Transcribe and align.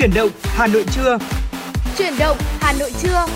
Chuyển 0.00 0.14
động 0.14 0.30
Hà 0.42 0.66
Nội 0.66 0.84
trưa. 0.92 1.18
Chuyển 1.98 2.12
động 2.18 2.36
Hà 2.40 2.72
Nội 2.72 2.92
trưa. 3.02 3.26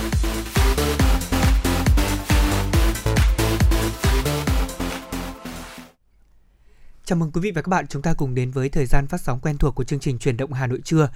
Chào 7.05 7.19
mừng 7.19 7.33
quý 7.33 7.41
vị 7.41 7.51
và 7.51 7.63
các 7.63 7.69
bạn 7.69 7.87
chúng 7.87 8.03
ta 8.03 8.15
cùng 8.15 8.35
đến 8.35 8.51
với 8.51 8.69
thời 8.69 8.87
gian 8.87 9.07
phát 9.07 9.21
sóng 9.21 9.41
quen 9.43 9.59
thuộc 9.59 9.75
của 9.75 9.85
chương 9.85 10.01
trình 10.01 10.19
Chuyển 10.19 10.37
động 10.37 10.53
Hà 10.53 10.67
Nội 10.67 10.81
trưa. 10.85 11.09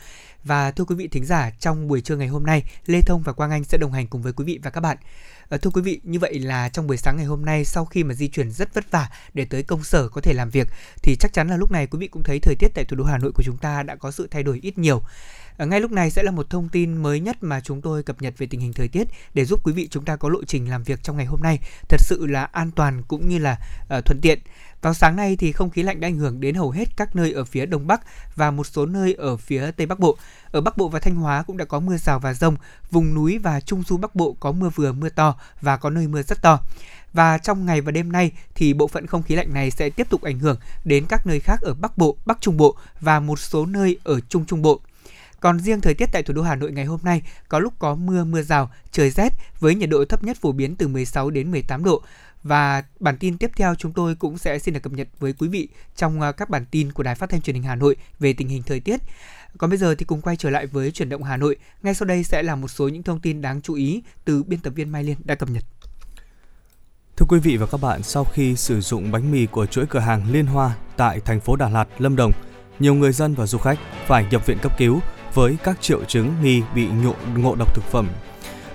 Và 0.44 0.70
thưa 0.70 0.84
quý 0.84 0.94
vị 0.94 1.08
thính 1.08 1.24
giả, 1.24 1.50
trong 1.60 1.88
buổi 1.88 2.00
trưa 2.00 2.16
ngày 2.16 2.28
hôm 2.28 2.46
nay, 2.46 2.62
Lê 2.86 3.00
Thông 3.06 3.22
và 3.22 3.32
Quang 3.32 3.50
Anh 3.50 3.64
sẽ 3.64 3.78
đồng 3.78 3.92
hành 3.92 4.06
cùng 4.06 4.22
với 4.22 4.32
quý 4.32 4.44
vị 4.44 4.60
và 4.62 4.70
các 4.70 4.80
bạn. 4.80 4.96
À, 5.48 5.58
thưa 5.58 5.70
quý 5.70 5.82
vị, 5.82 6.00
như 6.02 6.18
vậy 6.18 6.38
là 6.38 6.68
trong 6.68 6.86
buổi 6.86 6.96
sáng 6.96 7.16
ngày 7.16 7.26
hôm 7.26 7.44
nay 7.44 7.64
sau 7.64 7.84
khi 7.84 8.04
mà 8.04 8.14
di 8.14 8.28
chuyển 8.28 8.50
rất 8.50 8.74
vất 8.74 8.90
vả 8.90 9.08
để 9.34 9.44
tới 9.44 9.62
công 9.62 9.84
sở 9.84 10.08
có 10.08 10.20
thể 10.20 10.32
làm 10.32 10.50
việc 10.50 10.68
thì 11.02 11.16
chắc 11.20 11.32
chắn 11.32 11.48
là 11.48 11.56
lúc 11.56 11.70
này 11.70 11.86
quý 11.86 11.98
vị 11.98 12.08
cũng 12.08 12.22
thấy 12.22 12.38
thời 12.42 12.54
tiết 12.58 12.68
tại 12.74 12.84
thủ 12.84 12.96
đô 12.96 13.04
Hà 13.04 13.18
Nội 13.18 13.32
của 13.34 13.42
chúng 13.42 13.56
ta 13.56 13.82
đã 13.82 13.96
có 13.96 14.10
sự 14.10 14.28
thay 14.30 14.42
đổi 14.42 14.58
ít 14.62 14.78
nhiều. 14.78 15.02
À, 15.56 15.64
ngay 15.64 15.80
lúc 15.80 15.90
này 15.90 16.10
sẽ 16.10 16.22
là 16.22 16.30
một 16.30 16.50
thông 16.50 16.68
tin 16.68 16.96
mới 16.96 17.20
nhất 17.20 17.36
mà 17.40 17.60
chúng 17.60 17.80
tôi 17.80 18.02
cập 18.02 18.22
nhật 18.22 18.34
về 18.38 18.46
tình 18.46 18.60
hình 18.60 18.72
thời 18.72 18.88
tiết 18.88 19.08
để 19.34 19.44
giúp 19.44 19.60
quý 19.64 19.72
vị 19.72 19.88
chúng 19.90 20.04
ta 20.04 20.16
có 20.16 20.28
lộ 20.28 20.44
trình 20.44 20.70
làm 20.70 20.82
việc 20.82 21.02
trong 21.02 21.16
ngày 21.16 21.26
hôm 21.26 21.40
nay 21.42 21.58
thật 21.88 22.00
sự 22.00 22.26
là 22.26 22.44
an 22.44 22.70
toàn 22.70 23.02
cũng 23.08 23.28
như 23.28 23.38
là 23.38 23.58
uh, 23.98 24.04
thuận 24.04 24.20
tiện. 24.22 24.38
Vào 24.82 24.94
sáng 24.94 25.16
nay 25.16 25.36
thì 25.36 25.52
không 25.52 25.70
khí 25.70 25.82
lạnh 25.82 26.00
đã 26.00 26.08
ảnh 26.08 26.16
hưởng 26.16 26.40
đến 26.40 26.54
hầu 26.54 26.70
hết 26.70 26.96
các 26.96 27.16
nơi 27.16 27.32
ở 27.32 27.44
phía 27.44 27.66
đông 27.66 27.86
bắc 27.86 28.00
và 28.36 28.50
một 28.50 28.66
số 28.66 28.86
nơi 28.86 29.14
ở 29.14 29.36
phía 29.36 29.70
tây 29.70 29.86
bắc 29.86 29.98
bộ. 29.98 30.16
Ở 30.50 30.60
Bắc 30.60 30.76
Bộ 30.76 30.88
và 30.88 30.98
Thanh 30.98 31.14
Hóa 31.14 31.42
cũng 31.42 31.56
đã 31.56 31.64
có 31.64 31.80
mưa 31.80 31.96
rào 31.96 32.18
và 32.18 32.34
rông, 32.34 32.56
vùng 32.90 33.14
núi 33.14 33.38
và 33.38 33.60
trung 33.60 33.82
du 33.88 33.96
Bắc 33.96 34.14
Bộ 34.14 34.36
có 34.40 34.52
mưa 34.52 34.70
vừa 34.74 34.92
mưa 34.92 35.08
to 35.08 35.34
và 35.60 35.76
có 35.76 35.90
nơi 35.90 36.06
mưa 36.06 36.22
rất 36.22 36.42
to. 36.42 36.60
Và 37.12 37.38
trong 37.38 37.66
ngày 37.66 37.80
và 37.80 37.92
đêm 37.92 38.12
nay 38.12 38.32
thì 38.54 38.74
bộ 38.74 38.86
phận 38.86 39.06
không 39.06 39.22
khí 39.22 39.34
lạnh 39.34 39.54
này 39.54 39.70
sẽ 39.70 39.90
tiếp 39.90 40.06
tục 40.10 40.22
ảnh 40.22 40.38
hưởng 40.38 40.56
đến 40.84 41.06
các 41.08 41.26
nơi 41.26 41.40
khác 41.40 41.60
ở 41.62 41.74
Bắc 41.74 41.98
Bộ, 41.98 42.16
Bắc 42.26 42.40
Trung 42.40 42.56
Bộ 42.56 42.76
và 43.00 43.20
một 43.20 43.38
số 43.38 43.66
nơi 43.66 43.98
ở 44.04 44.20
Trung 44.20 44.44
Trung 44.44 44.62
Bộ. 44.62 44.80
Còn 45.40 45.60
riêng 45.60 45.80
thời 45.80 45.94
tiết 45.94 46.08
tại 46.12 46.22
thủ 46.22 46.34
đô 46.34 46.42
Hà 46.42 46.54
Nội 46.54 46.72
ngày 46.72 46.84
hôm 46.84 47.00
nay 47.02 47.22
có 47.48 47.58
lúc 47.58 47.74
có 47.78 47.94
mưa 47.94 48.24
mưa 48.24 48.42
rào, 48.42 48.70
trời 48.92 49.10
rét 49.10 49.32
với 49.60 49.74
nhiệt 49.74 49.88
độ 49.88 50.04
thấp 50.04 50.24
nhất 50.24 50.36
phổ 50.40 50.52
biến 50.52 50.76
từ 50.76 50.88
16 50.88 51.30
đến 51.30 51.50
18 51.50 51.84
độ. 51.84 52.02
Và 52.42 52.84
bản 53.00 53.16
tin 53.18 53.38
tiếp 53.38 53.50
theo 53.56 53.74
chúng 53.74 53.92
tôi 53.92 54.14
cũng 54.14 54.38
sẽ 54.38 54.58
xin 54.58 54.74
được 54.74 54.80
cập 54.80 54.92
nhật 54.92 55.08
với 55.18 55.32
quý 55.32 55.48
vị 55.48 55.68
trong 55.96 56.20
à, 56.20 56.32
các 56.32 56.50
bản 56.50 56.64
tin 56.70 56.92
của 56.92 57.02
Đài 57.02 57.14
Phát 57.14 57.30
thanh 57.30 57.40
Truyền 57.40 57.54
hình 57.54 57.62
Hà 57.62 57.74
Nội 57.74 57.96
về 58.18 58.32
tình 58.32 58.48
hình 58.48 58.62
thời 58.62 58.80
tiết. 58.80 59.00
Còn 59.58 59.70
bây 59.70 59.78
giờ 59.78 59.94
thì 59.94 60.04
cùng 60.04 60.20
quay 60.20 60.36
trở 60.36 60.50
lại 60.50 60.66
với 60.66 60.90
chuyển 60.90 61.08
động 61.08 61.22
Hà 61.22 61.36
Nội. 61.36 61.56
Ngay 61.82 61.94
sau 61.94 62.06
đây 62.06 62.24
sẽ 62.24 62.42
là 62.42 62.56
một 62.56 62.68
số 62.68 62.88
những 62.88 63.02
thông 63.02 63.20
tin 63.20 63.40
đáng 63.40 63.62
chú 63.62 63.74
ý 63.74 64.02
từ 64.24 64.42
biên 64.42 64.60
tập 64.60 64.70
viên 64.70 64.92
Mai 64.92 65.04
Liên 65.04 65.16
đã 65.24 65.34
cập 65.34 65.50
nhật. 65.50 65.64
Thưa 67.16 67.26
quý 67.28 67.38
vị 67.38 67.56
và 67.56 67.66
các 67.66 67.80
bạn, 67.80 68.02
sau 68.02 68.24
khi 68.24 68.56
sử 68.56 68.80
dụng 68.80 69.10
bánh 69.10 69.32
mì 69.32 69.46
của 69.46 69.66
chuỗi 69.66 69.86
cửa 69.86 69.98
hàng 69.98 70.32
Liên 70.32 70.46
Hoa 70.46 70.76
tại 70.96 71.20
thành 71.20 71.40
phố 71.40 71.56
Đà 71.56 71.68
Lạt, 71.68 71.88
Lâm 71.98 72.16
Đồng, 72.16 72.32
nhiều 72.78 72.94
người 72.94 73.12
dân 73.12 73.34
và 73.34 73.46
du 73.46 73.58
khách 73.58 73.78
phải 74.06 74.26
nhập 74.30 74.46
viện 74.46 74.58
cấp 74.62 74.72
cứu 74.78 75.00
với 75.34 75.56
các 75.64 75.78
triệu 75.80 76.04
chứng 76.04 76.34
nghi 76.42 76.62
bị 76.74 76.88
nhộ, 76.88 77.14
ngộ 77.36 77.54
độc 77.54 77.74
thực 77.74 77.84
phẩm. 77.84 78.08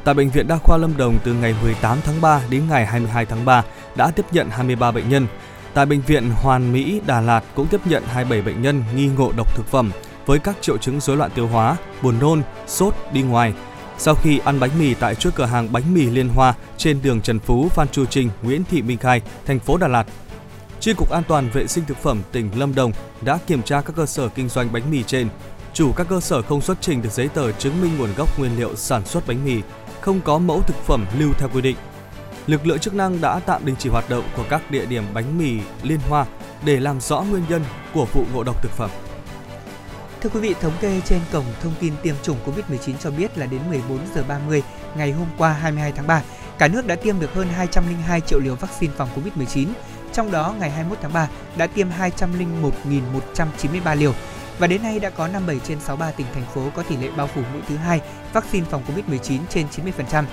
Tại 0.04 0.14
Bệnh 0.14 0.30
viện 0.30 0.48
Đa 0.48 0.58
khoa 0.58 0.78
Lâm 0.78 0.98
Đồng 0.98 1.18
từ 1.24 1.34
ngày 1.34 1.56
18 1.64 1.98
tháng 2.06 2.22
3 2.22 2.42
đến 2.50 2.64
ngày 2.70 2.86
22 2.86 3.26
tháng 3.26 3.46
3 3.46 3.64
đã 3.96 4.12
tiếp 4.12 4.26
nhận 4.32 4.50
23 4.50 4.92
bệnh 4.92 5.10
nhân. 5.10 5.28
Tại 5.74 5.86
Bệnh 5.86 6.02
viện 6.02 6.30
Hoàn 6.30 6.74
Mỹ 6.74 7.02
Đà 7.06 7.22
Lạt 7.22 7.44
cũng 7.56 7.68
tiếp 7.68 7.82
nhận 7.86 8.04
27 8.08 8.42
bệnh 8.42 8.62
nhân 8.62 8.84
nghi 8.96 9.08
ngộ 9.08 9.32
độc 9.38 9.56
thực 9.56 9.68
phẩm 9.68 9.92
với 10.26 10.40
các 10.40 10.56
triệu 10.62 10.78
chứng 10.78 11.00
rối 11.00 11.18
loạn 11.18 11.32
tiêu 11.36 11.48
hóa, 11.48 11.78
buồn 12.02 12.20
nôn, 12.20 12.42
sốt, 12.68 12.96
đi 13.14 13.22
ngoài. 13.22 13.54
Sau 13.98 14.16
khi 14.16 14.40
ăn 14.46 14.60
bánh 14.60 14.70
mì 14.80 14.94
tại 14.94 15.16
chuỗi 15.16 15.32
cửa 15.36 15.46
hàng 15.46 15.72
bánh 15.72 15.94
mì 15.94 16.06
Liên 16.06 16.30
Hoa 16.30 16.54
trên 16.78 17.00
đường 17.04 17.22
Trần 17.22 17.40
Phú, 17.40 17.70
Phan 17.70 17.88
Chu 17.88 18.06
Trinh, 18.06 18.30
Nguyễn 18.42 18.64
Thị 18.64 18.82
Minh 18.82 18.98
Khai, 18.98 19.22
thành 19.46 19.60
phố 19.60 19.78
Đà 19.78 19.88
Lạt, 19.88 20.06
Chi 20.80 20.94
cục 20.94 21.10
An 21.10 21.24
toàn 21.28 21.50
vệ 21.50 21.68
sinh 21.68 21.86
thực 21.86 21.98
phẩm 21.98 22.22
tỉnh 22.32 22.50
Lâm 22.56 22.76
Đồng 22.76 22.92
đã 23.22 23.40
kiểm 23.48 23.62
tra 23.64 23.82
các 23.82 23.96
cơ 23.96 24.06
sở 24.06 24.30
kinh 24.30 24.50
doanh 24.50 24.74
bánh 24.74 24.92
mì 24.92 25.04
trên. 25.04 25.28
Chủ 25.74 25.92
các 25.92 26.08
cơ 26.10 26.20
sở 26.20 26.42
không 26.42 26.62
xuất 26.62 26.78
trình 26.82 27.02
được 27.02 27.12
giấy 27.12 27.28
tờ 27.28 27.52
chứng 27.52 27.82
minh 27.82 27.98
nguồn 27.98 28.10
gốc 28.18 28.40
nguyên 28.40 28.58
liệu 28.58 28.76
sản 28.76 29.06
xuất 29.06 29.28
bánh 29.28 29.46
mì, 29.46 29.62
không 30.04 30.22
có 30.22 30.38
mẫu 30.38 30.62
thực 30.62 30.76
phẩm 30.76 31.06
lưu 31.18 31.34
theo 31.40 31.50
quy 31.54 31.62
định. 31.62 31.76
Lực 32.48 32.68
lượng 32.68 32.80
chức 32.80 32.94
năng 32.94 33.22
đã 33.22 33.40
tạm 33.40 33.66
đình 33.66 33.76
chỉ 33.80 33.90
hoạt 33.90 34.10
động 34.10 34.24
của 34.38 34.44
các 34.50 34.72
địa 34.72 34.86
điểm 34.86 35.04
bánh 35.14 35.38
mì 35.38 35.60
Liên 35.84 36.00
Hoa 36.10 36.26
để 36.66 36.80
làm 36.80 37.02
rõ 37.02 37.22
nguyên 37.22 37.44
nhân 37.50 37.64
của 37.94 38.06
vụ 38.06 38.26
ngộ 38.34 38.44
độc 38.44 38.62
thực 38.62 38.72
phẩm. 38.72 38.90
Thưa 40.22 40.30
quý 40.30 40.40
vị, 40.40 40.56
thống 40.62 40.74
kê 40.82 41.02
trên 41.06 41.20
cổng 41.32 41.46
thông 41.62 41.74
tin 41.80 41.94
tiêm 42.02 42.16
chủng 42.24 42.38
COVID-19 42.46 42.94
cho 43.00 43.12
biết 43.12 43.38
là 43.38 43.46
đến 43.46 43.62
14 43.70 44.00
giờ 44.16 44.24
30 44.28 44.64
ngày 44.96 45.12
hôm 45.12 45.28
qua 45.38 45.54
22 45.54 45.92
tháng 45.92 46.08
3, 46.08 46.22
cả 46.58 46.68
nước 46.68 46.88
đã 46.88 46.96
tiêm 46.96 47.20
được 47.20 47.34
hơn 47.34 47.48
202 47.48 48.22
triệu 48.22 48.40
liều 48.40 48.56
vaccine 48.56 48.94
phòng 48.98 49.10
COVID-19. 49.16 49.68
Trong 50.14 50.32
đó, 50.32 50.56
ngày 50.60 50.70
21 50.70 50.98
tháng 51.02 51.14
3 51.14 51.28
đã 51.58 51.68
tiêm 51.68 51.88
201.193 52.00 53.96
liều. 53.96 54.14
Và 54.60 54.68
đến 54.68 54.84
nay 54.84 55.00
đã 55.00 55.10
có 55.10 55.28
57 55.28 55.60
trên 55.68 55.80
63 55.80 56.12
tỉnh 56.12 56.28
thành 56.34 56.46
phố 56.54 56.70
có 56.76 56.84
tỷ 56.84 56.98
lệ 56.98 57.10
bao 57.18 57.28
phủ 57.28 57.42
mũi 57.54 57.62
thứ 57.68 57.76
hai 57.76 58.02
vaccine 58.34 58.66
phòng 58.70 58.84
COVID-19 58.88 59.40
trên 59.50 59.68
90%. 60.08 60.24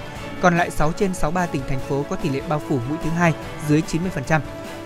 Còn 0.40 0.56
lại 0.58 0.70
6 0.70 0.92
trên 0.92 1.14
63 1.14 1.46
tỉnh 1.46 1.62
thành 1.68 1.80
phố 1.80 2.04
có 2.10 2.16
tỷ 2.16 2.28
lệ 2.28 2.40
bao 2.48 2.62
phủ 2.68 2.78
mũi 2.88 2.98
thứ 3.04 3.10
hai 3.10 3.34
dưới 3.68 3.82
90%. 4.26 4.40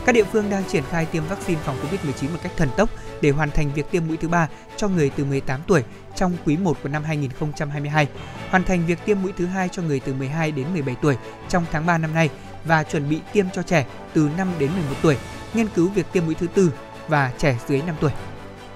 Các 0.07 0.13
địa 0.13 0.25
phương 0.25 0.51
đang 0.51 0.65
triển 0.65 0.83
khai 0.91 1.07
tiêm 1.07 1.27
vaccine 1.29 1.61
phòng 1.65 1.77
COVID-19 1.77 2.31
một 2.33 2.39
cách 2.43 2.53
thần 2.57 2.69
tốc 2.77 2.91
để 3.21 3.31
hoàn 3.31 3.51
thành 3.51 3.73
việc 3.75 3.91
tiêm 3.91 4.07
mũi 4.07 4.17
thứ 4.17 4.29
ba 4.29 4.49
cho 4.77 4.89
người 4.89 5.11
từ 5.17 5.25
18 5.25 5.61
tuổi 5.67 5.83
trong 6.17 6.33
quý 6.47 6.57
1 6.57 6.77
của 6.83 6.89
năm 6.89 7.05
2022, 7.05 8.09
hoàn 8.51 8.65
thành 8.65 8.87
việc 8.87 8.99
tiêm 9.05 9.23
mũi 9.23 9.33
thứ 9.37 9.47
hai 9.47 9.69
cho 9.69 9.83
người 9.83 10.01
từ 10.01 10.15
12 10.15 10.53
đến 10.53 10.67
17 10.73 10.97
tuổi 11.03 11.17
trong 11.49 11.65
tháng 11.73 11.87
3 11.87 11.99
năm 11.99 12.15
nay 12.15 12.31
và 12.65 12.83
chuẩn 12.83 13.09
bị 13.09 13.21
tiêm 13.33 13.47
cho 13.55 13.63
trẻ 13.63 13.87
từ 14.15 14.31
5 14.37 14.49
đến 14.59 14.71
11 14.73 14.95
tuổi, 15.03 15.17
nghiên 15.55 15.67
cứu 15.69 15.89
việc 15.89 16.07
tiêm 16.13 16.25
mũi 16.25 16.35
thứ 16.35 16.47
tư 16.47 16.73
và 17.09 17.33
trẻ 17.39 17.59
dưới 17.69 17.83
5 17.83 17.97
tuổi. 18.01 18.11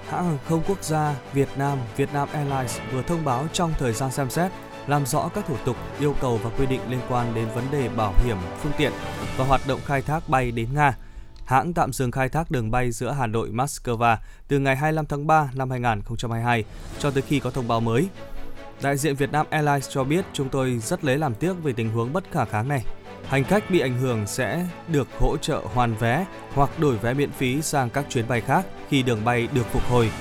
Hãng 0.09 0.25
hàng 0.25 0.37
không 0.49 0.61
quốc 0.67 0.83
gia 0.83 1.15
Việt 1.33 1.49
Nam 1.57 1.77
Vietnam 1.97 2.27
Airlines 2.31 2.79
vừa 2.93 3.01
thông 3.01 3.25
báo 3.25 3.47
trong 3.53 3.73
thời 3.79 3.93
gian 3.93 4.11
xem 4.11 4.29
xét 4.29 4.51
làm 4.87 5.05
rõ 5.05 5.29
các 5.35 5.45
thủ 5.47 5.55
tục, 5.65 5.75
yêu 5.99 6.15
cầu 6.21 6.39
và 6.43 6.49
quy 6.57 6.65
định 6.65 6.81
liên 6.89 7.01
quan 7.09 7.35
đến 7.35 7.47
vấn 7.55 7.63
đề 7.71 7.89
bảo 7.89 8.13
hiểm 8.25 8.37
phương 8.61 8.71
tiện 8.77 8.91
và 9.37 9.45
hoạt 9.45 9.61
động 9.67 9.79
khai 9.85 10.01
thác 10.01 10.29
bay 10.29 10.51
đến 10.51 10.67
Nga– 10.73 10.97
hãng 11.49 11.73
tạm 11.73 11.93
dừng 11.93 12.11
khai 12.11 12.29
thác 12.29 12.51
đường 12.51 12.71
bay 12.71 12.91
giữa 12.91 13.11
Hà 13.11 13.27
Nội 13.27 13.49
Moscow 13.49 14.17
từ 14.47 14.59
ngày 14.59 14.75
25 14.75 15.05
tháng 15.05 15.27
3 15.27 15.49
năm 15.55 15.69
2022 15.69 16.63
cho 16.99 17.11
tới 17.11 17.21
khi 17.21 17.39
có 17.39 17.51
thông 17.51 17.67
báo 17.67 17.79
mới. 17.79 18.07
Đại 18.81 18.97
diện 18.97 19.15
Vietnam 19.15 19.45
Airlines 19.49 19.89
cho 19.89 20.03
biết 20.03 20.25
chúng 20.33 20.49
tôi 20.49 20.77
rất 20.77 21.03
lấy 21.03 21.17
làm 21.17 21.35
tiếc 21.35 21.53
về 21.63 21.73
tình 21.73 21.91
huống 21.91 22.13
bất 22.13 22.23
khả 22.31 22.45
kháng 22.45 22.67
này. 22.67 22.85
Hành 23.29 23.43
khách 23.43 23.69
bị 23.69 23.79
ảnh 23.79 23.97
hưởng 23.97 24.27
sẽ 24.27 24.65
được 24.87 25.07
hỗ 25.19 25.37
trợ 25.37 25.61
hoàn 25.73 25.95
vé 25.95 26.25
hoặc 26.53 26.79
đổi 26.79 26.97
vé 26.97 27.13
miễn 27.13 27.31
phí 27.31 27.61
sang 27.61 27.89
các 27.89 28.05
chuyến 28.09 28.27
bay 28.27 28.41
khác 28.41 28.65
khi 28.89 29.03
đường 29.03 29.25
bay 29.25 29.47
được 29.53 29.65
phục 29.71 29.83
hồi. 29.89 30.11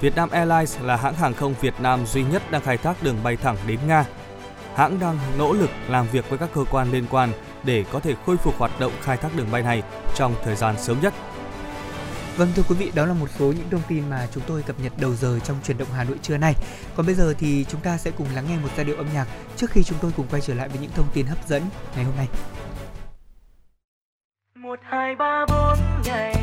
Vietnam 0.00 0.30
Airlines 0.30 0.76
là 0.82 0.96
hãng 0.96 1.14
hàng 1.14 1.34
không 1.34 1.54
Việt 1.60 1.74
Nam 1.80 2.06
duy 2.06 2.24
nhất 2.24 2.42
đang 2.50 2.62
khai 2.62 2.76
thác 2.76 3.02
đường 3.02 3.16
bay 3.22 3.36
thẳng 3.36 3.56
đến 3.66 3.78
Nga. 3.86 4.04
Hãng 4.74 5.00
đang 5.00 5.18
nỗ 5.38 5.52
lực 5.52 5.70
làm 5.88 6.06
việc 6.12 6.28
với 6.28 6.38
các 6.38 6.48
cơ 6.54 6.64
quan 6.70 6.92
liên 6.92 7.04
quan 7.10 7.32
để 7.62 7.84
có 7.92 8.00
thể 8.00 8.14
khôi 8.26 8.36
phục 8.36 8.58
hoạt 8.58 8.80
động 8.80 8.92
khai 9.02 9.16
thác 9.16 9.36
đường 9.36 9.48
bay 9.52 9.62
này 9.62 9.82
trong 10.14 10.34
thời 10.44 10.56
gian 10.56 10.74
sớm 10.78 10.96
nhất. 11.02 11.14
Vâng 12.38 12.48
thưa 12.54 12.62
quý 12.68 12.74
vị, 12.74 12.90
đó 12.94 13.06
là 13.06 13.14
một 13.14 13.26
số 13.38 13.46
những 13.46 13.70
thông 13.70 13.80
tin 13.88 14.10
mà 14.10 14.26
chúng 14.34 14.42
tôi 14.46 14.62
cập 14.62 14.80
nhật 14.80 14.92
đầu 15.00 15.14
giờ 15.14 15.38
trong 15.44 15.56
chuyển 15.64 15.78
động 15.78 15.88
Hà 15.96 16.04
Nội 16.04 16.16
trưa 16.22 16.36
nay. 16.36 16.54
Còn 16.96 17.06
bây 17.06 17.14
giờ 17.14 17.34
thì 17.38 17.64
chúng 17.68 17.80
ta 17.80 17.98
sẽ 17.98 18.10
cùng 18.10 18.26
lắng 18.34 18.44
nghe 18.48 18.56
một 18.56 18.68
giai 18.76 18.84
điệu 18.84 18.96
âm 18.96 19.06
nhạc 19.14 19.26
trước 19.56 19.70
khi 19.70 19.82
chúng 19.82 19.98
tôi 20.00 20.12
cùng 20.16 20.26
quay 20.30 20.42
trở 20.42 20.54
lại 20.54 20.68
với 20.68 20.78
những 20.78 20.90
thông 20.94 21.08
tin 21.14 21.26
hấp 21.26 21.48
dẫn 21.48 21.62
ngày 21.96 22.04
hôm 22.04 22.16
nay. 22.16 22.28
một 24.54 24.78
hai 24.82 25.14
ba 25.18 25.46
bốn 25.48 25.78
ngày 26.04 26.37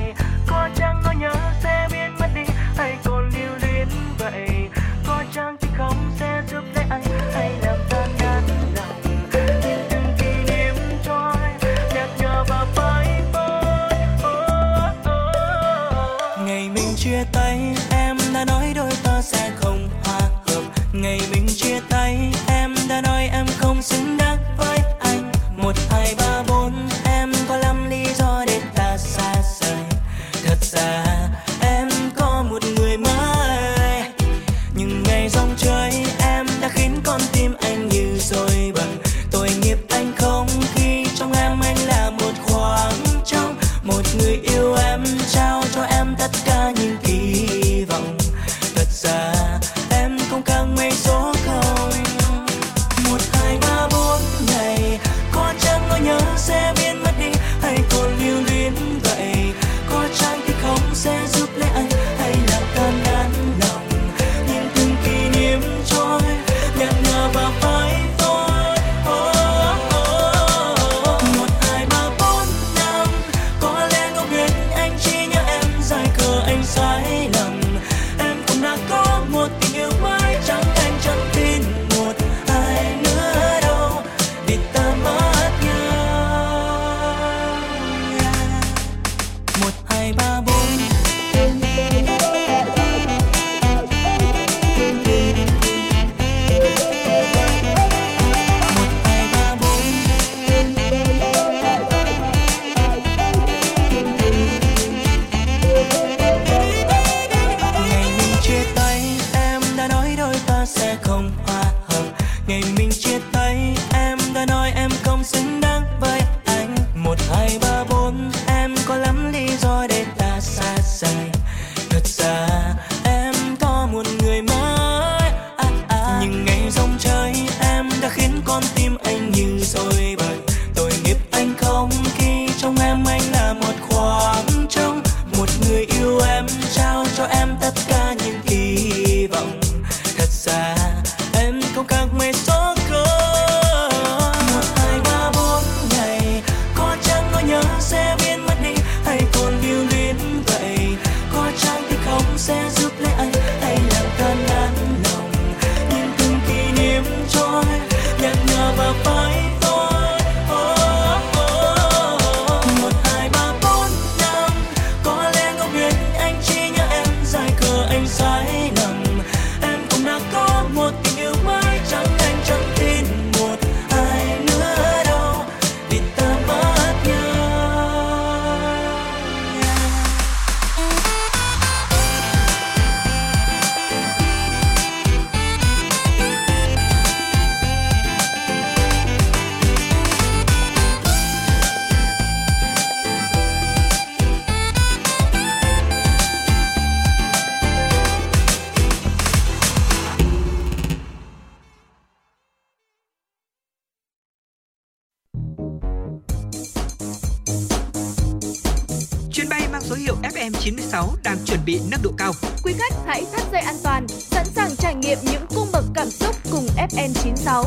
số 209.86 209.96
hiệu 209.96 210.16
FM96 210.24 211.08
đang 211.24 211.38
chuẩn 211.46 211.60
bị 211.66 211.80
nâng 211.92 212.02
độ 212.04 212.12
cao. 212.18 212.32
Quý 212.64 212.74
khách 212.78 212.94
hãy 213.06 213.26
thắt 213.34 213.52
dây 213.52 213.62
an 213.62 213.76
toàn, 213.84 214.08
sẵn 214.08 214.46
sàng 214.46 214.76
trải 214.76 214.96
nghiệm 214.96 215.18
những 215.24 215.46
cung 215.56 215.68
bậc 215.72 215.86
cảm 215.94 216.10
xúc 216.10 216.36
cùng 216.52 216.68
FN96. 216.78 217.66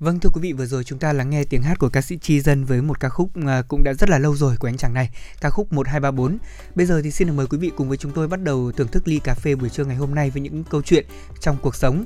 Vâng 0.00 0.20
thưa 0.20 0.30
quý 0.30 0.40
vị 0.40 0.52
vừa 0.52 0.66
rồi 0.66 0.84
chúng 0.84 0.98
ta 0.98 1.12
lắng 1.12 1.30
nghe 1.30 1.44
tiếng 1.44 1.62
hát 1.62 1.78
của 1.78 1.88
ca 1.88 2.00
sĩ 2.00 2.18
Chi 2.18 2.40
Dân 2.40 2.64
với 2.64 2.82
một 2.82 3.00
ca 3.00 3.08
khúc 3.08 3.30
à, 3.46 3.62
cũng 3.68 3.84
đã 3.84 3.94
rất 3.94 4.10
là 4.10 4.18
lâu 4.18 4.36
rồi 4.36 4.56
của 4.60 4.68
anh 4.68 4.76
chàng 4.76 4.94
này, 4.94 5.10
ca 5.40 5.50
khúc 5.50 5.72
1234. 5.72 6.38
Bây 6.74 6.86
giờ 6.86 7.00
thì 7.04 7.10
xin 7.10 7.28
được 7.28 7.34
mời 7.36 7.46
quý 7.46 7.58
vị 7.58 7.70
cùng 7.76 7.88
với 7.88 7.98
chúng 7.98 8.12
tôi 8.12 8.28
bắt 8.28 8.42
đầu 8.42 8.72
thưởng 8.72 8.88
thức 8.88 9.08
ly 9.08 9.18
cà 9.24 9.34
phê 9.34 9.54
buổi 9.54 9.68
trưa 9.68 9.84
ngày 9.84 9.96
hôm 9.96 10.14
nay 10.14 10.30
với 10.30 10.42
những 10.42 10.64
câu 10.64 10.82
chuyện 10.82 11.06
trong 11.40 11.56
cuộc 11.62 11.74
sống. 11.74 12.04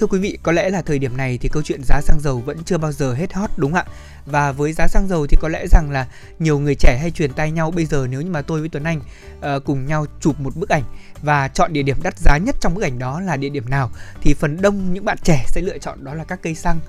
Thưa 0.00 0.06
quý 0.06 0.18
vị, 0.18 0.38
có 0.42 0.52
lẽ 0.52 0.70
là 0.70 0.82
thời 0.82 0.98
điểm 0.98 1.16
này 1.16 1.38
thì 1.38 1.48
câu 1.52 1.62
chuyện 1.62 1.80
giá 1.84 2.00
xăng 2.00 2.20
dầu 2.20 2.42
vẫn 2.46 2.64
chưa 2.64 2.78
bao 2.78 2.92
giờ 2.92 3.14
hết 3.14 3.32
hot 3.32 3.50
đúng 3.56 3.72
không 3.72 3.84
ạ? 3.86 3.92
Và 4.26 4.52
với 4.52 4.72
giá 4.72 4.86
xăng 4.88 5.08
dầu 5.08 5.26
thì 5.26 5.36
có 5.40 5.48
lẽ 5.48 5.66
rằng 5.70 5.90
là 5.90 6.06
nhiều 6.38 6.58
người 6.58 6.74
trẻ 6.74 6.98
hay 7.00 7.10
truyền 7.10 7.32
tay 7.32 7.50
nhau 7.50 7.70
bây 7.70 7.84
giờ 7.84 8.06
nếu 8.10 8.20
như 8.20 8.30
mà 8.30 8.42
tôi 8.42 8.60
với 8.60 8.68
Tuấn 8.68 8.84
Anh 8.84 9.00
ờ, 9.40 9.60
cùng 9.60 9.86
nhau 9.86 10.06
chụp 10.20 10.40
một 10.40 10.56
bức 10.56 10.68
ảnh 10.68 10.82
và 11.22 11.48
chọn 11.48 11.72
địa 11.72 11.82
điểm 11.82 11.96
đắt 12.02 12.18
giá 12.18 12.38
nhất 12.38 12.56
trong 12.60 12.74
bức 12.74 12.82
ảnh 12.82 12.98
đó 12.98 13.20
là 13.20 13.36
địa 13.36 13.48
điểm 13.48 13.70
nào 13.70 13.90
thì 14.22 14.34
phần 14.34 14.62
đông 14.62 14.94
những 14.94 15.04
bạn 15.04 15.18
trẻ 15.22 15.44
sẽ 15.48 15.60
lựa 15.60 15.78
chọn 15.78 16.04
đó 16.04 16.14
là 16.14 16.24
các 16.24 16.38
cây 16.42 16.54
xăng. 16.54 16.80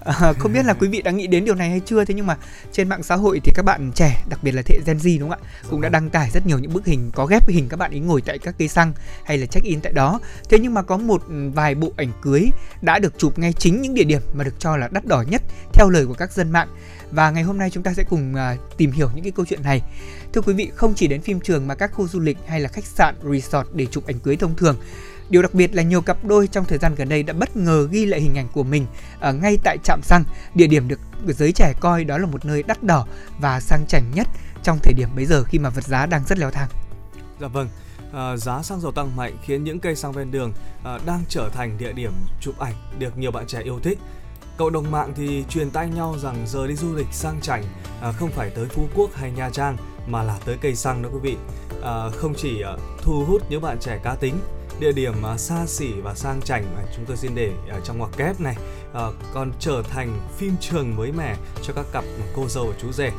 Ờ, 0.00 0.34
không 0.38 0.52
biết 0.52 0.64
là 0.64 0.74
quý 0.80 0.88
vị 0.88 1.02
đã 1.02 1.10
nghĩ 1.10 1.26
đến 1.26 1.44
điều 1.44 1.54
này 1.54 1.70
hay 1.70 1.80
chưa 1.80 2.04
thế 2.04 2.14
nhưng 2.14 2.26
mà 2.26 2.36
trên 2.72 2.88
mạng 2.88 3.02
xã 3.02 3.16
hội 3.16 3.40
thì 3.44 3.52
các 3.54 3.64
bạn 3.64 3.92
trẻ 3.94 4.22
đặc 4.28 4.42
biệt 4.42 4.52
là 4.52 4.62
thế 4.62 4.78
Gen 4.86 4.96
Z 4.96 5.20
đúng 5.20 5.30
không 5.30 5.40
ạ 5.42 5.48
cũng 5.70 5.80
đã 5.80 5.88
đăng 5.88 6.10
tải 6.10 6.30
rất 6.30 6.46
nhiều 6.46 6.58
những 6.58 6.72
bức 6.72 6.86
hình 6.86 7.10
có 7.14 7.26
ghép 7.26 7.48
hình 7.48 7.68
các 7.68 7.76
bạn 7.76 7.90
ấy 7.90 8.00
ngồi 8.00 8.22
tại 8.22 8.38
các 8.38 8.54
cây 8.58 8.68
xăng 8.68 8.92
hay 9.24 9.38
là 9.38 9.46
check 9.46 9.66
in 9.66 9.80
tại 9.80 9.92
đó 9.92 10.20
thế 10.50 10.58
nhưng 10.58 10.74
mà 10.74 10.82
có 10.82 10.96
một 10.96 11.22
vài 11.54 11.74
bộ 11.74 11.92
ảnh 11.96 12.12
cưới 12.22 12.50
đã 12.82 12.98
được 12.98 13.18
chụp 13.18 13.38
ngay 13.38 13.52
chính 13.52 13.82
những 13.82 13.94
địa 13.94 14.04
điểm 14.04 14.22
mà 14.34 14.44
được 14.44 14.54
cho 14.58 14.76
là 14.76 14.88
đắt 14.92 15.06
đỏ 15.06 15.24
nhất 15.28 15.42
theo 15.72 15.90
lời 15.90 16.06
của 16.06 16.14
các 16.14 16.32
dân 16.32 16.50
mạng. 16.50 16.68
Và 17.10 17.30
ngày 17.30 17.42
hôm 17.42 17.58
nay 17.58 17.70
chúng 17.70 17.82
ta 17.82 17.94
sẽ 17.94 18.04
cùng 18.04 18.34
uh, 18.34 18.76
tìm 18.76 18.92
hiểu 18.92 19.10
những 19.14 19.24
cái 19.24 19.32
câu 19.32 19.46
chuyện 19.46 19.62
này. 19.62 19.82
Thưa 20.32 20.40
quý 20.40 20.52
vị 20.52 20.70
không 20.74 20.94
chỉ 20.94 21.06
đến 21.06 21.22
phim 21.22 21.40
trường 21.40 21.66
mà 21.66 21.74
các 21.74 21.92
khu 21.92 22.08
du 22.08 22.20
lịch 22.20 22.38
hay 22.46 22.60
là 22.60 22.68
khách 22.68 22.84
sạn 22.84 23.14
resort 23.32 23.68
để 23.74 23.86
chụp 23.86 24.06
ảnh 24.06 24.18
cưới 24.18 24.36
thông 24.36 24.56
thường. 24.56 24.76
Điều 25.30 25.42
đặc 25.42 25.54
biệt 25.54 25.74
là 25.74 25.82
nhiều 25.82 26.02
cặp 26.02 26.24
đôi 26.24 26.46
trong 26.46 26.64
thời 26.64 26.78
gian 26.78 26.94
gần 26.94 27.08
đây 27.08 27.22
đã 27.22 27.32
bất 27.32 27.56
ngờ 27.56 27.88
ghi 27.90 28.06
lại 28.06 28.20
hình 28.20 28.38
ảnh 28.38 28.48
của 28.52 28.62
mình 28.62 28.86
ở 29.20 29.32
ngay 29.32 29.58
tại 29.64 29.78
trạm 29.84 30.02
xăng, 30.02 30.24
địa 30.54 30.66
điểm 30.66 30.88
được 30.88 31.00
giới 31.26 31.52
trẻ 31.52 31.74
coi 31.80 32.04
đó 32.04 32.18
là 32.18 32.26
một 32.26 32.44
nơi 32.44 32.62
đắt 32.62 32.82
đỏ 32.82 33.06
và 33.38 33.60
sang 33.60 33.86
chảnh 33.88 34.04
nhất 34.14 34.28
trong 34.62 34.78
thời 34.82 34.94
điểm 34.94 35.08
bấy 35.16 35.26
giờ 35.26 35.44
khi 35.44 35.58
mà 35.58 35.70
vật 35.70 35.84
giá 35.84 36.06
đang 36.06 36.24
rất 36.28 36.38
leo 36.38 36.50
thang. 36.50 36.68
Dạ 37.40 37.46
vâng, 37.48 37.68
à, 38.12 38.36
giá 38.36 38.62
xăng 38.62 38.80
dầu 38.80 38.92
tăng 38.92 39.16
mạnh 39.16 39.36
khiến 39.42 39.64
những 39.64 39.80
cây 39.80 39.96
xăng 39.96 40.12
ven 40.12 40.30
đường 40.30 40.52
à, 40.84 40.98
đang 41.06 41.24
trở 41.28 41.48
thành 41.48 41.78
địa 41.78 41.92
điểm 41.92 42.12
chụp 42.40 42.58
ảnh 42.58 42.74
được 42.98 43.18
nhiều 43.18 43.30
bạn 43.30 43.46
trẻ 43.46 43.62
yêu 43.62 43.80
thích. 43.82 43.98
Cộng 44.56 44.72
đồng 44.72 44.90
mạng 44.90 45.12
thì 45.16 45.44
truyền 45.48 45.70
tay 45.70 45.88
nhau 45.88 46.16
rằng 46.18 46.46
giờ 46.46 46.66
đi 46.66 46.74
du 46.74 46.94
lịch 46.94 47.06
sang 47.12 47.40
chảnh 47.40 47.64
à, 48.02 48.12
không 48.12 48.30
phải 48.30 48.50
tới 48.50 48.66
Phú 48.68 48.88
Quốc 48.94 49.10
hay 49.14 49.30
Nha 49.30 49.50
Trang 49.50 49.76
mà 50.06 50.22
là 50.22 50.38
tới 50.44 50.58
cây 50.60 50.74
xăng 50.74 51.02
đó 51.02 51.08
quý 51.12 51.18
vị. 51.22 51.36
À, 51.82 52.10
không 52.16 52.34
chỉ 52.36 52.62
à, 52.62 52.72
thu 53.02 53.24
hút 53.24 53.42
những 53.50 53.62
bạn 53.62 53.78
trẻ 53.80 54.00
cá 54.04 54.14
tính, 54.14 54.34
địa 54.80 54.92
điểm 54.92 55.14
xa 55.36 55.66
xỉ 55.66 55.92
và 55.92 56.14
sang 56.14 56.42
chảnh 56.42 56.64
mà 56.74 56.82
chúng 56.96 57.04
tôi 57.06 57.16
xin 57.16 57.34
để 57.34 57.52
trong 57.84 57.98
ngoặc 57.98 58.10
kép 58.16 58.40
này 58.40 58.56
còn 59.34 59.52
trở 59.60 59.82
thành 59.82 60.20
phim 60.36 60.56
trường 60.60 60.96
mới 60.96 61.12
mẻ 61.12 61.36
cho 61.62 61.72
các 61.72 61.86
cặp 61.92 62.04
cô 62.36 62.48
dâu 62.48 62.66
và 62.66 62.74
chú 62.82 62.92
rể. 62.92 63.10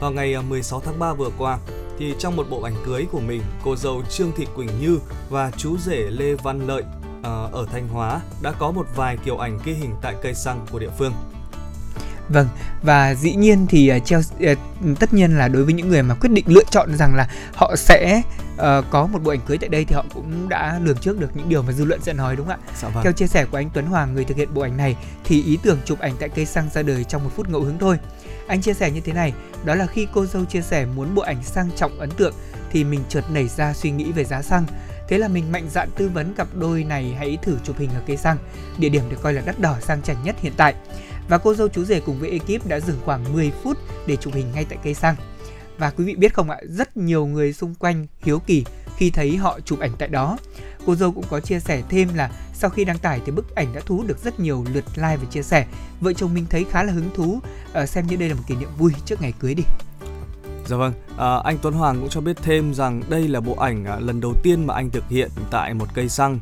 Vào 0.00 0.12
ngày 0.12 0.34
à, 0.34 0.42
16 0.42 0.80
tháng 0.80 0.98
3 0.98 1.12
vừa 1.12 1.30
qua, 1.38 1.58
thì 1.98 2.14
trong 2.18 2.36
một 2.36 2.46
bộ 2.50 2.62
ảnh 2.62 2.74
cưới 2.86 3.06
của 3.12 3.20
mình, 3.20 3.42
cô 3.64 3.76
dâu 3.76 4.02
Trương 4.10 4.32
Thị 4.36 4.46
Quỳnh 4.56 4.80
Như 4.80 4.98
và 5.30 5.50
chú 5.56 5.76
rể 5.78 5.96
Lê 6.10 6.34
Văn 6.34 6.66
Lợi 6.66 6.82
ờ, 7.22 7.48
ở 7.52 7.66
Thanh 7.72 7.88
Hóa 7.88 8.20
đã 8.42 8.52
có 8.52 8.70
một 8.70 8.86
vài 8.96 9.16
kiểu 9.24 9.38
ảnh 9.38 9.58
ghi 9.64 9.72
hình 9.72 9.94
tại 10.02 10.14
cây 10.22 10.34
xăng 10.34 10.66
của 10.70 10.78
địa 10.78 10.90
phương. 10.98 11.12
Vâng, 12.28 12.48
và 12.82 13.14
dĩ 13.14 13.34
nhiên 13.34 13.66
thì 13.68 13.92
uh, 13.96 14.04
treo 14.04 14.20
tất 15.00 15.14
nhiên 15.14 15.38
là 15.38 15.48
đối 15.48 15.64
với 15.64 15.74
những 15.74 15.88
người 15.88 16.02
mà 16.02 16.14
quyết 16.14 16.28
định 16.32 16.44
lựa 16.48 16.64
chọn 16.70 16.96
rằng 16.96 17.14
là 17.14 17.28
họ 17.54 17.76
sẽ 17.76 18.22
uh, 18.54 18.84
có 18.90 19.06
một 19.06 19.18
bộ 19.24 19.30
ảnh 19.30 19.40
cưới 19.46 19.58
tại 19.58 19.68
đây 19.68 19.84
thì 19.84 19.94
họ 19.94 20.04
cũng 20.14 20.48
đã 20.48 20.80
lường 20.82 20.98
trước 20.98 21.20
được 21.20 21.30
những 21.34 21.48
điều 21.48 21.62
mà 21.62 21.72
dư 21.72 21.84
luận 21.84 22.00
sẽ 22.02 22.12
nói 22.12 22.36
đúng 22.36 22.46
không 22.46 22.60
ạ? 22.66 22.72
Dạ 22.82 22.88
vâng. 22.88 23.04
Theo 23.04 23.12
chia 23.12 23.26
sẻ 23.26 23.44
của 23.44 23.56
anh 23.56 23.70
Tuấn 23.74 23.86
Hoàng, 23.86 24.14
người 24.14 24.24
thực 24.24 24.36
hiện 24.36 24.54
bộ 24.54 24.62
ảnh 24.62 24.76
này 24.76 24.96
thì 25.24 25.42
ý 25.42 25.58
tưởng 25.62 25.78
chụp 25.84 25.98
ảnh 25.98 26.12
tại 26.20 26.28
cây 26.28 26.46
xăng 26.46 26.68
ra 26.74 26.82
đời 26.82 27.04
trong 27.04 27.24
một 27.24 27.30
phút 27.36 27.48
ngẫu 27.48 27.60
hứng 27.60 27.78
thôi. 27.78 27.98
Anh 28.46 28.62
chia 28.62 28.74
sẻ 28.74 28.90
như 28.90 29.00
thế 29.00 29.12
này, 29.12 29.32
đó 29.64 29.74
là 29.74 29.86
khi 29.86 30.06
cô 30.12 30.26
dâu 30.26 30.44
chia 30.44 30.62
sẻ 30.62 30.86
muốn 30.86 31.14
bộ 31.14 31.22
ảnh 31.22 31.42
sang 31.42 31.70
trọng 31.76 31.98
ấn 31.98 32.10
tượng 32.10 32.34
thì 32.70 32.84
mình 32.84 33.00
chợt 33.08 33.24
nảy 33.30 33.48
ra 33.48 33.74
suy 33.74 33.90
nghĩ 33.90 34.12
về 34.12 34.24
giá 34.24 34.42
xăng. 34.42 34.66
Thế 35.08 35.18
là 35.18 35.28
mình 35.28 35.52
mạnh 35.52 35.68
dạn 35.70 35.88
tư 35.96 36.08
vấn 36.08 36.34
cặp 36.34 36.48
đôi 36.54 36.84
này 36.84 37.14
hãy 37.18 37.38
thử 37.42 37.58
chụp 37.64 37.78
hình 37.78 37.90
ở 37.90 38.02
cây 38.06 38.16
xăng, 38.16 38.38
địa 38.78 38.88
điểm 38.88 39.02
được 39.08 39.16
coi 39.22 39.32
là 39.32 39.42
đắt 39.46 39.60
đỏ 39.60 39.76
sang 39.80 40.02
chảnh 40.02 40.16
nhất 40.24 40.36
hiện 40.40 40.52
tại. 40.56 40.74
Và 41.28 41.38
cô 41.38 41.54
dâu 41.54 41.68
chú 41.68 41.84
rể 41.84 42.00
cùng 42.00 42.18
với 42.18 42.30
ekip 42.30 42.66
đã 42.66 42.80
dừng 42.80 43.00
khoảng 43.04 43.32
10 43.32 43.52
phút 43.62 43.78
để 44.06 44.16
chụp 44.16 44.34
hình 44.34 44.46
ngay 44.54 44.66
tại 44.68 44.78
cây 44.84 44.94
xăng. 44.94 45.16
Và 45.78 45.90
quý 45.90 46.04
vị 46.04 46.14
biết 46.14 46.34
không 46.34 46.50
ạ, 46.50 46.58
rất 46.68 46.96
nhiều 46.96 47.26
người 47.26 47.52
xung 47.52 47.74
quanh 47.74 48.06
hiếu 48.22 48.38
kỳ 48.38 48.64
khi 48.96 49.10
thấy 49.10 49.36
họ 49.36 49.60
chụp 49.60 49.80
ảnh 49.80 49.92
tại 49.98 50.08
đó. 50.08 50.38
Cô 50.86 50.94
dâu 50.94 51.12
cũng 51.12 51.24
có 51.30 51.40
chia 51.40 51.60
sẻ 51.60 51.82
thêm 51.88 52.08
là 52.14 52.30
sau 52.58 52.70
khi 52.70 52.84
đăng 52.84 52.98
tải 52.98 53.20
thì 53.26 53.32
bức 53.32 53.54
ảnh 53.54 53.74
đã 53.74 53.80
thu 53.86 53.96
hút 53.96 54.06
được 54.06 54.18
rất 54.24 54.40
nhiều 54.40 54.64
lượt 54.72 54.84
like 54.96 55.16
và 55.16 55.24
chia 55.30 55.42
sẻ. 55.42 55.66
Vợ 56.00 56.12
chồng 56.12 56.34
mình 56.34 56.46
thấy 56.50 56.64
khá 56.70 56.82
là 56.82 56.92
hứng 56.92 57.10
thú, 57.14 57.40
ờ, 57.72 57.86
xem 57.86 58.06
như 58.06 58.16
đây 58.16 58.28
là 58.28 58.34
một 58.34 58.42
kỷ 58.46 58.54
niệm 58.54 58.68
vui 58.78 58.92
trước 59.04 59.22
ngày 59.22 59.32
cưới 59.38 59.54
đi. 59.54 59.62
Dạ 60.66 60.76
vâng, 60.76 60.92
à, 61.18 61.36
anh 61.44 61.58
Tuấn 61.62 61.74
Hoàng 61.74 62.00
cũng 62.00 62.08
cho 62.08 62.20
biết 62.20 62.36
thêm 62.42 62.74
rằng 62.74 63.02
đây 63.08 63.28
là 63.28 63.40
bộ 63.40 63.54
ảnh 63.54 63.84
à, 63.84 63.98
lần 64.00 64.20
đầu 64.20 64.34
tiên 64.42 64.66
mà 64.66 64.74
anh 64.74 64.90
thực 64.90 65.08
hiện 65.08 65.30
tại 65.50 65.74
một 65.74 65.86
cây 65.94 66.08
xăng. 66.08 66.38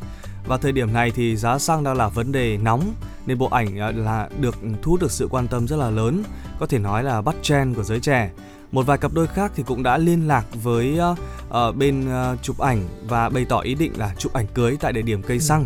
Và 0.47 0.57
thời 0.57 0.73
điểm 0.73 0.93
này 0.93 1.11
thì 1.11 1.37
giá 1.37 1.59
xăng 1.59 1.85
đang 1.85 1.97
là 1.97 2.09
vấn 2.09 2.33
đề 2.33 2.57
nóng 2.57 2.95
nên 3.27 3.39
bộ 3.39 3.47
ảnh 3.47 3.79
à, 3.79 3.93
là 3.93 4.29
được 4.41 4.55
thu 4.83 4.91
hút 4.91 5.01
được 5.01 5.11
sự 5.11 5.29
quan 5.31 5.49
tâm 5.49 5.69
rất 5.69 5.77
là 5.77 5.91
lớn, 5.91 6.23
có 6.61 6.67
thể 6.67 6.79
nói 6.79 7.05
là 7.05 7.23
bắt 7.23 7.35
trend 7.43 7.77
của 7.77 7.85
giới 7.85 8.01
trẻ. 8.01 8.31
Một 8.73 8.87
vài 8.87 8.99
cặp 8.99 9.13
đôi 9.15 9.27
khác 9.27 9.53
thì 9.57 9.63
cũng 9.63 9.83
đã 9.83 9.99
liên 9.99 10.29
lạc 10.29 10.45
với 10.63 10.99
uh, 11.13 11.19
uh, 11.69 11.77
bên 11.77 12.05
uh, 12.09 12.43
chụp 12.43 12.59
ảnh 12.59 12.85
và 13.09 13.29
bày 13.29 13.45
tỏ 13.45 13.59
ý 13.59 13.75
định 13.75 13.93
là 13.97 14.15
chụp 14.19 14.33
ảnh 14.33 14.47
cưới 14.55 14.77
tại 14.81 14.93
địa 14.93 15.03
điểm 15.03 15.23
cây 15.23 15.41
xăng. 15.41 15.65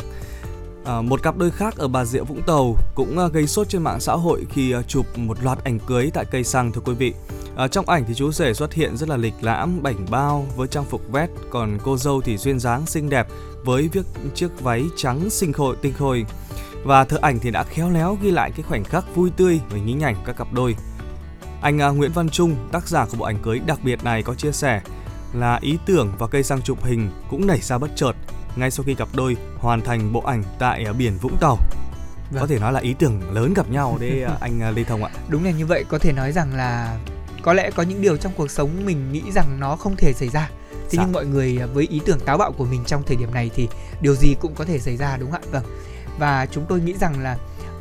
À, 0.88 1.00
một 1.00 1.22
cặp 1.22 1.36
đôi 1.36 1.50
khác 1.50 1.76
ở 1.76 1.88
Bà 1.88 2.04
Rịa 2.04 2.20
Vũng 2.20 2.42
Tàu 2.42 2.76
cũng 2.94 3.18
ờ, 3.18 3.28
gây 3.28 3.46
sốt 3.46 3.68
trên 3.68 3.82
mạng 3.82 4.00
xã 4.00 4.12
hội 4.12 4.46
khi 4.50 4.70
ờ, 4.70 4.82
chụp 4.82 5.18
một 5.18 5.42
loạt 5.42 5.64
ảnh 5.64 5.78
cưới 5.78 6.10
tại 6.14 6.24
cây 6.24 6.44
xăng 6.44 6.72
thưa 6.72 6.80
quý 6.84 6.94
vị. 6.94 7.14
À, 7.56 7.68
trong 7.68 7.88
ảnh 7.88 8.04
thì 8.08 8.14
chú 8.14 8.32
rể 8.32 8.54
xuất 8.54 8.72
hiện 8.72 8.96
rất 8.96 9.08
là 9.08 9.16
lịch 9.16 9.34
lãm, 9.40 9.82
bảnh 9.82 10.06
bao 10.10 10.46
với 10.56 10.68
trang 10.68 10.84
phục 10.84 11.12
vest, 11.12 11.30
còn 11.50 11.78
cô 11.84 11.96
dâu 11.96 12.20
thì 12.20 12.36
duyên 12.36 12.60
dáng 12.60 12.86
xinh 12.86 13.10
đẹp 13.10 13.26
với 13.64 13.88
việc 13.88 14.06
chiếc 14.34 14.60
váy 14.60 14.84
trắng 14.96 15.30
xinh 15.30 15.52
khôi 15.52 15.76
tinh 15.82 15.92
khôi. 15.98 16.26
Và 16.84 17.04
thợ 17.04 17.18
ảnh 17.22 17.38
thì 17.38 17.50
đã 17.50 17.64
khéo 17.64 17.90
léo 17.90 18.18
ghi 18.22 18.30
lại 18.30 18.50
cái 18.50 18.62
khoảnh 18.62 18.84
khắc 18.84 19.16
vui 19.16 19.30
tươi 19.36 19.60
và 19.70 19.78
nhí 19.78 19.92
nhảnh 19.92 20.16
các 20.24 20.36
cặp 20.36 20.52
đôi. 20.52 20.76
Anh 21.60 21.78
à, 21.78 21.88
Nguyễn 21.88 22.12
Văn 22.12 22.28
Trung, 22.28 22.56
tác 22.72 22.88
giả 22.88 23.06
của 23.10 23.16
bộ 23.16 23.24
ảnh 23.24 23.38
cưới 23.42 23.58
đặc 23.66 23.78
biệt 23.84 24.04
này 24.04 24.22
có 24.22 24.34
chia 24.34 24.52
sẻ 24.52 24.80
là 25.34 25.58
ý 25.62 25.78
tưởng 25.86 26.12
và 26.18 26.26
cây 26.26 26.42
xăng 26.42 26.62
chụp 26.62 26.84
hình 26.84 27.10
cũng 27.30 27.46
nảy 27.46 27.60
ra 27.60 27.78
bất 27.78 27.90
chợt 27.96 28.12
ngay 28.56 28.70
sau 28.70 28.84
khi 28.84 28.94
cặp 28.94 29.08
đôi 29.14 29.36
hoàn 29.58 29.80
thành 29.80 30.12
bộ 30.12 30.20
ảnh 30.20 30.42
tại 30.58 30.86
uh, 30.90 30.96
biển 30.96 31.18
Vũng 31.20 31.36
Tàu. 31.40 31.58
Vâng. 32.30 32.40
Có 32.40 32.46
thể 32.46 32.58
nói 32.58 32.72
là 32.72 32.80
ý 32.80 32.94
tưởng 32.98 33.32
lớn 33.32 33.54
gặp 33.54 33.70
nhau 33.70 33.96
đấy 34.00 34.24
uh, 34.24 34.40
anh 34.40 34.74
Lê 34.74 34.84
Thông 34.84 35.04
ạ. 35.04 35.10
Đúng 35.28 35.44
là 35.44 35.50
như 35.50 35.66
vậy, 35.66 35.84
có 35.88 35.98
thể 35.98 36.12
nói 36.12 36.32
rằng 36.32 36.54
là 36.54 36.98
có 37.42 37.52
lẽ 37.52 37.70
có 37.70 37.82
những 37.82 38.02
điều 38.02 38.16
trong 38.16 38.32
cuộc 38.36 38.50
sống 38.50 38.70
mình 38.86 39.12
nghĩ 39.12 39.22
rằng 39.32 39.60
nó 39.60 39.76
không 39.76 39.96
thể 39.96 40.12
xảy 40.12 40.28
ra 40.28 40.50
thế 40.72 40.96
dạ. 40.96 41.02
nhưng 41.02 41.12
mọi 41.12 41.26
người 41.26 41.58
với 41.74 41.86
ý 41.90 42.00
tưởng 42.04 42.20
táo 42.20 42.38
bạo 42.38 42.52
của 42.52 42.64
mình 42.64 42.84
trong 42.86 43.02
thời 43.06 43.16
điểm 43.16 43.34
này 43.34 43.50
thì 43.54 43.68
điều 44.00 44.14
gì 44.14 44.34
cũng 44.40 44.54
có 44.54 44.64
thể 44.64 44.78
xảy 44.78 44.96
ra 44.96 45.16
đúng 45.16 45.30
không 45.30 45.42
ạ 45.42 45.50
vâng 45.50 45.64
và 46.18 46.46
chúng 46.46 46.64
tôi 46.68 46.80
nghĩ 46.80 46.94
rằng 47.00 47.22
là 47.22 47.36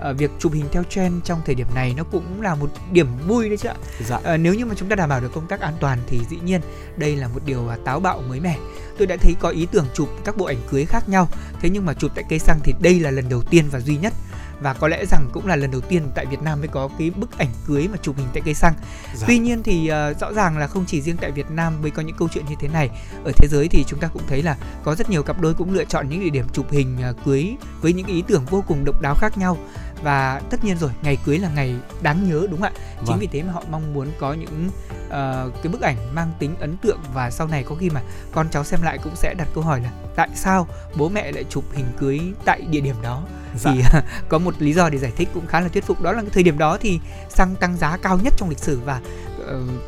uh, 0.09 0.17
việc 0.17 0.31
chụp 0.39 0.53
hình 0.53 0.65
theo 0.71 0.83
trend 0.83 1.23
trong 1.23 1.41
thời 1.45 1.55
điểm 1.55 1.67
này 1.75 1.93
nó 1.97 2.03
cũng 2.03 2.41
là 2.41 2.55
một 2.55 2.69
điểm 2.91 3.07
vui 3.27 3.49
đấy 3.49 3.57
chứ 3.57 3.69
ạ. 3.69 3.75
Dạ. 4.07 4.17
Uh, 4.17 4.39
nếu 4.39 4.53
như 4.53 4.65
mà 4.65 4.75
chúng 4.77 4.89
ta 4.89 4.95
đảm 4.95 5.09
bảo 5.09 5.21
được 5.21 5.31
công 5.33 5.47
tác 5.47 5.59
an 5.59 5.73
toàn 5.79 5.99
thì 6.07 6.21
dĩ 6.29 6.37
nhiên 6.43 6.61
đây 6.97 7.15
là 7.15 7.27
một 7.27 7.41
điều 7.45 7.61
uh, 7.61 7.85
táo 7.85 7.99
bạo 7.99 8.21
mới 8.29 8.39
mẻ. 8.39 8.57
Tôi 8.97 9.07
đã 9.07 9.17
thấy 9.21 9.35
có 9.39 9.49
ý 9.49 9.67
tưởng 9.71 9.85
chụp 9.93 10.09
các 10.25 10.37
bộ 10.37 10.45
ảnh 10.45 10.61
cưới 10.71 10.85
khác 10.85 11.09
nhau, 11.09 11.29
thế 11.61 11.69
nhưng 11.69 11.85
mà 11.85 11.93
chụp 11.93 12.11
tại 12.15 12.23
cây 12.29 12.39
xăng 12.39 12.59
thì 12.63 12.73
đây 12.79 12.99
là 12.99 13.11
lần 13.11 13.29
đầu 13.29 13.41
tiên 13.41 13.65
và 13.71 13.79
duy 13.79 13.97
nhất 13.97 14.13
và 14.61 14.73
có 14.73 14.87
lẽ 14.87 15.05
rằng 15.05 15.29
cũng 15.33 15.47
là 15.47 15.55
lần 15.55 15.71
đầu 15.71 15.81
tiên 15.81 16.11
tại 16.15 16.25
Việt 16.25 16.41
Nam 16.41 16.59
mới 16.59 16.67
có 16.67 16.89
cái 16.99 17.11
bức 17.15 17.37
ảnh 17.37 17.49
cưới 17.67 17.87
mà 17.91 17.97
chụp 18.01 18.17
hình 18.17 18.27
tại 18.33 18.41
cây 18.45 18.53
xăng. 18.53 18.73
Dạ. 19.15 19.27
Tuy 19.27 19.39
nhiên 19.39 19.63
thì 19.63 19.91
uh, 20.11 20.19
rõ 20.19 20.33
ràng 20.33 20.57
là 20.57 20.67
không 20.67 20.85
chỉ 20.87 21.01
riêng 21.01 21.17
tại 21.21 21.31
Việt 21.31 21.51
Nam 21.51 21.81
mới 21.81 21.91
có 21.91 22.01
những 22.01 22.15
câu 22.15 22.27
chuyện 22.33 22.45
như 22.49 22.55
thế 22.59 22.67
này. 22.67 22.89
Ở 23.23 23.31
thế 23.35 23.47
giới 23.51 23.67
thì 23.67 23.83
chúng 23.87 23.99
ta 23.99 24.07
cũng 24.07 24.21
thấy 24.27 24.43
là 24.43 24.57
có 24.83 24.95
rất 24.95 25.09
nhiều 25.09 25.23
cặp 25.23 25.41
đôi 25.41 25.53
cũng 25.53 25.73
lựa 25.73 25.85
chọn 25.85 26.09
những 26.09 26.19
địa 26.19 26.29
điểm 26.29 26.45
chụp 26.53 26.71
hình 26.71 26.97
uh, 27.09 27.25
cưới 27.25 27.55
với 27.81 27.93
những 27.93 28.07
ý 28.07 28.23
tưởng 28.27 28.45
vô 28.45 28.63
cùng 28.67 28.85
độc 28.85 29.01
đáo 29.01 29.15
khác 29.15 29.37
nhau 29.37 29.57
và 30.03 30.41
tất 30.49 30.63
nhiên 30.63 30.77
rồi 30.77 30.91
ngày 31.01 31.17
cưới 31.25 31.37
là 31.37 31.49
ngày 31.55 31.75
đáng 32.01 32.29
nhớ 32.29 32.47
đúng 32.49 32.61
không 32.61 32.71
ạ 32.75 32.81
chính 32.97 33.05
vâng. 33.05 33.19
vì 33.19 33.27
thế 33.27 33.43
mà 33.43 33.51
họ 33.51 33.63
mong 33.71 33.93
muốn 33.93 34.07
có 34.19 34.33
những 34.33 34.69
uh, 35.07 35.63
cái 35.63 35.71
bức 35.71 35.81
ảnh 35.81 36.15
mang 36.15 36.31
tính 36.39 36.55
ấn 36.59 36.77
tượng 36.77 36.99
và 37.13 37.31
sau 37.31 37.47
này 37.47 37.63
có 37.63 37.75
khi 37.75 37.89
mà 37.89 38.01
con 38.31 38.47
cháu 38.51 38.63
xem 38.63 38.81
lại 38.81 38.97
cũng 39.03 39.15
sẽ 39.15 39.33
đặt 39.37 39.47
câu 39.55 39.63
hỏi 39.63 39.81
là 39.81 39.91
tại 40.15 40.29
sao 40.35 40.67
bố 40.95 41.09
mẹ 41.09 41.31
lại 41.31 41.43
chụp 41.49 41.63
hình 41.73 41.85
cưới 41.99 42.19
tại 42.45 42.61
địa 42.69 42.81
điểm 42.81 42.95
đó 43.01 43.23
dạ. 43.55 43.71
thì 43.71 43.99
có 44.29 44.37
một 44.37 44.53
lý 44.59 44.73
do 44.73 44.89
để 44.89 44.97
giải 44.97 45.11
thích 45.15 45.29
cũng 45.33 45.47
khá 45.47 45.59
là 45.59 45.67
thuyết 45.67 45.85
phục 45.85 46.01
đó 46.01 46.11
là 46.11 46.21
cái 46.21 46.31
thời 46.33 46.43
điểm 46.43 46.57
đó 46.57 46.77
thì 46.81 46.99
xăng 47.29 47.55
tăng 47.55 47.77
giá 47.77 47.97
cao 47.97 48.19
nhất 48.23 48.33
trong 48.37 48.49
lịch 48.49 48.59
sử 48.59 48.79
và 48.85 49.01
uh, 49.36 49.36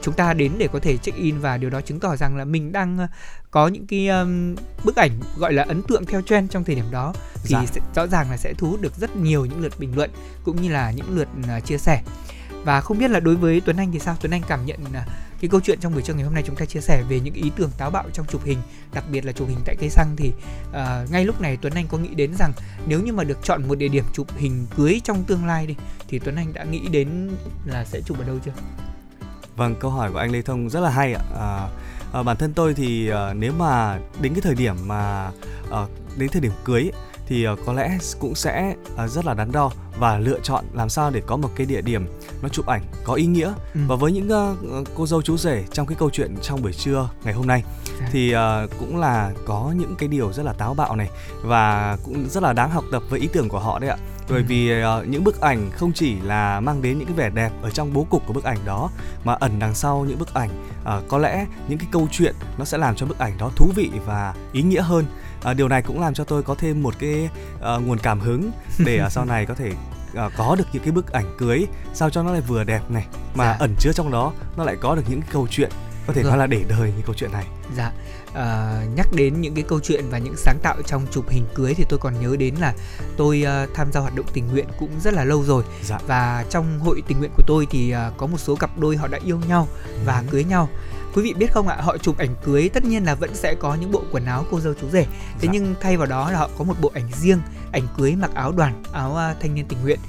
chúng 0.02 0.14
ta 0.14 0.34
đến 0.34 0.52
để 0.58 0.68
có 0.74 0.80
thể 0.80 0.98
check 0.98 1.18
in 1.18 1.40
và 1.40 1.58
điều 1.58 1.70
đó 1.70 1.82
chứng 1.82 2.00
tỏ 2.00 2.16
rằng 2.16 2.38
là 2.38 2.46
mình 2.46 2.72
đang 2.72 3.00
uh, 3.04 3.10
có 3.52 3.68
những 3.68 3.88
cái 3.88 4.08
um, 4.08 4.56
bức 4.84 4.96
ảnh 4.96 5.12
gọi 5.38 5.54
là 5.54 5.64
ấn 5.64 5.82
tượng 5.82 6.06
theo 6.06 6.22
trend 6.22 6.52
trong 6.52 6.64
thời 6.64 6.76
điểm 6.76 6.86
đó 6.92 7.14
thì 7.36 7.50
dạ. 7.50 7.66
sẽ, 7.66 7.82
rõ 7.96 8.08
ràng 8.08 8.32
là 8.32 8.38
sẽ 8.38 8.54
thu 8.54 8.70
hút 8.70 8.82
được 8.82 8.96
rất 8.96 9.16
nhiều 9.16 9.46
những 9.46 9.62
lượt 9.62 9.80
bình 9.80 9.96
luận 9.96 10.10
cũng 10.44 10.62
như 10.62 10.70
là 10.70 10.92
những 10.92 11.18
lượt 11.18 11.28
uh, 11.58 11.66
chia 11.66 11.78
sẻ 11.78 12.02
và 12.64 12.82
không 12.82 12.98
biết 12.98 13.12
là 13.12 13.20
đối 13.20 13.36
với 13.36 13.62
Tuấn 13.66 13.78
Anh 13.78 13.92
thì 13.92 14.00
sao 14.00 14.16
Tuấn 14.22 14.32
Anh 14.32 14.42
cảm 14.48 14.66
nhận 14.66 14.80
uh, 14.84 14.92
cái 15.42 15.50
câu 15.50 15.60
chuyện 15.60 15.80
trong 15.80 15.94
buổi 15.94 16.02
trưa 16.02 16.14
ngày 16.14 16.24
hôm 16.24 16.34
nay 16.34 16.44
chúng 16.46 16.56
ta 16.56 16.66
chia 16.66 16.82
sẻ 16.82 17.04
về 17.10 17.20
những 17.20 17.34
ý 17.34 17.52
tưởng 17.56 17.72
táo 17.78 17.92
bạo 17.92 18.04
trong 18.14 18.26
chụp 18.26 18.42
hình 18.46 18.58
đặc 18.94 19.04
biệt 19.12 19.26
là 19.26 19.32
chụp 19.32 19.48
hình 19.48 19.60
tại 19.66 19.76
cây 19.80 19.90
xăng 19.90 20.16
thì 20.18 20.32
uh, 20.70 21.12
ngay 21.12 21.26
lúc 21.26 21.42
này 21.42 21.58
Tuấn 21.62 21.74
Anh 21.74 21.88
có 21.88 21.98
nghĩ 21.98 22.16
đến 22.16 22.34
rằng 22.40 22.54
nếu 22.88 23.02
như 23.02 23.14
mà 23.14 23.24
được 23.24 23.38
chọn 23.44 23.68
một 23.68 23.76
địa 23.76 23.88
điểm 23.88 24.04
chụp 24.14 24.28
hình 24.38 24.68
cưới 24.78 25.02
trong 25.04 25.24
tương 25.24 25.46
lai 25.46 25.68
đi 25.68 25.76
thì 26.08 26.20
Tuấn 26.20 26.36
Anh 26.36 26.54
đã 26.54 26.64
nghĩ 26.64 26.88
đến 26.88 27.30
là 27.66 27.86
sẽ 27.86 28.02
chụp 28.02 28.20
ở 28.20 28.24
đâu 28.24 28.38
chưa? 28.46 28.54
Vâng, 29.60 29.76
câu 29.80 29.92
hỏi 29.92 30.12
của 30.12 30.18
anh 30.18 30.32
Lê 30.32 30.42
Thông 30.42 30.70
rất 30.70 30.80
là 30.80 30.90
hay 30.90 31.14
ạ. 31.14 31.22
À, 31.40 31.68
à, 32.14 32.24
bản 32.24 32.38
thân 32.38 32.54
tôi 32.54 32.74
thì 32.74 33.10
à, 33.10 33.34
nếu 33.34 33.54
mà 33.60 34.00
đến 34.22 34.34
cái 34.34 34.42
thời 34.42 34.56
điểm 34.56 34.76
mà 34.86 35.32
à, 35.72 35.86
đến 36.18 36.30
thời 36.30 36.42
điểm 36.42 36.52
cưới 36.64 36.92
thì 37.28 37.48
có 37.66 37.74
lẽ 37.74 37.98
cũng 38.20 38.36
sẽ 38.36 38.76
rất 39.08 39.26
là 39.26 39.34
đắn 39.34 39.52
đo 39.52 39.72
và 40.00 40.18
lựa 40.18 40.40
chọn 40.40 40.66
làm 40.74 40.90
sao 40.90 41.10
để 41.10 41.22
có 41.26 41.38
một 41.38 41.50
cái 41.56 41.66
địa 41.66 41.82
điểm 41.82 42.08
nó 42.42 42.50
chụp 42.50 42.66
ảnh 42.66 42.82
có 43.04 43.14
ý 43.14 43.26
nghĩa 43.26 43.54
ừ. 43.74 43.80
và 43.88 43.96
với 43.96 44.12
những 44.12 44.30
uh, 44.80 44.88
cô 44.96 45.08
dâu 45.08 45.22
chú 45.22 45.38
rể 45.38 45.64
trong 45.72 45.88
cái 45.88 45.96
câu 46.00 46.10
chuyện 46.10 46.36
trong 46.42 46.62
buổi 46.62 46.74
trưa 46.74 47.10
ngày 47.24 47.34
hôm 47.34 47.48
nay 47.48 47.64
dạ. 48.00 48.10
thì 48.12 48.36
uh, 48.36 48.40
cũng 48.80 48.98
là 48.98 49.32
có 49.46 49.74
những 49.78 49.96
cái 49.96 50.10
điều 50.10 50.34
rất 50.34 50.44
là 50.44 50.54
táo 50.54 50.74
bạo 50.74 50.96
này 50.96 51.10
và 51.44 51.98
cũng 52.04 52.30
rất 52.30 52.44
là 52.44 52.54
đáng 52.54 52.72
học 52.72 52.84
tập 52.92 53.04
với 53.10 53.20
ý 53.20 53.28
tưởng 53.34 53.50
của 53.50 53.60
họ 53.60 53.80
đấy 53.80 53.90
ạ 53.90 53.98
bởi 54.30 54.44
vì 54.44 54.84
uh, 54.84 55.08
những 55.08 55.24
bức 55.24 55.42
ảnh 55.42 55.72
không 55.72 55.92
chỉ 55.94 56.16
là 56.22 56.60
mang 56.60 56.82
đến 56.82 56.98
những 56.98 57.08
cái 57.08 57.18
vẻ 57.18 57.30
đẹp 57.30 57.52
ở 57.62 57.70
trong 57.70 57.94
bố 57.94 58.08
cục 58.10 58.28
của 58.28 58.34
bức 58.34 58.44
ảnh 58.44 58.58
đó 58.66 58.90
mà 59.24 59.34
ẩn 59.34 59.60
đằng 59.60 59.76
sau 59.76 60.06
những 60.06 60.20
bức 60.20 60.34
ảnh 60.34 60.50
uh, 60.82 61.08
có 61.08 61.18
lẽ 61.18 61.46
những 61.68 61.80
cái 61.80 61.88
câu 61.92 62.08
chuyện 62.12 62.36
nó 62.58 62.66
sẽ 62.66 62.78
làm 62.78 62.96
cho 62.96 63.06
bức 63.06 63.20
ảnh 63.20 63.38
đó 63.38 63.52
thú 63.56 63.72
vị 63.76 63.90
và 64.06 64.34
ý 64.54 64.62
nghĩa 64.62 64.82
hơn 64.82 65.06
uh, 65.50 65.58
điều 65.58 65.68
này 65.68 65.82
cũng 65.82 66.02
làm 66.02 66.14
cho 66.14 66.24
tôi 66.24 66.44
có 66.44 66.56
thêm 66.56 66.84
một 66.84 66.96
cái 67.00 67.30
uh, 67.56 67.88
nguồn 67.88 67.98
cảm 67.98 68.20
hứng 68.20 68.52
để 68.86 69.02
uh, 69.06 69.12
sau 69.12 69.26
này 69.26 69.46
có 69.46 69.54
thể 69.54 69.72
uh, 70.26 70.32
có 70.38 70.56
được 70.56 70.66
những 70.74 70.84
cái 70.84 70.92
bức 70.92 71.12
ảnh 71.12 71.36
cưới 71.38 71.68
sao 71.94 72.10
cho 72.10 72.24
nó 72.24 72.32
lại 72.32 72.42
vừa 72.42 72.64
đẹp 72.64 72.82
này 72.90 73.08
mà 73.36 73.46
dạ. 73.46 73.58
ẩn 73.60 73.76
chứa 73.80 73.92
trong 73.94 74.12
đó 74.12 74.34
nó 74.58 74.64
lại 74.64 74.76
có 74.82 74.96
được 74.96 75.04
những 75.10 75.22
cái 75.22 75.30
câu 75.34 75.48
chuyện 75.50 75.70
có 76.08 76.14
thể 76.14 76.22
Rồi. 76.22 76.32
nói 76.32 76.38
là 76.38 76.48
để 76.48 76.64
đời 76.70 76.94
như 76.98 77.02
câu 77.06 77.16
chuyện 77.16 77.32
này 77.32 77.46
dạ 77.76 77.92
uh, 78.30 78.96
nhắc 78.96 79.08
đến 79.14 79.42
những 79.42 79.54
cái 79.54 79.64
câu 79.68 79.80
chuyện 79.80 80.06
và 80.10 80.18
những 80.18 80.36
sáng 80.38 80.58
tạo 80.64 80.76
trong 80.86 81.08
chụp 81.12 81.30
hình 81.30 81.46
cưới 81.56 81.74
thì 81.74 81.86
tôi 81.90 82.00
còn 82.00 82.14
nhớ 82.22 82.36
đến 82.40 82.56
là 82.56 82.74
tôi 83.18 83.46
uh, 83.64 83.70
tham 83.74 83.92
gia 83.92 84.00
hoạt 84.00 84.16
động 84.16 84.26
tình 84.34 84.48
nguyện 84.48 84.66
cũng 84.80 85.00
rất 85.04 85.14
là 85.14 85.24
lâu 85.24 85.44
rồi 85.44 85.64
dạ. 85.84 86.00
và 86.08 86.46
trong 86.50 86.80
hội 86.80 87.04
tình 87.08 87.20
nguyện 87.20 87.32
của 87.38 87.44
tôi 87.48 87.68
thì 87.70 87.94
uh, 87.94 88.18
có 88.18 88.28
một 88.28 88.38
số 88.38 88.56
cặp 88.56 88.78
đôi 88.78 88.98
họ 88.98 89.08
đã 89.08 89.20
yêu 89.26 89.40
nhau 89.48 89.68
và 90.06 90.20
ừ. 90.20 90.26
cưới 90.32 90.44
nhau 90.44 90.70
quý 91.16 91.24
vị 91.24 91.34
biết 91.34 91.52
không 91.52 91.68
ạ 91.68 91.78
họ 91.80 91.98
chụp 91.98 92.18
ảnh 92.18 92.36
cưới 92.44 92.70
tất 92.74 92.86
nhiên 92.86 93.06
là 93.06 93.16
vẫn 93.16 93.36
sẽ 93.36 93.56
có 93.60 93.76
những 93.76 93.92
bộ 93.92 94.04
quần 94.12 94.26
áo 94.26 94.46
cô 94.52 94.60
dâu 94.60 94.74
chú 94.82 94.90
rể 94.90 95.04
thế 95.40 95.48
dạ. 95.48 95.50
nhưng 95.54 95.76
thay 95.82 95.98
vào 95.98 96.08
đó 96.08 96.32
là 96.32 96.40
họ 96.40 96.50
có 96.58 96.64
một 96.64 96.76
bộ 96.82 96.92
ảnh 96.94 97.10
riêng 97.22 97.40
ảnh 97.72 97.88
cưới 97.98 98.16
mặc 98.16 98.32
áo 98.34 98.52
đoàn 98.52 98.84
áo 98.92 99.12
uh, 99.12 99.42
thanh 99.42 99.56
niên 99.56 99.66
tình 99.66 99.82
nguyện 99.84 100.00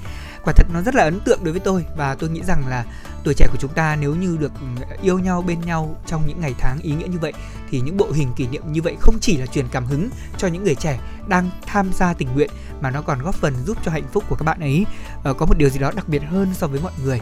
quả 0.43 0.53
thật 0.53 0.67
nó 0.73 0.81
rất 0.81 0.95
là 0.95 1.03
ấn 1.03 1.19
tượng 1.19 1.43
đối 1.43 1.51
với 1.51 1.59
tôi 1.59 1.85
và 1.97 2.15
tôi 2.15 2.29
nghĩ 2.29 2.41
rằng 2.43 2.67
là 2.67 2.85
tuổi 3.23 3.33
trẻ 3.33 3.47
của 3.51 3.57
chúng 3.59 3.73
ta 3.73 3.95
nếu 3.95 4.15
như 4.15 4.37
được 4.39 4.51
ừ, 4.59 4.95
yêu 5.01 5.19
nhau 5.19 5.41
bên 5.41 5.61
nhau 5.61 5.95
trong 6.07 6.27
những 6.27 6.41
ngày 6.41 6.53
tháng 6.59 6.79
ý 6.81 6.91
nghĩa 6.91 7.07
như 7.07 7.19
vậy 7.19 7.33
thì 7.69 7.81
những 7.81 7.97
bộ 7.97 8.11
hình 8.11 8.33
kỷ 8.35 8.47
niệm 8.47 8.71
như 8.71 8.81
vậy 8.81 8.95
không 8.99 9.15
chỉ 9.21 9.37
là 9.37 9.45
truyền 9.45 9.65
cảm 9.71 9.85
hứng 9.85 10.09
cho 10.37 10.47
những 10.47 10.63
người 10.63 10.75
trẻ 10.75 10.99
đang 11.27 11.49
tham 11.65 11.91
gia 11.93 12.13
tình 12.13 12.27
nguyện 12.33 12.49
mà 12.81 12.91
nó 12.91 13.01
còn 13.01 13.21
góp 13.21 13.35
phần 13.35 13.53
giúp 13.65 13.77
cho 13.85 13.91
hạnh 13.91 14.07
phúc 14.11 14.23
của 14.29 14.35
các 14.35 14.43
bạn 14.43 14.59
ấy. 14.59 14.85
Uh, 15.29 15.37
có 15.37 15.45
một 15.45 15.57
điều 15.57 15.69
gì 15.69 15.79
đó 15.79 15.91
đặc 15.95 16.09
biệt 16.09 16.21
hơn 16.29 16.53
so 16.53 16.67
với 16.67 16.79
mọi 16.81 16.91
người. 17.03 17.21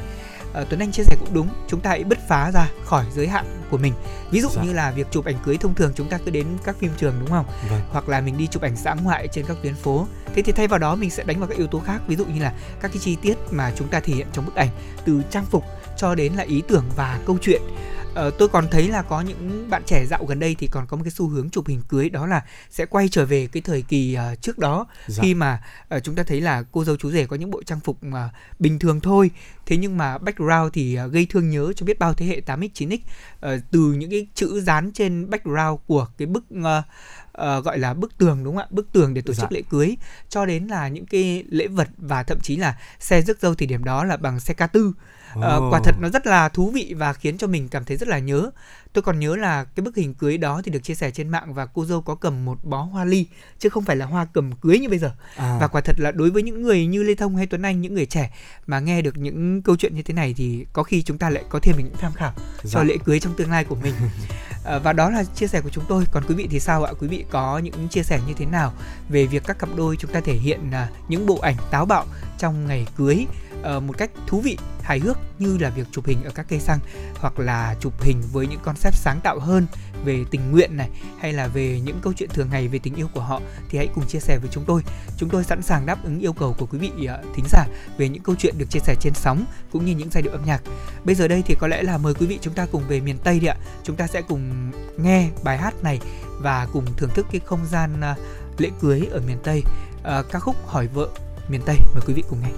Uh, 0.62 0.70
Tuấn 0.70 0.80
Anh 0.80 0.92
chia 0.92 1.04
sẻ 1.04 1.16
cũng 1.20 1.34
đúng 1.34 1.48
chúng 1.68 1.80
ta 1.80 1.90
hãy 1.90 2.04
bứt 2.04 2.20
phá 2.28 2.52
ra 2.52 2.70
khỏi 2.86 3.06
giới 3.16 3.28
hạn 3.28 3.46
của 3.70 3.78
mình. 3.78 3.94
Ví 4.32 4.42
dụ 4.42 4.50
dạ. 4.50 4.64
như 4.64 4.74
là 4.74 4.92
việc 4.92 5.08
chụp 5.12 5.26
ảnh 5.26 5.36
cưới 5.46 5.58
thông 5.58 5.76
thường 5.76 5.92
chúng 5.96 6.10
ta 6.10 6.18
cứ 6.26 6.32
đến 6.32 6.48
các 6.64 6.76
phim 6.80 6.92
trường 6.98 7.14
đúng 7.20 7.30
không? 7.30 7.46
Vâng. 7.70 7.82
hoặc 7.92 8.10
là 8.10 8.22
mình 8.22 8.38
đi 8.38 8.48
chụp 8.48 8.62
ảnh 8.62 8.76
dã 8.76 8.94
ngoại 8.94 9.28
trên 9.28 9.46
các 9.46 9.58
tuyến 9.64 9.76
phố. 9.76 10.08
Thế 10.36 10.42
thì 10.42 10.52
thay 10.52 10.68
vào 10.68 10.80
đó 10.80 10.96
mình 10.96 11.10
sẽ 11.10 11.24
đánh 11.24 11.40
vào 11.40 11.48
các 11.48 11.58
yếu 11.58 11.68
tố 11.68 11.80
khác 11.80 12.02
ví 12.08 12.16
dụ 12.16 12.26
như 12.26 12.42
là 12.42 12.54
các 12.82 12.92
cái 12.92 12.98
chi 13.02 13.18
tiết 13.22 13.36
mà 13.52 13.72
chúng 13.78 13.88
ta 13.88 14.00
thể 14.00 14.14
hiện 14.14 14.28
trong 14.34 14.46
bức 14.46 14.56
ảnh 14.56 14.70
từ 15.06 15.22
trang 15.32 15.46
phục 15.46 15.64
cho 16.00 16.16
đến 16.16 16.34
là 16.34 16.44
ý 16.44 16.62
tưởng 16.68 16.84
và 16.96 17.20
câu 17.26 17.38
chuyện. 17.42 17.62
Ờ, 18.14 18.32
tôi 18.32 18.48
còn 18.48 18.68
thấy 18.72 18.88
là 18.88 19.02
có 19.02 19.22
những 19.22 19.70
bạn 19.70 19.84
trẻ 19.86 20.06
dạo 20.06 20.26
gần 20.26 20.40
đây 20.40 20.56
thì 20.60 20.68
còn 20.68 20.88
có 20.88 20.98
một 20.98 21.04
cái 21.04 21.12
xu 21.12 21.28
hướng 21.28 21.50
chụp 21.50 21.68
hình 21.68 21.82
cưới 21.90 22.10
đó 22.10 22.26
là 22.26 22.44
sẽ 22.70 22.86
quay 22.86 23.10
trở 23.10 23.26
về 23.26 23.48
cái 23.52 23.62
thời 23.62 23.82
kỳ 23.82 24.18
uh, 24.34 24.42
trước 24.42 24.58
đó. 24.58 24.88
Dạ. 25.08 25.24
khi 25.24 25.34
mà 25.34 25.64
uh, 25.96 26.04
chúng 26.04 26.16
ta 26.16 26.24
thấy 26.24 26.42
là 26.42 26.64
cô 26.72 26.84
dâu 26.84 26.96
chú 26.96 27.12
rể 27.12 27.26
có 27.26 27.36
những 27.36 27.52
bộ 27.52 27.64
trang 27.64 27.80
phục 27.80 27.98
uh, 28.08 28.14
bình 28.60 28.80
thường 28.80 29.00
thôi 29.00 29.32
thế 29.66 29.78
nhưng 29.78 29.98
mà 29.98 30.18
background 30.18 30.74
thì 30.74 30.98
uh, 31.06 31.12
gây 31.12 31.28
thương 31.30 31.50
nhớ 31.50 31.74
cho 31.76 31.86
biết 31.86 32.00
bao 32.00 32.14
thế 32.14 32.26
hệ 32.26 32.42
8x 32.46 32.70
9x 32.74 32.98
uh, 32.98 33.64
từ 33.72 33.80
những 33.80 34.10
cái 34.10 34.28
chữ 34.34 34.62
dán 34.62 34.92
trên 34.92 35.30
background 35.30 35.80
của 35.88 36.08
cái 36.18 36.26
bức 36.26 36.44
uh, 36.60 36.64
uh, 36.64 37.66
gọi 37.66 37.80
là 37.80 37.94
bức 37.94 38.18
tường 38.18 38.44
đúng 38.44 38.56
không 38.56 38.64
ạ? 38.64 38.68
Bức 38.70 38.92
tường 38.92 39.14
để 39.14 39.22
tổ 39.22 39.34
dạ. 39.34 39.42
chức 39.42 39.52
lễ 39.52 39.62
cưới 39.70 39.98
cho 40.30 40.46
đến 40.46 40.68
là 40.68 40.88
những 40.88 41.06
cái 41.06 41.44
lễ 41.50 41.68
vật 41.68 41.88
và 41.98 42.24
thậm 42.24 42.40
chí 42.40 42.56
là 42.56 42.78
xe 43.00 43.22
rước 43.22 43.40
dâu 43.40 43.56
thì 43.56 43.66
điểm 43.66 43.84
đó 43.84 44.04
là 44.04 44.18
bằng 44.18 44.40
xe 44.40 44.54
ca 44.54 44.68
tư 44.68 44.94
Ồ. 45.36 45.70
quả 45.72 45.80
thật 45.84 45.96
nó 46.00 46.10
rất 46.10 46.28
là 46.28 46.50
thú 46.50 46.72
vị 46.72 46.94
và 46.98 47.14
khiến 47.14 47.38
cho 47.38 47.48
mình 47.48 47.70
cảm 47.70 47.86
thấy 47.86 47.98
rất 47.98 48.08
là 48.10 48.20
nhớ. 48.20 48.50
Tôi 48.94 49.02
còn 49.02 49.20
nhớ 49.20 49.36
là 49.36 49.64
cái 49.64 49.84
bức 49.84 49.96
hình 49.96 50.14
cưới 50.14 50.38
đó 50.38 50.62
thì 50.66 50.72
được 50.72 50.84
chia 50.84 50.96
sẻ 50.96 51.12
trên 51.12 51.30
mạng 51.30 51.54
và 51.54 51.66
cô 51.66 51.86
dâu 51.86 52.02
có 52.02 52.16
cầm 52.16 52.46
một 52.46 52.66
bó 52.66 52.82
hoa 52.82 53.06
ly 53.06 53.26
chứ 53.60 53.70
không 53.70 53.84
phải 53.84 53.96
là 53.96 54.06
hoa 54.06 54.28
cầm 54.34 54.52
cưới 54.52 54.80
như 54.80 54.90
bây 54.90 55.00
giờ. 55.00 55.12
À. 55.36 55.58
Và 55.62 55.68
quả 55.68 55.82
thật 55.82 55.96
là 56.00 56.12
đối 56.12 56.30
với 56.30 56.44
những 56.44 56.62
người 56.62 56.86
như 56.86 57.04
Lê 57.04 57.16
Thông 57.16 57.36
hay 57.36 57.46
Tuấn 57.46 57.62
Anh 57.62 57.82
những 57.82 57.94
người 57.94 58.06
trẻ 58.06 58.32
mà 58.68 58.80
nghe 58.80 59.02
được 59.02 59.18
những 59.18 59.62
câu 59.62 59.76
chuyện 59.76 59.96
như 59.96 60.02
thế 60.02 60.14
này 60.14 60.34
thì 60.38 60.66
có 60.74 60.84
khi 60.84 61.02
chúng 61.04 61.18
ta 61.18 61.30
lại 61.30 61.44
có 61.50 61.60
thêm 61.60 61.76
những 61.78 61.94
tham 62.00 62.12
khảo 62.14 62.34
Dạ. 62.64 62.70
cho 62.74 62.84
lễ 62.84 62.98
cưới 63.06 63.20
trong 63.20 63.34
tương 63.38 63.52
lai 63.52 63.64
của 63.64 63.76
mình. 63.76 63.94
Ờ, 64.64 64.80
và 64.80 64.94
đó 64.94 65.10
là 65.10 65.24
chia 65.24 65.48
sẻ 65.48 65.62
của 65.62 65.70
chúng 65.70 65.84
tôi. 65.88 66.04
Còn 66.12 66.24
quý 66.28 66.36
vị 66.36 66.48
thì 66.52 66.60
sao 66.60 66.84
ạ? 66.84 66.92
Quý 67.00 67.08
vị 67.08 67.26
có 67.32 67.58
những 67.58 67.88
chia 67.88 68.04
sẻ 68.04 68.20
như 68.28 68.34
thế 68.34 68.46
nào 68.46 68.74
về 69.10 69.26
việc 69.26 69.44
các 69.48 69.60
cặp 69.60 69.70
đôi 69.76 69.96
chúng 69.98 70.12
ta 70.12 70.20
thể 70.20 70.34
hiện 70.34 70.72
à, 70.72 70.90
những 71.08 71.26
bộ 71.26 71.38
ảnh 71.38 71.56
táo 71.72 71.86
bạo 71.86 72.06
trong 72.38 72.68
ngày 72.68 72.88
cưới 72.98 73.26
Ờ, 73.64 73.80
một 73.80 73.98
cách 73.98 74.12
thú 74.28 74.42
vị, 74.42 74.58
hài 74.82 75.00
hước 75.00 75.18
như 75.40 75.58
là 75.58 75.70
việc 75.70 75.88
chụp 75.92 76.06
hình 76.06 76.24
ở 76.24 76.32
các 76.36 76.46
cây 76.50 76.60
xăng 76.60 76.80
hoặc 77.16 77.40
là 77.40 77.76
chụp 77.80 78.02
hình 78.02 78.22
với 78.32 78.48
những 78.48 78.60
concept 78.60 78.96
sáng 78.96 79.20
tạo 79.24 79.40
hơn 79.40 79.68
về 80.06 80.24
tình 80.32 80.52
nguyện 80.52 80.78
này 80.78 80.90
hay 81.20 81.34
là 81.34 81.48
về 81.48 81.80
những 81.84 82.00
câu 82.02 82.14
chuyện 82.14 82.30
thường 82.34 82.50
ngày 82.52 82.68
về 82.68 82.80
tình 82.80 82.96
yêu 82.96 83.08
của 83.14 83.22
họ 83.22 83.42
thì 83.70 83.78
hãy 83.78 83.88
cùng 83.96 84.08
chia 84.08 84.20
sẻ 84.20 84.38
với 84.38 84.50
chúng 84.52 84.64
tôi. 84.68 84.82
Chúng 85.18 85.30
tôi 85.30 85.44
sẵn 85.44 85.62
sàng 85.62 85.86
đáp 85.86 86.04
ứng 86.04 86.20
yêu 86.20 86.34
cầu 86.34 86.56
của 86.60 86.66
quý 86.66 86.78
vị 86.78 87.06
ờ, 87.06 87.24
thính 87.36 87.46
giả 87.50 87.66
về 87.98 88.10
những 88.10 88.24
câu 88.24 88.36
chuyện 88.40 88.56
được 88.58 88.70
chia 88.70 88.80
sẻ 88.80 88.96
trên 89.00 89.14
sóng 89.14 89.46
cũng 89.72 89.86
như 89.86 89.96
những 89.96 90.10
giai 90.12 90.24
điệu 90.24 90.32
âm 90.32 90.46
nhạc. 90.46 90.62
Bây 91.04 91.16
giờ 91.16 91.28
đây 91.28 91.44
thì 91.46 91.56
có 91.60 91.68
lẽ 91.68 91.84
là 91.84 91.98
mời 91.98 92.14
quý 92.14 92.26
vị 92.26 92.40
chúng 92.42 92.54
ta 92.54 92.66
cùng 92.72 92.84
về 92.88 93.00
miền 93.00 93.18
Tây 93.24 93.40
đi 93.40 93.48
ạ. 93.48 93.56
Chúng 93.84 93.96
ta 93.96 94.08
sẽ 94.08 94.22
cùng 94.22 94.72
nghe 94.98 95.30
bài 95.44 95.58
hát 95.58 95.84
này 95.84 96.00
và 96.40 96.68
cùng 96.74 96.86
thưởng 96.98 97.12
thức 97.16 97.26
cái 97.32 97.42
không 97.46 97.66
gian 97.66 98.02
ờ, 98.02 98.16
lễ 98.58 98.70
cưới 98.82 99.08
ở 99.12 99.22
miền 99.28 99.38
Tây. 99.44 99.64
À, 100.04 100.24
ca 100.32 100.40
khúc 100.40 100.56
hỏi 100.68 100.88
vợ 100.88 101.10
miền 101.50 101.62
Tây 101.66 101.78
mời 101.94 102.04
quý 102.08 102.14
vị 102.14 102.24
cùng 102.30 102.42
nghe. 102.42 102.52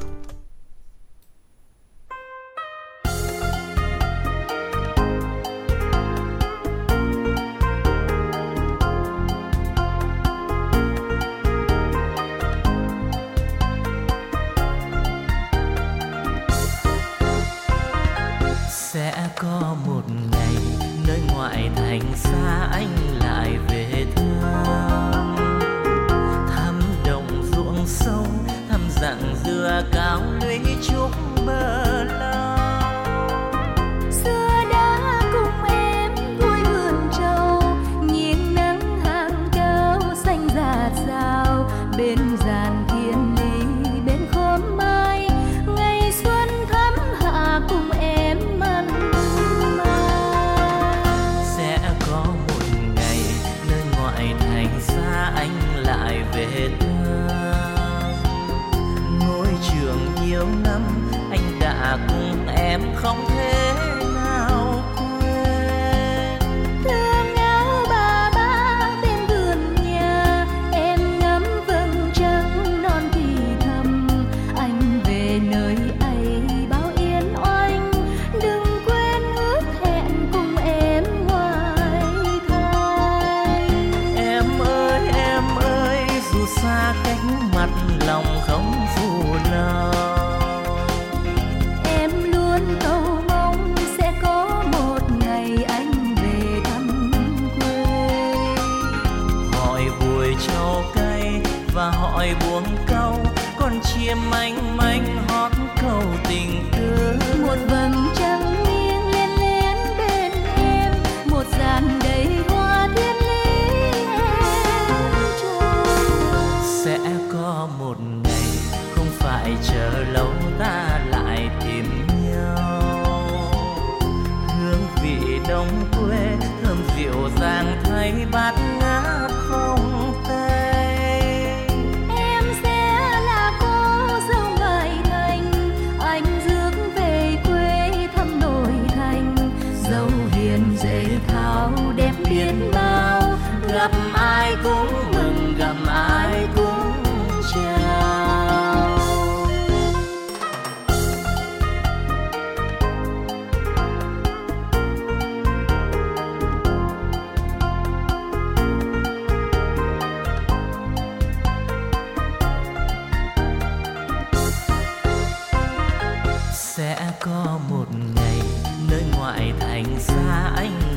Ngoại 169.83 169.94
thành 169.94 170.00
xa 170.00 170.51
anh 170.55 170.91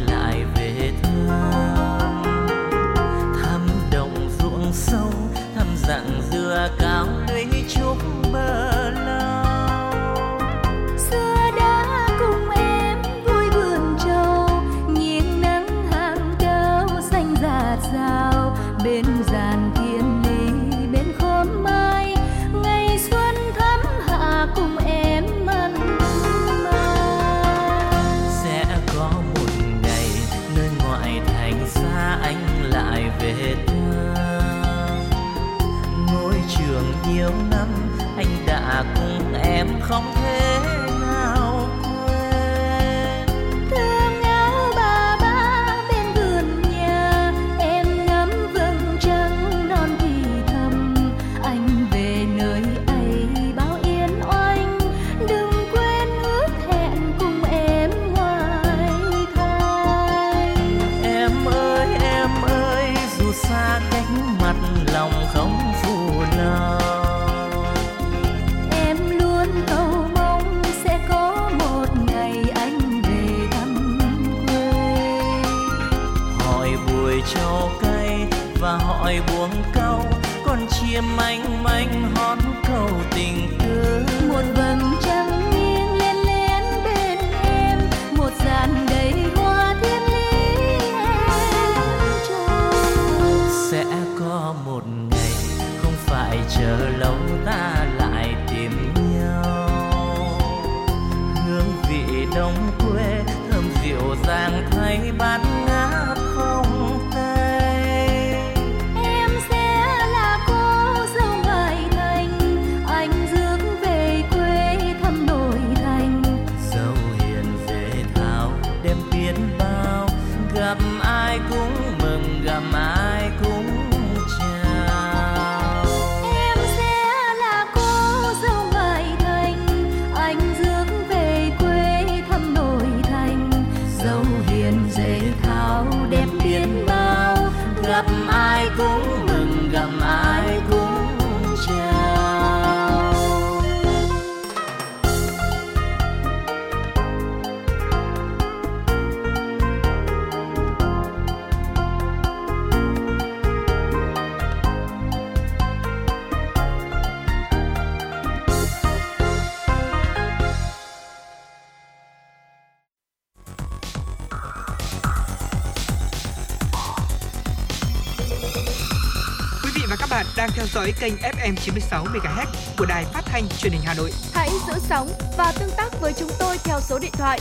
kênh 171.05 171.17
FM 171.17 171.55
96 171.57 172.05
MHz 172.05 172.47
của 172.79 172.87
đài 172.87 173.05
phát 173.05 173.23
thanh 173.25 173.49
truyền 173.59 173.73
hình 173.73 173.83
Hà 173.85 173.95
Nội. 173.95 174.11
Hãy 174.33 174.51
giữ 174.67 174.73
sóng 174.79 175.09
và 175.39 175.53
tương 175.59 175.71
tác 175.77 176.01
với 176.01 176.13
chúng 176.13 176.31
tôi 176.39 176.59
theo 176.65 176.81
số 176.81 176.99
điện 176.99 177.11
thoại 177.13 177.41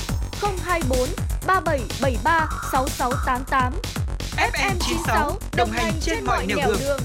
024 0.64 1.10
3773 1.48 2.48
6688. 2.72 3.74
FM 4.38 4.76
96 4.80 5.38
đồng 5.58 5.70
hành 5.72 5.94
trên 6.02 6.26
mọi 6.26 6.48
nẻo 6.48 6.58
đường. 6.80 7.00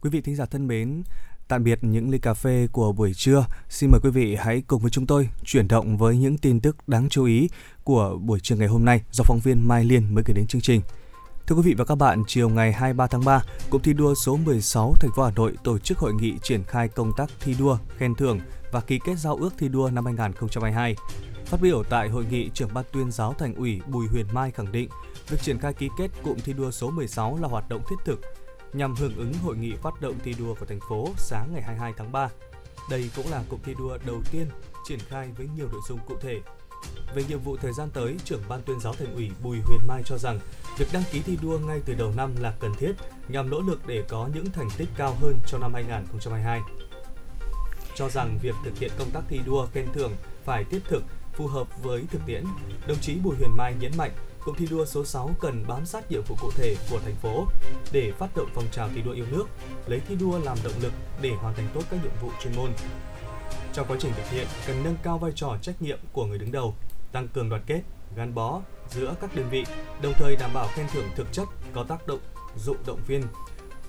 Quý 0.00 0.10
vị 0.10 0.20
thính 0.20 0.36
giả 0.36 0.44
thân 0.44 0.66
mến, 0.66 1.02
tạm 1.48 1.64
biệt 1.64 1.78
những 1.82 2.10
ly 2.10 2.18
cà 2.18 2.34
phê 2.34 2.68
của 2.72 2.92
buổi 2.92 3.14
trưa. 3.14 3.46
Xin 3.68 3.90
mời 3.90 4.00
quý 4.04 4.10
vị 4.10 4.36
hãy 4.40 4.62
cùng 4.66 4.82
với 4.82 4.90
chúng 4.90 5.06
tôi 5.06 5.28
chuyển 5.44 5.68
động 5.68 5.96
với 5.96 6.16
những 6.16 6.38
tin 6.38 6.60
tức 6.60 6.88
đáng 6.88 7.08
chú 7.08 7.24
ý 7.24 7.48
của 7.84 8.18
buổi 8.22 8.40
trưa 8.40 8.56
ngày 8.56 8.68
hôm 8.68 8.84
nay 8.84 9.00
do 9.12 9.24
phóng 9.24 9.40
viên 9.44 9.68
Mai 9.68 9.84
Liên 9.84 10.14
mới 10.14 10.24
gửi 10.26 10.34
đến 10.34 10.46
chương 10.46 10.60
trình. 10.60 10.80
Thưa 11.52 11.56
quý 11.56 11.62
vị 11.62 11.74
và 11.74 11.84
các 11.84 11.94
bạn, 11.94 12.22
chiều 12.26 12.48
ngày 12.48 12.72
23 12.72 13.06
tháng 13.06 13.24
3, 13.24 13.44
Cụm 13.70 13.82
thi 13.82 13.92
đua 13.92 14.14
số 14.14 14.36
16 14.36 14.94
thành 15.00 15.10
phố 15.16 15.22
Hà 15.22 15.30
Nội 15.36 15.52
tổ 15.64 15.78
chức 15.78 15.98
hội 15.98 16.12
nghị 16.14 16.34
triển 16.42 16.64
khai 16.64 16.88
công 16.88 17.12
tác 17.16 17.30
thi 17.40 17.54
đua, 17.58 17.78
khen 17.96 18.14
thưởng 18.14 18.40
và 18.72 18.80
ký 18.80 18.98
kết 19.04 19.18
giao 19.18 19.36
ước 19.36 19.50
thi 19.58 19.68
đua 19.68 19.90
năm 19.90 20.04
2022. 20.04 20.96
Phát 21.46 21.60
biểu 21.60 21.82
tại 21.90 22.08
hội 22.08 22.24
nghị, 22.30 22.50
trưởng 22.54 22.74
ban 22.74 22.84
tuyên 22.92 23.10
giáo 23.10 23.34
thành 23.38 23.54
ủy 23.54 23.80
Bùi 23.86 24.06
Huyền 24.06 24.26
Mai 24.32 24.50
khẳng 24.50 24.72
định, 24.72 24.88
việc 25.28 25.40
triển 25.42 25.58
khai 25.58 25.72
ký 25.72 25.88
kết 25.98 26.08
cụm 26.22 26.36
thi 26.44 26.52
đua 26.52 26.70
số 26.70 26.90
16 26.90 27.38
là 27.42 27.48
hoạt 27.48 27.68
động 27.68 27.82
thiết 27.90 27.96
thực 28.04 28.20
nhằm 28.72 28.94
hưởng 28.94 29.16
ứng 29.16 29.32
hội 29.34 29.56
nghị 29.56 29.72
phát 29.82 30.00
động 30.00 30.14
thi 30.24 30.34
đua 30.38 30.54
của 30.54 30.66
thành 30.66 30.80
phố 30.88 31.08
sáng 31.16 31.48
ngày 31.52 31.62
22 31.62 31.92
tháng 31.96 32.12
3. 32.12 32.28
Đây 32.90 33.10
cũng 33.16 33.30
là 33.30 33.42
cụm 33.48 33.60
thi 33.64 33.74
đua 33.78 33.98
đầu 34.06 34.22
tiên 34.32 34.46
triển 34.88 34.98
khai 35.08 35.28
với 35.36 35.48
nhiều 35.56 35.68
nội 35.72 35.80
dung 35.88 35.98
cụ 36.08 36.14
thể. 36.20 36.40
Về 37.14 37.24
nhiệm 37.28 37.40
vụ 37.40 37.56
thời 37.56 37.72
gian 37.72 37.90
tới, 37.90 38.16
trưởng 38.24 38.42
ban 38.48 38.62
tuyên 38.62 38.80
giáo 38.80 38.94
thành 38.94 39.14
ủy 39.14 39.30
Bùi 39.42 39.60
Huyền 39.60 39.80
Mai 39.88 40.02
cho 40.04 40.18
rằng 40.18 40.38
việc 40.78 40.86
đăng 40.92 41.02
ký 41.12 41.20
thi 41.20 41.38
đua 41.42 41.58
ngay 41.58 41.80
từ 41.84 41.94
đầu 41.94 42.12
năm 42.16 42.36
là 42.40 42.54
cần 42.60 42.74
thiết 42.78 42.92
nhằm 43.28 43.50
nỗ 43.50 43.60
lực 43.60 43.86
để 43.86 44.04
có 44.08 44.28
những 44.34 44.50
thành 44.50 44.68
tích 44.76 44.88
cao 44.96 45.16
hơn 45.20 45.38
cho 45.46 45.58
năm 45.58 45.74
2022. 45.74 46.60
Cho 47.94 48.08
rằng 48.08 48.38
việc 48.42 48.54
thực 48.64 48.78
hiện 48.78 48.90
công 48.98 49.10
tác 49.10 49.22
thi 49.28 49.40
đua 49.46 49.66
khen 49.66 49.86
thưởng 49.92 50.12
phải 50.44 50.64
thiết 50.64 50.80
thực, 50.88 51.04
phù 51.32 51.46
hợp 51.46 51.82
với 51.82 52.04
thực 52.10 52.20
tiễn. 52.26 52.44
Đồng 52.86 52.98
chí 53.00 53.14
Bùi 53.14 53.36
Huyền 53.36 53.56
Mai 53.56 53.74
nhấn 53.80 53.92
mạnh 53.96 54.12
Cụm 54.44 54.54
thi 54.54 54.66
đua 54.70 54.84
số 54.84 55.04
6 55.04 55.30
cần 55.40 55.64
bám 55.68 55.86
sát 55.86 56.10
nhiệm 56.10 56.22
vụ 56.22 56.36
cụ 56.40 56.50
thể 56.56 56.76
của 56.90 57.00
thành 57.00 57.14
phố 57.14 57.46
để 57.92 58.12
phát 58.18 58.36
động 58.36 58.48
phong 58.54 58.64
trào 58.72 58.88
thi 58.94 59.02
đua 59.02 59.12
yêu 59.12 59.26
nước, 59.30 59.44
lấy 59.86 60.00
thi 60.08 60.16
đua 60.20 60.38
làm 60.38 60.58
động 60.64 60.72
lực 60.80 60.92
để 61.20 61.30
hoàn 61.30 61.54
thành 61.54 61.68
tốt 61.74 61.82
các 61.90 62.02
nhiệm 62.02 62.12
vụ 62.20 62.30
chuyên 62.42 62.56
môn. 62.56 62.70
Trong 63.72 63.86
quá 63.88 63.96
trình 64.00 64.12
thực 64.16 64.30
hiện, 64.30 64.46
cần 64.66 64.84
nâng 64.84 64.96
cao 65.02 65.18
vai 65.18 65.32
trò 65.34 65.56
trách 65.62 65.82
nhiệm 65.82 65.98
của 66.12 66.26
người 66.26 66.38
đứng 66.38 66.52
đầu, 66.52 66.74
tăng 67.12 67.28
cường 67.28 67.48
đoàn 67.48 67.62
kết, 67.66 67.82
gắn 68.16 68.34
bó 68.34 68.60
giữa 68.90 69.14
các 69.20 69.36
đơn 69.36 69.46
vị, 69.50 69.64
đồng 70.02 70.12
thời 70.18 70.36
đảm 70.36 70.50
bảo 70.54 70.68
khen 70.74 70.86
thưởng 70.92 71.08
thực 71.16 71.32
chất 71.32 71.48
có 71.72 71.84
tác 71.84 72.06
động 72.06 72.20
dụng 72.56 72.76
động 72.86 73.00
viên, 73.06 73.22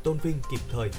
tôn 0.03 0.17
vinh 0.17 0.39
kịp 0.51 0.59
thời, 0.71 0.89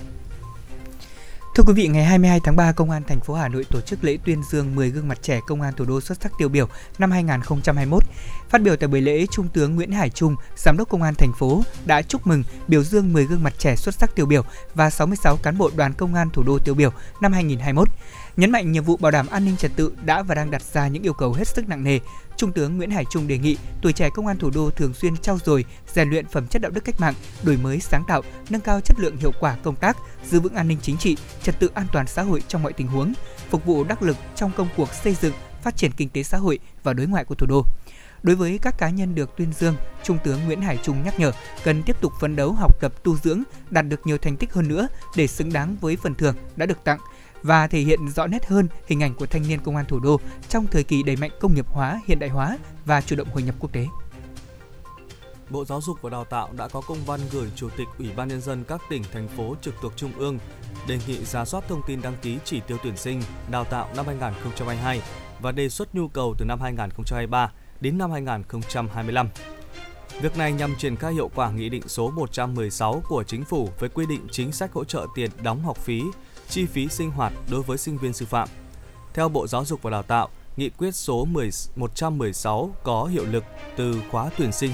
Thưa 1.54 1.64
quý 1.66 1.72
vị, 1.72 1.88
ngày 1.88 2.04
22 2.04 2.40
tháng 2.40 2.56
3, 2.56 2.72
Công 2.72 2.90
an 2.90 3.02
thành 3.06 3.20
phố 3.20 3.34
Hà 3.34 3.48
Nội 3.48 3.64
tổ 3.70 3.80
chức 3.80 4.04
lễ 4.04 4.18
tuyên 4.24 4.42
dương 4.42 4.74
10 4.74 4.90
gương 4.90 5.08
mặt 5.08 5.18
trẻ 5.22 5.40
công 5.46 5.60
an 5.60 5.74
thủ 5.76 5.84
đô 5.84 6.00
xuất 6.00 6.18
sắc 6.20 6.32
tiêu 6.38 6.48
biểu 6.48 6.68
năm 6.98 7.10
2021. 7.10 8.02
Phát 8.48 8.62
biểu 8.62 8.76
tại 8.76 8.88
buổi 8.88 9.00
lễ, 9.00 9.26
Trung 9.30 9.48
tướng 9.48 9.74
Nguyễn 9.74 9.92
Hải 9.92 10.10
Trung, 10.10 10.36
Giám 10.56 10.76
đốc 10.76 10.88
Công 10.88 11.02
an 11.02 11.14
thành 11.14 11.32
phố 11.38 11.62
đã 11.86 12.02
chúc 12.02 12.26
mừng 12.26 12.42
biểu 12.68 12.82
dương 12.82 13.12
10 13.12 13.26
gương 13.26 13.42
mặt 13.42 13.54
trẻ 13.58 13.76
xuất 13.76 13.94
sắc 13.94 14.14
tiêu 14.14 14.26
biểu 14.26 14.44
và 14.74 14.90
66 14.90 15.36
cán 15.42 15.58
bộ 15.58 15.70
đoàn 15.76 15.92
công 15.92 16.14
an 16.14 16.30
thủ 16.30 16.42
đô 16.42 16.58
tiêu 16.58 16.74
biểu 16.74 16.90
năm 17.20 17.32
2021. 17.32 17.88
Nhấn 18.36 18.50
mạnh 18.50 18.72
nhiệm 18.72 18.84
vụ 18.84 18.96
bảo 18.96 19.12
đảm 19.12 19.26
an 19.26 19.44
ninh 19.44 19.56
trật 19.56 19.70
tự 19.76 19.92
đã 20.04 20.22
và 20.22 20.34
đang 20.34 20.50
đặt 20.50 20.62
ra 20.62 20.88
những 20.88 21.02
yêu 21.02 21.12
cầu 21.12 21.32
hết 21.32 21.48
sức 21.48 21.68
nặng 21.68 21.84
nề. 21.84 21.98
Trung 22.36 22.52
tướng 22.52 22.76
Nguyễn 22.76 22.90
Hải 22.90 23.04
Trung 23.10 23.28
đề 23.28 23.38
nghị 23.38 23.56
tuổi 23.82 23.92
trẻ 23.92 24.08
công 24.14 24.26
an 24.26 24.38
thủ 24.38 24.50
đô 24.50 24.70
thường 24.70 24.94
xuyên 24.94 25.16
trau 25.16 25.38
dồi, 25.44 25.64
rèn 25.94 26.10
luyện 26.10 26.26
phẩm 26.26 26.46
chất 26.46 26.62
đạo 26.62 26.70
đức 26.70 26.84
cách 26.84 27.00
mạng, 27.00 27.14
đổi 27.42 27.56
mới 27.56 27.80
sáng 27.80 28.04
tạo, 28.08 28.22
nâng 28.50 28.60
cao 28.60 28.80
chất 28.80 28.96
lượng 29.00 29.16
hiệu 29.16 29.32
quả 29.40 29.56
công 29.62 29.76
tác, 29.76 29.96
giữ 30.30 30.40
vững 30.40 30.54
an 30.54 30.68
ninh 30.68 30.78
chính 30.82 30.98
trị, 30.98 31.16
trật 31.42 31.58
tự 31.58 31.70
an 31.74 31.86
toàn 31.92 32.06
xã 32.06 32.22
hội 32.22 32.42
trong 32.48 32.62
mọi 32.62 32.72
tình 32.72 32.86
huống, 32.86 33.12
phục 33.50 33.64
vụ 33.64 33.84
đắc 33.84 34.02
lực 34.02 34.16
trong 34.36 34.50
công 34.56 34.68
cuộc 34.76 34.88
xây 34.94 35.16
dựng, 35.20 35.34
phát 35.62 35.76
triển 35.76 35.92
kinh 35.92 36.08
tế 36.08 36.22
xã 36.22 36.38
hội 36.38 36.58
và 36.82 36.92
đối 36.92 37.06
ngoại 37.06 37.24
của 37.24 37.34
thủ 37.34 37.46
đô. 37.46 37.64
Đối 38.22 38.36
với 38.36 38.58
các 38.62 38.78
cá 38.78 38.90
nhân 38.90 39.14
được 39.14 39.36
tuyên 39.36 39.52
dương, 39.58 39.76
Trung 40.02 40.18
tướng 40.24 40.44
Nguyễn 40.44 40.62
Hải 40.62 40.78
Trung 40.82 41.02
nhắc 41.04 41.20
nhở 41.20 41.32
cần 41.64 41.82
tiếp 41.82 42.00
tục 42.00 42.12
phấn 42.20 42.36
đấu 42.36 42.52
học 42.52 42.80
tập 42.80 42.92
tu 43.02 43.16
dưỡng, 43.16 43.42
đạt 43.70 43.88
được 43.88 44.06
nhiều 44.06 44.18
thành 44.18 44.36
tích 44.36 44.52
hơn 44.52 44.68
nữa 44.68 44.88
để 45.16 45.26
xứng 45.26 45.52
đáng 45.52 45.76
với 45.80 45.96
phần 45.96 46.14
thưởng 46.14 46.34
đã 46.56 46.66
được 46.66 46.84
tặng 46.84 46.98
và 47.44 47.66
thể 47.66 47.80
hiện 47.80 48.08
rõ 48.08 48.26
nét 48.26 48.46
hơn 48.46 48.68
hình 48.86 49.02
ảnh 49.02 49.14
của 49.14 49.26
thanh 49.26 49.48
niên 49.48 49.60
công 49.60 49.76
an 49.76 49.84
thủ 49.88 50.00
đô 50.00 50.20
trong 50.48 50.66
thời 50.66 50.84
kỳ 50.84 51.02
đẩy 51.02 51.16
mạnh 51.16 51.30
công 51.40 51.54
nghiệp 51.54 51.66
hóa, 51.68 52.00
hiện 52.06 52.18
đại 52.18 52.30
hóa 52.30 52.58
và 52.84 53.00
chủ 53.00 53.16
động 53.16 53.28
hội 53.32 53.42
nhập 53.42 53.54
quốc 53.58 53.72
tế. 53.72 53.86
Bộ 55.50 55.64
Giáo 55.64 55.80
dục 55.80 55.98
và 56.02 56.10
Đào 56.10 56.24
tạo 56.24 56.48
đã 56.52 56.68
có 56.68 56.80
công 56.80 57.04
văn 57.06 57.20
gửi 57.32 57.50
Chủ 57.56 57.68
tịch 57.76 57.88
Ủy 57.98 58.08
ban 58.16 58.28
Nhân 58.28 58.40
dân 58.40 58.64
các 58.64 58.82
tỉnh, 58.90 59.02
thành 59.12 59.28
phố 59.28 59.56
trực 59.62 59.74
thuộc 59.80 59.92
Trung 59.96 60.12
ương 60.16 60.38
đề 60.88 60.98
nghị 61.06 61.24
ra 61.24 61.44
soát 61.44 61.64
thông 61.68 61.82
tin 61.86 62.02
đăng 62.02 62.16
ký 62.22 62.38
chỉ 62.44 62.60
tiêu 62.66 62.78
tuyển 62.82 62.96
sinh, 62.96 63.22
đào 63.50 63.64
tạo 63.64 63.88
năm 63.96 64.06
2022 64.06 65.02
và 65.40 65.52
đề 65.52 65.68
xuất 65.68 65.94
nhu 65.94 66.08
cầu 66.08 66.34
từ 66.38 66.44
năm 66.44 66.60
2023 66.60 67.52
đến 67.80 67.98
năm 67.98 68.10
2025. 68.10 69.28
Việc 70.20 70.38
này 70.38 70.52
nhằm 70.52 70.74
triển 70.78 70.96
khai 70.96 71.12
hiệu 71.12 71.30
quả 71.34 71.50
Nghị 71.50 71.68
định 71.68 71.88
số 71.88 72.10
116 72.10 73.02
của 73.08 73.24
Chính 73.24 73.44
phủ 73.44 73.68
với 73.78 73.88
quy 73.88 74.06
định 74.06 74.26
chính 74.30 74.52
sách 74.52 74.72
hỗ 74.72 74.84
trợ 74.84 75.06
tiền 75.14 75.30
đóng 75.42 75.62
học 75.62 75.76
phí, 75.76 76.02
chi 76.54 76.66
phí 76.66 76.88
sinh 76.88 77.10
hoạt 77.10 77.32
đối 77.50 77.62
với 77.62 77.78
sinh 77.78 77.98
viên 77.98 78.12
sư 78.12 78.26
phạm. 78.26 78.48
Theo 79.14 79.28
Bộ 79.28 79.46
Giáo 79.46 79.64
dục 79.64 79.82
và 79.82 79.90
Đào 79.90 80.02
tạo, 80.02 80.28
Nghị 80.56 80.70
quyết 80.70 80.94
số 80.94 81.24
10, 81.24 81.50
116 81.76 82.74
có 82.82 83.04
hiệu 83.04 83.24
lực 83.24 83.44
từ 83.76 84.02
khóa 84.10 84.30
tuyển 84.38 84.52
sinh 84.52 84.72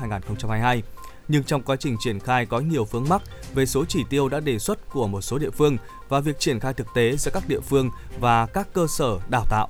2021-2022. 0.00 0.80
Nhưng 1.28 1.44
trong 1.44 1.62
quá 1.62 1.76
trình 1.76 1.96
triển 2.00 2.20
khai 2.20 2.46
có 2.46 2.60
nhiều 2.60 2.84
vướng 2.84 3.08
mắc 3.08 3.22
về 3.54 3.66
số 3.66 3.84
chỉ 3.84 4.04
tiêu 4.10 4.28
đã 4.28 4.40
đề 4.40 4.58
xuất 4.58 4.90
của 4.90 5.08
một 5.08 5.20
số 5.20 5.38
địa 5.38 5.50
phương 5.50 5.76
và 6.08 6.20
việc 6.20 6.38
triển 6.38 6.60
khai 6.60 6.74
thực 6.74 6.86
tế 6.94 7.16
giữa 7.16 7.30
các 7.34 7.48
địa 7.48 7.60
phương 7.60 7.90
và 8.20 8.46
các 8.46 8.68
cơ 8.72 8.86
sở 8.86 9.18
đào 9.28 9.44
tạo. 9.50 9.68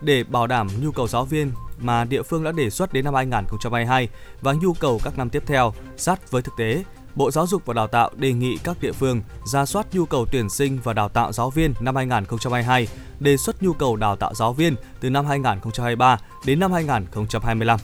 Để 0.00 0.24
bảo 0.24 0.46
đảm 0.46 0.68
nhu 0.80 0.92
cầu 0.92 1.08
giáo 1.08 1.24
viên 1.24 1.52
mà 1.78 2.04
địa 2.04 2.22
phương 2.22 2.44
đã 2.44 2.52
đề 2.52 2.70
xuất 2.70 2.92
đến 2.92 3.04
năm 3.04 3.14
2022 3.14 4.08
và 4.40 4.52
nhu 4.52 4.72
cầu 4.72 5.00
các 5.04 5.18
năm 5.18 5.30
tiếp 5.30 5.42
theo 5.46 5.74
sát 5.96 6.30
với 6.30 6.42
thực 6.42 6.54
tế, 6.56 6.84
Bộ 7.16 7.30
Giáo 7.30 7.46
dục 7.46 7.62
và 7.66 7.74
Đào 7.74 7.86
tạo 7.86 8.10
đề 8.16 8.32
nghị 8.32 8.58
các 8.64 8.80
địa 8.80 8.92
phương 8.92 9.22
ra 9.52 9.66
soát 9.66 9.86
nhu 9.92 10.06
cầu 10.06 10.26
tuyển 10.32 10.50
sinh 10.50 10.78
và 10.84 10.92
đào 10.92 11.08
tạo 11.08 11.32
giáo 11.32 11.50
viên 11.50 11.74
năm 11.80 11.96
2022 11.96 12.88
đề 13.20 13.36
xuất 13.36 13.62
nhu 13.62 13.72
cầu 13.72 13.96
đào 13.96 14.16
tạo 14.16 14.34
giáo 14.34 14.52
viên 14.52 14.76
từ 15.00 15.10
năm 15.10 15.26
2023 15.26 16.18
đến 16.46 16.60
năm 16.60 16.72
2025. 16.72 17.78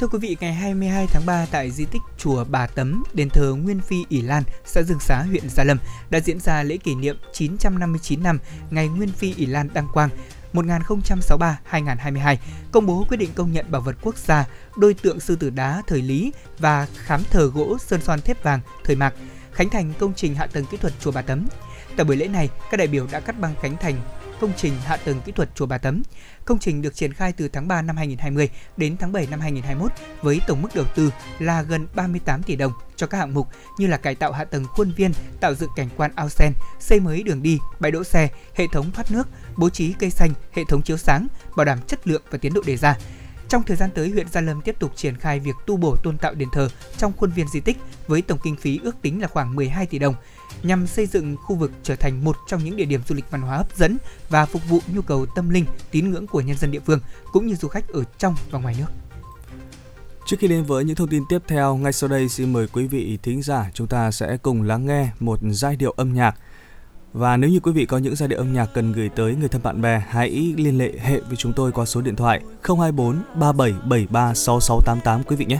Thưa 0.00 0.06
quý 0.06 0.18
vị, 0.18 0.36
ngày 0.40 0.52
22 0.52 1.06
tháng 1.06 1.26
3 1.26 1.46
tại 1.50 1.70
di 1.70 1.84
tích 1.84 2.02
chùa 2.18 2.44
Bà 2.50 2.66
Tấm, 2.66 3.04
đền 3.14 3.28
thờ 3.30 3.54
Nguyên 3.54 3.80
Phi 3.80 3.96
ỷ 4.08 4.22
Lan, 4.22 4.42
xã 4.64 4.82
Dương 4.82 5.00
Xá, 5.00 5.22
huyện 5.22 5.48
Gia 5.48 5.64
Lâm 5.64 5.78
đã 6.10 6.20
diễn 6.20 6.40
ra 6.40 6.62
lễ 6.62 6.76
kỷ 6.76 6.94
niệm 6.94 7.16
959 7.32 8.22
năm 8.22 8.38
ngày 8.70 8.88
Nguyên 8.88 9.12
Phi 9.12 9.34
ỷ 9.34 9.46
Lan 9.46 9.68
đăng 9.74 9.88
quang 9.92 10.10
1063-2022, 10.56 12.36
công 12.72 12.86
bố 12.86 13.04
quyết 13.08 13.16
định 13.16 13.30
công 13.34 13.52
nhận 13.52 13.70
bảo 13.70 13.80
vật 13.80 13.96
quốc 14.02 14.16
gia 14.16 14.44
đôi 14.76 14.94
tượng 14.94 15.20
sư 15.20 15.36
tử 15.36 15.50
đá 15.50 15.82
thời 15.86 16.02
Lý 16.02 16.32
và 16.58 16.86
khám 16.94 17.22
thờ 17.30 17.50
gỗ 17.54 17.78
sơn 17.78 18.00
son 18.00 18.20
thép 18.20 18.42
vàng 18.42 18.60
thời 18.84 18.96
Mạc, 18.96 19.14
khánh 19.52 19.70
thành 19.70 19.92
công 19.98 20.14
trình 20.14 20.34
hạ 20.34 20.46
tầng 20.46 20.64
kỹ 20.70 20.76
thuật 20.76 20.92
chùa 21.00 21.12
Bà 21.12 21.22
Tấm. 21.22 21.46
Tại 21.96 22.04
buổi 22.04 22.16
lễ 22.16 22.28
này, 22.28 22.48
các 22.70 22.76
đại 22.76 22.86
biểu 22.86 23.06
đã 23.12 23.20
cắt 23.20 23.40
băng 23.40 23.54
khánh 23.62 23.76
thành 23.76 24.00
công 24.40 24.52
trình 24.56 24.72
hạ 24.84 24.96
tầng 24.96 25.20
kỹ 25.24 25.32
thuật 25.32 25.54
chùa 25.54 25.66
Bà 25.66 25.78
Tấm. 25.78 26.02
Công 26.44 26.58
trình 26.58 26.82
được 26.82 26.94
triển 26.94 27.12
khai 27.12 27.32
từ 27.32 27.48
tháng 27.48 27.68
3 27.68 27.82
năm 27.82 27.96
2020 27.96 28.48
đến 28.76 28.96
tháng 28.96 29.12
7 29.12 29.26
năm 29.30 29.40
2021 29.40 29.92
với 30.22 30.40
tổng 30.46 30.62
mức 30.62 30.68
đầu 30.74 30.84
tư 30.94 31.10
là 31.38 31.62
gần 31.62 31.86
38 31.94 32.42
tỷ 32.42 32.56
đồng 32.56 32.72
cho 32.96 33.06
các 33.06 33.18
hạng 33.18 33.34
mục 33.34 33.48
như 33.78 33.86
là 33.86 33.96
cải 33.96 34.14
tạo 34.14 34.32
hạ 34.32 34.44
tầng 34.44 34.64
khuôn 34.64 34.92
viên, 34.96 35.12
tạo 35.40 35.54
dựng 35.54 35.70
cảnh 35.76 35.88
quan 35.96 36.10
ao 36.14 36.28
sen, 36.28 36.52
xây 36.80 37.00
mới 37.00 37.22
đường 37.22 37.42
đi, 37.42 37.58
bãi 37.80 37.92
đỗ 37.92 38.04
xe, 38.04 38.28
hệ 38.54 38.64
thống 38.72 38.90
thoát 38.92 39.10
nước, 39.10 39.28
bố 39.56 39.70
trí 39.70 39.92
cây 39.92 40.10
xanh, 40.10 40.30
hệ 40.52 40.64
thống 40.68 40.82
chiếu 40.82 40.96
sáng, 40.96 41.26
bảo 41.56 41.64
đảm 41.64 41.78
chất 41.86 42.08
lượng 42.08 42.22
và 42.30 42.38
tiến 42.38 42.54
độ 42.54 42.62
đề 42.66 42.76
ra. 42.76 42.98
Trong 43.48 43.62
thời 43.62 43.76
gian 43.76 43.90
tới, 43.94 44.10
huyện 44.10 44.28
Gia 44.28 44.40
Lâm 44.40 44.60
tiếp 44.60 44.76
tục 44.78 44.92
triển 44.96 45.16
khai 45.16 45.40
việc 45.40 45.54
tu 45.66 45.76
bổ 45.76 45.96
tôn 46.02 46.18
tạo 46.18 46.34
đền 46.34 46.48
thờ 46.52 46.68
trong 46.98 47.12
khuôn 47.16 47.30
viên 47.30 47.48
di 47.48 47.60
tích 47.60 47.76
với 48.06 48.22
tổng 48.22 48.38
kinh 48.42 48.56
phí 48.56 48.80
ước 48.82 48.96
tính 49.02 49.22
là 49.22 49.28
khoảng 49.28 49.56
12 49.56 49.86
tỷ 49.86 49.98
đồng 49.98 50.14
nhằm 50.62 50.86
xây 50.86 51.06
dựng 51.06 51.36
khu 51.36 51.56
vực 51.56 51.72
trở 51.82 51.96
thành 51.96 52.24
một 52.24 52.36
trong 52.48 52.64
những 52.64 52.76
địa 52.76 52.84
điểm 52.84 53.00
du 53.08 53.14
lịch 53.14 53.30
văn 53.30 53.40
hóa 53.40 53.56
hấp 53.56 53.76
dẫn 53.76 53.96
và 54.28 54.46
phục 54.46 54.62
vụ 54.68 54.80
nhu 54.94 55.02
cầu 55.02 55.26
tâm 55.26 55.50
linh, 55.50 55.64
tín 55.90 56.10
ngưỡng 56.10 56.26
của 56.26 56.40
nhân 56.40 56.56
dân 56.56 56.70
địa 56.70 56.80
phương 56.86 57.00
cũng 57.32 57.46
như 57.46 57.54
du 57.54 57.68
khách 57.68 57.88
ở 57.88 58.04
trong 58.18 58.34
và 58.50 58.58
ngoài 58.58 58.74
nước. 58.78 58.86
Trước 60.26 60.36
khi 60.40 60.48
đến 60.48 60.64
với 60.64 60.84
những 60.84 60.96
thông 60.96 61.08
tin 61.08 61.22
tiếp 61.28 61.38
theo, 61.46 61.76
ngay 61.76 61.92
sau 61.92 62.08
đây 62.08 62.28
xin 62.28 62.52
mời 62.52 62.66
quý 62.72 62.86
vị 62.86 63.18
thính 63.22 63.42
giả 63.42 63.70
chúng 63.74 63.86
ta 63.86 64.10
sẽ 64.10 64.36
cùng 64.42 64.62
lắng 64.62 64.86
nghe 64.86 65.08
một 65.20 65.38
giai 65.42 65.76
điệu 65.76 65.90
âm 65.90 66.14
nhạc. 66.14 66.36
Và 67.12 67.36
nếu 67.36 67.50
như 67.50 67.60
quý 67.60 67.72
vị 67.72 67.86
có 67.86 67.98
những 67.98 68.16
giai 68.16 68.28
điệu 68.28 68.38
âm 68.38 68.52
nhạc 68.52 68.66
cần 68.74 68.92
gửi 68.92 69.08
tới 69.08 69.34
người 69.34 69.48
thân 69.48 69.62
bạn 69.62 69.82
bè, 69.82 70.02
hãy 70.08 70.54
liên 70.56 70.78
hệ 70.78 70.92
hệ 71.02 71.20
với 71.20 71.36
chúng 71.36 71.52
tôi 71.52 71.72
qua 71.72 71.84
số 71.84 72.00
điện 72.00 72.16
thoại 72.16 72.40
024 72.62 73.16
3773 73.34 74.34
6688 74.34 75.22
quý 75.22 75.36
vị 75.36 75.44
nhé. 75.44 75.58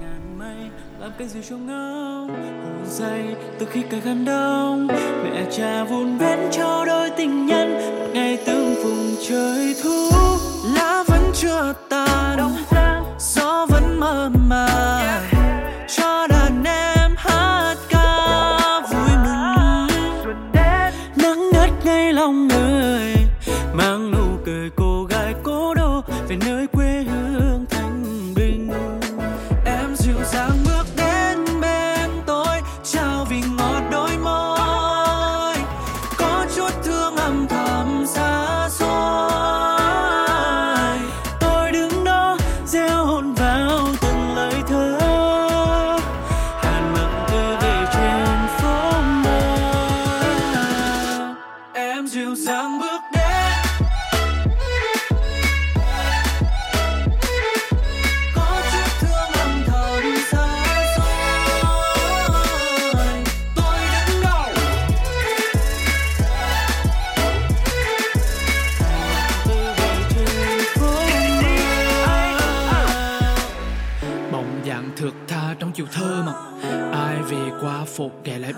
ngàn 0.00 0.38
mây 0.38 0.70
làm 1.00 1.12
cái 1.18 1.28
gì 1.28 1.40
cho 1.50 1.56
ngao 1.56 2.26
hồn 2.26 2.84
say 2.86 3.36
từ 3.58 3.66
khi 3.66 3.82
cây 3.90 4.00
khăn 4.00 4.24
đông. 4.24 4.86
Mẹ 5.24 5.46
cha 5.56 5.84
vun 5.84 6.18
vén 6.18 6.38
cho 6.52 6.84
đôi 6.84 7.10
tình 7.16 7.46
nhân 7.46 7.72
một 7.72 8.06
ngày 8.14 8.38
tương 8.46 8.74
phùng 8.82 9.14
trời 9.28 9.74
thu. 9.82 10.10
Lá 10.74 11.04
vẫn 11.08 11.30
chưa 11.34 11.72
tàn 11.88 12.24
gió 13.18 13.66
vẫn 13.66 14.00
mơ 14.00 14.30
màng 14.48 15.03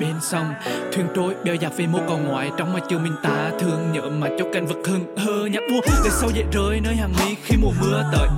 bên 0.01 0.15
sông. 0.21 0.55
Thuyền 0.93 1.07
trôi 1.15 1.35
bèo 1.45 1.55
dạt 1.55 1.73
về 1.77 1.87
mô 1.87 1.99
còn 2.09 2.25
ngoại, 2.29 2.51
trong 2.57 2.73
mà 2.73 2.81
chiều 2.89 2.99
mình 2.99 3.15
ta 3.23 3.51
thương 3.61 3.93
nhớ 3.93 4.03
mà 4.19 4.29
cho 4.39 4.45
cảnh 4.53 4.67
vật 4.67 4.77
hưng 4.87 5.17
hơ 5.17 5.47
nhạc 5.47 5.63
vua. 5.71 5.81
Để 6.05 6.11
sâu 6.11 6.31
dậy 6.35 6.45
rơi 6.53 6.81
nơi 6.81 6.97
hàng 6.97 7.13
mi 7.19 7.35
khi 7.45 7.57
mùa 7.63 7.73
mưa 7.81 8.05
tới 8.13 8.29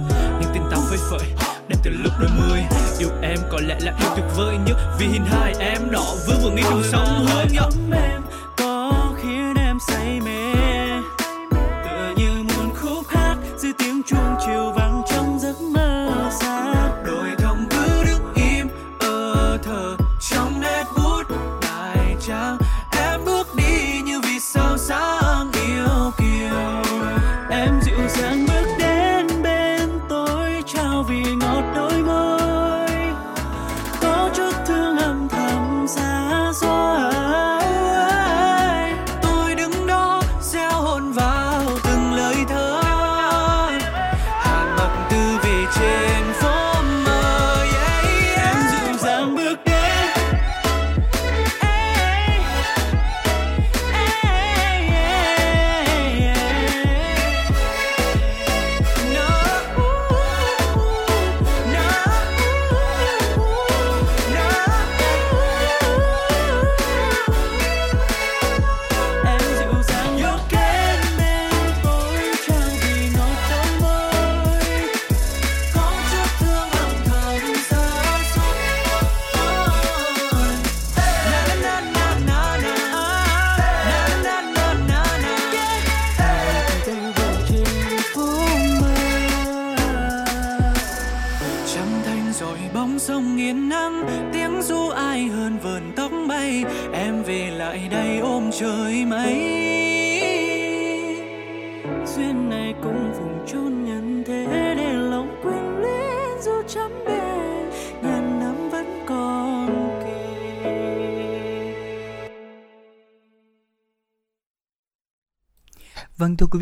những 0.41 0.51
tin 0.55 0.63
tao 0.71 0.81
phơi 0.81 0.99
phới 1.11 1.29
đẹp 1.69 1.77
từ 1.83 1.91
lúc 1.91 2.13
đôi 2.21 2.31
mươi. 2.39 2.61
Yêu 2.99 3.09
em 3.23 3.39
có 3.51 3.59
lẽ 3.67 3.77
là 3.81 3.93
yêu 4.01 4.11
tuyệt 4.17 4.27
vời 4.37 4.57
nhất, 4.67 4.77
vì 4.99 5.07
hình 5.07 5.25
hài 5.25 5.55
em 5.59 5.91
đó 5.91 6.05
vương 6.27 6.39
vừa 6.43 6.51
nghĩ 6.51 6.63
trong 6.63 6.83
sông 6.83 7.27
hơn 7.27 7.49
nhau 7.53 7.71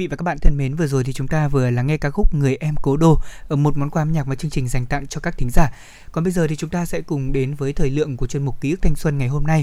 vị 0.06 0.10
và 0.10 0.16
các 0.16 0.22
bạn 0.22 0.38
thân 0.38 0.56
mến, 0.56 0.74
vừa 0.74 0.86
rồi 0.86 1.04
thì 1.04 1.12
chúng 1.12 1.28
ta 1.28 1.48
vừa 1.48 1.70
lắng 1.70 1.86
nghe 1.86 1.96
ca 1.96 2.10
khúc 2.10 2.34
Người 2.34 2.56
em 2.56 2.74
cố 2.82 2.96
đô, 2.96 3.20
ở 3.48 3.56
một 3.56 3.76
món 3.76 3.90
quà 3.90 4.02
âm 4.02 4.12
nhạc 4.12 4.28
mà 4.28 4.34
chương 4.34 4.50
trình 4.50 4.68
dành 4.68 4.86
tặng 4.86 5.06
cho 5.06 5.20
các 5.20 5.38
thính 5.38 5.50
giả. 5.52 5.70
Còn 6.12 6.24
bây 6.24 6.32
giờ 6.32 6.46
thì 6.46 6.56
chúng 6.56 6.70
ta 6.70 6.86
sẽ 6.86 7.00
cùng 7.00 7.32
đến 7.32 7.54
với 7.54 7.72
thời 7.72 7.90
lượng 7.90 8.16
của 8.16 8.26
chuyên 8.26 8.44
mục 8.44 8.60
ký 8.60 8.70
ức 8.70 8.82
thanh 8.82 8.96
xuân 8.96 9.18
ngày 9.18 9.28
hôm 9.28 9.46
nay. 9.46 9.62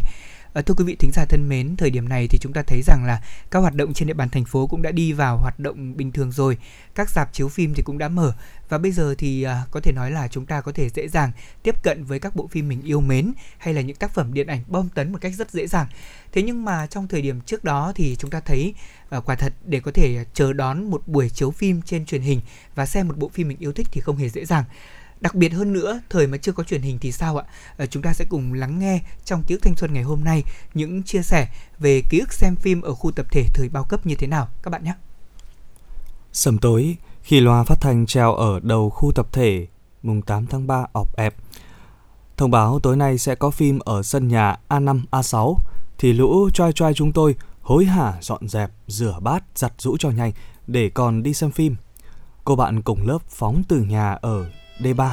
À, 0.54 0.62
thưa 0.62 0.74
quý 0.74 0.84
vị 0.86 0.96
thính 0.96 1.12
giả 1.12 1.26
thân 1.26 1.50
mến, 1.50 1.76
thời 1.76 1.90
điểm 1.90 2.10
này 2.10 2.28
thì 2.28 2.38
chúng 2.42 2.54
ta 2.54 2.62
thấy 2.62 2.82
rằng 2.82 3.06
là 3.06 3.22
các 3.52 3.60
hoạt 3.60 3.76
động 3.76 3.94
trên 3.94 4.08
địa 4.08 4.14
bàn 4.14 4.30
thành 4.30 4.46
phố 4.46 4.68
cũng 4.68 4.82
đã 4.82 4.92
đi 4.92 5.14
vào 5.14 5.38
hoạt 5.38 5.60
động 5.60 5.98
bình 5.98 6.12
thường 6.12 6.32
rồi. 6.32 6.58
Các 6.96 7.10
dạp 7.10 7.34
chiếu 7.34 7.50
phim 7.50 7.74
thì 7.74 7.84
cũng 7.84 7.98
đã 7.98 8.10
mở 8.10 8.34
và 8.70 8.78
bây 8.78 8.92
giờ 8.92 9.16
thì 9.18 9.44
à, 9.44 9.64
có 9.72 9.80
thể 9.80 9.92
nói 9.92 10.12
là 10.12 10.28
chúng 10.28 10.46
ta 10.46 10.62
có 10.62 10.72
thể 10.72 10.90
dễ 10.90 11.08
dàng 11.08 11.32
tiếp 11.64 11.84
cận 11.84 12.04
với 12.04 12.20
các 12.20 12.36
bộ 12.36 12.48
phim 12.48 12.68
mình 12.68 12.82
yêu 12.82 13.02
mến 13.02 13.34
hay 13.58 13.74
là 13.74 13.82
những 13.82 13.96
tác 13.96 14.14
phẩm 14.14 14.34
điện 14.34 14.48
ảnh 14.48 14.64
bom 14.68 14.90
tấn 14.90 15.12
một 15.12 15.22
cách 15.22 15.34
rất 15.38 15.52
dễ 15.52 15.68
dàng. 15.68 15.88
Thế 16.32 16.42
nhưng 16.42 16.66
mà 16.66 16.88
trong 16.88 17.08
thời 17.08 17.22
điểm 17.22 17.42
trước 17.42 17.64
đó 17.64 17.92
thì 17.96 18.16
chúng 18.20 18.32
ta 18.32 18.40
thấy 18.40 18.74
à, 19.10 19.20
quả 19.20 19.36
thật 19.36 19.54
để 19.66 19.80
có 19.80 19.92
thể 19.92 20.26
chờ 20.34 20.54
đón 20.54 20.92
một 20.92 21.08
buổi 21.08 21.30
chiếu 21.30 21.52
phim 21.52 21.82
trên 21.82 22.06
truyền 22.06 22.22
hình 22.22 22.42
và 22.76 22.86
xem 22.86 23.08
một 23.08 23.18
bộ 23.18 23.30
phim 23.30 23.48
mình 23.48 23.58
yêu 23.60 23.74
thích 23.74 23.88
thì 23.92 24.02
không 24.02 24.18
hề 24.18 24.30
dễ 24.30 24.46
dàng 24.46 24.64
đặc 25.24 25.36
biệt 25.36 25.50
hơn 25.50 25.74
nữa 25.74 26.00
thời 26.10 26.28
mà 26.28 26.38
chưa 26.38 26.52
có 26.52 26.64
truyền 26.64 26.82
hình 26.82 27.00
thì 27.00 27.12
sao 27.12 27.38
ạ? 27.38 27.46
À, 27.78 27.86
chúng 27.86 28.04
ta 28.04 28.14
sẽ 28.14 28.26
cùng 28.30 28.54
lắng 28.54 28.80
nghe 28.80 29.02
trong 29.26 29.44
ký 29.44 29.56
ức 29.56 29.62
thanh 29.62 29.76
xuân 29.76 29.94
ngày 29.94 30.04
hôm 30.04 30.24
nay 30.24 30.44
những 30.74 31.04
chia 31.04 31.22
sẻ 31.22 31.48
về 31.80 32.02
ký 32.10 32.20
ức 32.20 32.34
xem 32.34 32.56
phim 32.56 32.82
ở 32.82 32.94
khu 32.94 33.12
tập 33.12 33.26
thể 33.32 33.46
thời 33.54 33.70
bao 33.70 33.84
cấp 33.84 34.06
như 34.06 34.16
thế 34.16 34.28
nào. 34.28 34.48
Các 34.64 34.72
bạn 34.72 34.84
nhé. 34.84 34.94
Sầm 36.34 36.58
tối 36.58 36.98
khi 37.22 37.40
loa 37.40 37.64
phát 37.64 37.82
thanh 37.82 38.06
treo 38.06 38.34
ở 38.36 38.60
đầu 38.60 38.90
khu 38.90 39.12
tập 39.16 39.28
thể 39.32 39.68
mùng 40.04 40.22
8 40.22 40.48
tháng 40.48 40.68
3 40.68 40.86
ọp 40.94 41.16
ẹp. 41.16 41.36
Thông 42.38 42.52
báo 42.52 42.80
tối 42.80 42.98
nay 42.98 43.18
sẽ 43.18 43.36
có 43.36 43.50
phim 43.50 43.80
ở 43.80 44.04
sân 44.04 44.28
nhà 44.28 44.56
A5 44.70 45.02
A6 45.12 45.56
thì 45.98 46.14
lũ 46.14 46.50
choi 46.54 46.74
choi 46.74 46.94
chúng 46.94 47.12
tôi 47.12 47.36
hối 47.62 47.86
hả 47.86 48.14
dọn 48.22 48.48
dẹp 48.48 48.72
rửa 48.88 49.20
bát 49.22 49.44
giặt 49.56 49.74
rũ 49.78 49.98
cho 49.98 50.10
nhanh 50.10 50.32
để 50.68 50.90
còn 50.90 51.24
đi 51.24 51.34
xem 51.34 51.52
phim. 51.52 51.76
Cô 52.44 52.56
bạn 52.56 52.82
cùng 52.82 53.08
lớp 53.08 53.20
phóng 53.30 53.64
từ 53.68 53.82
nhà 53.82 54.12
ở 54.22 54.46
D3 54.80 55.10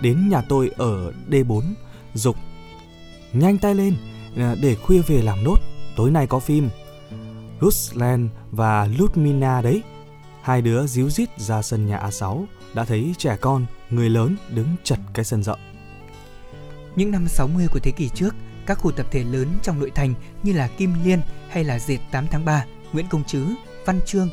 đến 0.00 0.28
nhà 0.28 0.42
tôi 0.48 0.70
ở 0.76 1.12
D4 1.30 1.62
dục 2.14 2.36
nhanh 3.32 3.58
tay 3.58 3.74
lên 3.74 3.96
à, 4.36 4.54
để 4.62 4.74
khuya 4.74 5.00
về 5.00 5.22
làm 5.22 5.44
nốt. 5.44 5.58
Tối 5.96 6.10
nay 6.10 6.26
có 6.26 6.38
phim 6.38 6.68
Ruslan 7.60 8.28
và 8.50 8.88
Ludmina 8.98 9.62
đấy. 9.62 9.82
Hai 10.42 10.62
đứa 10.62 10.86
díu 10.86 11.10
dít 11.10 11.28
ra 11.38 11.62
sân 11.62 11.86
nhà 11.86 11.98
A6 12.08 12.44
đã 12.74 12.84
thấy 12.84 13.14
trẻ 13.18 13.36
con 13.40 13.66
người 13.90 14.10
lớn 14.10 14.36
đứng 14.48 14.68
chật 14.84 14.98
cái 15.14 15.24
sân 15.24 15.42
rộng. 15.42 15.58
Những 16.96 17.10
năm 17.10 17.28
60 17.28 17.66
của 17.72 17.80
thế 17.82 17.90
kỷ 17.96 18.08
trước 18.08 18.34
các 18.66 18.78
khu 18.78 18.92
tập 18.92 19.06
thể 19.10 19.24
lớn 19.24 19.48
trong 19.62 19.80
nội 19.80 19.90
thành 19.94 20.14
như 20.42 20.52
là 20.52 20.68
Kim 20.68 20.94
Liên 21.04 21.20
hay 21.48 21.64
là 21.64 21.78
Dệt 21.78 21.98
8 22.10 22.26
tháng 22.30 22.44
3, 22.44 22.64
Nguyễn 22.92 23.06
Công 23.10 23.24
Trứ, 23.24 23.46
Văn 23.86 24.00
Trương, 24.06 24.28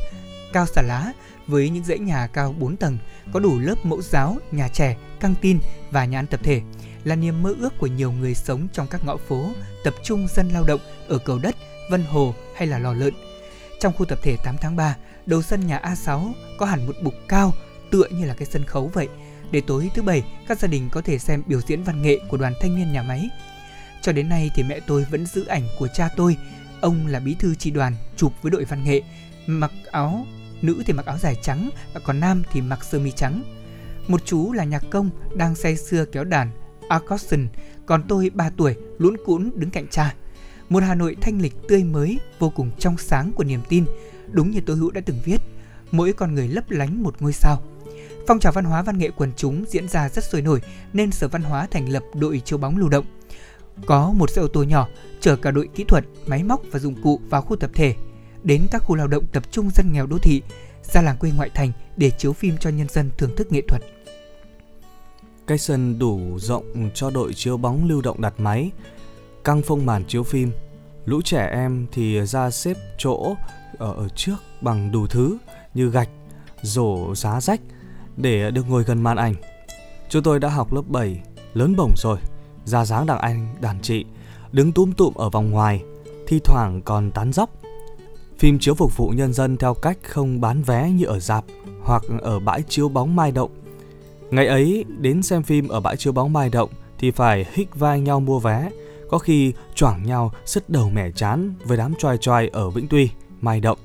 Cao 0.53 0.65
Xà 0.65 0.81
Lá 0.81 1.13
với 1.47 1.69
những 1.69 1.83
dãy 1.83 1.99
nhà 1.99 2.27
cao 2.27 2.55
4 2.59 2.77
tầng, 2.77 2.97
có 3.33 3.39
đủ 3.39 3.59
lớp 3.59 3.75
mẫu 3.83 4.01
giáo, 4.01 4.37
nhà 4.51 4.67
trẻ, 4.67 4.97
căng 5.19 5.35
tin 5.41 5.59
và 5.91 6.05
nhà 6.05 6.19
ăn 6.19 6.27
tập 6.27 6.39
thể 6.43 6.61
là 7.03 7.15
niềm 7.15 7.43
mơ 7.43 7.55
ước 7.59 7.73
của 7.79 7.87
nhiều 7.87 8.11
người 8.11 8.35
sống 8.35 8.67
trong 8.73 8.87
các 8.87 9.05
ngõ 9.05 9.17
phố, 9.17 9.51
tập 9.83 9.93
trung 10.03 10.27
dân 10.35 10.49
lao 10.49 10.63
động 10.63 10.81
ở 11.07 11.17
cầu 11.17 11.39
đất, 11.39 11.55
Vân 11.89 12.03
Hồ 12.03 12.33
hay 12.55 12.67
là 12.67 12.79
Lò 12.79 12.93
Lợn. 12.93 13.13
Trong 13.79 13.93
khu 13.93 14.05
tập 14.05 14.19
thể 14.23 14.37
8 14.43 14.55
tháng 14.61 14.75
3, 14.75 14.95
đầu 15.25 15.41
sân 15.41 15.67
nhà 15.67 15.81
A6 15.83 16.31
có 16.57 16.65
hẳn 16.65 16.87
một 16.87 16.95
bục 17.03 17.13
cao 17.27 17.53
tựa 17.91 18.07
như 18.11 18.25
là 18.25 18.33
cái 18.33 18.47
sân 18.51 18.65
khấu 18.65 18.91
vậy, 18.93 19.07
để 19.51 19.61
tối 19.67 19.89
thứ 19.93 20.01
bảy 20.01 20.23
các 20.47 20.59
gia 20.59 20.67
đình 20.67 20.89
có 20.91 21.01
thể 21.01 21.19
xem 21.19 21.43
biểu 21.47 21.61
diễn 21.61 21.83
văn 21.83 22.01
nghệ 22.01 22.19
của 22.29 22.37
đoàn 22.37 22.53
thanh 22.61 22.75
niên 22.75 22.93
nhà 22.93 23.03
máy. 23.03 23.29
Cho 24.01 24.11
đến 24.11 24.29
nay 24.29 24.51
thì 24.55 24.63
mẹ 24.63 24.79
tôi 24.87 25.05
vẫn 25.11 25.25
giữ 25.25 25.45
ảnh 25.45 25.63
của 25.79 25.87
cha 25.87 26.09
tôi, 26.15 26.37
ông 26.81 27.07
là 27.07 27.19
bí 27.19 27.35
thư 27.39 27.55
tri 27.55 27.71
đoàn 27.71 27.95
chụp 28.17 28.33
với 28.41 28.51
đội 28.51 28.65
văn 28.65 28.83
nghệ, 28.83 29.01
mặc 29.47 29.71
áo 29.91 30.25
nữ 30.61 30.83
thì 30.85 30.93
mặc 30.93 31.05
áo 31.05 31.17
dài 31.17 31.35
trắng, 31.41 31.69
và 31.93 31.99
còn 31.99 32.19
nam 32.19 32.43
thì 32.51 32.61
mặc 32.61 32.83
sơ 32.83 32.99
mi 32.99 33.11
trắng. 33.11 33.43
Một 34.07 34.25
chú 34.25 34.53
là 34.53 34.63
nhạc 34.63 34.83
công 34.91 35.09
đang 35.35 35.55
say 35.55 35.77
sưa 35.77 36.05
kéo 36.05 36.23
đàn 36.23 36.51
accordion, 36.89 37.47
còn 37.85 38.03
tôi 38.07 38.31
3 38.33 38.49
tuổi 38.49 38.75
luỗn 38.97 39.17
cuỗn 39.25 39.51
đứng 39.55 39.69
cạnh 39.69 39.87
cha. 39.87 40.13
Một 40.69 40.83
Hà 40.83 40.95
Nội 40.95 41.15
thanh 41.21 41.41
lịch 41.41 41.53
tươi 41.67 41.83
mới, 41.83 42.19
vô 42.39 42.49
cùng 42.49 42.71
trong 42.79 42.97
sáng 42.97 43.31
của 43.35 43.43
niềm 43.43 43.59
tin, 43.69 43.85
đúng 44.31 44.51
như 44.51 44.61
tôi 44.65 44.75
Hữu 44.77 44.91
đã 44.91 45.01
từng 45.05 45.19
viết, 45.25 45.41
mỗi 45.91 46.13
con 46.13 46.35
người 46.35 46.47
lấp 46.47 46.71
lánh 46.71 47.03
một 47.03 47.15
ngôi 47.19 47.33
sao. 47.33 47.61
Phong 48.27 48.39
trào 48.39 48.51
văn 48.51 48.65
hóa 48.65 48.81
văn 48.81 48.97
nghệ 48.97 49.09
quần 49.17 49.31
chúng 49.37 49.65
diễn 49.67 49.87
ra 49.87 50.09
rất 50.09 50.23
sôi 50.23 50.41
nổi 50.41 50.61
nên 50.93 51.11
Sở 51.11 51.27
Văn 51.27 51.41
hóa 51.41 51.67
thành 51.71 51.89
lập 51.89 52.03
đội 52.13 52.41
chiếu 52.45 52.57
bóng 52.57 52.77
lưu 52.77 52.89
động. 52.89 53.05
Có 53.85 54.11
một 54.11 54.29
xe 54.29 54.41
ô 54.41 54.47
tô 54.47 54.63
nhỏ 54.63 54.87
chở 55.21 55.35
cả 55.35 55.51
đội 55.51 55.69
kỹ 55.75 55.83
thuật, 55.83 56.05
máy 56.27 56.43
móc 56.43 56.61
và 56.71 56.79
dụng 56.79 57.01
cụ 57.03 57.21
vào 57.29 57.41
khu 57.41 57.55
tập 57.55 57.71
thể 57.73 57.95
đến 58.43 58.67
các 58.71 58.83
khu 58.83 58.95
lao 58.95 59.07
động 59.07 59.25
tập 59.31 59.43
trung 59.51 59.69
dân 59.69 59.93
nghèo 59.93 60.05
đô 60.05 60.17
thị, 60.17 60.41
ra 60.83 61.01
làng 61.01 61.17
quê 61.17 61.31
ngoại 61.31 61.49
thành 61.53 61.71
để 61.97 62.11
chiếu 62.11 62.33
phim 62.33 62.57
cho 62.57 62.69
nhân 62.69 62.87
dân 62.89 63.09
thưởng 63.17 63.35
thức 63.35 63.51
nghệ 63.51 63.61
thuật. 63.67 63.81
Cái 65.47 65.57
sân 65.57 65.99
đủ 65.99 66.39
rộng 66.39 66.89
cho 66.93 67.09
đội 67.09 67.33
chiếu 67.33 67.57
bóng 67.57 67.87
lưu 67.87 68.01
động 68.01 68.21
đặt 68.21 68.33
máy, 68.37 68.71
căng 69.43 69.61
phông 69.61 69.85
màn 69.85 70.05
chiếu 70.07 70.23
phim. 70.23 70.51
Lũ 71.05 71.21
trẻ 71.21 71.49
em 71.53 71.87
thì 71.91 72.25
ra 72.25 72.51
xếp 72.51 72.77
chỗ 72.97 73.35
ở, 73.77 74.07
trước 74.15 74.35
bằng 74.61 74.91
đủ 74.91 75.07
thứ 75.07 75.37
như 75.73 75.89
gạch, 75.89 76.09
rổ 76.61 77.15
giá 77.15 77.41
rách 77.41 77.61
để 78.17 78.51
được 78.51 78.63
ngồi 78.69 78.83
gần 78.83 79.03
màn 79.03 79.17
ảnh. 79.17 79.35
Chúng 80.09 80.23
tôi 80.23 80.39
đã 80.39 80.49
học 80.49 80.73
lớp 80.73 80.81
7, 80.87 81.21
lớn 81.53 81.75
bổng 81.75 81.93
rồi, 81.97 82.19
ra 82.65 82.85
dáng 82.85 83.05
đàn 83.05 83.17
anh, 83.17 83.55
đàn 83.61 83.81
chị, 83.81 84.05
đứng 84.51 84.71
túm 84.71 84.91
tụm 84.91 85.13
ở 85.13 85.29
vòng 85.29 85.51
ngoài, 85.51 85.83
thi 86.27 86.39
thoảng 86.43 86.81
còn 86.85 87.11
tán 87.11 87.33
dóc 87.33 87.49
Phim 88.39 88.59
chiếu 88.59 88.75
phục 88.75 88.97
vụ 88.97 89.09
nhân 89.09 89.33
dân 89.33 89.57
theo 89.57 89.73
cách 89.73 89.97
không 90.03 90.41
bán 90.41 90.61
vé 90.61 90.89
như 90.89 91.05
ở 91.05 91.19
dạp 91.19 91.45
hoặc 91.83 92.03
ở 92.21 92.39
bãi 92.39 92.63
chiếu 92.69 92.89
bóng 92.89 93.15
Mai 93.15 93.31
Động. 93.31 93.51
Ngày 94.31 94.47
ấy, 94.47 94.85
đến 94.99 95.23
xem 95.23 95.43
phim 95.43 95.67
ở 95.67 95.79
bãi 95.79 95.97
chiếu 95.97 96.13
bóng 96.13 96.33
Mai 96.33 96.49
Động 96.49 96.69
thì 96.99 97.11
phải 97.11 97.45
hích 97.53 97.75
vai 97.75 97.99
nhau 97.99 98.19
mua 98.19 98.39
vé, 98.39 98.69
có 99.09 99.17
khi 99.17 99.53
choảng 99.75 100.03
nhau 100.03 100.31
sứt 100.45 100.69
đầu 100.69 100.89
mẻ 100.89 101.11
chán 101.11 101.53
với 101.63 101.77
đám 101.77 101.93
choai 101.95 102.17
choai 102.17 102.47
ở 102.47 102.69
Vĩnh 102.69 102.87
Tuy, 102.87 103.09
Mai 103.41 103.59
Động. 103.59 103.77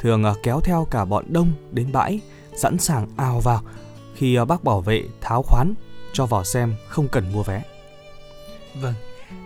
Thường 0.00 0.24
à, 0.24 0.34
kéo 0.42 0.60
theo 0.60 0.86
cả 0.90 1.04
bọn 1.04 1.24
đông 1.28 1.52
đến 1.72 1.92
bãi, 1.92 2.20
sẵn 2.56 2.78
sàng 2.78 3.08
ào 3.16 3.40
vào 3.40 3.62
khi 4.14 4.34
à, 4.34 4.44
bác 4.44 4.64
bảo 4.64 4.80
vệ 4.80 5.02
tháo 5.20 5.42
khoán 5.42 5.74
cho 6.12 6.26
vào 6.26 6.44
xem 6.44 6.74
không 6.88 7.08
cần 7.08 7.32
mua 7.32 7.42
vé. 7.42 7.62
Vâng, 8.82 8.94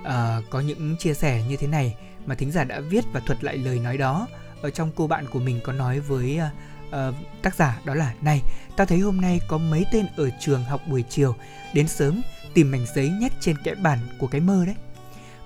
à, 0.04 0.40
có 0.50 0.60
những 0.60 0.96
chia 0.98 1.14
sẻ 1.14 1.44
như 1.48 1.56
thế 1.56 1.66
này 1.66 1.96
mà 2.26 2.34
thính 2.34 2.52
giả 2.52 2.64
đã 2.64 2.80
viết 2.80 3.04
và 3.12 3.20
thuật 3.20 3.44
lại 3.44 3.58
lời 3.58 3.78
nói 3.78 3.96
đó. 3.96 4.28
Ở 4.62 4.70
trong 4.70 4.90
cô 4.96 5.06
bạn 5.06 5.26
của 5.30 5.40
mình 5.40 5.60
có 5.64 5.72
nói 5.72 6.00
với 6.00 6.38
uh, 6.38 6.52
uh, 7.08 7.42
tác 7.42 7.54
giả 7.54 7.80
đó 7.84 7.94
là 7.94 8.14
này 8.20 8.40
tao 8.76 8.86
thấy 8.86 8.98
hôm 8.98 9.20
nay 9.20 9.40
có 9.48 9.58
mấy 9.58 9.86
tên 9.92 10.06
ở 10.16 10.30
trường 10.40 10.64
học 10.64 10.80
buổi 10.86 11.04
chiều 11.08 11.34
đến 11.74 11.88
sớm 11.88 12.22
tìm 12.54 12.70
mảnh 12.70 12.86
giấy 12.94 13.08
nhét 13.08 13.32
trên 13.40 13.56
kẽ 13.64 13.74
bàn 13.74 13.98
của 14.18 14.26
cái 14.26 14.40
mơ 14.40 14.64
đấy. 14.66 14.74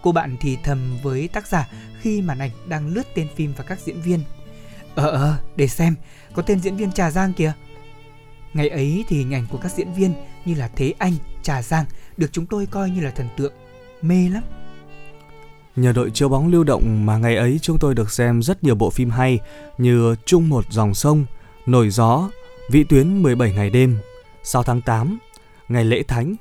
Cô 0.02 0.12
bạn 0.12 0.36
thì 0.40 0.58
thầm 0.64 0.98
với 1.02 1.28
tác 1.28 1.46
giả 1.46 1.68
khi 2.00 2.22
màn 2.22 2.38
ảnh 2.38 2.50
đang 2.68 2.88
lướt 2.88 3.14
tên 3.14 3.28
phim 3.36 3.54
và 3.56 3.64
các 3.64 3.78
diễn 3.84 4.00
viên. 4.00 4.20
Ờ 4.94 5.10
ờ 5.10 5.38
để 5.56 5.68
xem 5.68 5.94
có 6.34 6.42
tên 6.42 6.60
diễn 6.60 6.76
viên 6.76 6.92
trà 6.92 7.10
giang 7.10 7.32
kìa. 7.32 7.52
Ngày 8.54 8.68
ấy 8.68 9.04
thì 9.08 9.18
hình 9.18 9.34
ảnh 9.34 9.46
của 9.50 9.58
các 9.58 9.72
diễn 9.72 9.92
viên 9.92 10.14
như 10.44 10.54
là 10.54 10.68
thế 10.76 10.94
anh 10.98 11.12
trà 11.42 11.62
giang 11.62 11.84
được 12.16 12.32
chúng 12.32 12.46
tôi 12.46 12.66
coi 12.66 12.90
như 12.90 13.00
là 13.00 13.10
thần 13.10 13.28
tượng 13.36 13.52
mê 14.02 14.28
lắm. 14.28 14.42
Nhờ 15.78 15.92
đội 15.92 16.10
chiếu 16.10 16.28
bóng 16.28 16.48
lưu 16.48 16.64
động 16.64 17.06
mà 17.06 17.18
ngày 17.18 17.36
ấy 17.36 17.58
chúng 17.62 17.78
tôi 17.78 17.94
được 17.94 18.10
xem 18.10 18.42
rất 18.42 18.64
nhiều 18.64 18.74
bộ 18.74 18.90
phim 18.90 19.10
hay 19.10 19.38
như 19.78 20.14
Chung 20.24 20.48
một 20.48 20.64
dòng 20.70 20.94
sông, 20.94 21.24
Nổi 21.66 21.90
gió, 21.90 22.30
Vĩ 22.70 22.84
tuyến 22.84 23.22
17 23.22 23.52
ngày 23.52 23.70
đêm, 23.70 23.98
Sau 24.42 24.62
tháng 24.62 24.80
8, 24.80 25.18
Ngày 25.68 25.84
lễ 25.84 26.02
thánh. 26.02 26.34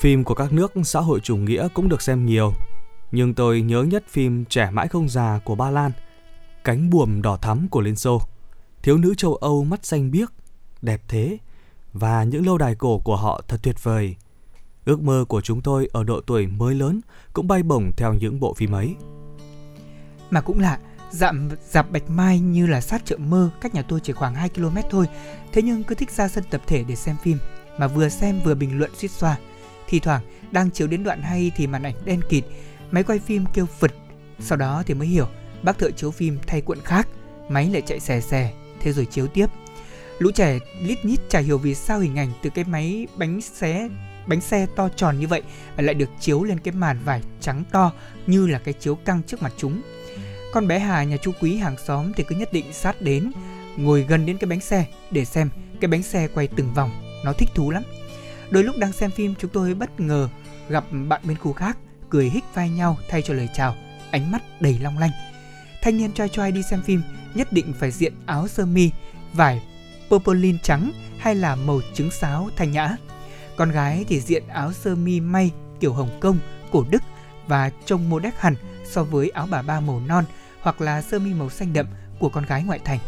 Phim 0.00 0.24
của 0.24 0.34
các 0.34 0.52
nước 0.52 0.72
xã 0.84 1.00
hội 1.00 1.20
chủ 1.20 1.36
nghĩa 1.36 1.68
cũng 1.74 1.88
được 1.88 2.02
xem 2.02 2.26
nhiều, 2.26 2.52
nhưng 3.12 3.34
tôi 3.34 3.60
nhớ 3.60 3.82
nhất 3.82 4.04
phim 4.08 4.44
Trẻ 4.44 4.70
mãi 4.70 4.88
không 4.88 5.08
già 5.08 5.40
của 5.44 5.54
Ba 5.54 5.70
Lan, 5.70 5.92
Cánh 6.64 6.90
buồm 6.90 7.22
đỏ 7.22 7.36
thắm 7.36 7.68
của 7.68 7.80
Liên 7.80 7.96
Xô, 7.96 8.22
Thiếu 8.82 8.96
nữ 8.96 9.14
châu 9.14 9.34
Âu 9.34 9.64
mắt 9.64 9.86
xanh 9.86 10.10
biếc, 10.10 10.32
đẹp 10.82 11.02
thế 11.08 11.38
và 11.92 12.24
những 12.24 12.46
lâu 12.46 12.58
đài 12.58 12.74
cổ 12.74 12.98
của 12.98 13.16
họ 13.16 13.42
thật 13.48 13.58
tuyệt 13.62 13.84
vời 13.84 14.16
Ước 14.86 15.02
mơ 15.02 15.24
của 15.28 15.40
chúng 15.40 15.60
tôi 15.60 15.88
ở 15.92 16.04
độ 16.04 16.20
tuổi 16.20 16.46
mới 16.46 16.74
lớn 16.74 17.00
cũng 17.32 17.48
bay 17.48 17.62
bổng 17.62 17.92
theo 17.96 18.14
những 18.14 18.40
bộ 18.40 18.54
phim 18.54 18.72
ấy. 18.72 18.94
Mà 20.30 20.40
cũng 20.40 20.60
lạ, 20.60 20.78
dặm 21.10 21.48
dạp 21.70 21.90
Bạch 21.90 22.10
Mai 22.10 22.40
như 22.40 22.66
là 22.66 22.80
sát 22.80 23.04
chợ 23.04 23.16
mơ, 23.16 23.50
cách 23.60 23.74
nhà 23.74 23.82
tôi 23.82 24.00
chỉ 24.00 24.12
khoảng 24.12 24.34
2 24.34 24.48
km 24.48 24.76
thôi. 24.90 25.06
Thế 25.52 25.62
nhưng 25.62 25.84
cứ 25.84 25.94
thích 25.94 26.10
ra 26.10 26.28
sân 26.28 26.44
tập 26.50 26.62
thể 26.66 26.84
để 26.88 26.96
xem 26.96 27.16
phim, 27.22 27.38
mà 27.78 27.86
vừa 27.86 28.08
xem 28.08 28.40
vừa 28.44 28.54
bình 28.54 28.78
luận 28.78 28.90
suýt 28.94 29.10
xoa. 29.10 29.36
Thì 29.88 30.00
thoảng 30.00 30.22
đang 30.50 30.70
chiếu 30.70 30.86
đến 30.86 31.04
đoạn 31.04 31.22
hay 31.22 31.52
thì 31.56 31.66
màn 31.66 31.82
ảnh 31.82 31.94
đen 32.04 32.20
kịt, 32.28 32.44
máy 32.90 33.02
quay 33.02 33.18
phim 33.18 33.44
kêu 33.54 33.66
phật. 33.66 33.92
Sau 34.40 34.58
đó 34.58 34.82
thì 34.86 34.94
mới 34.94 35.08
hiểu, 35.08 35.26
bác 35.62 35.78
thợ 35.78 35.90
chiếu 35.90 36.10
phim 36.10 36.38
thay 36.46 36.60
cuộn 36.60 36.78
khác, 36.84 37.08
máy 37.48 37.70
lại 37.70 37.82
chạy 37.86 38.00
xè 38.00 38.20
xè, 38.20 38.52
thế 38.80 38.92
rồi 38.92 39.06
chiếu 39.06 39.26
tiếp. 39.26 39.46
Lũ 40.18 40.30
trẻ 40.34 40.58
lít 40.82 41.04
nhít 41.04 41.20
chả 41.28 41.38
hiểu 41.38 41.58
vì 41.58 41.74
sao 41.74 41.98
hình 41.98 42.18
ảnh 42.18 42.32
từ 42.42 42.50
cái 42.50 42.64
máy 42.64 43.06
bánh 43.16 43.40
xé 43.40 43.88
bánh 44.26 44.40
xe 44.40 44.66
to 44.76 44.88
tròn 44.88 45.18
như 45.20 45.26
vậy 45.26 45.42
lại 45.76 45.94
được 45.94 46.08
chiếu 46.20 46.44
lên 46.44 46.58
cái 46.58 46.74
màn 46.74 46.98
vải 47.04 47.22
trắng 47.40 47.64
to 47.72 47.92
như 48.26 48.46
là 48.46 48.58
cái 48.58 48.74
chiếu 48.74 48.94
căng 48.94 49.22
trước 49.22 49.42
mặt 49.42 49.52
chúng. 49.56 49.82
Con 50.52 50.68
bé 50.68 50.78
Hà 50.78 51.04
nhà 51.04 51.16
chú 51.16 51.32
Quý 51.40 51.56
hàng 51.56 51.76
xóm 51.86 52.12
thì 52.12 52.24
cứ 52.28 52.36
nhất 52.36 52.52
định 52.52 52.72
sát 52.72 53.02
đến, 53.02 53.32
ngồi 53.76 54.02
gần 54.08 54.26
đến 54.26 54.38
cái 54.38 54.48
bánh 54.48 54.60
xe 54.60 54.86
để 55.10 55.24
xem 55.24 55.50
cái 55.80 55.88
bánh 55.88 56.02
xe 56.02 56.28
quay 56.28 56.48
từng 56.48 56.74
vòng, 56.74 56.90
nó 57.24 57.32
thích 57.32 57.48
thú 57.54 57.70
lắm. 57.70 57.82
Đôi 58.50 58.64
lúc 58.64 58.76
đang 58.78 58.92
xem 58.92 59.10
phim 59.10 59.34
chúng 59.38 59.50
tôi 59.50 59.74
bất 59.74 60.00
ngờ 60.00 60.28
gặp 60.68 60.84
bạn 61.08 61.20
bên 61.24 61.38
khu 61.38 61.52
khác 61.52 61.78
cười 62.10 62.30
hích 62.30 62.44
vai 62.54 62.70
nhau 62.70 62.96
thay 63.08 63.22
cho 63.22 63.34
lời 63.34 63.48
chào, 63.54 63.76
ánh 64.10 64.32
mắt 64.32 64.42
đầy 64.60 64.78
long 64.82 64.98
lanh. 64.98 65.10
Thanh 65.82 65.96
niên 65.96 66.12
trai 66.12 66.28
trai 66.28 66.52
đi 66.52 66.62
xem 66.62 66.82
phim 66.82 67.02
nhất 67.34 67.52
định 67.52 67.72
phải 67.78 67.90
diện 67.90 68.12
áo 68.26 68.48
sơ 68.48 68.66
mi, 68.66 68.90
vải 69.32 69.62
purple 70.08 70.52
trắng 70.62 70.92
hay 71.18 71.34
là 71.34 71.56
màu 71.56 71.80
trứng 71.94 72.10
sáo 72.10 72.50
thanh 72.56 72.72
nhã. 72.72 72.96
Con 73.56 73.70
gái 73.70 74.04
thì 74.08 74.20
diện 74.20 74.48
áo 74.48 74.72
sơ 74.72 74.94
mi 74.94 75.20
may 75.20 75.52
kiểu 75.80 75.92
Hồng 75.92 76.20
Kông, 76.20 76.38
cổ 76.72 76.84
Đức 76.90 77.02
và 77.46 77.70
trông 77.84 78.10
mô 78.10 78.18
đét 78.18 78.34
hẳn 78.38 78.54
so 78.84 79.04
với 79.04 79.30
áo 79.30 79.46
bà 79.50 79.62
ba 79.62 79.80
màu 79.80 80.00
non 80.06 80.24
hoặc 80.60 80.80
là 80.80 81.02
sơ 81.02 81.18
mi 81.18 81.34
màu 81.34 81.50
xanh 81.50 81.72
đậm 81.72 81.86
của 82.18 82.28
con 82.28 82.44
gái 82.46 82.62
ngoại 82.62 82.80
thành. 82.84 82.98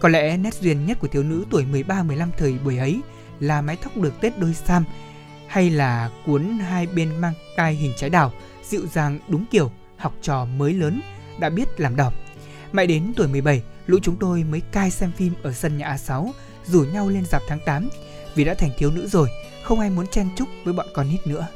Có 0.00 0.08
lẽ 0.08 0.36
nét 0.36 0.54
duyên 0.54 0.86
nhất 0.86 0.98
của 1.00 1.08
thiếu 1.08 1.22
nữ 1.22 1.44
tuổi 1.50 1.64
13-15 1.72 2.28
thời 2.38 2.58
buổi 2.64 2.78
ấy 2.78 3.00
là 3.40 3.62
mái 3.62 3.76
tóc 3.76 3.96
được 3.96 4.20
tết 4.20 4.38
đôi 4.38 4.54
sam 4.54 4.84
hay 5.46 5.70
là 5.70 6.10
cuốn 6.26 6.58
hai 6.58 6.86
bên 6.86 7.20
mang 7.20 7.34
cai 7.56 7.74
hình 7.74 7.92
trái 7.96 8.10
đào, 8.10 8.32
dịu 8.64 8.86
dàng 8.92 9.18
đúng 9.28 9.44
kiểu 9.50 9.70
học 9.96 10.14
trò 10.22 10.44
mới 10.44 10.72
lớn 10.72 11.00
đã 11.40 11.50
biết 11.50 11.80
làm 11.80 11.96
đỏ. 11.96 12.12
Mãi 12.72 12.86
đến 12.86 13.12
tuổi 13.16 13.28
17, 13.28 13.62
lũ 13.86 13.98
chúng 14.02 14.16
tôi 14.16 14.44
mới 14.44 14.60
cai 14.60 14.90
xem 14.90 15.12
phim 15.16 15.32
ở 15.42 15.52
sân 15.52 15.78
nhà 15.78 15.96
A6, 15.96 16.30
rủ 16.64 16.84
nhau 16.84 17.08
lên 17.08 17.24
dạp 17.24 17.42
tháng 17.48 17.60
8 17.66 17.88
vì 18.34 18.44
đã 18.44 18.54
thành 18.54 18.70
thiếu 18.78 18.90
nữ 18.90 19.08
rồi, 19.08 19.28
không 19.66 19.80
ai 19.80 19.90
muốn 19.90 20.06
chen 20.06 20.28
chúc 20.36 20.48
với 20.64 20.74
bọn 20.74 20.86
con 20.94 21.08
nít 21.08 21.26
nữa. 21.26 21.46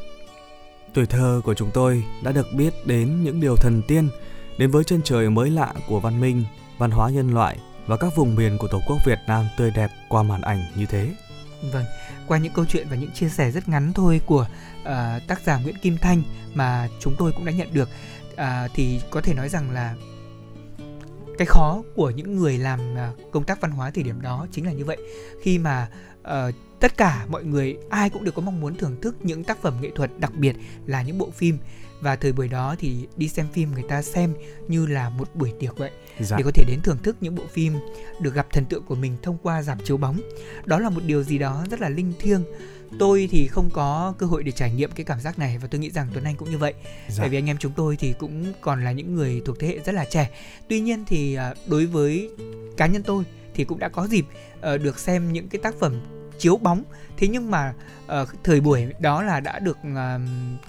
Tuổi 0.94 1.06
thơ 1.06 1.40
của 1.44 1.54
chúng 1.54 1.70
tôi 1.74 2.04
đã 2.22 2.32
được 2.32 2.46
biết 2.56 2.86
đến 2.86 3.24
những 3.24 3.40
điều 3.40 3.56
thần 3.56 3.82
tiên, 3.88 4.08
đến 4.58 4.70
với 4.70 4.84
chân 4.84 5.00
trời 5.04 5.30
mới 5.30 5.50
lạ 5.50 5.74
của 5.88 6.00
văn 6.00 6.20
minh, 6.20 6.44
văn 6.78 6.90
hóa 6.90 7.10
nhân 7.10 7.34
loại 7.34 7.56
và 7.86 7.96
các 7.96 8.16
vùng 8.16 8.34
miền 8.34 8.58
của 8.58 8.68
Tổ 8.68 8.80
quốc 8.86 8.98
Việt 9.06 9.18
Nam 9.26 9.46
tươi 9.58 9.70
đẹp 9.70 9.90
qua 10.08 10.22
màn 10.22 10.40
ảnh 10.40 10.62
như 10.76 10.86
thế. 10.86 11.14
Vâng, 11.72 11.84
qua 12.26 12.38
những 12.38 12.52
câu 12.52 12.64
chuyện 12.64 12.86
và 12.90 12.96
những 12.96 13.10
chia 13.12 13.28
sẻ 13.28 13.50
rất 13.50 13.68
ngắn 13.68 13.92
thôi 13.92 14.20
của 14.26 14.46
uh, 14.82 14.86
tác 15.28 15.40
giả 15.44 15.58
Nguyễn 15.58 15.76
Kim 15.82 15.98
Thanh 15.98 16.22
mà 16.54 16.88
chúng 17.00 17.14
tôi 17.18 17.32
cũng 17.32 17.44
đã 17.44 17.52
nhận 17.52 17.68
được 17.72 17.88
uh, 18.32 18.38
thì 18.74 19.00
có 19.10 19.20
thể 19.20 19.34
nói 19.34 19.48
rằng 19.48 19.70
là 19.70 19.94
cái 21.38 21.46
khó 21.46 21.82
của 21.94 22.10
những 22.10 22.36
người 22.36 22.58
làm 22.58 22.80
uh, 22.94 23.32
công 23.32 23.44
tác 23.44 23.60
văn 23.60 23.70
hóa 23.70 23.90
thời 23.90 24.04
điểm 24.04 24.20
đó 24.20 24.46
chính 24.52 24.66
là 24.66 24.72
như 24.72 24.84
vậy 24.84 24.96
khi 25.42 25.58
mà 25.58 25.88
uh, 26.20 26.54
tất 26.80 26.96
cả 26.96 27.26
mọi 27.28 27.44
người 27.44 27.76
ai 27.90 28.10
cũng 28.10 28.24
đều 28.24 28.32
có 28.32 28.42
mong 28.42 28.60
muốn 28.60 28.74
thưởng 28.74 29.00
thức 29.00 29.16
những 29.20 29.44
tác 29.44 29.62
phẩm 29.62 29.74
nghệ 29.80 29.90
thuật 29.94 30.10
đặc 30.18 30.32
biệt 30.34 30.56
là 30.86 31.02
những 31.02 31.18
bộ 31.18 31.30
phim. 31.30 31.58
Và 32.00 32.16
thời 32.16 32.32
buổi 32.32 32.48
đó 32.48 32.74
thì 32.78 33.06
đi 33.16 33.28
xem 33.28 33.46
phim 33.52 33.72
người 33.72 33.82
ta 33.88 34.02
xem 34.02 34.34
như 34.68 34.86
là 34.86 35.10
một 35.10 35.28
buổi 35.34 35.52
tiệc 35.58 35.78
vậy. 35.78 35.90
Dạ. 36.20 36.36
để 36.36 36.44
có 36.44 36.50
thể 36.54 36.64
đến 36.68 36.80
thưởng 36.82 36.98
thức 37.02 37.16
những 37.20 37.34
bộ 37.34 37.42
phim 37.52 37.72
được 38.20 38.34
gặp 38.34 38.46
thần 38.52 38.64
tượng 38.64 38.82
của 38.82 38.94
mình 38.94 39.16
thông 39.22 39.38
qua 39.42 39.62
dạp 39.62 39.84
chiếu 39.84 39.96
bóng. 39.96 40.20
Đó 40.64 40.78
là 40.78 40.90
một 40.90 41.00
điều 41.06 41.22
gì 41.22 41.38
đó 41.38 41.64
rất 41.70 41.80
là 41.80 41.88
linh 41.88 42.12
thiêng. 42.20 42.44
Tôi 42.98 43.28
thì 43.30 43.46
không 43.46 43.70
có 43.72 44.14
cơ 44.18 44.26
hội 44.26 44.42
để 44.42 44.52
trải 44.52 44.72
nghiệm 44.72 44.90
cái 44.90 45.04
cảm 45.04 45.20
giác 45.20 45.38
này 45.38 45.58
và 45.58 45.68
tôi 45.68 45.80
nghĩ 45.80 45.90
rằng 45.90 46.08
tuấn 46.12 46.24
anh 46.24 46.36
cũng 46.36 46.50
như 46.50 46.58
vậy. 46.58 46.74
Dạ. 47.08 47.16
tại 47.18 47.28
vì 47.28 47.38
anh 47.38 47.46
em 47.46 47.56
chúng 47.58 47.72
tôi 47.72 47.96
thì 47.96 48.14
cũng 48.18 48.52
còn 48.60 48.84
là 48.84 48.92
những 48.92 49.14
người 49.14 49.42
thuộc 49.44 49.58
thế 49.58 49.68
hệ 49.68 49.78
rất 49.78 49.94
là 49.94 50.04
trẻ. 50.04 50.30
Tuy 50.68 50.80
nhiên 50.80 51.04
thì 51.06 51.34
à, 51.34 51.54
đối 51.66 51.86
với 51.86 52.30
cá 52.76 52.86
nhân 52.86 53.02
tôi 53.02 53.24
thì 53.54 53.64
cũng 53.64 53.78
đã 53.78 53.88
có 53.88 54.06
dịp 54.06 54.24
uh, 54.58 54.82
được 54.82 54.98
xem 54.98 55.32
những 55.32 55.48
cái 55.48 55.60
tác 55.62 55.74
phẩm 55.80 56.19
chiếu 56.40 56.56
bóng 56.56 56.84
thế 57.16 57.28
nhưng 57.28 57.50
mà 57.50 57.74
uh, 58.22 58.28
thời 58.44 58.60
buổi 58.60 58.86
đó 59.00 59.22
là 59.22 59.40
đã 59.40 59.58
được 59.58 59.78
uh, 59.80 59.96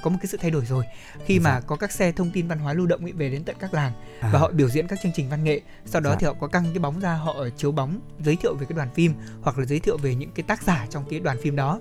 có 0.03 0.09
một 0.09 0.17
cái 0.21 0.27
sự 0.27 0.37
thay 0.41 0.51
đổi 0.51 0.65
rồi 0.65 0.85
khi 1.25 1.39
dạ. 1.39 1.43
mà 1.43 1.59
có 1.59 1.75
các 1.75 1.91
xe 1.91 2.11
thông 2.11 2.31
tin 2.31 2.47
văn 2.47 2.59
hóa 2.59 2.73
lưu 2.73 2.85
động 2.87 3.01
ấy 3.03 3.11
về 3.11 3.29
đến 3.29 3.43
tận 3.43 3.55
các 3.59 3.73
làng 3.73 3.91
à. 4.19 4.29
và 4.33 4.39
họ 4.39 4.51
biểu 4.51 4.69
diễn 4.69 4.87
các 4.87 4.99
chương 5.03 5.11
trình 5.15 5.29
văn 5.29 5.43
nghệ 5.43 5.61
sau 5.85 6.01
đó 6.01 6.09
dạ. 6.09 6.17
thì 6.19 6.27
họ 6.27 6.33
có 6.33 6.47
căng 6.47 6.65
cái 6.73 6.79
bóng 6.79 6.99
ra 6.99 7.13
họ 7.13 7.35
chiếu 7.57 7.71
bóng 7.71 7.99
giới 8.19 8.35
thiệu 8.35 8.55
về 8.55 8.65
cái 8.69 8.75
đoàn 8.75 8.89
phim 8.95 9.13
hoặc 9.41 9.57
là 9.57 9.65
giới 9.65 9.79
thiệu 9.79 9.97
về 9.97 10.15
những 10.15 10.31
cái 10.31 10.43
tác 10.43 10.63
giả 10.63 10.87
trong 10.89 11.03
cái 11.09 11.19
đoàn 11.19 11.37
phim 11.41 11.55
đó 11.55 11.79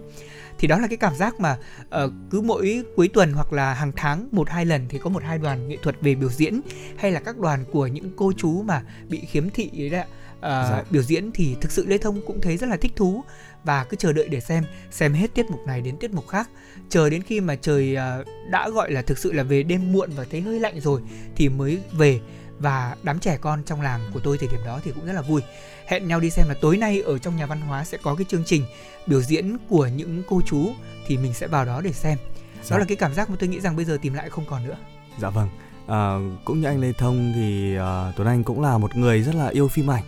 thì 0.59 0.68
đó 0.68 0.78
là 0.78 0.86
cái 0.86 0.97
cảm 0.97 1.14
giác 1.16 1.41
mà 1.41 1.57
uh, 1.82 2.12
cứ 2.30 2.41
mỗi 2.41 2.84
cuối 2.97 3.09
tuần 3.09 3.32
hoặc 3.32 3.53
là 3.53 3.74
hàng 3.74 3.93
tháng 3.97 4.28
một 4.32 4.51
hai 4.51 4.64
lần 4.64 4.86
thì 4.88 4.99
có 4.99 5.11
một 5.11 5.22
hai 5.22 5.38
đoàn 5.38 5.68
nghệ 5.68 5.76
thuật 5.82 5.97
về 6.01 6.14
biểu 6.14 6.30
diễn 6.30 6.61
hay 6.99 7.12
là 7.12 7.20
các 7.20 7.38
đoàn 7.38 7.64
của 7.72 7.86
những 7.86 8.11
cô 8.16 8.32
chú 8.36 8.62
mà 8.62 8.82
bị 9.09 9.20
khiếm 9.20 9.51
thị 9.51 9.70
ấy 9.76 9.91
đấy 9.91 10.05
uh, 10.41 10.43
dạ. 10.43 10.84
biểu 10.91 11.03
diễn 11.03 11.30
thì 11.34 11.57
thực 11.61 11.72
sự 11.72 11.86
lê 11.86 11.99
thông 11.99 12.20
cũng 12.26 12.41
thấy 12.41 12.57
rất 12.57 12.68
là 12.68 12.76
thích 12.76 12.93
thú 12.97 13.24
và 13.64 13.84
cứ 13.84 13.96
chờ 13.96 14.12
đợi 14.12 14.28
để 14.28 14.40
xem 14.40 14.64
xem 14.90 15.12
hết 15.12 15.34
tiết 15.34 15.50
mục 15.50 15.61
này 15.66 15.80
đến 15.80 15.96
tiết 15.96 16.12
mục 16.12 16.28
khác. 16.28 16.50
Chờ 16.88 17.11
đến 17.11 17.22
khi 17.22 17.40
mà 17.40 17.56
trời 17.56 17.96
uh, 18.20 18.26
đã 18.50 18.68
gọi 18.68 18.92
là 18.92 19.02
thực 19.02 19.18
sự 19.18 19.32
là 19.32 19.42
về 19.42 19.62
đêm 19.62 19.92
muộn 19.92 20.11
và 20.16 20.24
thấy 20.30 20.40
hơi 20.40 20.61
lạnh 20.61 20.80
rồi 20.80 21.00
thì 21.36 21.48
mới 21.48 21.78
về. 21.92 22.20
Và 22.58 22.96
đám 23.02 23.18
trẻ 23.18 23.38
con 23.40 23.62
trong 23.66 23.82
làng 23.82 24.00
của 24.14 24.20
tôi 24.20 24.38
thời 24.38 24.48
điểm 24.48 24.61
đó 24.66 24.80
thì 24.84 24.92
cũng 24.92 25.06
rất 25.06 25.12
là 25.12 25.22
vui. 25.22 25.42
Hẹn 25.86 26.08
nhau 26.08 26.20
đi 26.20 26.30
xem 26.30 26.48
là 26.48 26.54
tối 26.61 26.76
nay 26.76 27.00
ở 27.00 27.18
trong 27.18 27.36
nhà 27.36 27.46
văn 27.46 27.61
hóa 27.61 27.84
sẽ 27.84 27.98
có 28.02 28.14
cái 28.14 28.24
chương 28.28 28.44
trình 28.46 28.64
biểu 29.06 29.22
diễn 29.22 29.56
của 29.68 29.86
những 29.86 30.22
cô 30.28 30.40
chú 30.46 30.72
thì 31.06 31.16
mình 31.16 31.34
sẽ 31.34 31.46
vào 31.46 31.64
đó 31.64 31.80
để 31.80 31.92
xem. 31.92 32.18
Dạ. 32.62 32.70
đó 32.70 32.78
là 32.78 32.84
cái 32.88 32.96
cảm 32.96 33.14
giác 33.14 33.30
mà 33.30 33.36
tôi 33.40 33.48
nghĩ 33.48 33.61
rằng 33.61 33.76
bây 33.76 33.84
giờ 33.84 33.98
tìm 34.02 34.14
lại 34.14 34.30
không 34.30 34.44
còn 34.48 34.66
nữa. 34.66 34.76
Dạ 35.18 35.30
vâng. 35.30 35.48
À, 35.86 36.18
cũng 36.44 36.61
như 36.61 36.66
anh 36.66 36.80
lê 36.80 36.92
thông 36.92 37.32
thì 37.34 37.78
uh, 37.78 38.16
tuấn 38.16 38.28
anh 38.28 38.44
cũng 38.44 38.61
là 38.61 38.78
một 38.78 38.96
người 38.96 39.22
rất 39.22 39.34
là 39.34 39.48
yêu 39.48 39.68
phim 39.68 39.90
ảnh 39.90 40.04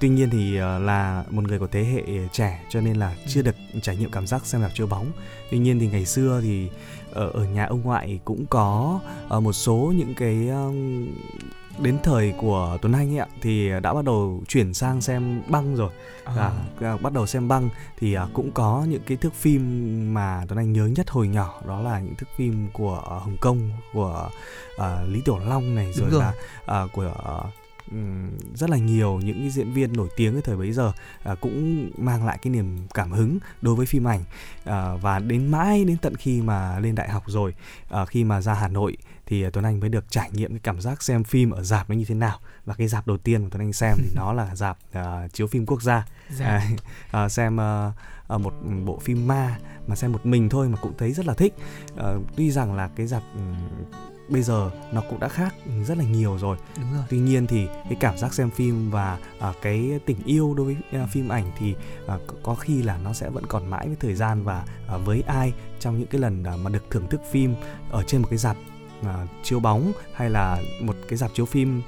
tuy 0.00 0.08
nhiên 0.08 0.30
thì 0.30 0.56
uh, 0.56 0.82
là 0.82 1.24
một 1.30 1.44
người 1.44 1.58
của 1.58 1.66
thế 1.66 1.84
hệ 1.84 2.28
trẻ 2.32 2.64
cho 2.68 2.80
nên 2.80 2.96
là 2.96 3.14
chưa 3.26 3.40
ừ. 3.40 3.44
được 3.44 3.80
trải 3.82 3.96
nghiệm 3.96 4.10
cảm 4.10 4.26
giác 4.26 4.46
xem 4.46 4.60
rạp 4.60 4.74
chiếu 4.74 4.86
bóng 4.86 5.06
tuy 5.50 5.58
nhiên 5.58 5.80
thì 5.80 5.86
ngày 5.86 6.06
xưa 6.06 6.40
thì 6.42 6.68
ở 7.12 7.30
ở 7.30 7.44
nhà 7.44 7.66
ông 7.66 7.82
ngoại 7.82 8.20
cũng 8.24 8.46
có 8.46 9.00
uh, 9.36 9.42
một 9.42 9.52
số 9.52 9.92
những 9.96 10.14
cái 10.14 10.48
đến 11.78 11.98
thời 12.02 12.32
của 12.38 12.78
Tuấn 12.82 12.92
Anh 12.92 13.12
ấy 13.12 13.18
ạ 13.18 13.26
thì 13.40 13.70
đã 13.82 13.94
bắt 13.94 14.04
đầu 14.04 14.42
chuyển 14.48 14.74
sang 14.74 15.00
xem 15.00 15.42
băng 15.48 15.76
rồi 15.76 15.90
à. 16.24 16.52
À, 16.80 16.96
bắt 16.96 17.12
đầu 17.12 17.26
xem 17.26 17.48
băng 17.48 17.68
thì 17.98 18.14
à, 18.14 18.26
cũng 18.32 18.50
có 18.52 18.86
những 18.88 19.02
cái 19.06 19.16
thước 19.16 19.34
phim 19.34 20.14
mà 20.14 20.44
Tuấn 20.48 20.58
Anh 20.58 20.72
nhớ 20.72 20.86
nhất 20.86 21.10
hồi 21.10 21.28
nhỏ 21.28 21.60
đó 21.66 21.80
là 21.80 22.00
những 22.00 22.14
thước 22.14 22.26
phim 22.36 22.68
của 22.72 23.00
Hồng 23.04 23.36
Kông 23.40 23.70
của 23.92 24.30
à, 24.78 25.02
Lý 25.08 25.20
Tiểu 25.24 25.38
Long 25.38 25.74
này 25.74 25.92
rồi, 25.92 26.10
rồi. 26.10 26.20
là 26.20 26.32
à, 26.66 26.86
của 26.92 27.14
rất 28.54 28.70
là 28.70 28.76
nhiều 28.76 29.20
những 29.24 29.40
cái 29.40 29.50
diễn 29.50 29.72
viên 29.72 29.92
nổi 29.92 30.08
tiếng 30.16 30.32
cái 30.32 30.42
thời 30.42 30.56
bấy 30.56 30.72
giờ 30.72 30.92
à, 31.22 31.34
cũng 31.34 31.90
mang 31.98 32.26
lại 32.26 32.38
cái 32.42 32.50
niềm 32.50 32.78
cảm 32.94 33.12
hứng 33.12 33.38
đối 33.62 33.74
với 33.74 33.86
phim 33.86 34.08
ảnh. 34.08 34.24
À, 34.64 34.94
và 34.94 35.18
đến 35.18 35.50
mãi 35.50 35.84
đến 35.84 35.96
tận 35.96 36.16
khi 36.16 36.40
mà 36.40 36.78
lên 36.78 36.94
đại 36.94 37.08
học 37.08 37.24
rồi 37.26 37.54
à, 37.90 38.06
khi 38.06 38.24
mà 38.24 38.40
ra 38.40 38.54
Hà 38.54 38.68
Nội 38.68 38.96
thì 39.26 39.50
Tuấn 39.50 39.64
Anh 39.64 39.80
mới 39.80 39.88
được 39.88 40.04
trải 40.10 40.30
nghiệm 40.32 40.50
cái 40.50 40.60
cảm 40.62 40.80
giác 40.80 41.02
xem 41.02 41.24
phim 41.24 41.50
ở 41.50 41.62
dạp 41.62 41.90
nó 41.90 41.96
như 41.96 42.04
thế 42.04 42.14
nào. 42.14 42.38
Và 42.64 42.74
cái 42.74 42.88
dạp 42.88 43.06
đầu 43.06 43.16
tiên 43.16 43.42
mà 43.42 43.48
Tuấn 43.50 43.62
Anh 43.62 43.72
xem 43.72 43.96
thì 43.98 44.08
nó 44.14 44.32
là 44.32 44.56
dạp 44.56 44.78
uh, 44.98 45.32
chiếu 45.32 45.46
phim 45.46 45.66
quốc 45.66 45.82
gia. 45.82 46.06
Dạ. 46.38 46.62
à, 47.10 47.24
uh, 47.24 47.32
xem 47.32 47.58
uh, 48.28 48.40
một 48.40 48.54
bộ 48.84 48.98
phim 48.98 49.26
ma 49.26 49.58
mà 49.86 49.96
xem 49.96 50.12
một 50.12 50.26
mình 50.26 50.48
thôi 50.48 50.68
mà 50.68 50.78
cũng 50.82 50.92
thấy 50.98 51.12
rất 51.12 51.26
là 51.26 51.34
thích. 51.34 51.54
Uh, 51.94 52.00
tuy 52.36 52.50
rằng 52.50 52.74
là 52.74 52.88
cái 52.96 53.06
dạp 53.06 53.22
bây 54.30 54.42
giờ 54.42 54.70
nó 54.92 55.02
cũng 55.10 55.20
đã 55.20 55.28
khác 55.28 55.54
rất 55.86 55.98
là 55.98 56.04
nhiều 56.04 56.38
rồi. 56.38 56.56
Đúng 56.76 56.92
rồi. 56.94 57.04
Tuy 57.10 57.18
nhiên 57.18 57.46
thì 57.46 57.66
cái 57.66 57.96
cảm 58.00 58.18
giác 58.18 58.34
xem 58.34 58.50
phim 58.50 58.90
và 58.90 59.18
uh, 59.48 59.56
cái 59.62 60.00
tình 60.06 60.18
yêu 60.24 60.54
đối 60.54 60.66
với 60.66 61.02
uh, 61.02 61.10
phim 61.10 61.28
ảnh 61.28 61.50
thì 61.58 61.74
uh, 62.14 62.20
có 62.42 62.54
khi 62.54 62.82
là 62.82 62.98
nó 63.04 63.12
sẽ 63.12 63.30
vẫn 63.30 63.46
còn 63.46 63.70
mãi 63.70 63.86
với 63.86 63.96
thời 64.00 64.14
gian 64.14 64.44
và 64.44 64.64
uh, 64.94 65.04
với 65.04 65.22
ai 65.26 65.52
trong 65.80 65.98
những 65.98 66.08
cái 66.08 66.20
lần 66.20 66.44
uh, 66.54 66.60
mà 66.60 66.70
được 66.70 66.84
thưởng 66.90 67.06
thức 67.10 67.20
phim 67.30 67.54
ở 67.90 68.02
trên 68.02 68.22
một 68.22 68.28
cái 68.30 68.38
dạp 68.38 68.56
uh, 69.00 69.06
chiếu 69.42 69.60
bóng 69.60 69.92
hay 70.14 70.30
là 70.30 70.62
một 70.80 70.96
cái 71.08 71.18
dạp 71.18 71.30
chiếu 71.34 71.46
phim 71.46 71.82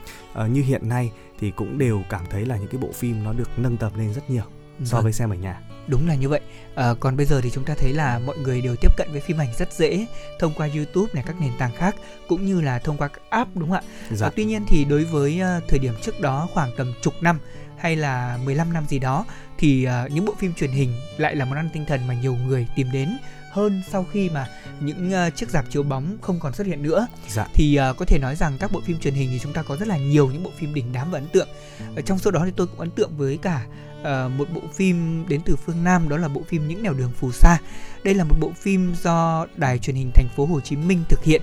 uh, 0.44 0.50
như 0.50 0.62
hiện 0.62 0.88
nay 0.88 1.12
thì 1.38 1.50
cũng 1.50 1.78
đều 1.78 2.02
cảm 2.08 2.24
thấy 2.30 2.46
là 2.46 2.56
những 2.56 2.68
cái 2.68 2.80
bộ 2.80 2.88
phim 2.94 3.24
nó 3.24 3.32
được 3.32 3.48
nâng 3.56 3.76
tầm 3.76 3.92
lên 3.96 4.12
rất 4.12 4.30
nhiều 4.30 4.44
so 4.84 5.00
với 5.00 5.12
xem 5.12 5.30
ở 5.30 5.36
nhà 5.36 5.60
đúng 5.86 6.08
là 6.08 6.14
như 6.14 6.28
vậy 6.28 6.40
à, 6.74 6.94
còn 7.00 7.16
bây 7.16 7.26
giờ 7.26 7.40
thì 7.40 7.50
chúng 7.50 7.64
ta 7.64 7.74
thấy 7.74 7.92
là 7.92 8.18
mọi 8.18 8.36
người 8.38 8.60
đều 8.60 8.76
tiếp 8.76 8.96
cận 8.96 9.08
với 9.12 9.20
phim 9.20 9.40
ảnh 9.40 9.48
rất 9.58 9.72
dễ 9.72 10.06
thông 10.38 10.52
qua 10.56 10.68
youtube 10.74 11.12
này 11.14 11.24
các 11.26 11.36
nền 11.40 11.52
tảng 11.58 11.74
khác 11.74 11.96
cũng 12.28 12.46
như 12.46 12.60
là 12.60 12.78
thông 12.78 12.96
qua 12.96 13.08
các 13.08 13.22
app 13.30 13.56
đúng 13.56 13.68
không 13.70 13.78
ạ 13.78 13.82
dạ. 14.12 14.26
à, 14.26 14.30
tuy 14.36 14.44
nhiên 14.44 14.64
thì 14.68 14.84
đối 14.84 15.04
với 15.04 15.40
uh, 15.42 15.62
thời 15.68 15.78
điểm 15.78 15.94
trước 16.02 16.20
đó 16.20 16.48
khoảng 16.52 16.70
tầm 16.76 16.94
chục 17.02 17.14
năm 17.20 17.38
hay 17.78 17.96
là 17.96 18.38
15 18.44 18.72
năm 18.72 18.84
gì 18.88 18.98
đó 18.98 19.24
thì 19.58 19.86
uh, 19.86 20.12
những 20.12 20.24
bộ 20.24 20.34
phim 20.38 20.54
truyền 20.54 20.70
hình 20.70 20.92
lại 21.16 21.36
là 21.36 21.44
món 21.44 21.56
ăn 21.56 21.68
tinh 21.72 21.84
thần 21.84 22.06
mà 22.06 22.14
nhiều 22.14 22.34
người 22.46 22.66
tìm 22.76 22.86
đến 22.92 23.18
hơn 23.52 23.82
sau 23.90 24.06
khi 24.12 24.30
mà 24.30 24.46
những 24.80 25.12
uh, 25.26 25.36
chiếc 25.36 25.50
dạp 25.50 25.70
chiếu 25.70 25.82
bóng 25.82 26.18
không 26.20 26.40
còn 26.40 26.52
xuất 26.54 26.66
hiện 26.66 26.82
nữa 26.82 27.06
dạ. 27.28 27.46
thì 27.54 27.78
uh, 27.90 27.96
có 27.96 28.04
thể 28.04 28.18
nói 28.18 28.36
rằng 28.36 28.56
các 28.60 28.72
bộ 28.72 28.80
phim 28.80 28.98
truyền 28.98 29.14
hình 29.14 29.28
thì 29.32 29.38
chúng 29.38 29.52
ta 29.52 29.62
có 29.62 29.76
rất 29.76 29.88
là 29.88 29.96
nhiều 29.96 30.30
những 30.32 30.42
bộ 30.42 30.50
phim 30.58 30.74
đỉnh 30.74 30.92
đám 30.92 31.10
và 31.10 31.18
ấn 31.18 31.28
tượng 31.28 31.48
ở 31.96 32.02
trong 32.02 32.18
số 32.18 32.30
đó 32.30 32.42
thì 32.44 32.52
tôi 32.56 32.66
cũng 32.66 32.78
ấn 32.78 32.90
tượng 32.90 33.16
với 33.16 33.38
cả 33.42 33.66
uh, 34.02 34.32
một 34.38 34.48
bộ 34.54 34.60
phim 34.74 35.24
đến 35.28 35.40
từ 35.44 35.56
phương 35.56 35.84
Nam 35.84 36.08
đó 36.08 36.16
là 36.16 36.28
bộ 36.28 36.42
phim 36.48 36.68
Những 36.68 36.82
nẻo 36.82 36.94
đường 36.94 37.12
phù 37.16 37.32
sa. 37.32 37.58
Đây 38.04 38.14
là 38.14 38.24
một 38.24 38.36
bộ 38.40 38.52
phim 38.56 38.94
do 39.02 39.46
Đài 39.56 39.78
truyền 39.78 39.96
hình 39.96 40.10
Thành 40.14 40.28
phố 40.36 40.46
Hồ 40.46 40.60
Chí 40.60 40.76
Minh 40.76 41.04
thực 41.08 41.24
hiện 41.24 41.42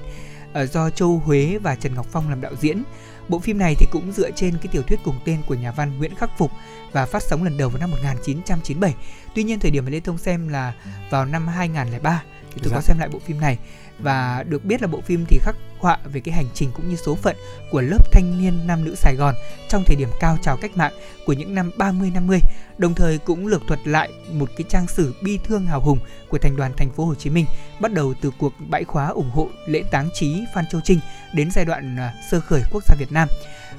uh, 0.63 0.69
do 0.71 0.89
Châu 0.89 1.21
Huế 1.25 1.57
và 1.61 1.75
Trần 1.75 1.95
Ngọc 1.95 2.05
Phong 2.11 2.29
làm 2.29 2.41
đạo 2.41 2.55
diễn. 2.55 2.83
Bộ 3.29 3.39
phim 3.39 3.57
này 3.57 3.75
thì 3.79 3.85
cũng 3.91 4.11
dựa 4.11 4.31
trên 4.31 4.57
cái 4.57 4.67
tiểu 4.71 4.81
thuyết 4.81 4.99
cùng 5.03 5.19
tên 5.25 5.41
của 5.47 5.55
nhà 5.55 5.71
văn 5.71 5.97
Nguyễn 5.97 6.15
Khắc 6.15 6.37
Phục 6.37 6.51
và 6.91 7.05
phát 7.05 7.23
sóng 7.23 7.43
lần 7.43 7.57
đầu 7.57 7.69
vào 7.69 7.79
năm 7.79 7.91
1997. 7.91 8.95
Tuy 9.35 9.43
nhiên 9.43 9.59
thời 9.59 9.71
điểm 9.71 9.85
mà 9.85 9.91
Lê 9.91 9.99
Thông 9.99 10.17
xem 10.17 10.47
là 10.47 10.73
vào 11.09 11.25
năm 11.25 11.47
2003 11.47 12.23
thì 12.51 12.61
tôi 12.63 12.69
dạ. 12.69 12.75
có 12.75 12.81
xem 12.81 12.97
lại 12.99 13.09
bộ 13.09 13.19
phim 13.19 13.39
này 13.39 13.57
và 14.01 14.43
được 14.49 14.65
biết 14.65 14.81
là 14.81 14.87
bộ 14.87 15.01
phim 15.01 15.25
thì 15.27 15.39
khắc 15.43 15.55
họa 15.79 15.97
về 16.05 16.19
cái 16.19 16.35
hành 16.35 16.45
trình 16.53 16.71
cũng 16.75 16.89
như 16.89 16.95
số 16.95 17.15
phận 17.15 17.35
của 17.71 17.81
lớp 17.81 18.11
thanh 18.11 18.41
niên 18.41 18.67
nam 18.67 18.85
nữ 18.85 18.95
Sài 18.95 19.15
Gòn 19.15 19.35
trong 19.69 19.83
thời 19.85 19.95
điểm 19.95 20.09
cao 20.19 20.37
trào 20.41 20.57
cách 20.57 20.77
mạng 20.77 20.93
của 21.25 21.33
những 21.33 21.55
năm 21.55 21.71
30 21.77 22.11
50, 22.13 22.39
đồng 22.77 22.93
thời 22.93 23.17
cũng 23.17 23.47
lược 23.47 23.61
thuật 23.67 23.79
lại 23.85 24.09
một 24.31 24.49
cái 24.57 24.65
trang 24.69 24.87
sử 24.87 25.15
bi 25.21 25.39
thương 25.43 25.65
hào 25.65 25.81
hùng 25.81 25.99
của 26.29 26.37
thành 26.37 26.55
đoàn 26.55 26.73
thành 26.77 26.91
phố 26.91 27.05
Hồ 27.05 27.15
Chí 27.15 27.29
Minh 27.29 27.45
bắt 27.79 27.93
đầu 27.93 28.13
từ 28.21 28.31
cuộc 28.37 28.53
bãi 28.69 28.83
khóa 28.83 29.07
ủng 29.07 29.29
hộ 29.29 29.49
lễ 29.67 29.83
táng 29.91 30.09
chí 30.13 30.43
Phan 30.55 30.65
Châu 30.71 30.81
Trinh 30.83 30.99
đến 31.33 31.51
giai 31.51 31.65
đoạn 31.65 31.99
à, 31.99 32.13
sơ 32.31 32.39
khởi 32.39 32.61
quốc 32.71 32.83
gia 32.83 32.95
Việt 32.99 33.11
Nam. 33.11 33.27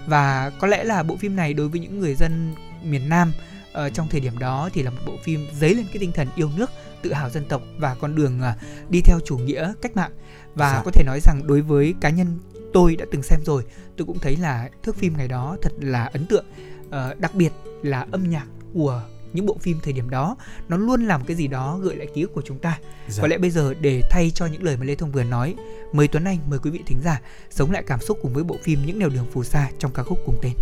Và 0.07 0.51
có 0.61 0.67
lẽ 0.67 0.85
là 0.85 1.03
bộ 1.03 1.17
phim 1.17 1.37
này 1.37 1.55
đối 1.55 1.69
với 1.69 1.81
những 1.81 2.01
người 2.01 2.15
dân 2.15 2.55
miền 2.83 3.09
Nam 3.09 3.33
ở 3.73 3.91
trong 3.91 4.09
thời 4.09 4.21
điểm 4.21 4.39
đó 4.39 4.69
thì 4.73 4.83
là 4.83 4.91
một 4.91 5.01
bộ 5.07 5.13
phim 5.25 5.47
dấy 5.61 5.75
lên 5.75 5.87
cái 5.87 5.97
tinh 6.01 6.13
thần 6.13 6.29
yêu 6.37 6.51
nước 6.57 6.71
tự 7.03 7.13
hào 7.13 7.31
dân 7.31 7.45
tộc 7.49 7.63
và 7.79 7.95
con 7.95 8.15
đường 8.15 8.41
à, 8.43 8.57
đi 8.89 9.01
theo 9.01 9.19
chủ 9.25 9.39
nghĩa 9.39 9.73
cách 9.83 9.97
mạng 9.97 10.13
và 10.55 10.73
Dạ. 10.73 10.83
có 10.85 10.91
thể 10.91 11.05
nói 11.07 11.21
rằng 11.21 11.47
đối 11.47 11.61
với 11.61 11.95
cá 12.01 12.11
nhân 12.11 12.39
tôi 12.73 12.97
đã 12.97 13.05
từng 13.13 13.23
xem 13.23 13.41
rồi 13.45 13.65
tôi 13.97 14.07
cũng 14.07 14.19
thấy 14.19 14.37
là 14.37 14.69
thước 14.83 14.97
phim 14.97 15.17
ngày 15.17 15.29
đó 15.29 15.57
thật 15.63 15.73
là 15.81 16.05
ấn 16.05 16.27
tượng 16.27 16.45
Ờ, 16.91 17.15
đặc 17.19 17.35
biệt 17.35 17.53
là 17.83 18.07
âm 18.13 18.31
nhạc 18.31 18.47
của 18.75 19.03
những 19.33 19.47
bộ 19.47 19.57
phim 19.61 19.79
thời 19.83 19.93
điểm 19.93 20.11
đó 20.11 20.37
nó 20.69 20.77
luôn 20.77 21.05
làm 21.07 21.25
cái 21.25 21.37
gì 21.37 21.47
đó 21.47 21.79
gợi 21.79 21.97
lại 21.97 22.07
ký 22.15 22.23
ức 22.23 22.31
của 22.35 22.43
chúng 22.45 22.59
ta 22.59 22.79
Dạ. 23.09 23.23
có 23.23 23.29
lẽ 23.29 23.39
bây 23.39 23.51
giờ 23.51 23.75
để 23.81 24.03
thay 24.11 24.31
cho 24.31 24.47
những 24.47 24.63
lời 24.63 24.77
mà 24.77 24.85
lê 24.85 24.95
thông 24.95 25.13
vừa 25.13 25.25
nói 25.25 25.55
mời 25.93 26.09
tuấn 26.09 26.25
anh 26.25 26.39
mời 26.51 26.59
quý 26.59 26.71
vị 26.71 26.81
thính 26.87 26.99
giả 27.05 27.21
sống 27.51 27.71
lại 27.71 27.83
cảm 27.87 28.01
xúc 28.01 28.19
cùng 28.23 28.33
với 28.35 28.45
bộ 28.45 28.57
phim 28.63 28.87
những 28.87 28.99
nẻo 28.99 29.09
đường 29.09 29.27
phù 29.33 29.45
sa 29.45 29.71
trong 29.79 29.93
ca 29.93 30.03
khúc 30.03 30.19
cùng 30.27 30.39
tên 30.43 30.53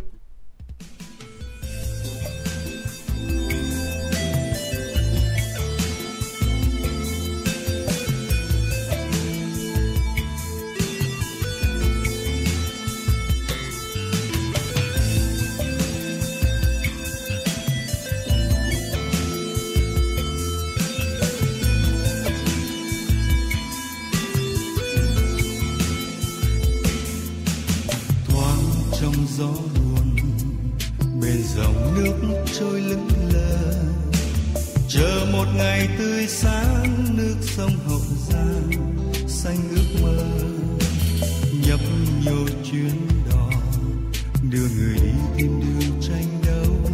người 44.79 44.95
đi 44.95 45.13
tìm 45.37 45.61
đường 45.61 46.01
tranh 46.01 46.43
đấu 46.47 46.91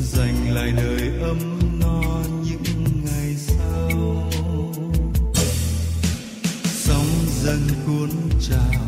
dành 0.00 0.54
lại 0.54 0.72
đời 0.76 1.10
ấm 1.20 1.58
no 1.80 2.22
những 2.44 3.04
ngày 3.04 3.36
sau. 3.36 4.30
Sóng 6.64 7.06
dần 7.42 7.60
cuốn 7.86 8.10
trào, 8.40 8.84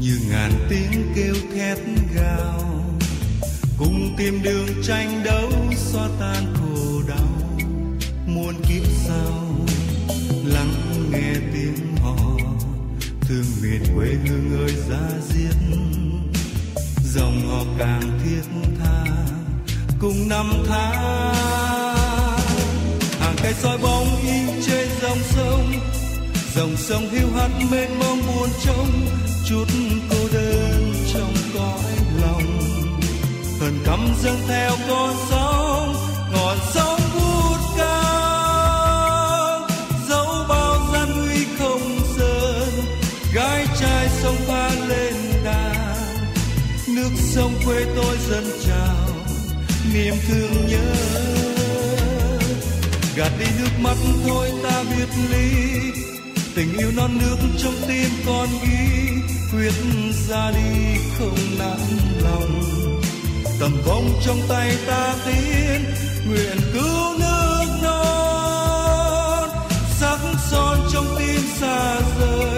như 0.00 0.18
ngàn 0.30 0.52
tiếng 0.68 1.12
kêu 1.14 1.34
thét 1.54 1.78
gào. 2.14 2.84
Cùng 3.78 4.14
tìm 4.18 4.42
đường 4.42 4.68
tranh 4.82 5.22
đấu 5.24 5.52
xóa 5.76 6.08
tan 6.20 6.54
khổ 6.54 7.02
đau, 7.08 7.28
muôn 8.26 8.54
kiếp 8.68 8.82
sau. 9.06 9.56
Lắng 10.44 10.74
nghe 11.10 11.34
tiếng 11.54 11.96
hò, 11.96 12.38
thương 13.20 13.44
miền 13.62 13.82
quê 13.96 14.06
hương 14.06 14.66
ơi, 14.66 14.74
ra 14.90 15.10
diết 15.28 15.63
họ 17.54 17.64
càng 17.78 18.18
thiết 18.24 18.42
tha. 18.78 19.04
Cùng 20.00 20.28
năm 20.28 20.52
tháng, 20.68 21.34
hàng 23.20 23.36
cây 23.42 23.52
soi 23.52 23.78
bóng 23.78 24.06
in 24.26 24.62
trên 24.66 24.88
dòng 25.02 25.18
sông. 25.22 25.72
Dòng 26.54 26.76
sông 26.76 27.08
hiu 27.10 27.28
hắt 27.36 27.50
mênh 27.70 27.98
mông 27.98 28.18
buồn 28.26 28.48
trông 28.64 28.88
chút 29.48 29.64
cô 30.10 30.16
đơn 30.32 30.94
trong 31.12 31.34
cõi 31.54 31.92
lòng. 32.22 32.58
Hờn 33.60 33.78
cắm 33.86 34.08
dâng 34.22 34.38
theo 34.48 34.70
con 34.88 35.14
sóng 35.30 36.03
sông 47.34 47.54
quê 47.64 47.86
tôi 47.96 48.16
dân 48.30 48.44
trào, 48.66 49.06
niềm 49.92 50.14
thương 50.28 50.66
nhớ. 50.66 50.94
Gạt 53.16 53.32
đi 53.38 53.46
nước 53.58 53.70
mắt 53.80 53.96
thôi 54.26 54.50
ta 54.62 54.84
biệt 54.90 55.08
ly, 55.30 55.50
tình 56.54 56.78
yêu 56.78 56.90
non 56.96 57.18
nước 57.20 57.36
trong 57.58 57.74
tim 57.88 58.10
con 58.26 58.48
ghi, 58.62 59.08
quyết 59.52 59.74
ra 60.28 60.50
đi 60.50 61.00
không 61.18 61.38
nản 61.58 61.78
lòng. 62.22 62.62
Tầm 63.60 63.72
vong 63.86 64.20
trong 64.26 64.38
tay 64.48 64.76
ta 64.86 65.14
tiến, 65.26 65.84
nguyện 66.28 66.56
cứu 66.72 67.18
nước 67.18 67.64
non, 67.82 69.48
sắc 70.00 70.18
son 70.50 70.78
trong 70.92 71.06
tim 71.18 71.40
xa 71.60 72.00
rời. 72.20 72.53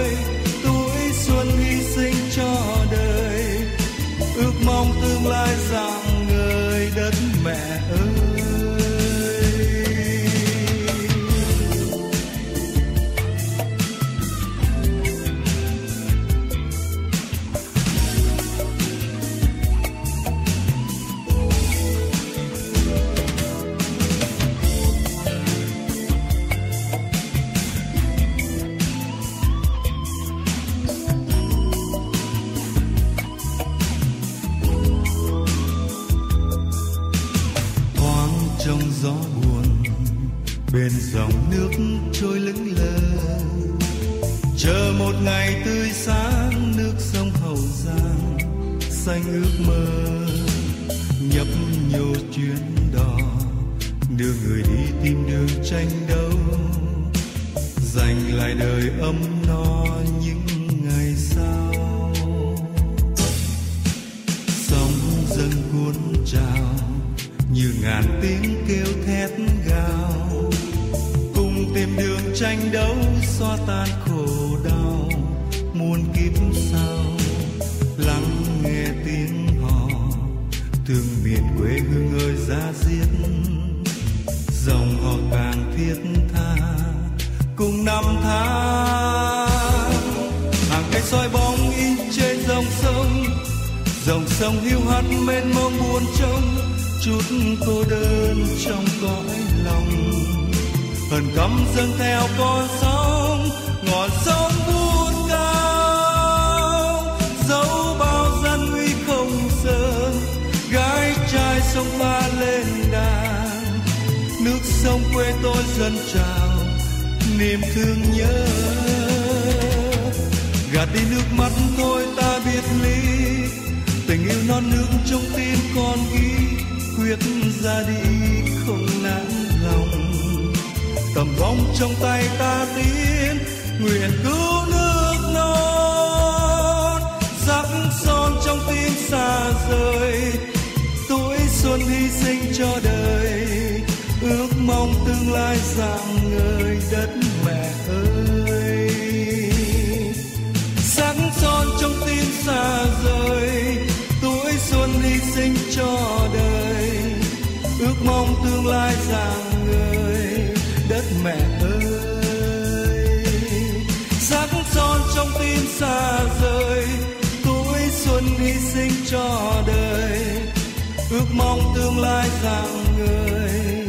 Tương 171.97 172.05
lai 172.05 172.29
rạng 172.43 172.97
người 172.99 173.87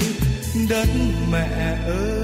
đất 0.69 0.87
mẹ 1.31 1.77
ơi. 1.87 2.16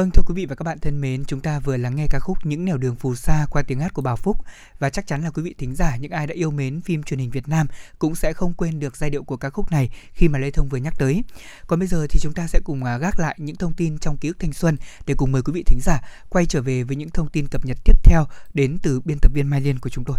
Vâng 0.00 0.10
thưa 0.10 0.22
quý 0.26 0.34
vị 0.34 0.46
và 0.46 0.54
các 0.54 0.64
bạn 0.64 0.78
thân 0.78 1.00
mến, 1.00 1.24
chúng 1.24 1.40
ta 1.40 1.58
vừa 1.58 1.76
lắng 1.76 1.96
nghe 1.96 2.06
ca 2.10 2.18
khúc 2.18 2.38
Những 2.42 2.64
nẻo 2.64 2.78
đường 2.78 2.96
phù 2.96 3.14
sa 3.14 3.46
qua 3.50 3.62
tiếng 3.62 3.80
hát 3.80 3.94
của 3.94 4.02
Bảo 4.02 4.16
Phúc 4.16 4.36
và 4.78 4.90
chắc 4.90 5.06
chắn 5.06 5.22
là 5.22 5.30
quý 5.30 5.42
vị 5.42 5.54
thính 5.58 5.74
giả 5.74 5.96
những 5.96 6.10
ai 6.10 6.26
đã 6.26 6.34
yêu 6.34 6.50
mến 6.50 6.80
phim 6.80 7.02
truyền 7.02 7.20
hình 7.20 7.30
Việt 7.30 7.48
Nam 7.48 7.66
cũng 7.98 8.14
sẽ 8.14 8.32
không 8.32 8.54
quên 8.54 8.80
được 8.80 8.96
giai 8.96 9.10
điệu 9.10 9.24
của 9.24 9.36
ca 9.36 9.50
khúc 9.50 9.70
này 9.70 9.90
khi 10.12 10.28
mà 10.28 10.38
Lê 10.38 10.50
Thông 10.50 10.68
vừa 10.68 10.78
nhắc 10.78 10.94
tới. 10.98 11.22
Còn 11.66 11.78
bây 11.78 11.88
giờ 11.88 12.06
thì 12.10 12.20
chúng 12.20 12.32
ta 12.32 12.46
sẽ 12.46 12.60
cùng 12.64 12.84
à, 12.84 12.98
gác 12.98 13.20
lại 13.20 13.36
những 13.38 13.56
thông 13.56 13.72
tin 13.72 13.98
trong 13.98 14.16
ký 14.16 14.28
ức 14.28 14.38
thanh 14.38 14.52
xuân 14.52 14.76
để 15.06 15.14
cùng 15.14 15.32
mời 15.32 15.42
quý 15.42 15.52
vị 15.52 15.62
thính 15.66 15.80
giả 15.82 16.00
quay 16.28 16.46
trở 16.46 16.62
về 16.62 16.82
với 16.82 16.96
những 16.96 17.10
thông 17.10 17.28
tin 17.28 17.48
cập 17.48 17.64
nhật 17.64 17.76
tiếp 17.84 17.96
theo 18.04 18.26
đến 18.54 18.78
từ 18.82 19.00
biên 19.04 19.18
tập 19.22 19.32
viên 19.34 19.50
Mai 19.50 19.60
Liên 19.60 19.78
của 19.78 19.90
chúng 19.90 20.04
tôi. 20.04 20.16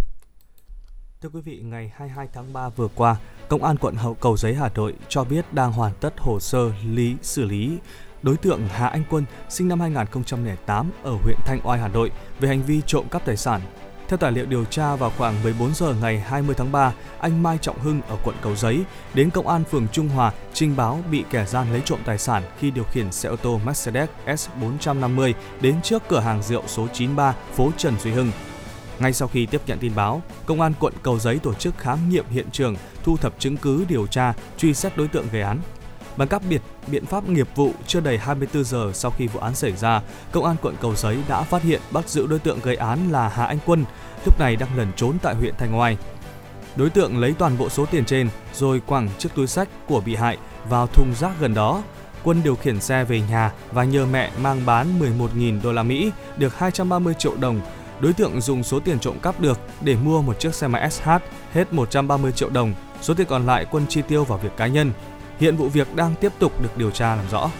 Thưa 1.21 1.29
quý 1.29 1.41
vị, 1.41 1.59
ngày 1.63 1.91
22 1.95 2.27
tháng 2.33 2.53
3 2.53 2.69
vừa 2.69 2.87
qua, 2.95 3.15
Công 3.49 3.63
an 3.63 3.77
quận 3.77 3.95
Hậu 3.95 4.13
Cầu 4.13 4.37
Giấy 4.37 4.55
Hà 4.55 4.69
Nội 4.75 4.93
cho 5.09 5.23
biết 5.23 5.53
đang 5.53 5.71
hoàn 5.71 5.93
tất 5.99 6.13
hồ 6.17 6.39
sơ 6.39 6.71
lý 6.83 7.15
xử 7.21 7.45
lý 7.45 7.77
đối 8.23 8.37
tượng 8.37 8.67
Hà 8.67 8.87
Anh 8.87 9.03
Quân 9.09 9.25
sinh 9.49 9.67
năm 9.67 9.79
2008 9.79 10.91
ở 11.03 11.11
huyện 11.23 11.37
Thanh 11.45 11.59
Oai, 11.63 11.79
Hà 11.79 11.87
Nội 11.87 12.11
về 12.39 12.47
hành 12.47 12.63
vi 12.63 12.81
trộm 12.87 13.05
cắp 13.11 13.25
tài 13.25 13.37
sản. 13.37 13.61
Theo 14.07 14.17
tài 14.17 14.31
liệu 14.31 14.45
điều 14.45 14.65
tra 14.65 14.95
vào 14.95 15.11
khoảng 15.17 15.43
14 15.43 15.73
giờ 15.73 15.95
ngày 16.01 16.19
20 16.19 16.55
tháng 16.57 16.71
3, 16.71 16.93
anh 17.19 17.43
Mai 17.43 17.57
Trọng 17.61 17.79
Hưng 17.79 18.01
ở 18.01 18.17
quận 18.23 18.35
Cầu 18.41 18.55
Giấy 18.55 18.83
đến 19.13 19.29
công 19.29 19.47
an 19.47 19.63
phường 19.63 19.87
Trung 19.91 20.09
Hòa 20.09 20.33
trình 20.53 20.75
báo 20.75 20.99
bị 21.11 21.23
kẻ 21.29 21.45
gian 21.45 21.71
lấy 21.71 21.81
trộm 21.85 21.99
tài 22.05 22.17
sản 22.17 22.43
khi 22.59 22.71
điều 22.71 22.83
khiển 22.83 23.11
xe 23.11 23.29
ô 23.29 23.35
tô 23.35 23.59
Mercedes 23.65 24.09
S450 24.25 25.33
đến 25.61 25.81
trước 25.83 26.03
cửa 26.09 26.19
hàng 26.19 26.43
rượu 26.43 26.63
số 26.67 26.87
93 26.93 27.35
phố 27.53 27.71
Trần 27.77 27.99
Duy 27.99 28.11
Hưng. 28.11 28.31
Ngay 28.99 29.13
sau 29.13 29.27
khi 29.27 29.45
tiếp 29.45 29.61
nhận 29.65 29.79
tin 29.79 29.95
báo, 29.95 30.21
công 30.45 30.61
an 30.61 30.73
quận 30.79 30.93
Cầu 31.03 31.19
Giấy 31.19 31.39
tổ 31.39 31.53
chức 31.53 31.77
khám 31.77 32.09
nghiệm 32.09 32.25
hiện 32.29 32.51
trường, 32.51 32.75
thu 33.03 33.17
thập 33.17 33.39
chứng 33.39 33.57
cứ 33.57 33.85
điều 33.89 34.07
tra, 34.07 34.33
truy 34.57 34.73
xét 34.73 34.97
đối 34.97 35.07
tượng 35.07 35.25
gây 35.31 35.41
án. 35.41 35.59
Bằng 36.17 36.27
các 36.27 36.41
biệt 36.49 36.61
biện 36.87 37.05
pháp 37.05 37.29
nghiệp 37.29 37.47
vụ 37.55 37.71
chưa 37.87 37.99
đầy 37.99 38.17
24 38.17 38.63
giờ 38.63 38.91
sau 38.93 39.11
khi 39.11 39.27
vụ 39.27 39.39
án 39.39 39.55
xảy 39.55 39.71
ra, 39.71 40.01
công 40.31 40.45
an 40.45 40.55
quận 40.61 40.75
Cầu 40.81 40.95
Giấy 40.95 41.17
đã 41.27 41.41
phát 41.41 41.63
hiện 41.63 41.81
bắt 41.91 42.09
giữ 42.09 42.27
đối 42.27 42.39
tượng 42.39 42.59
gây 42.63 42.75
án 42.75 43.11
là 43.11 43.29
Hà 43.29 43.45
Anh 43.45 43.59
Quân, 43.65 43.85
lúc 44.25 44.39
này 44.39 44.55
đang 44.55 44.77
lẩn 44.77 44.87
trốn 44.95 45.17
tại 45.21 45.35
huyện 45.35 45.53
Thanh 45.57 45.79
Oai. 45.79 45.97
Đối 46.75 46.89
tượng 46.89 47.17
lấy 47.17 47.33
toàn 47.37 47.57
bộ 47.57 47.69
số 47.69 47.85
tiền 47.85 48.05
trên 48.05 48.29
rồi 48.53 48.81
quẳng 48.85 49.09
chiếc 49.17 49.29
túi 49.35 49.47
sách 49.47 49.69
của 49.87 50.01
bị 50.01 50.15
hại 50.15 50.37
vào 50.69 50.87
thùng 50.87 51.13
rác 51.19 51.31
gần 51.39 51.53
đó. 51.53 51.83
Quân 52.23 52.41
điều 52.43 52.55
khiển 52.55 52.81
xe 52.81 53.03
về 53.03 53.21
nhà 53.29 53.51
và 53.71 53.83
nhờ 53.83 54.05
mẹ 54.05 54.31
mang 54.41 54.65
bán 54.65 54.99
11.000 54.99 55.61
đô 55.63 55.71
la 55.71 55.83
Mỹ, 55.83 56.11
được 56.37 56.57
230 56.57 57.13
triệu 57.13 57.35
đồng. 57.35 57.61
Đối 57.99 58.13
tượng 58.13 58.41
dùng 58.41 58.63
số 58.63 58.79
tiền 58.79 58.99
trộm 58.99 59.19
cắp 59.19 59.39
được 59.39 59.59
để 59.81 59.95
mua 59.95 60.21
một 60.21 60.39
chiếc 60.39 60.55
xe 60.55 60.67
máy 60.67 60.91
SH 60.91 61.09
hết 61.53 61.73
130 61.73 62.31
triệu 62.31 62.49
đồng. 62.49 62.73
Số 63.01 63.13
tiền 63.13 63.27
còn 63.29 63.45
lại 63.45 63.65
Quân 63.71 63.85
chi 63.89 64.01
tiêu 64.07 64.23
vào 64.23 64.37
việc 64.37 64.57
cá 64.57 64.67
nhân. 64.67 64.91
Hiện 65.41 65.57
vụ 65.57 65.69
việc 65.69 65.95
đang 65.95 66.15
tiếp 66.15 66.31
tục 66.39 66.61
được 66.61 66.77
điều 66.77 66.91
tra 66.91 67.15
làm 67.15 67.25
rõ. 67.31 67.51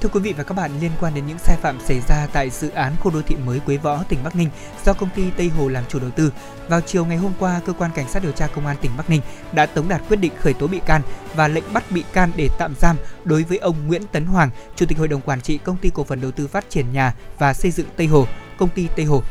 Thưa 0.00 0.08
quý 0.08 0.20
vị 0.20 0.32
và 0.32 0.44
các 0.44 0.54
bạn, 0.54 0.70
liên 0.80 0.90
quan 1.00 1.14
đến 1.14 1.26
những 1.26 1.38
sai 1.38 1.56
phạm 1.56 1.80
xảy 1.80 2.00
ra 2.00 2.26
tại 2.32 2.50
dự 2.50 2.70
án 2.70 2.92
khu 3.00 3.10
đô 3.10 3.22
thị 3.22 3.36
mới 3.46 3.60
Quế 3.60 3.76
Võ, 3.76 4.02
tỉnh 4.08 4.18
Bắc 4.24 4.36
Ninh 4.36 4.48
do 4.84 4.92
công 4.92 5.08
ty 5.14 5.30
Tây 5.36 5.48
Hồ 5.48 5.68
làm 5.68 5.84
chủ 5.88 5.98
đầu 5.98 6.10
tư, 6.10 6.32
vào 6.68 6.80
chiều 6.80 7.04
ngày 7.04 7.16
hôm 7.16 7.32
qua, 7.38 7.60
cơ 7.66 7.72
quan 7.72 7.90
cảnh 7.94 8.08
sát 8.08 8.22
điều 8.22 8.32
tra 8.32 8.46
công 8.46 8.66
an 8.66 8.76
tỉnh 8.80 8.90
Bắc 8.96 9.10
Ninh 9.10 9.20
đã 9.52 9.66
tống 9.66 9.88
đạt 9.88 10.02
quyết 10.08 10.16
định 10.16 10.32
khởi 10.38 10.54
tố 10.54 10.66
bị 10.66 10.80
can 10.86 11.02
và 11.34 11.48
lệnh 11.48 11.72
bắt 11.72 11.84
bị 11.90 12.04
can 12.12 12.30
để 12.36 12.48
tạm 12.58 12.74
giam 12.80 12.96
đối 13.24 13.42
với 13.42 13.58
ông 13.58 13.86
Nguyễn 13.86 14.02
Tấn 14.12 14.26
Hoàng, 14.26 14.50
chủ 14.76 14.86
tịch 14.86 14.98
hội 14.98 15.08
đồng 15.08 15.20
quản 15.20 15.40
trị 15.40 15.58
công 15.58 15.76
ty 15.76 15.90
cổ 15.94 16.04
phần 16.04 16.20
đầu 16.20 16.30
tư 16.30 16.46
phát 16.46 16.70
triển 16.70 16.92
nhà 16.92 17.14
và 17.38 17.54
xây 17.54 17.70
dựng 17.70 17.86
Tây 17.96 18.06
Hồ, 18.06 18.26
công 18.58 18.68
ty 18.68 18.88
Tây 18.96 19.04
Hồ. 19.06 19.22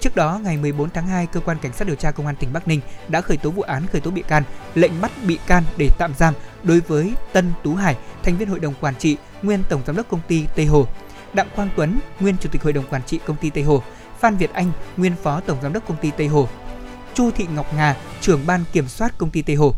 Trước 0.00 0.16
đó, 0.16 0.40
ngày 0.44 0.56
14 0.56 0.90
tháng 0.90 1.06
2, 1.06 1.26
cơ 1.26 1.40
quan 1.40 1.58
cảnh 1.62 1.72
sát 1.72 1.86
điều 1.86 1.96
tra 1.96 2.10
công 2.10 2.26
an 2.26 2.36
tỉnh 2.36 2.52
Bắc 2.52 2.68
Ninh 2.68 2.80
đã 3.08 3.20
khởi 3.20 3.36
tố 3.36 3.50
vụ 3.50 3.62
án 3.62 3.86
khởi 3.86 4.00
tố 4.00 4.10
bị 4.10 4.22
can, 4.28 4.42
lệnh 4.74 5.00
bắt 5.00 5.10
bị 5.26 5.38
can 5.46 5.62
để 5.76 5.88
tạm 5.98 6.14
giam 6.18 6.34
đối 6.62 6.80
với 6.80 7.12
Tân 7.32 7.52
Tú 7.62 7.74
Hải, 7.74 7.96
thành 8.22 8.36
viên 8.36 8.48
hội 8.48 8.60
đồng 8.60 8.74
quản 8.80 8.94
trị, 8.94 9.16
nguyên 9.42 9.62
tổng 9.68 9.82
giám 9.86 9.96
đốc 9.96 10.08
công 10.08 10.20
ty 10.28 10.44
Tây 10.56 10.66
Hồ, 10.66 10.86
Đặng 11.32 11.48
Quang 11.56 11.68
Tuấn, 11.76 11.98
nguyên 12.20 12.36
chủ 12.40 12.48
tịch 12.52 12.62
hội 12.62 12.72
đồng 12.72 12.86
quản 12.90 13.02
trị 13.02 13.20
công 13.26 13.36
ty 13.36 13.50
Tây 13.50 13.64
Hồ, 13.64 13.82
Phan 14.20 14.36
Việt 14.36 14.52
Anh, 14.52 14.72
nguyên 14.96 15.12
phó 15.22 15.40
tổng 15.40 15.58
giám 15.62 15.72
đốc 15.72 15.88
công 15.88 15.96
ty 15.96 16.10
Tây 16.10 16.26
Hồ, 16.26 16.48
Chu 17.14 17.30
Thị 17.30 17.46
Ngọc 17.54 17.74
Nga, 17.74 17.96
trưởng 18.20 18.46
ban 18.46 18.64
kiểm 18.72 18.88
soát 18.88 19.18
công 19.18 19.30
ty 19.30 19.42
Tây 19.42 19.56
Hồ. 19.56 19.74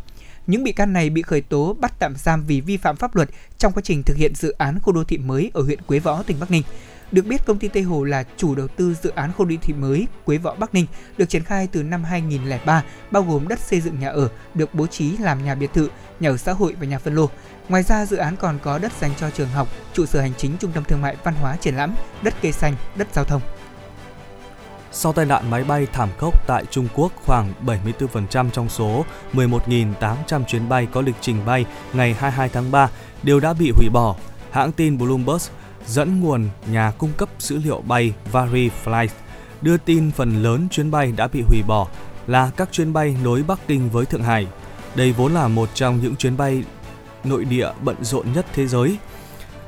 Những 0.46 0.64
bị 0.64 0.72
can 0.72 0.92
này 0.92 1.10
bị 1.10 1.22
khởi 1.22 1.40
tố 1.40 1.76
bắt 1.80 1.92
tạm 1.98 2.14
giam 2.16 2.44
vì 2.46 2.60
vi 2.60 2.76
phạm 2.76 2.96
pháp 2.96 3.16
luật 3.16 3.28
trong 3.58 3.72
quá 3.72 3.82
trình 3.84 4.02
thực 4.02 4.16
hiện 4.16 4.34
dự 4.34 4.50
án 4.50 4.80
khu 4.80 4.92
đô 4.92 5.04
thị 5.04 5.18
mới 5.18 5.50
ở 5.54 5.62
huyện 5.62 5.82
Quế 5.82 5.98
Võ, 5.98 6.22
tỉnh 6.22 6.40
Bắc 6.40 6.50
Ninh. 6.50 6.62
Được 7.12 7.26
biết, 7.26 7.46
công 7.46 7.58
ty 7.58 7.68
Tây 7.68 7.82
Hồ 7.82 8.04
là 8.04 8.24
chủ 8.36 8.54
đầu 8.54 8.68
tư 8.68 8.94
dự 9.02 9.10
án 9.10 9.32
khu 9.32 9.44
đô 9.44 9.56
thị 9.62 9.74
mới 9.74 10.06
Quế 10.24 10.38
Võ 10.38 10.54
Bắc 10.54 10.74
Ninh 10.74 10.86
được 11.16 11.28
triển 11.28 11.44
khai 11.44 11.68
từ 11.72 11.82
năm 11.82 12.04
2003, 12.04 12.82
bao 13.10 13.22
gồm 13.22 13.48
đất 13.48 13.58
xây 13.58 13.80
dựng 13.80 13.98
nhà 14.00 14.08
ở 14.08 14.28
được 14.54 14.74
bố 14.74 14.86
trí 14.86 15.16
làm 15.16 15.44
nhà 15.44 15.54
biệt 15.54 15.70
thự, 15.74 15.88
nhà 16.20 16.30
ở 16.30 16.36
xã 16.36 16.52
hội 16.52 16.76
và 16.80 16.86
nhà 16.86 16.98
phân 16.98 17.14
lô. 17.14 17.30
Ngoài 17.68 17.82
ra, 17.82 18.06
dự 18.06 18.16
án 18.16 18.36
còn 18.36 18.58
có 18.62 18.78
đất 18.78 18.92
dành 19.00 19.10
cho 19.18 19.30
trường 19.30 19.48
học, 19.48 19.68
trụ 19.92 20.06
sở 20.06 20.20
hành 20.20 20.32
chính 20.36 20.56
trung 20.60 20.72
tâm 20.72 20.84
thương 20.84 21.02
mại 21.02 21.16
văn 21.24 21.34
hóa 21.34 21.56
triển 21.56 21.76
lãm, 21.76 21.94
đất 22.22 22.34
cây 22.42 22.52
xanh, 22.52 22.74
đất 22.96 23.08
giao 23.12 23.24
thông. 23.24 23.42
Sau 24.92 25.12
tai 25.12 25.26
nạn 25.26 25.50
máy 25.50 25.64
bay 25.64 25.86
thảm 25.92 26.08
khốc 26.18 26.46
tại 26.46 26.64
Trung 26.70 26.88
Quốc, 26.94 27.12
khoảng 27.26 27.52
74% 27.66 28.50
trong 28.50 28.68
số 28.68 29.04
11.800 29.32 30.44
chuyến 30.44 30.68
bay 30.68 30.88
có 30.92 31.00
lịch 31.00 31.16
trình 31.20 31.44
bay 31.46 31.66
ngày 31.92 32.14
22 32.14 32.48
tháng 32.48 32.70
3 32.70 32.90
đều 33.22 33.40
đã 33.40 33.52
bị 33.52 33.72
hủy 33.76 33.88
bỏ. 33.92 34.16
Hãng 34.50 34.72
tin 34.72 34.98
Bloomberg 34.98 35.42
dẫn 35.88 36.20
nguồn 36.20 36.48
nhà 36.66 36.92
cung 36.98 37.12
cấp 37.16 37.28
dữ 37.38 37.58
liệu 37.64 37.80
bay 37.80 38.12
Variflight 38.32 39.08
đưa 39.62 39.76
tin 39.76 40.10
phần 40.10 40.42
lớn 40.42 40.68
chuyến 40.70 40.90
bay 40.90 41.12
đã 41.16 41.28
bị 41.28 41.42
hủy 41.46 41.62
bỏ 41.66 41.86
là 42.26 42.50
các 42.56 42.68
chuyến 42.72 42.92
bay 42.92 43.16
nối 43.24 43.42
Bắc 43.42 43.58
Kinh 43.66 43.90
với 43.90 44.06
Thượng 44.06 44.22
Hải. 44.22 44.46
Đây 44.94 45.12
vốn 45.12 45.34
là 45.34 45.48
một 45.48 45.68
trong 45.74 46.00
những 46.02 46.16
chuyến 46.16 46.36
bay 46.36 46.64
nội 47.24 47.44
địa 47.44 47.70
bận 47.82 47.96
rộn 48.04 48.32
nhất 48.32 48.46
thế 48.54 48.66
giới. 48.66 48.96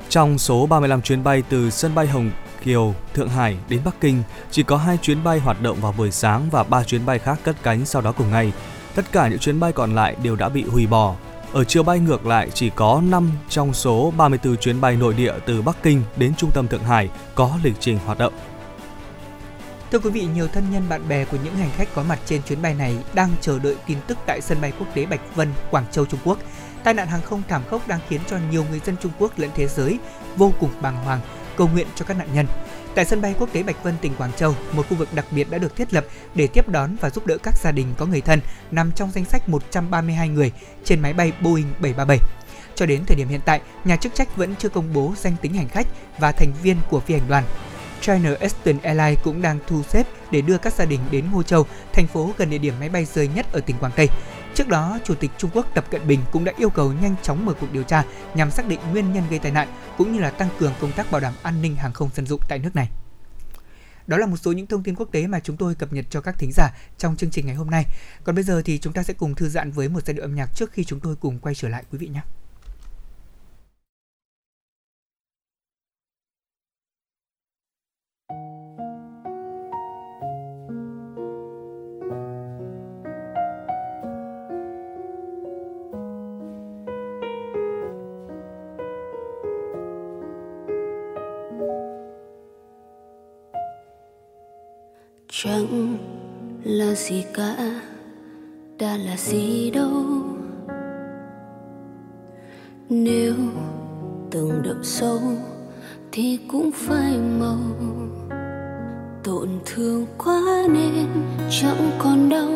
Trong 0.09 0.39
số 0.39 0.67
35 0.67 1.03
chuyến 1.03 1.25
bay 1.25 1.43
từ 1.49 1.71
sân 1.71 1.95
bay 1.95 2.07
Hồng 2.07 2.31
Kiều, 2.65 2.95
Thượng 3.15 3.29
Hải 3.29 3.57
đến 3.69 3.81
Bắc 3.85 4.01
Kinh, 4.01 4.23
chỉ 4.51 4.63
có 4.63 4.77
2 4.77 4.99
chuyến 5.03 5.25
bay 5.25 5.39
hoạt 5.39 5.63
động 5.63 5.81
vào 5.81 5.95
buổi 5.99 6.11
sáng 6.11 6.51
và 6.51 6.63
3 6.63 6.85
chuyến 6.85 7.07
bay 7.07 7.19
khác 7.19 7.39
cất 7.45 7.57
cánh 7.63 7.87
sau 7.87 8.03
đó 8.03 8.13
cùng 8.13 8.31
ngày. 8.31 8.53
Tất 8.95 9.13
cả 9.13 9.29
những 9.29 9.39
chuyến 9.39 9.61
bay 9.61 9.73
còn 9.73 9.95
lại 9.95 10.17
đều 10.23 10.37
đã 10.37 10.49
bị 10.49 10.63
hủy 10.63 10.87
bỏ. 10.87 11.15
Ở 11.53 11.65
chiều 11.65 11.83
bay 11.83 11.99
ngược 11.99 12.27
lại, 12.27 12.51
chỉ 12.55 12.71
có 12.71 13.03
5 13.09 13.31
trong 13.49 13.75
số 13.75 14.13
34 14.17 14.57
chuyến 14.57 14.81
bay 14.81 14.97
nội 14.97 15.15
địa 15.15 15.35
từ 15.47 15.63
Bắc 15.63 15.77
Kinh 15.83 16.03
đến 16.17 16.35
trung 16.37 16.51
tâm 16.55 16.69
Thượng 16.69 16.83
Hải 16.83 17.09
có 17.35 17.59
lịch 17.63 17.75
trình 17.81 17.99
hoạt 18.07 18.19
động. 18.19 18.33
Thưa 19.93 19.99
quý 19.99 20.11
vị, 20.11 20.27
nhiều 20.35 20.49
thân 20.49 20.65
nhân 20.73 20.89
bạn 20.89 21.09
bè 21.09 21.25
của 21.25 21.37
những 21.45 21.57
hành 21.57 21.71
khách 21.77 21.89
có 21.95 22.03
mặt 22.03 22.19
trên 22.27 22.43
chuyến 22.43 22.63
bay 22.63 22.75
này 22.75 22.97
đang 23.15 23.31
chờ 23.41 23.59
đợi 23.59 23.77
tin 23.87 23.99
tức 24.07 24.19
tại 24.27 24.41
sân 24.41 24.61
bay 24.61 24.73
quốc 24.79 24.87
tế 24.95 25.07
Bạch 25.07 25.21
Vân, 25.35 25.49
Quảng 25.71 25.85
Châu, 25.93 26.07
Trung 26.07 26.21
Quốc. 26.25 26.39
Tai 26.85 26.95
nạn 26.95 27.09
hàng 27.09 27.23
không 27.23 27.43
thảm 27.49 27.63
khốc 27.71 27.89
đang 27.89 28.01
khiến 28.09 28.21
cho 28.27 28.37
nhiều 28.51 28.65
người 28.71 28.81
dân 28.85 28.97
Trung 29.03 29.13
Quốc 29.19 29.39
lẫn 29.39 29.51
thế 29.55 29.67
giới 29.67 29.99
vô 30.37 30.53
cùng 30.61 30.71
bàng 30.81 31.05
hoàng, 31.05 31.21
cầu 31.57 31.69
nguyện 31.69 31.87
cho 31.95 32.05
các 32.05 32.17
nạn 32.17 32.29
nhân. 32.35 32.47
Tại 32.95 33.05
sân 33.05 33.21
bay 33.21 33.35
quốc 33.39 33.53
tế 33.53 33.63
Bạch 33.63 33.85
Vân, 33.85 33.95
tỉnh 34.01 34.15
Quảng 34.15 34.33
Châu, 34.37 34.55
một 34.73 34.87
khu 34.89 34.97
vực 34.97 35.09
đặc 35.15 35.27
biệt 35.31 35.51
đã 35.51 35.59
được 35.59 35.77
thiết 35.77 35.95
lập 35.95 36.05
để 36.35 36.47
tiếp 36.47 36.69
đón 36.69 36.97
và 37.01 37.11
giúp 37.11 37.27
đỡ 37.27 37.39
các 37.43 37.59
gia 37.59 37.71
đình 37.71 37.87
có 37.99 38.07
người 38.07 38.21
thân 38.21 38.41
nằm 38.71 38.93
trong 38.93 39.11
danh 39.11 39.25
sách 39.25 39.49
132 39.49 40.29
người 40.29 40.53
trên 40.85 41.01
máy 41.01 41.13
bay 41.13 41.33
Boeing 41.41 41.73
737. 41.81 42.19
Cho 42.75 42.87
đến 42.87 43.05
thời 43.07 43.17
điểm 43.17 43.29
hiện 43.29 43.41
tại, 43.45 43.61
nhà 43.85 43.97
chức 43.97 44.15
trách 44.15 44.37
vẫn 44.37 44.55
chưa 44.59 44.69
công 44.69 44.93
bố 44.93 45.15
danh 45.17 45.37
tính 45.43 45.55
hành 45.55 45.69
khách 45.69 45.87
và 46.19 46.33
thành 46.33 46.53
viên 46.63 46.77
của 46.91 47.01
phi 47.01 47.15
hành 47.15 47.29
đoàn. 47.29 47.45
China 48.01 48.35
Eastern 48.41 48.79
Airlines 48.83 49.25
cũng 49.25 49.43
đang 49.43 49.59
thu 49.67 49.83
xếp 49.83 50.07
để 50.31 50.41
đưa 50.41 50.59
các 50.59 50.73
gia 50.73 50.85
đình 50.85 51.01
đến 51.11 51.25
Ngô 51.33 51.43
Châu, 51.43 51.67
thành 51.93 52.07
phố 52.07 52.33
gần 52.39 52.51
địa 52.51 52.59
điểm 52.59 52.75
máy 52.81 52.89
bay 52.89 53.05
rơi 53.05 53.29
nhất 53.35 53.53
ở 53.53 53.61
tỉnh 53.61 53.77
Quảng 53.77 53.93
Tây. 53.97 54.09
Trước 54.55 54.69
đó, 54.69 54.99
Chủ 55.05 55.15
tịch 55.15 55.31
Trung 55.39 55.51
Quốc 55.55 55.67
Tập 55.75 55.85
Cận 55.91 56.07
Bình 56.07 56.21
cũng 56.33 56.45
đã 56.45 56.53
yêu 56.59 56.71
cầu 56.71 56.93
nhanh 56.93 57.15
chóng 57.23 57.47
mở 57.47 57.55
cuộc 57.61 57.73
điều 57.73 57.83
tra 57.83 58.05
nhằm 58.35 58.51
xác 58.51 58.69
định 58.69 58.81
nguyên 58.91 59.13
nhân 59.13 59.25
gây 59.31 59.39
tai 59.39 59.53
nạn 59.53 59.69
cũng 59.99 60.13
như 60.13 60.21
là 60.21 60.31
tăng 60.31 60.49
cường 60.59 60.73
công 60.81 60.93
tác 60.93 61.11
bảo 61.11 61.21
đảm 61.21 61.35
an 61.43 61.63
ninh 61.63 61.77
hàng 61.77 61.93
không 61.93 62.11
dân 62.15 62.27
dụng 62.27 62.41
tại 62.49 62.59
nước 62.59 62.77
này. 62.77 62.91
Đó 64.07 64.17
là 64.17 64.27
một 64.27 64.37
số 64.37 64.53
những 64.53 64.67
thông 64.67 64.83
tin 64.83 64.95
quốc 64.95 65.09
tế 65.13 65.27
mà 65.27 65.41
chúng 65.41 65.57
tôi 65.57 65.75
cập 65.75 65.93
nhật 65.93 66.05
cho 66.11 66.21
các 66.21 66.39
thính 66.39 66.51
giả 66.53 66.71
trong 66.99 67.17
chương 67.17 67.31
trình 67.31 67.47
ngày 67.47 67.55
hôm 67.55 67.71
nay. 67.71 67.87
Còn 68.25 68.35
bây 68.35 68.45
giờ 68.45 68.63
thì 68.65 68.79
chúng 68.79 68.93
ta 68.93 69.03
sẽ 69.03 69.15
cùng 69.15 69.35
thư 69.35 69.49
giãn 69.49 69.71
với 69.71 69.89
một 69.89 70.07
giai 70.07 70.15
điệu 70.15 70.23
âm 70.23 70.35
nhạc 70.35 70.55
trước 70.55 70.73
khi 70.73 70.85
chúng 70.85 71.01
tôi 71.01 71.17
cùng 71.17 71.39
quay 71.39 71.55
trở 71.55 71.69
lại 71.69 71.85
quý 71.93 71.99
vị 71.99 72.09
nhé. 72.09 72.21
Chẳng 95.33 95.99
là 96.65 96.95
gì 96.95 97.25
cả 97.35 97.57
đã 98.79 98.97
là 98.97 99.17
gì 99.17 99.71
đâu. 99.71 100.05
Nếu 102.89 103.35
từng 104.31 104.63
đậm 104.65 104.81
sâu 104.83 105.21
thì 106.13 106.39
cũng 106.49 106.71
phải 106.73 107.19
màu. 107.41 107.59
Tổn 109.25 109.49
thương 109.67 110.07
quá 110.19 110.41
nên 110.69 111.07
chẳng 111.51 111.91
còn 111.99 112.29
đau. 112.29 112.51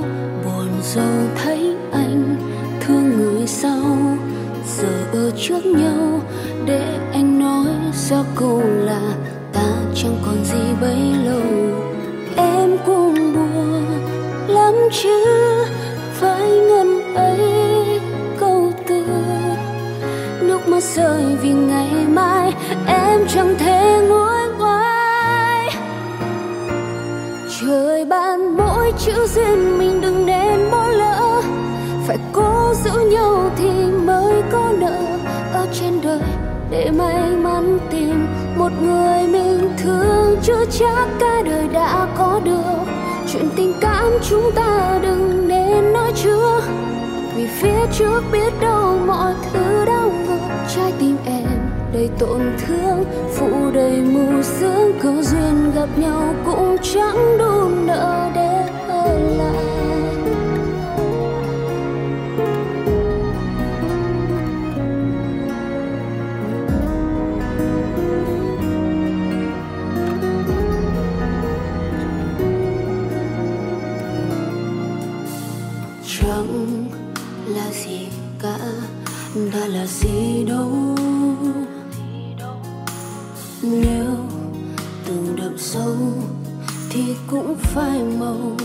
Buồn 0.44 0.68
dâu 0.82 1.28
thấy 1.36 1.76
anh 1.92 2.36
thương 2.80 3.10
người 3.10 3.46
sau. 3.46 3.96
Giờ 4.66 5.06
ở 5.12 5.30
trước 5.36 5.66
nhau 5.66 6.20
để 6.66 6.98
anh 7.12 7.38
nói 7.38 7.66
ra 7.92 8.24
câu 8.36 8.60
là 8.60 9.16
ta 9.52 9.92
chẳng 9.94 10.16
còn 10.26 10.44
gì 10.44 10.74
bấy 10.80 10.98
lâu 11.24 11.93
em 12.36 12.76
cũng 12.86 13.34
buồn 13.34 13.84
lắm 14.48 14.74
chứ. 14.92 15.24
Phải 16.12 16.48
ngần 16.48 17.14
ấy 17.14 18.00
câu 18.38 18.72
từ, 18.88 19.04
nước 20.40 20.68
mắt 20.68 20.82
rơi 20.82 21.22
vì 21.42 21.50
ngày 21.50 21.90
mai 22.08 22.52
em 22.86 23.20
chẳng 23.28 23.54
thể 23.58 24.06
nguôi 24.08 24.58
ngoai. 24.58 25.68
Trời 27.60 28.04
ban 28.04 28.56
mỗi 28.56 28.92
chữ 28.98 29.26
duyên 29.34 29.78
mình 29.78 30.00
đừng 30.00 30.26
nên 30.26 30.70
bỏ 30.70 30.88
lỡ, 30.88 31.42
phải 32.06 32.18
cố 32.32 32.72
giữ 32.84 33.10
nhau 33.10 33.50
thì 33.56 33.70
mới 34.04 34.42
có 34.52 34.72
nợ 34.78 34.98
ở 35.52 35.66
trên 35.72 36.00
đời 36.02 36.20
để 36.70 36.90
may 36.90 37.36
mắn 37.36 37.78
tìm 37.90 38.26
một 38.64 38.82
người 38.82 39.26
mình 39.26 39.76
thương 39.78 40.36
chưa 40.42 40.64
chắc 40.78 41.08
cả 41.20 41.42
đời 41.44 41.68
đã 41.72 42.08
có 42.18 42.40
được. 42.44 42.92
Chuyện 43.32 43.48
tình 43.56 43.72
cảm 43.80 44.12
chúng 44.28 44.50
ta 44.54 44.98
đừng 45.02 45.48
nên 45.48 45.92
nói 45.92 46.12
trước. 46.22 46.60
Vì 47.36 47.46
phía 47.46 47.86
trước 47.98 48.22
biết 48.32 48.52
đâu 48.60 48.98
mọi 49.06 49.34
thứ 49.52 49.84
đau 49.84 50.10
ngược. 50.26 50.38
Trái 50.74 50.92
tim 50.98 51.16
em 51.26 51.58
đầy 51.92 52.10
tổn 52.18 52.40
thương 52.66 53.04
phụ 53.34 53.70
đầy 53.74 54.00
mù 54.00 54.42
sương. 54.42 54.92
Có 55.02 55.12
duyên 55.22 55.72
gặp 55.74 55.88
nhau 55.96 56.34
cũng 56.44 56.76
chẳng 56.94 57.38
đủ 57.38 57.68
nợ 57.86 58.30
để 58.34 58.68
ở 58.88 59.18
lại. 59.38 59.73
Chẳng 76.34 76.88
là 77.46 77.70
gì 77.72 78.08
cả, 78.42 78.58
đã 79.52 79.66
là 79.66 79.86
gì 79.86 80.44
đâu. 80.48 80.70
Nếu 83.62 84.06
từng 85.06 85.36
đậm 85.36 85.58
sâu 85.58 85.96
thì 86.90 87.02
cũng 87.30 87.54
phải 87.58 88.02
màu. 88.20 88.56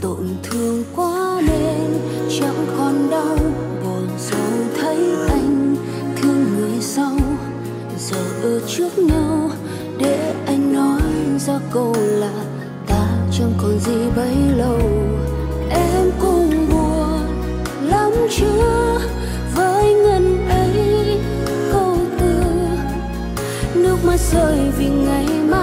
Tổn 0.00 0.28
thương 0.42 0.84
quá 0.96 1.42
nên 1.46 1.98
chẳng 2.40 2.66
còn 2.78 3.10
đau. 3.10 3.36
Buồn 3.84 4.08
dầu 4.18 4.50
thấy 4.80 4.96
anh 5.28 5.76
thương 6.16 6.44
người 6.56 6.80
sau. 6.80 7.16
Giờ 7.98 8.24
ở 8.42 8.60
trước 8.68 8.98
nhau 8.98 9.50
để 9.98 10.34
anh 10.46 10.72
nói 10.72 11.00
ra 11.38 11.58
câu 11.72 11.94
là 11.98 12.44
ta 12.86 13.28
chẳng 13.32 13.52
còn 13.58 13.78
gì 13.78 14.10
bấy 14.16 14.36
lâu. 14.56 14.95
Vì 24.70 24.88
ngày 24.88 25.26
mai 25.48 25.55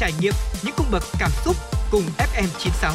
trải 0.00 0.12
nghiệm 0.20 0.32
những 0.62 0.74
cung 0.76 0.86
bậc 0.90 1.02
cảm 1.18 1.30
xúc 1.44 1.56
cùng 1.90 2.02
FM96. 2.18 2.92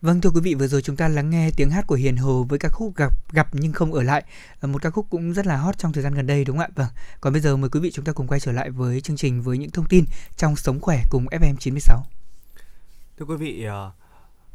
Vâng 0.00 0.20
thưa 0.20 0.30
quý 0.30 0.40
vị 0.40 0.54
vừa 0.54 0.66
rồi 0.66 0.82
chúng 0.82 0.96
ta 0.96 1.08
lắng 1.08 1.30
nghe 1.30 1.50
tiếng 1.56 1.70
hát 1.70 1.86
của 1.86 1.94
Hiền 1.94 2.16
Hồ 2.16 2.46
với 2.48 2.58
ca 2.58 2.68
khúc 2.68 2.96
gặp 2.96 3.32
gặp 3.32 3.48
nhưng 3.52 3.72
không 3.72 3.92
ở 3.92 4.02
lại 4.02 4.24
Ờ, 4.60 4.68
một 4.68 4.82
ca 4.82 4.90
khúc 4.90 5.06
cũng 5.10 5.32
rất 5.32 5.46
là 5.46 5.56
hot 5.56 5.78
trong 5.78 5.92
thời 5.92 6.02
gian 6.02 6.14
gần 6.14 6.26
đây 6.26 6.44
đúng 6.44 6.58
không 6.58 6.66
ạ? 6.66 6.74
Vâng. 6.74 6.88
Còn 7.20 7.32
bây 7.32 7.42
giờ 7.42 7.56
mời 7.56 7.70
quý 7.70 7.80
vị 7.80 7.90
chúng 7.90 8.04
ta 8.04 8.12
cùng 8.12 8.26
quay 8.26 8.40
trở 8.40 8.52
lại 8.52 8.70
với 8.70 9.00
chương 9.00 9.16
trình 9.16 9.42
với 9.42 9.58
những 9.58 9.70
thông 9.70 9.86
tin 9.88 10.04
trong 10.36 10.56
sống 10.56 10.80
khỏe 10.80 11.02
cùng 11.10 11.26
FM 11.26 11.56
96. 11.56 12.06
Thưa 13.18 13.26
quý 13.26 13.36
vị, 13.36 13.64
ờ, 13.64 13.92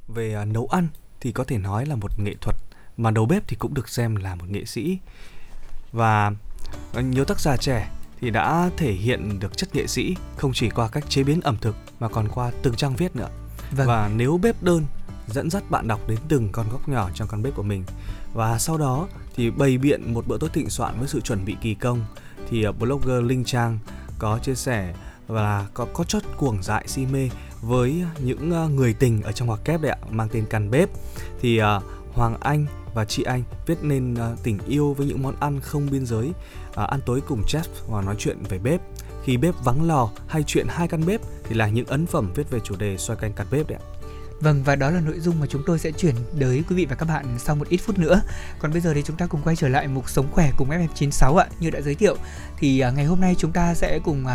về 0.07 0.33
ờ, 0.33 0.45
nấu 0.45 0.67
ăn 0.67 0.88
thì 1.21 1.31
có 1.31 1.43
thể 1.43 1.57
nói 1.57 1.85
là 1.85 1.95
một 1.95 2.19
nghệ 2.19 2.33
thuật 2.41 2.55
mà 2.97 3.11
đầu 3.11 3.25
bếp 3.25 3.47
thì 3.47 3.55
cũng 3.55 3.73
được 3.73 3.89
xem 3.89 4.15
là 4.15 4.35
một 4.35 4.49
nghệ 4.49 4.65
sĩ. 4.65 4.99
Và 5.91 6.31
nhiều 6.93 7.25
tác 7.25 7.39
giả 7.39 7.57
trẻ 7.57 7.89
thì 8.21 8.29
đã 8.29 8.69
thể 8.77 8.91
hiện 8.91 9.39
được 9.39 9.57
chất 9.57 9.75
nghệ 9.75 9.88
sĩ 9.88 10.15
không 10.38 10.51
chỉ 10.53 10.69
qua 10.69 10.88
cách 10.88 11.09
chế 11.09 11.23
biến 11.23 11.41
ẩm 11.41 11.57
thực 11.61 11.75
mà 11.99 12.07
còn 12.07 12.27
qua 12.27 12.51
từng 12.63 12.75
trang 12.75 12.95
viết 12.95 13.15
nữa. 13.15 13.29
Vâng. 13.71 13.88
Và 13.88 14.09
nếu 14.15 14.38
bếp 14.38 14.63
đơn 14.63 14.85
dẫn 15.27 15.49
dắt 15.49 15.71
bạn 15.71 15.88
đọc 15.88 15.99
đến 16.07 16.17
từng 16.27 16.49
con 16.51 16.69
góc 16.71 16.89
nhỏ 16.89 17.09
trong 17.13 17.27
căn 17.27 17.43
bếp 17.43 17.55
của 17.55 17.63
mình 17.63 17.83
và 18.33 18.59
sau 18.59 18.77
đó 18.77 19.07
thì 19.35 19.51
bày 19.51 19.77
biện 19.77 20.13
một 20.13 20.27
bữa 20.27 20.38
tối 20.38 20.49
thịnh 20.53 20.69
soạn 20.69 20.99
với 20.99 21.07
sự 21.07 21.21
chuẩn 21.21 21.45
bị 21.45 21.55
kỳ 21.61 21.73
công 21.73 22.05
thì 22.49 22.63
ờ, 22.63 22.71
blogger 22.71 23.23
Linh 23.23 23.43
Trang 23.43 23.79
có 24.19 24.39
chia 24.39 24.55
sẻ 24.55 24.93
và 25.27 25.67
có 25.73 25.88
có 25.93 26.03
chót 26.03 26.23
cuồng 26.38 26.63
dại 26.63 26.88
si 26.88 27.05
mê 27.05 27.29
với 27.61 28.03
những 28.19 28.51
ờ, 28.51 28.69
người 28.69 28.93
tình 28.93 29.21
ở 29.21 29.31
trong 29.31 29.47
ngoặc 29.47 29.65
kép 29.65 29.81
đấy 29.81 29.91
ạ 29.91 29.97
mang 30.09 30.29
tên 30.31 30.45
căn 30.49 30.71
bếp 30.71 30.89
thì 31.41 31.57
ờ, 31.57 31.81
Hoàng 32.13 32.38
Anh 32.39 32.65
và 32.97 33.05
chị 33.05 33.23
Anh 33.23 33.43
viết 33.65 33.75
nên 33.81 34.15
à, 34.15 34.35
tình 34.43 34.57
yêu 34.67 34.93
với 34.93 35.07
những 35.07 35.23
món 35.23 35.35
ăn 35.39 35.59
không 35.61 35.87
biên 35.91 36.05
giới 36.05 36.31
à, 36.75 36.83
ăn 36.83 36.99
tối 37.05 37.21
cùng 37.27 37.43
chef 37.47 37.63
và 37.87 38.01
nói 38.01 38.15
chuyện 38.19 38.37
về 38.49 38.59
bếp 38.59 38.81
khi 39.23 39.37
bếp 39.37 39.55
vắng 39.63 39.87
lò 39.87 40.09
hay 40.27 40.43
chuyện 40.47 40.67
hai 40.69 40.87
căn 40.87 41.05
bếp 41.05 41.21
thì 41.43 41.55
là 41.55 41.67
những 41.67 41.85
ấn 41.85 42.05
phẩm 42.05 42.31
viết 42.35 42.49
về 42.49 42.59
chủ 42.63 42.75
đề 42.75 42.97
xoay 42.97 43.19
canh 43.21 43.33
căn 43.33 43.47
bếp 43.51 43.67
đấy 43.67 43.79
ạ 43.81 43.85
Vâng 44.39 44.63
và 44.63 44.75
đó 44.75 44.89
là 44.89 44.99
nội 44.99 45.19
dung 45.19 45.39
mà 45.39 45.47
chúng 45.49 45.63
tôi 45.65 45.79
sẽ 45.79 45.91
chuyển 45.91 46.15
tới 46.39 46.63
quý 46.69 46.75
vị 46.75 46.85
và 46.85 46.95
các 46.95 47.05
bạn 47.05 47.25
sau 47.39 47.55
một 47.55 47.69
ít 47.69 47.77
phút 47.77 47.99
nữa. 47.99 48.21
Còn 48.59 48.71
bây 48.71 48.81
giờ 48.81 48.93
thì 48.93 49.03
chúng 49.03 49.17
ta 49.17 49.27
cùng 49.27 49.41
quay 49.43 49.55
trở 49.55 49.67
lại 49.67 49.87
mục 49.87 50.09
sống 50.09 50.27
khỏe 50.31 50.51
cùng 50.57 50.69
FM96 50.69 51.35
ạ. 51.35 51.47
Như 51.59 51.69
đã 51.69 51.81
giới 51.81 51.95
thiệu, 51.95 52.15
thì 52.59 52.79
à, 52.79 52.91
ngày 52.91 53.05
hôm 53.05 53.21
nay 53.21 53.35
chúng 53.37 53.51
ta 53.51 53.73
sẽ 53.73 53.99
cùng 54.03 54.25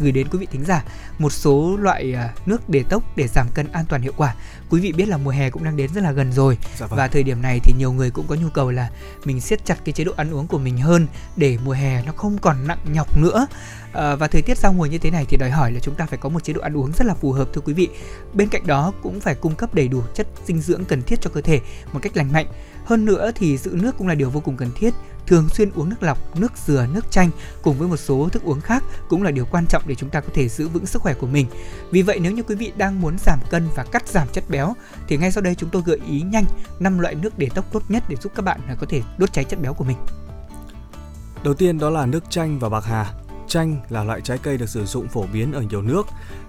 gửi 0.00 0.12
đến 0.12 0.28
quý 0.30 0.38
vị 0.38 0.46
thính 0.50 0.64
giả 0.64 0.84
một 1.18 1.32
số 1.32 1.76
loại 1.76 2.14
nước 2.46 2.68
để 2.68 2.84
tốc 2.88 3.02
để 3.16 3.28
giảm 3.28 3.46
cân 3.54 3.72
an 3.72 3.84
toàn 3.88 4.02
hiệu 4.02 4.12
quả. 4.16 4.34
Quý 4.74 4.80
vị 4.80 4.92
biết 4.92 5.08
là 5.08 5.16
mùa 5.16 5.30
hè 5.30 5.50
cũng 5.50 5.64
đang 5.64 5.76
đến 5.76 5.90
rất 5.94 6.00
là 6.00 6.12
gần 6.12 6.32
rồi 6.32 6.58
dạ 6.78 6.86
vâng. 6.86 6.98
và 6.98 7.08
thời 7.08 7.22
điểm 7.22 7.42
này 7.42 7.60
thì 7.62 7.74
nhiều 7.78 7.92
người 7.92 8.10
cũng 8.10 8.26
có 8.26 8.34
nhu 8.34 8.48
cầu 8.48 8.70
là 8.70 8.90
mình 9.24 9.40
siết 9.40 9.64
chặt 9.64 9.78
cái 9.84 9.92
chế 9.92 10.04
độ 10.04 10.12
ăn 10.16 10.34
uống 10.34 10.46
của 10.46 10.58
mình 10.58 10.78
hơn 10.78 11.06
để 11.36 11.58
mùa 11.64 11.72
hè 11.72 12.02
nó 12.02 12.12
không 12.12 12.38
còn 12.38 12.66
nặng 12.66 12.78
nhọc 12.92 13.18
nữa. 13.18 13.46
À, 13.92 14.14
và 14.14 14.28
thời 14.28 14.42
tiết 14.42 14.58
giao 14.58 14.72
mùa 14.72 14.86
như 14.86 14.98
thế 14.98 15.10
này 15.10 15.24
thì 15.28 15.36
đòi 15.36 15.50
hỏi 15.50 15.72
là 15.72 15.80
chúng 15.80 15.94
ta 15.94 16.06
phải 16.06 16.18
có 16.18 16.28
một 16.28 16.44
chế 16.44 16.52
độ 16.52 16.60
ăn 16.60 16.76
uống 16.76 16.92
rất 16.92 17.06
là 17.06 17.14
phù 17.14 17.32
hợp 17.32 17.48
thưa 17.54 17.60
quý 17.60 17.72
vị. 17.72 17.88
Bên 18.32 18.48
cạnh 18.48 18.66
đó 18.66 18.92
cũng 19.02 19.20
phải 19.20 19.34
cung 19.34 19.54
cấp 19.54 19.74
đầy 19.74 19.88
đủ 19.88 20.02
chất 20.14 20.26
dinh 20.46 20.60
dưỡng 20.60 20.84
cần 20.84 21.02
thiết 21.02 21.20
cho 21.20 21.30
cơ 21.30 21.40
thể 21.40 21.60
một 21.92 22.00
cách 22.02 22.16
lành 22.16 22.32
mạnh. 22.32 22.46
Hơn 22.84 23.04
nữa 23.04 23.30
thì 23.34 23.56
giữ 23.56 23.70
nước 23.74 23.94
cũng 23.98 24.08
là 24.08 24.14
điều 24.14 24.30
vô 24.30 24.40
cùng 24.40 24.56
cần 24.56 24.70
thiết. 24.76 24.94
Thường 25.26 25.48
xuyên 25.48 25.70
uống 25.74 25.88
nước 25.88 26.02
lọc, 26.02 26.36
nước 26.38 26.52
dừa, 26.66 26.86
nước 26.92 27.10
chanh 27.10 27.30
cùng 27.62 27.78
với 27.78 27.88
một 27.88 27.96
số 27.96 28.28
thức 28.32 28.42
uống 28.42 28.60
khác 28.60 28.82
cũng 29.08 29.22
là 29.22 29.30
điều 29.30 29.44
quan 29.50 29.66
trọng 29.66 29.82
để 29.86 29.94
chúng 29.94 30.10
ta 30.10 30.20
có 30.20 30.28
thể 30.34 30.48
giữ 30.48 30.68
vững 30.68 30.86
sức 30.86 31.02
khỏe 31.02 31.14
của 31.14 31.26
mình. 31.26 31.46
Vì 31.90 32.02
vậy 32.02 32.18
nếu 32.20 32.32
như 32.32 32.42
quý 32.42 32.54
vị 32.54 32.72
đang 32.76 33.00
muốn 33.00 33.18
giảm 33.18 33.38
cân 33.50 33.68
và 33.76 33.84
cắt 33.84 34.08
giảm 34.08 34.28
chất 34.32 34.44
béo 34.48 34.63
thì 35.08 35.16
ngay 35.16 35.32
sau 35.32 35.42
đây 35.42 35.54
chúng 35.54 35.70
tôi 35.70 35.82
gợi 35.86 36.00
ý 36.08 36.20
nhanh 36.20 36.44
5 36.80 36.98
loại 36.98 37.14
nước 37.14 37.38
để 37.38 37.48
tóc 37.54 37.64
tốt 37.72 37.82
nhất 37.88 38.02
để 38.08 38.16
giúp 38.16 38.32
các 38.34 38.44
bạn 38.44 38.60
có 38.80 38.86
thể 38.88 39.02
đốt 39.18 39.32
cháy 39.32 39.44
chất 39.44 39.60
béo 39.62 39.74
của 39.74 39.84
mình. 39.84 39.96
Đầu 41.44 41.54
tiên 41.54 41.78
đó 41.78 41.90
là 41.90 42.06
nước 42.06 42.30
chanh 42.30 42.58
và 42.58 42.68
bạc 42.68 42.84
hà. 42.84 43.12
Chanh 43.48 43.76
là 43.88 44.04
loại 44.04 44.20
trái 44.20 44.38
cây 44.38 44.56
được 44.58 44.68
sử 44.68 44.84
dụng 44.84 45.08
phổ 45.08 45.24
biến 45.32 45.52
ở 45.52 45.62
nhiều 45.62 45.82
nước. 45.82 46.06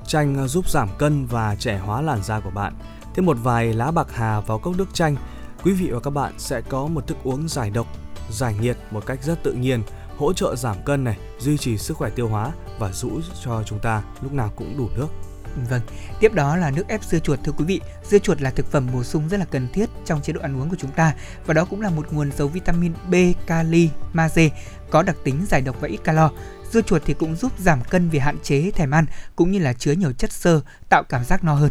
Chanh 0.07 0.47
giúp 0.47 0.69
giảm 0.69 0.89
cân 0.97 1.25
và 1.25 1.55
trẻ 1.55 1.77
hóa 1.77 2.01
làn 2.01 2.23
da 2.23 2.39
của 2.39 2.49
bạn. 2.49 2.73
Thêm 3.15 3.25
một 3.25 3.37
vài 3.43 3.73
lá 3.73 3.91
bạc 3.91 4.07
hà 4.13 4.39
vào 4.39 4.59
cốc 4.59 4.77
nước 4.77 4.93
chanh, 4.93 5.15
quý 5.63 5.71
vị 5.71 5.89
và 5.91 5.99
các 5.99 6.09
bạn 6.09 6.33
sẽ 6.37 6.61
có 6.61 6.87
một 6.87 7.07
thức 7.07 7.17
uống 7.23 7.49
giải 7.49 7.69
độc, 7.69 7.87
giải 8.31 8.55
nhiệt 8.61 8.77
một 8.91 9.05
cách 9.05 9.23
rất 9.23 9.43
tự 9.43 9.53
nhiên, 9.53 9.83
hỗ 10.17 10.33
trợ 10.33 10.55
giảm 10.55 10.75
cân 10.85 11.03
này, 11.03 11.17
duy 11.39 11.57
trì 11.57 11.77
sức 11.77 11.97
khỏe 11.97 12.09
tiêu 12.09 12.27
hóa 12.27 12.51
và 12.79 12.91
giữ 12.91 13.09
cho 13.43 13.63
chúng 13.63 13.79
ta 13.79 14.03
lúc 14.21 14.33
nào 14.33 14.51
cũng 14.55 14.77
đủ 14.77 14.89
nước. 14.95 15.07
Vâng, 15.69 15.81
tiếp 16.19 16.33
đó 16.33 16.55
là 16.55 16.71
nước 16.71 16.87
ép 16.87 17.03
dưa 17.03 17.19
chuột 17.19 17.39
thưa 17.43 17.51
quý 17.51 17.65
vị. 17.65 17.81
Dưa 18.03 18.19
chuột 18.19 18.41
là 18.41 18.49
thực 18.49 18.71
phẩm 18.71 18.87
bổ 18.93 19.03
sung 19.03 19.29
rất 19.29 19.37
là 19.37 19.45
cần 19.45 19.67
thiết 19.73 19.89
trong 20.05 20.21
chế 20.21 20.33
độ 20.33 20.41
ăn 20.41 20.61
uống 20.61 20.69
của 20.69 20.75
chúng 20.79 20.91
ta 20.91 21.13
và 21.45 21.53
đó 21.53 21.65
cũng 21.65 21.81
là 21.81 21.89
một 21.89 22.07
nguồn 22.11 22.31
giàu 22.31 22.47
vitamin 22.47 22.93
B, 23.09 23.15
kali, 23.47 23.89
magie 24.13 24.49
có 24.89 25.03
đặc 25.03 25.15
tính 25.23 25.45
giải 25.49 25.61
độc 25.61 25.75
và 25.79 25.87
ít 25.87 25.97
calo. 26.03 26.31
Dưa 26.71 26.81
chuột 26.81 27.01
thì 27.05 27.13
cũng 27.13 27.35
giúp 27.35 27.51
giảm 27.59 27.83
cân 27.89 28.09
vì 28.09 28.19
hạn 28.19 28.37
chế 28.43 28.71
thèm 28.71 28.91
ăn 28.91 29.05
cũng 29.35 29.51
như 29.51 29.59
là 29.59 29.73
chứa 29.73 29.91
nhiều 29.91 30.11
chất 30.11 30.31
xơ 30.31 30.61
tạo 30.89 31.03
cảm 31.09 31.23
giác 31.23 31.43
no 31.43 31.53
hơn. 31.53 31.69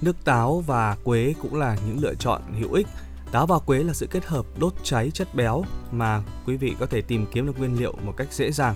Nước 0.00 0.24
táo 0.24 0.60
và 0.60 0.96
quế 1.04 1.34
cũng 1.42 1.54
là 1.54 1.76
những 1.86 1.98
lựa 2.00 2.14
chọn 2.14 2.42
hữu 2.60 2.72
ích. 2.72 2.86
Táo 3.32 3.46
và 3.46 3.58
quế 3.58 3.82
là 3.82 3.92
sự 3.92 4.06
kết 4.10 4.26
hợp 4.26 4.46
đốt 4.58 4.72
cháy 4.82 5.10
chất 5.14 5.34
béo 5.34 5.64
mà 5.90 6.22
quý 6.46 6.56
vị 6.56 6.76
có 6.80 6.86
thể 6.86 7.00
tìm 7.00 7.26
kiếm 7.32 7.46
được 7.46 7.58
nguyên 7.58 7.78
liệu 7.78 7.94
một 8.02 8.14
cách 8.16 8.28
dễ 8.30 8.52
dàng. 8.52 8.74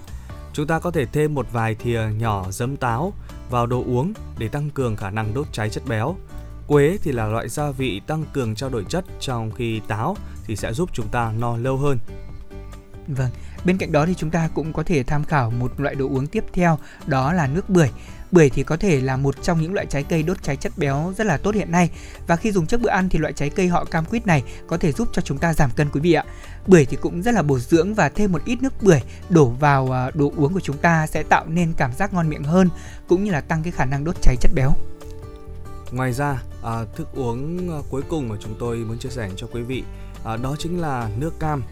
Chúng 0.52 0.66
ta 0.66 0.78
có 0.78 0.90
thể 0.90 1.06
thêm 1.06 1.34
một 1.34 1.46
vài 1.52 1.74
thìa 1.74 2.00
nhỏ 2.18 2.46
giấm 2.50 2.76
táo 2.76 3.12
vào 3.52 3.66
đồ 3.66 3.84
uống 3.86 4.12
để 4.38 4.48
tăng 4.48 4.70
cường 4.70 4.96
khả 4.96 5.10
năng 5.10 5.34
đốt 5.34 5.46
cháy 5.52 5.70
chất 5.70 5.82
béo. 5.88 6.16
Quế 6.66 6.98
thì 7.02 7.12
là 7.12 7.26
loại 7.26 7.48
gia 7.48 7.70
vị 7.70 8.00
tăng 8.06 8.24
cường 8.32 8.54
trao 8.54 8.70
đổi 8.70 8.84
chất 8.88 9.04
trong 9.20 9.50
khi 9.50 9.80
táo 9.88 10.16
thì 10.44 10.56
sẽ 10.56 10.72
giúp 10.72 10.90
chúng 10.92 11.08
ta 11.08 11.32
no 11.38 11.56
lâu 11.56 11.76
hơn. 11.76 11.98
Vâng, 13.06 13.30
bên 13.64 13.78
cạnh 13.78 13.92
đó 13.92 14.06
thì 14.06 14.14
chúng 14.14 14.30
ta 14.30 14.48
cũng 14.54 14.72
có 14.72 14.82
thể 14.82 15.02
tham 15.02 15.24
khảo 15.24 15.50
một 15.50 15.80
loại 15.80 15.94
đồ 15.94 16.08
uống 16.08 16.26
tiếp 16.26 16.44
theo 16.52 16.78
đó 17.06 17.32
là 17.32 17.46
nước 17.46 17.68
bưởi. 17.68 17.90
Bưởi 18.32 18.50
thì 18.50 18.62
có 18.62 18.76
thể 18.76 19.00
là 19.00 19.16
một 19.16 19.42
trong 19.42 19.60
những 19.60 19.74
loại 19.74 19.86
trái 19.86 20.02
cây 20.02 20.22
đốt 20.22 20.42
cháy 20.42 20.56
chất 20.56 20.72
béo 20.76 21.12
rất 21.16 21.26
là 21.26 21.36
tốt 21.36 21.54
hiện 21.54 21.70
nay 21.70 21.90
và 22.26 22.36
khi 22.36 22.52
dùng 22.52 22.66
trước 22.66 22.80
bữa 22.80 22.90
ăn 22.90 23.08
thì 23.08 23.18
loại 23.18 23.32
trái 23.32 23.50
cây 23.50 23.68
họ 23.68 23.84
cam 23.84 24.04
quýt 24.04 24.26
này 24.26 24.42
có 24.66 24.76
thể 24.76 24.92
giúp 24.92 25.08
cho 25.12 25.22
chúng 25.22 25.38
ta 25.38 25.54
giảm 25.54 25.70
cân 25.76 25.88
quý 25.92 26.00
vị 26.00 26.12
ạ. 26.12 26.24
Bưởi 26.66 26.84
thì 26.84 26.96
cũng 27.00 27.22
rất 27.22 27.34
là 27.34 27.42
bổ 27.42 27.58
dưỡng 27.58 27.94
và 27.94 28.08
thêm 28.08 28.32
một 28.32 28.44
ít 28.44 28.62
nước 28.62 28.82
bưởi 28.82 29.00
đổ 29.28 29.44
vào 29.44 29.94
à, 29.94 30.10
đồ 30.14 30.32
uống 30.36 30.54
của 30.54 30.60
chúng 30.60 30.78
ta 30.78 31.06
sẽ 31.06 31.22
tạo 31.22 31.46
nên 31.48 31.72
cảm 31.76 31.92
giác 31.92 32.14
ngon 32.14 32.28
miệng 32.28 32.44
hơn 32.44 32.68
cũng 33.08 33.24
như 33.24 33.30
là 33.30 33.40
tăng 33.40 33.62
cái 33.62 33.72
khả 33.72 33.84
năng 33.84 34.04
đốt 34.04 34.16
cháy 34.22 34.36
chất 34.40 34.52
béo. 34.54 34.72
Ngoài 35.90 36.12
ra, 36.12 36.42
à, 36.62 36.84
thức 36.96 37.08
uống 37.14 37.70
à, 37.70 37.78
cuối 37.90 38.02
cùng 38.08 38.28
mà 38.28 38.36
chúng 38.40 38.54
tôi 38.58 38.76
muốn 38.76 38.98
chia 38.98 39.08
sẻ 39.08 39.30
cho 39.36 39.46
quý 39.52 39.62
vị 39.62 39.82
à, 40.24 40.36
đó 40.36 40.56
chính 40.58 40.80
là 40.80 41.10
nước 41.18 41.40
cam. 41.40 41.62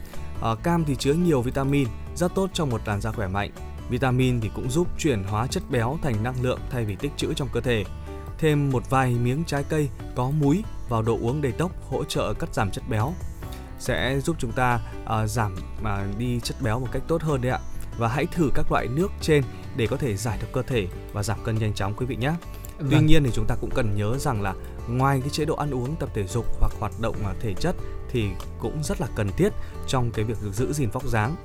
À, 0.43 0.51
cam 0.63 0.85
thì 0.85 0.97
chứa 0.97 1.13
nhiều 1.13 1.43
vitamin, 1.43 1.89
rất 2.17 2.35
tốt 2.35 2.51
cho 2.53 2.65
một 2.65 2.81
làn 2.87 3.01
da 3.01 3.13
khỏe 3.13 3.29
mạnh. 3.29 3.51
Vitamin 3.91 4.41
thì 4.41 4.51
cũng 4.55 4.71
giúp 4.71 4.89
chuyển 4.99 5.25
hóa 5.25 5.47
chất 5.47 5.63
béo 5.71 5.99
thành 6.03 6.23
năng 6.23 6.43
lượng 6.43 6.61
thay 6.71 6.85
vì 6.85 6.97
tích 6.97 7.13
trữ 7.17 7.35
trong 7.35 7.49
cơ 7.53 7.61
thể. 7.61 7.85
Thêm 8.39 8.71
một 8.71 8.91
vài 8.91 9.15
miếng 9.15 9.45
trái 9.47 9.65
cây 9.69 9.89
có 10.15 10.31
múi 10.31 10.63
vào 10.89 11.03
đồ 11.03 11.19
uống 11.21 11.43
đầy 11.43 11.53
tốc 11.53 11.71
hỗ 11.91 12.05
trợ 12.05 12.35
cắt 12.35 12.55
giảm 12.55 12.71
chất 12.71 12.85
béo 12.89 13.13
sẽ 13.79 14.21
giúp 14.21 14.37
chúng 14.39 14.53
ta 14.53 14.81
à, 15.07 15.27
giảm 15.27 15.57
mà 15.83 16.07
đi 16.19 16.41
chất 16.41 16.57
béo 16.63 16.81
một 16.81 16.87
cách 16.93 17.03
tốt 17.09 17.23
hơn 17.23 17.41
đấy 17.41 17.53
ạ. 17.53 17.59
Và 17.99 18.09
hãy 18.09 18.27
thử 18.27 18.51
các 18.55 18.73
loại 18.73 18.89
nước 18.89 19.13
trên 19.21 19.45
để 19.77 19.87
có 19.87 19.97
thể 19.97 20.17
giải 20.17 20.39
độc 20.41 20.51
cơ 20.53 20.63
thể 20.63 20.89
và 21.13 21.23
giảm 21.23 21.39
cân 21.45 21.59
nhanh 21.59 21.75
chóng 21.75 21.95
quý 21.97 22.07
vị 22.07 22.17
nhé. 22.17 22.33
Tuy 22.79 22.97
Vâng. 22.97 23.07
nhiên 23.07 23.25
thì 23.25 23.31
chúng 23.35 23.47
ta 23.49 23.55
cũng 23.61 23.71
cần 23.75 23.97
nhớ 23.97 24.19
rằng 24.19 24.43
là 24.43 24.55
ngoài 24.89 25.21
cái 25.21 25.31
chế 25.31 25.45
độ 25.45 25.55
ăn 25.55 25.71
uống, 25.71 25.97
tập 25.97 26.09
thể 26.15 26.27
dục 26.27 26.47
hoặc 26.61 26.73
hoạt 26.81 26.93
động 27.01 27.17
à, 27.25 27.35
thể 27.41 27.55
chất 27.55 27.77
thì 28.11 28.29
cũng 28.59 28.83
rất 28.83 29.01
là 29.01 29.07
cần 29.15 29.29
thiết 29.37 29.53
trong 29.87 30.11
cái 30.11 30.25
việc 30.25 30.37
giữ 30.53 30.73
gìn 30.73 30.91
vóc 30.91 31.07
dáng. 31.07 31.37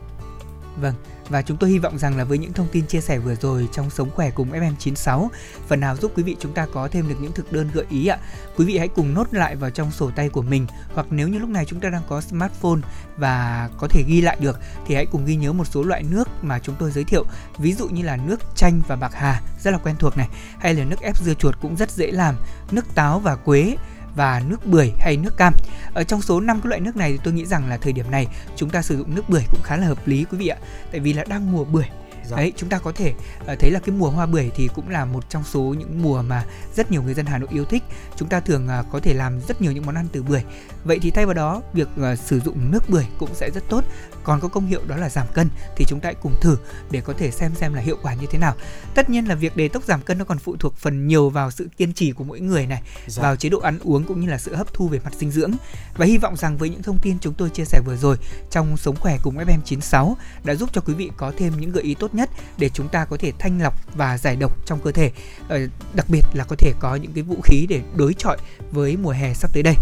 Vâng, 0.82 0.94
và 1.30 1.42
chúng 1.42 1.58
tôi 1.58 1.70
hy 1.70 1.80
vọng 1.80 1.98
rằng 1.98 2.18
là 2.18 2.24
với 2.24 2.38
những 2.38 2.54
thông 2.54 2.68
tin 2.72 2.88
chia 2.88 3.02
sẻ 3.02 3.20
vừa 3.20 3.36
rồi 3.36 3.68
trong 3.72 3.90
Sống 3.90 4.10
Khỏe 4.12 4.32
cùng 4.32 4.52
FM96, 4.52 5.28
phần 5.68 5.80
nào 5.80 5.96
giúp 5.96 6.12
quý 6.16 6.24
vị 6.24 6.36
chúng 6.40 6.54
ta 6.54 6.68
có 6.74 6.88
thêm 6.88 7.10
được 7.10 7.16
những 7.20 7.32
thực 7.32 7.52
đơn 7.52 7.70
gợi 7.74 7.86
ý 7.90 8.08
ạ. 8.08 8.18
Quý 8.58 8.66
vị 8.66 8.78
hãy 8.78 8.88
cùng 8.88 9.14
nốt 9.14 9.34
lại 9.34 9.56
vào 9.56 9.70
trong 9.70 9.92
sổ 9.92 10.12
tay 10.16 10.30
của 10.30 10.42
mình 10.42 10.68
hoặc 10.94 11.08
nếu 11.10 11.28
như 11.28 11.40
lúc 11.40 11.50
này 11.50 11.66
chúng 11.66 11.80
ta 11.80 11.90
đang 11.90 12.02
có 12.10 12.22
smartphone 12.22 12.80
và 13.18 13.70
có 13.78 13.88
thể 13.88 14.04
ghi 14.08 14.22
lại 14.22 14.38
được 14.40 14.60
thì 14.88 14.96
hãy 14.96 15.06
cùng 15.06 15.26
ghi 15.26 15.36
nhớ 15.36 15.54
một 15.54 15.68
số 15.68 15.84
loại 15.84 16.04
nước 16.04 16.28
mà 16.42 16.60
chúng 16.60 16.76
tôi 16.80 16.92
giới 16.92 17.04
thiệu. 17.04 17.26
Ví 17.58 17.74
dụ 17.74 17.88
như 17.88 18.04
là 18.04 18.18
nước 18.18 18.40
chanh 18.56 18.82
và 18.88 18.96
bạc 18.96 19.12
hà 19.14 19.42
rất 19.64 19.72
là 19.72 19.78
quen 19.78 19.96
thuộc 20.00 20.18
này, 20.18 20.28
hay 20.60 20.74
là 20.74 20.84
nước 20.84 21.00
ép 21.02 21.18
dưa 21.18 21.34
chuột 21.34 21.56
cũng 21.62 21.76
rất 21.76 21.92
dễ 21.92 22.12
làm, 22.12 22.36
nước 22.72 22.96
táo 22.96 23.20
và 23.20 23.36
quế 23.36 23.78
và 24.16 24.42
nước 24.48 24.66
bưởi 24.66 24.92
hay 25.00 25.18
nước 25.18 25.38
cam. 25.38 25.54
Ở 25.94 26.04
trong 26.04 26.22
số 26.22 26.40
5 26.40 26.62
cái 26.62 26.70
loại 26.70 26.82
nước 26.82 26.96
này 26.96 27.12
thì 27.12 27.20
tôi 27.24 27.34
nghĩ 27.34 27.46
rằng 27.46 27.70
là 27.70 27.78
thời 27.78 27.94
điểm 27.94 28.12
này 28.12 28.28
chúng 28.56 28.70
ta 28.70 28.82
sử 28.82 28.98
dụng 28.98 29.16
nước 29.16 29.30
bưởi 29.30 29.44
cũng 29.52 29.62
khá 29.64 29.78
là 29.78 29.88
hợp 29.88 30.08
lý 30.08 30.26
quý 30.32 30.38
vị 30.38 30.48
ạ. 30.48 30.58
Tại 30.92 31.00
vì 31.00 31.14
là 31.14 31.24
đang 31.28 31.52
mùa 31.52 31.64
bưởi 31.64 31.86
Dạ. 32.30 32.38
Đấy, 32.38 32.54
chúng 32.56 32.70
ta 32.70 32.80
có 32.80 32.92
thể 32.92 33.14
uh, 33.42 33.60
thấy 33.60 33.72
là 33.72 33.80
cái 33.80 33.96
mùa 33.96 34.10
hoa 34.10 34.26
bưởi 34.26 34.52
thì 34.56 34.70
cũng 34.76 34.90
là 34.90 35.06
một 35.06 35.30
trong 35.30 35.44
số 35.44 35.62
những 35.62 36.04
mùa 36.04 36.22
mà 36.22 36.46
rất 36.76 36.92
nhiều 36.92 37.04
người 37.04 37.14
dân 37.14 37.26
Hà 37.26 37.38
Nội 37.38 37.50
yêu 37.52 37.66
thích. 37.66 37.84
Chúng 38.16 38.30
ta 38.30 38.40
thường 38.40 38.68
uh, 38.80 38.86
có 38.92 39.00
thể 39.00 39.14
làm 39.14 39.42
rất 39.48 39.62
nhiều 39.62 39.72
những 39.72 39.86
món 39.86 39.96
ăn 39.96 40.08
từ 40.12 40.24
bưởi. 40.24 40.44
Vậy 40.84 41.00
thì 41.02 41.12
thay 41.12 41.26
vào 41.26 41.34
đó, 41.34 41.62
việc 41.74 41.88
uh, 42.14 42.20
sử 42.20 42.40
dụng 42.40 42.72
nước 42.72 42.90
bưởi 42.90 43.06
cũng 43.18 43.30
sẽ 43.34 43.50
rất 43.56 43.64
tốt. 43.70 43.84
Còn 44.26 44.40
có 44.40 44.48
công 44.48 44.66
hiệu 44.66 44.82
đó 44.88 44.96
là 44.96 45.10
giảm 45.10 45.28
cân 45.34 45.50
thì 45.76 45.86
chúng 45.88 46.00
ta 46.00 46.08
hãy 46.08 46.16
cùng 46.22 46.36
thử 46.42 46.58
để 46.92 47.02
có 47.02 47.14
thể 47.18 47.32
xem 47.32 47.52
xem 47.56 47.74
là 47.74 47.82
hiệu 47.82 47.98
quả 48.02 48.14
như 48.14 48.28
thế 48.32 48.40
nào. 48.40 48.56
Tất 48.96 49.10
nhiên 49.10 49.26
là 49.26 49.36
việc 49.36 49.58
đề 49.58 49.68
tốc 49.68 49.84
giảm 49.84 50.02
cân 50.02 50.18
nó 50.18 50.26
còn 50.26 50.38
phụ 50.38 50.56
thuộc 50.60 50.78
phần 50.78 51.08
nhiều 51.08 51.30
vào 51.30 51.52
sự 51.52 51.68
kiên 51.78 51.94
trì 51.94 52.12
của 52.12 52.24
mỗi 52.24 52.40
người 52.40 52.66
này, 52.66 52.82
dạ. 53.08 53.24
vào 53.24 53.36
chế 53.36 53.50
độ 53.50 53.60
ăn 53.60 53.80
uống 53.84 54.04
cũng 54.04 54.20
như 54.22 54.30
là 54.30 54.38
sự 54.38 54.56
hấp 54.56 54.74
thu 54.74 54.88
về 54.88 55.00
mặt 55.04 55.14
dinh 55.14 55.32
dưỡng. 55.32 55.52
Và 55.98 56.06
hy 56.06 56.18
vọng 56.18 56.38
rằng 56.38 56.58
với 56.58 56.70
những 56.70 56.84
thông 56.84 57.00
tin 57.02 57.20
chúng 57.20 57.34
tôi 57.34 57.50
chia 57.50 57.66
sẻ 57.66 57.82
vừa 57.86 57.96
rồi 57.96 58.18
trong 58.52 58.78
sống 58.78 58.96
khỏe 58.96 59.18
cùng 59.24 59.38
FM96 59.38 60.16
đã 60.44 60.56
giúp 60.56 60.70
cho 60.74 60.82
quý 60.82 60.94
vị 60.94 61.12
có 61.18 61.32
thêm 61.38 61.54
những 61.60 61.72
gợi 61.72 61.84
ý 61.84 61.96
tốt 61.96 62.16
nhất 62.16 62.30
để 62.58 62.70
chúng 62.70 62.90
ta 62.90 63.06
có 63.06 63.18
thể 63.18 63.32
thanh 63.40 63.62
lọc 63.62 63.96
và 63.96 64.18
giải 64.18 64.36
độc 64.36 64.66
trong 64.66 64.80
cơ 64.84 64.92
thể. 64.92 65.12
Ờ, 65.48 65.60
đặc 65.94 66.06
biệt 66.10 66.22
là 66.34 66.44
có 66.44 66.56
thể 66.60 66.74
có 66.80 66.96
những 66.96 67.14
cái 67.14 67.24
vũ 67.24 67.36
khí 67.44 67.66
để 67.70 67.82
đối 67.96 68.14
chọi 68.14 68.38
với 68.72 68.98
mùa 68.98 69.12
hè 69.12 69.34
sắp 69.34 69.54
tới 69.54 69.64
đây. 69.64 69.76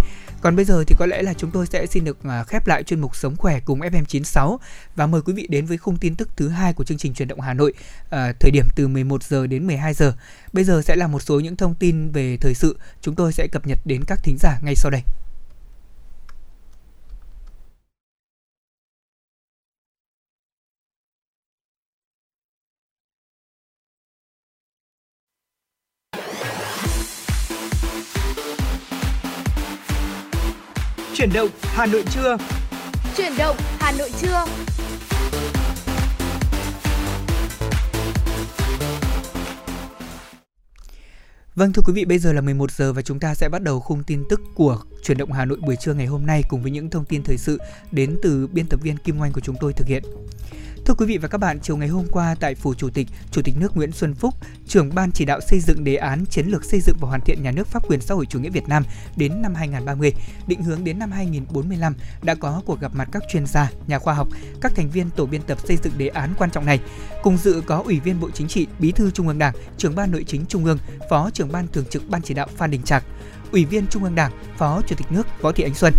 Còn 0.44 0.56
bây 0.56 0.66
giờ 0.66 0.84
thì 0.88 0.96
có 1.00 1.06
lẽ 1.06 1.22
là 1.22 1.34
chúng 1.34 1.52
tôi 1.52 1.66
sẽ 1.68 1.86
xin 1.86 2.04
được 2.04 2.18
à, 2.24 2.44
khép 2.44 2.68
lại 2.68 2.84
chuyên 2.84 3.00
mục 3.00 3.16
Sống 3.16 3.36
khỏe 3.36 3.60
cùng 3.60 3.80
FM96 3.80 4.58
và 4.96 5.08
mời 5.08 5.22
quý 5.22 5.34
vị 5.34 5.48
đến 5.50 5.66
với 5.66 5.78
khung 5.78 5.98
tin 5.98 6.16
tức 6.16 6.30
thứ 6.36 6.50
hai 6.50 6.74
của 6.74 6.84
chương 6.84 6.98
trình 6.98 7.14
truyền 7.14 7.28
động 7.28 7.42
Hà 7.42 7.54
Nội 7.54 7.74
à, 8.10 8.34
thời 8.40 8.52
điểm 8.52 8.66
từ 8.76 8.88
11 8.88 9.24
giờ 9.24 9.48
đến 9.48 9.68
12 9.68 9.94
giờ. 9.94 10.14
Bây 10.54 10.64
giờ 10.64 10.82
sẽ 10.86 10.96
là 10.96 11.08
một 11.08 11.20
số 11.20 11.40
những 11.40 11.56
thông 11.56 11.76
tin 11.76 12.12
về 12.12 12.38
thời 12.42 12.54
sự 12.54 12.78
chúng 13.02 13.16
tôi 13.16 13.34
sẽ 13.34 13.48
cập 13.52 13.68
nhật 13.68 13.80
đến 13.86 14.02
các 14.08 14.20
thính 14.24 14.38
giả 14.40 14.60
ngay 14.64 14.76
sau 14.76 14.92
đây. 14.92 15.02
Chuyển 31.24 31.34
động 31.34 31.50
Hà 31.62 31.86
Nội 31.86 32.04
trưa. 32.14 32.38
Chuyển 33.18 33.32
động 33.38 33.56
Hà 33.80 33.92
Nội 33.92 34.12
trưa. 34.22 34.46
Vâng 41.56 41.74
thưa 41.74 41.82
quý 41.86 41.94
vị, 41.94 42.06
bây 42.06 42.20
giờ 42.20 42.34
là 42.34 42.42
11 42.42 42.72
giờ 42.72 42.94
và 42.94 43.02
chúng 43.02 43.20
ta 43.20 43.36
sẽ 43.36 43.50
bắt 43.50 43.62
đầu 43.62 43.80
khung 43.80 44.04
tin 44.04 44.24
tức 44.30 44.42
của 44.56 44.80
chuyển 45.04 45.18
động 45.18 45.32
Hà 45.32 45.46
Nội 45.46 45.58
buổi 45.62 45.76
trưa 45.76 45.94
ngày 45.94 46.06
hôm 46.06 46.26
nay 46.26 46.44
cùng 46.50 46.62
với 46.62 46.72
những 46.72 46.90
thông 46.90 47.06
tin 47.06 47.24
thời 47.24 47.38
sự 47.38 47.60
đến 47.92 48.18
từ 48.24 48.48
biên 48.48 48.68
tập 48.68 48.80
viên 48.84 48.98
Kim 48.98 49.22
Oanh 49.22 49.32
của 49.32 49.42
chúng 49.42 49.56
tôi 49.60 49.74
thực 49.74 49.88
hiện. 49.88 50.04
Thưa 50.86 50.94
quý 50.94 51.06
vị 51.06 51.18
và 51.18 51.28
các 51.28 51.38
bạn, 51.38 51.60
chiều 51.60 51.78
ngày 51.78 51.88
hôm 51.88 52.06
qua 52.12 52.36
tại 52.40 52.56
Phủ 52.56 52.74
Chủ 52.74 52.90
tịch, 52.90 53.08
Chủ 53.32 53.42
tịch 53.42 53.56
nước 53.58 53.78
Nguyễn 53.78 53.92
Xuân 53.92 54.16
Phúc, 54.16 54.34
trưởng 54.68 54.96
ban 54.96 55.12
chỉ 55.12 55.26
đạo 55.26 55.40
xây 55.42 55.60
dựng 55.60 55.84
đề 55.84 55.96
án 55.96 56.26
chiến 56.26 56.48
lược 56.48 56.66
xây 56.66 56.80
dựng 56.80 56.98
và 57.00 57.08
hoàn 57.08 57.22
thiện 57.22 57.44
nhà 57.44 57.52
nước 57.52 57.68
pháp 57.68 57.90
quyền 57.90 58.02
xã 58.02 58.14
hội 58.14 58.26
chủ 58.26 58.40
nghĩa 58.40 58.50
Việt 58.50 58.68
Nam 58.68 58.84
đến 59.16 59.42
năm 59.42 59.56
2030, 59.56 60.14
định 60.48 60.64
hướng 60.64 60.84
đến 60.84 61.00
năm 61.00 61.12
2045 61.12 61.96
đã 62.22 62.36
có 62.36 62.62
cuộc 62.66 62.80
gặp 62.80 62.92
mặt 62.96 63.10
các 63.12 63.24
chuyên 63.32 63.46
gia, 63.46 63.72
nhà 63.88 64.00
khoa 64.00 64.14
học, 64.14 64.28
các 64.62 64.72
thành 64.76 64.90
viên 64.90 65.10
tổ 65.10 65.26
biên 65.26 65.42
tập 65.42 65.58
xây 65.68 65.78
dựng 65.84 65.94
đề 65.98 66.08
án 66.08 66.34
quan 66.38 66.52
trọng 66.52 66.66
này. 66.66 66.80
Cùng 67.24 67.38
dự 67.38 67.62
có 67.66 67.84
Ủy 67.86 68.00
viên 68.00 68.20
Bộ 68.20 68.30
Chính 68.34 68.48
trị, 68.48 68.68
Bí 68.80 68.92
thư 68.92 69.12
Trung 69.12 69.28
ương 69.28 69.40
Đảng, 69.40 69.56
trưởng 69.78 69.96
ban 69.96 70.12
Nội 70.12 70.24
chính 70.28 70.46
Trung 70.46 70.66
ương, 70.66 70.78
Phó 71.10 71.30
trưởng 71.30 71.52
ban 71.52 71.68
thường 71.68 71.86
trực 71.90 72.10
ban 72.10 72.22
chỉ 72.22 72.34
đạo 72.34 72.48
Phan 72.56 72.72
Đình 72.72 72.84
Trạc, 72.84 73.04
Ủy 73.52 73.66
viên 73.66 73.88
Trung 73.88 74.04
ương 74.04 74.16
Đảng, 74.16 74.32
Phó 74.58 74.82
Chủ 74.88 74.96
tịch 74.96 75.12
nước 75.12 75.28
Võ 75.42 75.52
Thị 75.52 75.64
Ánh 75.64 75.76
Xuân. 75.76 75.94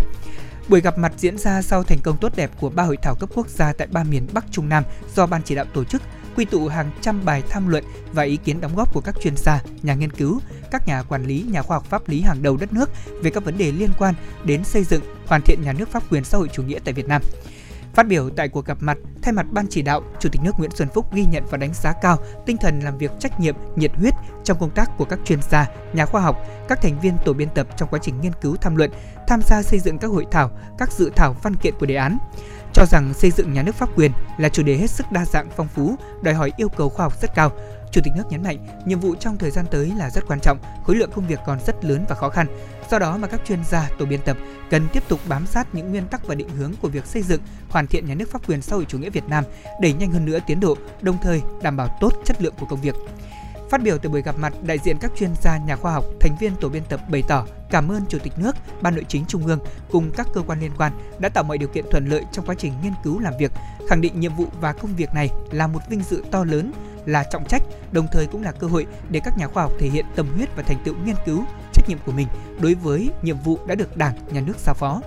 Buổi 0.69 0.81
gặp 0.81 0.99
mặt 0.99 1.12
diễn 1.17 1.39
ra 1.39 1.62
sau 1.62 1.83
thành 1.83 1.99
công 2.03 2.17
tốt 2.17 2.33
đẹp 2.37 2.51
của 2.61 2.71
ba 2.71 2.83
hội 2.83 2.97
thảo 3.03 3.15
cấp 3.21 3.31
quốc 3.35 3.49
gia 3.49 3.73
tại 3.73 3.87
ba 3.87 4.05
miền 4.05 4.27
Bắc 4.33 4.45
Trung 4.51 4.69
Nam 4.69 4.85
do 5.15 5.27
ban 5.27 5.43
chỉ 5.43 5.55
đạo 5.55 5.65
tổ 5.75 5.85
chức, 5.85 6.03
quy 6.37 6.45
tụ 6.45 6.69
hàng 6.69 6.91
trăm 7.01 7.25
bài 7.25 7.43
tham 7.51 7.69
luận 7.69 7.85
và 8.12 8.23
ý 8.23 8.37
kiến 8.37 8.61
đóng 8.61 8.77
góp 8.77 8.95
của 8.95 9.01
các 9.01 9.15
chuyên 9.23 9.37
gia, 9.37 9.62
nhà 9.83 9.95
nghiên 9.95 10.12
cứu, 10.12 10.41
các 10.71 10.89
nhà 10.89 11.03
quản 11.03 11.27
lý, 11.27 11.45
nhà 11.51 11.62
khoa 11.62 11.77
học 11.77 11.87
pháp 11.91 12.09
lý 12.09 12.21
hàng 12.21 12.43
đầu 12.43 12.57
đất 12.57 12.73
nước 12.73 12.91
về 13.23 13.31
các 13.31 13.45
vấn 13.45 13.59
đề 13.59 13.73
liên 13.73 13.91
quan 13.99 14.15
đến 14.45 14.65
xây 14.65 14.85
dựng, 14.85 15.03
hoàn 15.27 15.43
thiện 15.43 15.62
nhà 15.62 15.73
nước 15.73 15.89
pháp 15.89 16.03
quyền 16.11 16.25
xã 16.25 16.39
hội 16.39 16.49
chủ 16.53 16.62
nghĩa 16.62 16.79
tại 16.85 16.95
Việt 16.95 17.09
Nam. 17.09 17.23
Phát 17.95 18.09
biểu 18.09 18.30
tại 18.30 18.49
cuộc 18.49 18.64
gặp 18.64 18.76
mặt, 18.80 18.99
thay 19.22 19.32
mặt 19.32 19.47
ban 19.51 19.66
chỉ 19.70 19.82
đạo, 19.82 20.03
Chủ 20.20 20.28
tịch 20.32 20.42
nước 20.45 20.53
Nguyễn 20.59 20.70
Xuân 20.70 20.88
Phúc 20.95 21.14
ghi 21.14 21.24
nhận 21.24 21.45
và 21.51 21.59
đánh 21.59 21.74
giá 21.74 21.92
cao 21.92 22.18
tinh 22.47 22.57
thần 22.57 22.80
làm 22.80 22.99
việc 22.99 23.11
trách 23.18 23.40
nhiệm, 23.40 23.55
nhiệt 23.76 23.90
huyết 23.95 24.14
trong 24.45 24.59
công 24.61 24.70
tác 24.70 24.90
của 24.97 25.05
các 25.05 25.18
chuyên 25.24 25.38
gia, 25.51 25.70
nhà 25.92 26.07
khoa 26.07 26.20
học, 26.20 26.36
các 26.68 26.82
thành 26.82 27.01
viên 27.01 27.14
tổ 27.24 27.32
biên 27.32 27.49
tập 27.55 27.66
trong 27.76 27.88
quá 27.88 27.99
trình 28.03 28.20
nghiên 28.20 28.32
cứu 28.40 28.57
tham 28.57 28.76
luận, 28.76 28.90
tham 29.28 29.40
gia 29.42 29.62
xây 29.62 29.80
dựng 29.80 29.99
các 29.99 30.09
hội 30.09 30.26
thảo, 30.30 30.51
các 30.78 30.92
dự 30.92 31.11
thảo 31.16 31.36
văn 31.42 31.57
kiện 31.57 31.74
của 31.80 31.86
đề 31.86 31.95
án 31.95 32.18
cho 32.74 32.84
rằng 32.86 33.14
xây 33.14 33.30
dựng 33.30 33.53
nhà 33.53 33.62
nước 33.62 33.74
pháp 33.74 33.88
quyền 33.97 34.12
là 34.38 34.49
chủ 34.49 34.62
đề 34.62 34.76
hết 34.76 34.90
sức 34.90 35.12
đa 35.12 35.24
dạng 35.24 35.49
phong 35.57 35.68
phú, 35.68 35.97
đòi 36.22 36.34
hỏi 36.34 36.53
yêu 36.57 36.68
cầu 36.68 36.88
khoa 36.88 37.05
học 37.05 37.20
rất 37.20 37.34
cao. 37.34 37.51
Chủ 37.92 38.01
tịch 38.05 38.12
nước 38.16 38.24
nhấn 38.30 38.42
mạnh, 38.42 38.66
nhiệm 38.86 39.01
vụ 39.01 39.14
trong 39.14 39.38
thời 39.38 39.51
gian 39.51 39.66
tới 39.70 39.92
là 39.99 40.11
rất 40.11 40.26
quan 40.26 40.40
trọng, 40.40 40.59
khối 40.84 40.97
lượng 40.97 41.11
công 41.14 41.26
việc 41.26 41.40
còn 41.47 41.59
rất 41.66 41.84
lớn 41.84 42.05
và 42.09 42.14
khó 42.14 42.28
khăn. 42.28 42.47
Do 42.91 42.99
đó 42.99 43.16
mà 43.16 43.28
các 43.28 43.41
chuyên 43.45 43.64
gia, 43.64 43.91
tổ 43.99 44.07
biên 44.07 44.20
tập 44.20 44.37
cần 44.70 44.87
tiếp 44.93 45.03
tục 45.09 45.20
bám 45.28 45.47
sát 45.47 45.74
những 45.74 45.91
nguyên 45.91 46.07
tắc 46.07 46.26
và 46.26 46.35
định 46.35 46.49
hướng 46.49 46.72
của 46.82 46.89
việc 46.89 47.07
xây 47.07 47.22
dựng, 47.22 47.41
hoàn 47.68 47.87
thiện 47.87 48.07
nhà 48.07 48.14
nước 48.14 48.30
pháp 48.30 48.49
quyền 48.49 48.62
xã 48.62 48.76
hội 48.76 48.87
chủ 48.89 48.99
nghĩa 48.99 49.11
Việt 49.11 49.24
Nam, 49.28 49.45
đẩy 49.80 49.93
nhanh 49.93 50.12
hơn 50.12 50.24
nữa 50.24 50.39
tiến 50.47 50.61
độ, 50.61 50.76
đồng 51.03 51.18
thời 51.22 51.43
đảm 51.62 51.76
bảo 51.76 51.99
tốt 52.01 52.12
chất 52.24 52.43
lượng 52.43 52.55
của 52.61 52.66
công 52.66 52.80
việc. 52.80 52.95
Phát 53.70 53.82
biểu 53.82 53.99
tại 53.99 54.09
buổi 54.09 54.22
gặp 54.22 54.39
mặt, 54.39 54.53
đại 54.62 54.78
diện 54.78 54.97
các 55.01 55.11
chuyên 55.16 55.30
gia, 55.43 55.59
nhà 55.59 55.76
khoa 55.76 55.93
học, 55.93 56.05
thành 56.20 56.37
viên 56.41 56.57
tổ 56.57 56.68
biên 56.68 56.82
tập 56.89 57.01
bày 57.11 57.22
tỏ 57.28 57.47
cảm 57.70 57.89
ơn 57.89 58.03
Chủ 58.09 58.18
tịch 58.18 58.39
nước, 58.39 58.57
Ban 58.80 58.95
Nội 58.95 59.05
chính 59.09 59.24
Trung 59.26 59.47
ương 59.47 59.59
cùng 59.91 60.11
các 60.16 60.26
cơ 60.35 60.41
quan 60.47 60.61
liên 60.61 60.72
quan 60.78 60.93
đã 61.18 61.28
tạo 61.28 61.45
mọi 61.45 61.59
điều 61.59 61.68
kiện 61.68 61.85
thuận 61.91 62.07
lợi 62.07 62.24
trong 62.32 62.47
quá 62.47 62.55
trình 62.59 62.72
nghiên 62.82 62.93
cứu 63.05 63.18
làm 63.18 63.35
việc, 63.39 63.53
khẳng 63.89 64.01
định 64.01 64.20
nhiệm 64.20 64.35
vụ 64.35 64.47
và 64.61 64.72
công 64.72 64.97
việc 64.97 65.14
này 65.14 65.30
là 65.51 65.66
một 65.66 65.80
vinh 65.91 66.03
dự 66.03 66.24
to 66.30 66.45
lớn, 66.45 66.72
là 67.07 67.24
trọng 67.32 67.45
trách, 67.45 67.62
đồng 67.93 68.07
thời 68.12 68.26
cũng 68.26 68.43
là 68.43 68.53
cơ 68.53 68.66
hội 68.66 68.87
để 69.11 69.20
các 69.24 69.39
nhà 69.39 69.47
khoa 69.47 69.62
học 69.62 69.72
thể 69.78 69.89
hiện 69.89 70.05
tâm 70.16 70.28
huyết 70.37 70.57
và 70.57 70.62
thành 70.62 70.78
tựu 70.85 70.95
nghiên 71.05 71.16
cứu, 71.26 71.45
trách 71.85 71.89
nhiệm 71.89 71.99
của 72.07 72.12
mình 72.12 72.28
đối 72.61 72.74
với 72.74 73.11
nhiệm 73.22 73.37
vụ 73.39 73.59
đã 73.66 73.74
được 73.74 73.97
Đảng, 73.97 74.14
Nhà 74.30 74.41
nước 74.41 74.59
giao 74.59 74.74
phó. 74.74 75.01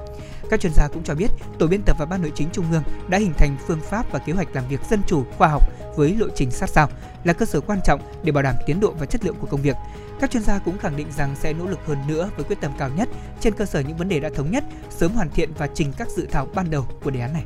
Các 0.49 0.59
chuyên 0.59 0.73
gia 0.75 0.87
cũng 0.87 1.03
cho 1.03 1.15
biết, 1.15 1.27
tổ 1.59 1.67
biên 1.67 1.81
tập 1.81 1.95
và 1.99 2.05
ban 2.05 2.21
nội 2.21 2.31
chính 2.35 2.49
trung 2.51 2.65
ương 2.71 2.83
đã 3.07 3.17
hình 3.17 3.33
thành 3.37 3.57
phương 3.67 3.79
pháp 3.81 4.11
và 4.11 4.19
kế 4.19 4.33
hoạch 4.33 4.55
làm 4.55 4.63
việc 4.69 4.79
dân 4.89 5.01
chủ, 5.07 5.23
khoa 5.37 5.47
học 5.47 5.63
với 5.95 6.15
lộ 6.15 6.27
trình 6.35 6.51
sát 6.51 6.69
sao 6.69 6.89
là 7.23 7.33
cơ 7.33 7.45
sở 7.45 7.61
quan 7.61 7.79
trọng 7.83 8.01
để 8.23 8.31
bảo 8.31 8.43
đảm 8.43 8.55
tiến 8.65 8.79
độ 8.79 8.93
và 8.99 9.05
chất 9.05 9.25
lượng 9.25 9.35
của 9.39 9.47
công 9.47 9.61
việc. 9.61 9.75
Các 10.19 10.31
chuyên 10.31 10.43
gia 10.43 10.59
cũng 10.59 10.77
khẳng 10.77 10.97
định 10.97 11.07
rằng 11.17 11.35
sẽ 11.35 11.53
nỗ 11.53 11.65
lực 11.65 11.79
hơn 11.85 11.97
nữa 12.07 12.29
với 12.35 12.43
quyết 12.43 12.61
tâm 12.61 12.71
cao 12.77 12.89
nhất 12.89 13.09
trên 13.39 13.53
cơ 13.53 13.65
sở 13.65 13.79
những 13.79 13.97
vấn 13.97 14.09
đề 14.09 14.19
đã 14.19 14.29
thống 14.35 14.51
nhất, 14.51 14.63
sớm 14.89 15.11
hoàn 15.11 15.29
thiện 15.29 15.53
và 15.57 15.67
trình 15.73 15.93
các 15.97 16.07
dự 16.09 16.27
thảo 16.31 16.47
ban 16.55 16.71
đầu 16.71 16.87
của 17.03 17.11
đề 17.11 17.19
án 17.19 17.33
này. 17.33 17.43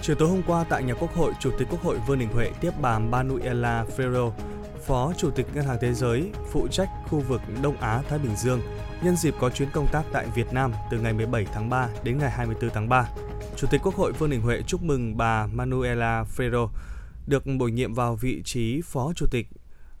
Chiều 0.00 0.16
tối 0.16 0.28
hôm 0.28 0.42
qua 0.46 0.64
tại 0.68 0.82
nhà 0.82 0.94
Quốc 0.94 1.14
hội, 1.14 1.32
Chủ 1.40 1.50
tịch 1.58 1.68
Quốc 1.70 1.82
hội 1.82 1.98
Vương 2.06 2.18
Đình 2.18 2.28
Huệ 2.32 2.50
tiếp 2.60 2.70
bà 2.80 2.98
Manuela 2.98 3.84
Ferro, 3.96 4.30
Phó 4.88 5.12
Chủ 5.16 5.30
tịch 5.30 5.46
Ngân 5.54 5.64
hàng 5.64 5.78
Thế 5.80 5.94
giới, 5.94 6.30
phụ 6.50 6.68
trách 6.68 6.88
khu 7.08 7.20
vực 7.20 7.40
Đông 7.62 7.76
Á 7.76 8.02
Thái 8.08 8.18
Bình 8.18 8.36
Dương, 8.36 8.60
nhân 9.02 9.16
dịp 9.16 9.34
có 9.40 9.50
chuyến 9.50 9.68
công 9.72 9.86
tác 9.92 10.02
tại 10.12 10.26
Việt 10.34 10.52
Nam 10.52 10.72
từ 10.90 11.00
ngày 11.00 11.12
17 11.12 11.46
tháng 11.52 11.70
3 11.70 11.88
đến 12.04 12.18
ngày 12.18 12.30
24 12.30 12.70
tháng 12.70 12.88
3. 12.88 13.08
Chủ 13.56 13.66
tịch 13.70 13.80
Quốc 13.84 13.94
hội 13.94 14.12
Vương 14.12 14.30
Đình 14.30 14.40
Huệ 14.40 14.62
chúc 14.66 14.82
mừng 14.82 15.16
bà 15.16 15.46
Manuela 15.46 16.24
Ferro 16.36 16.68
được 17.26 17.42
bổ 17.58 17.68
nhiệm 17.68 17.94
vào 17.94 18.16
vị 18.16 18.42
trí 18.44 18.80
Phó 18.84 19.12
Chủ 19.16 19.26
tịch 19.30 19.46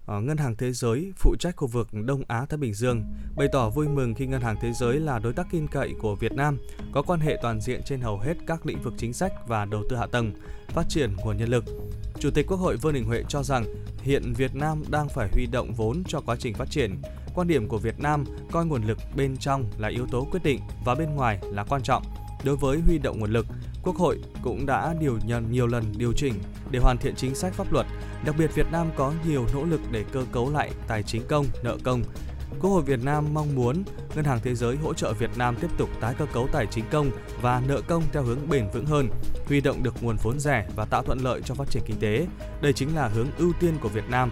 Ờ, 0.08 0.20
Ngân 0.20 0.36
hàng 0.36 0.56
Thế 0.56 0.72
giới 0.72 1.12
phụ 1.16 1.36
trách 1.38 1.56
khu 1.56 1.68
vực 1.68 1.88
Đông 1.92 2.22
Á 2.28 2.46
Thái 2.48 2.58
Bình 2.58 2.74
Dương, 2.74 3.02
bày 3.36 3.48
tỏ 3.52 3.70
vui 3.70 3.88
mừng 3.88 4.14
khi 4.14 4.26
Ngân 4.26 4.40
hàng 4.40 4.56
Thế 4.60 4.72
giới 4.72 5.00
là 5.00 5.18
đối 5.18 5.32
tác 5.32 5.46
tin 5.50 5.66
cậy 5.66 5.94
của 5.98 6.14
Việt 6.14 6.32
Nam, 6.32 6.58
có 6.92 7.02
quan 7.02 7.20
hệ 7.20 7.38
toàn 7.42 7.60
diện 7.60 7.80
trên 7.84 8.00
hầu 8.00 8.18
hết 8.18 8.34
các 8.46 8.66
lĩnh 8.66 8.82
vực 8.82 8.94
chính 8.96 9.12
sách 9.12 9.32
và 9.46 9.64
đầu 9.64 9.82
tư 9.90 9.96
hạ 9.96 10.06
tầng, 10.06 10.32
phát 10.68 10.88
triển 10.88 11.16
nguồn 11.16 11.36
nhân 11.36 11.48
lực. 11.48 11.64
Chủ 12.20 12.30
tịch 12.30 12.46
Quốc 12.46 12.56
hội 12.56 12.76
Vương 12.76 12.94
Đình 12.94 13.04
Huệ 13.04 13.22
cho 13.28 13.42
rằng 13.42 13.64
hiện 14.02 14.32
Việt 14.36 14.54
Nam 14.54 14.82
đang 14.90 15.08
phải 15.08 15.28
huy 15.32 15.46
động 15.46 15.72
vốn 15.72 16.02
cho 16.08 16.20
quá 16.20 16.36
trình 16.38 16.54
phát 16.54 16.70
triển. 16.70 16.94
Quan 17.34 17.48
điểm 17.48 17.68
của 17.68 17.78
Việt 17.78 18.00
Nam 18.00 18.24
coi 18.52 18.66
nguồn 18.66 18.82
lực 18.82 18.98
bên 19.16 19.36
trong 19.36 19.64
là 19.78 19.88
yếu 19.88 20.06
tố 20.06 20.28
quyết 20.30 20.40
định 20.42 20.60
và 20.84 20.94
bên 20.94 21.14
ngoài 21.14 21.38
là 21.42 21.64
quan 21.64 21.82
trọng. 21.82 22.02
Đối 22.44 22.56
với 22.56 22.80
huy 22.80 22.98
động 22.98 23.20
nguồn 23.20 23.32
lực, 23.32 23.46
Quốc 23.88 23.96
hội 23.96 24.20
cũng 24.42 24.66
đã 24.66 24.94
điều 25.00 25.18
nhận 25.26 25.50
nhiều 25.50 25.66
lần 25.66 25.84
điều 25.96 26.12
chỉnh 26.12 26.34
để 26.70 26.78
hoàn 26.78 26.98
thiện 26.98 27.14
chính 27.16 27.34
sách 27.34 27.54
pháp 27.54 27.72
luật. 27.72 27.86
Đặc 28.24 28.34
biệt 28.38 28.54
Việt 28.54 28.66
Nam 28.72 28.90
có 28.96 29.12
nhiều 29.26 29.46
nỗ 29.54 29.64
lực 29.64 29.80
để 29.90 30.04
cơ 30.12 30.24
cấu 30.32 30.50
lại 30.50 30.70
tài 30.88 31.02
chính 31.02 31.22
công, 31.28 31.46
nợ 31.62 31.76
công. 31.84 32.02
Quốc 32.60 32.70
hội 32.70 32.82
Việt 32.82 33.04
Nam 33.04 33.34
mong 33.34 33.54
muốn 33.54 33.82
Ngân 34.14 34.24
hàng 34.24 34.40
Thế 34.42 34.54
giới 34.54 34.76
hỗ 34.76 34.94
trợ 34.94 35.12
Việt 35.12 35.30
Nam 35.36 35.56
tiếp 35.60 35.70
tục 35.78 35.88
tái 36.00 36.14
cơ 36.18 36.26
cấu 36.32 36.48
tài 36.52 36.66
chính 36.66 36.84
công 36.90 37.10
và 37.42 37.62
nợ 37.68 37.80
công 37.80 38.02
theo 38.12 38.22
hướng 38.22 38.48
bền 38.48 38.70
vững 38.70 38.86
hơn, 38.86 39.08
huy 39.46 39.60
động 39.60 39.82
được 39.82 39.94
nguồn 40.02 40.16
vốn 40.22 40.40
rẻ 40.40 40.68
và 40.76 40.84
tạo 40.84 41.02
thuận 41.02 41.18
lợi 41.18 41.40
cho 41.44 41.54
phát 41.54 41.70
triển 41.70 41.82
kinh 41.86 41.98
tế. 42.00 42.26
Đây 42.60 42.72
chính 42.72 42.96
là 42.96 43.08
hướng 43.08 43.28
ưu 43.38 43.52
tiên 43.60 43.74
của 43.80 43.88
Việt 43.88 44.08
Nam 44.08 44.30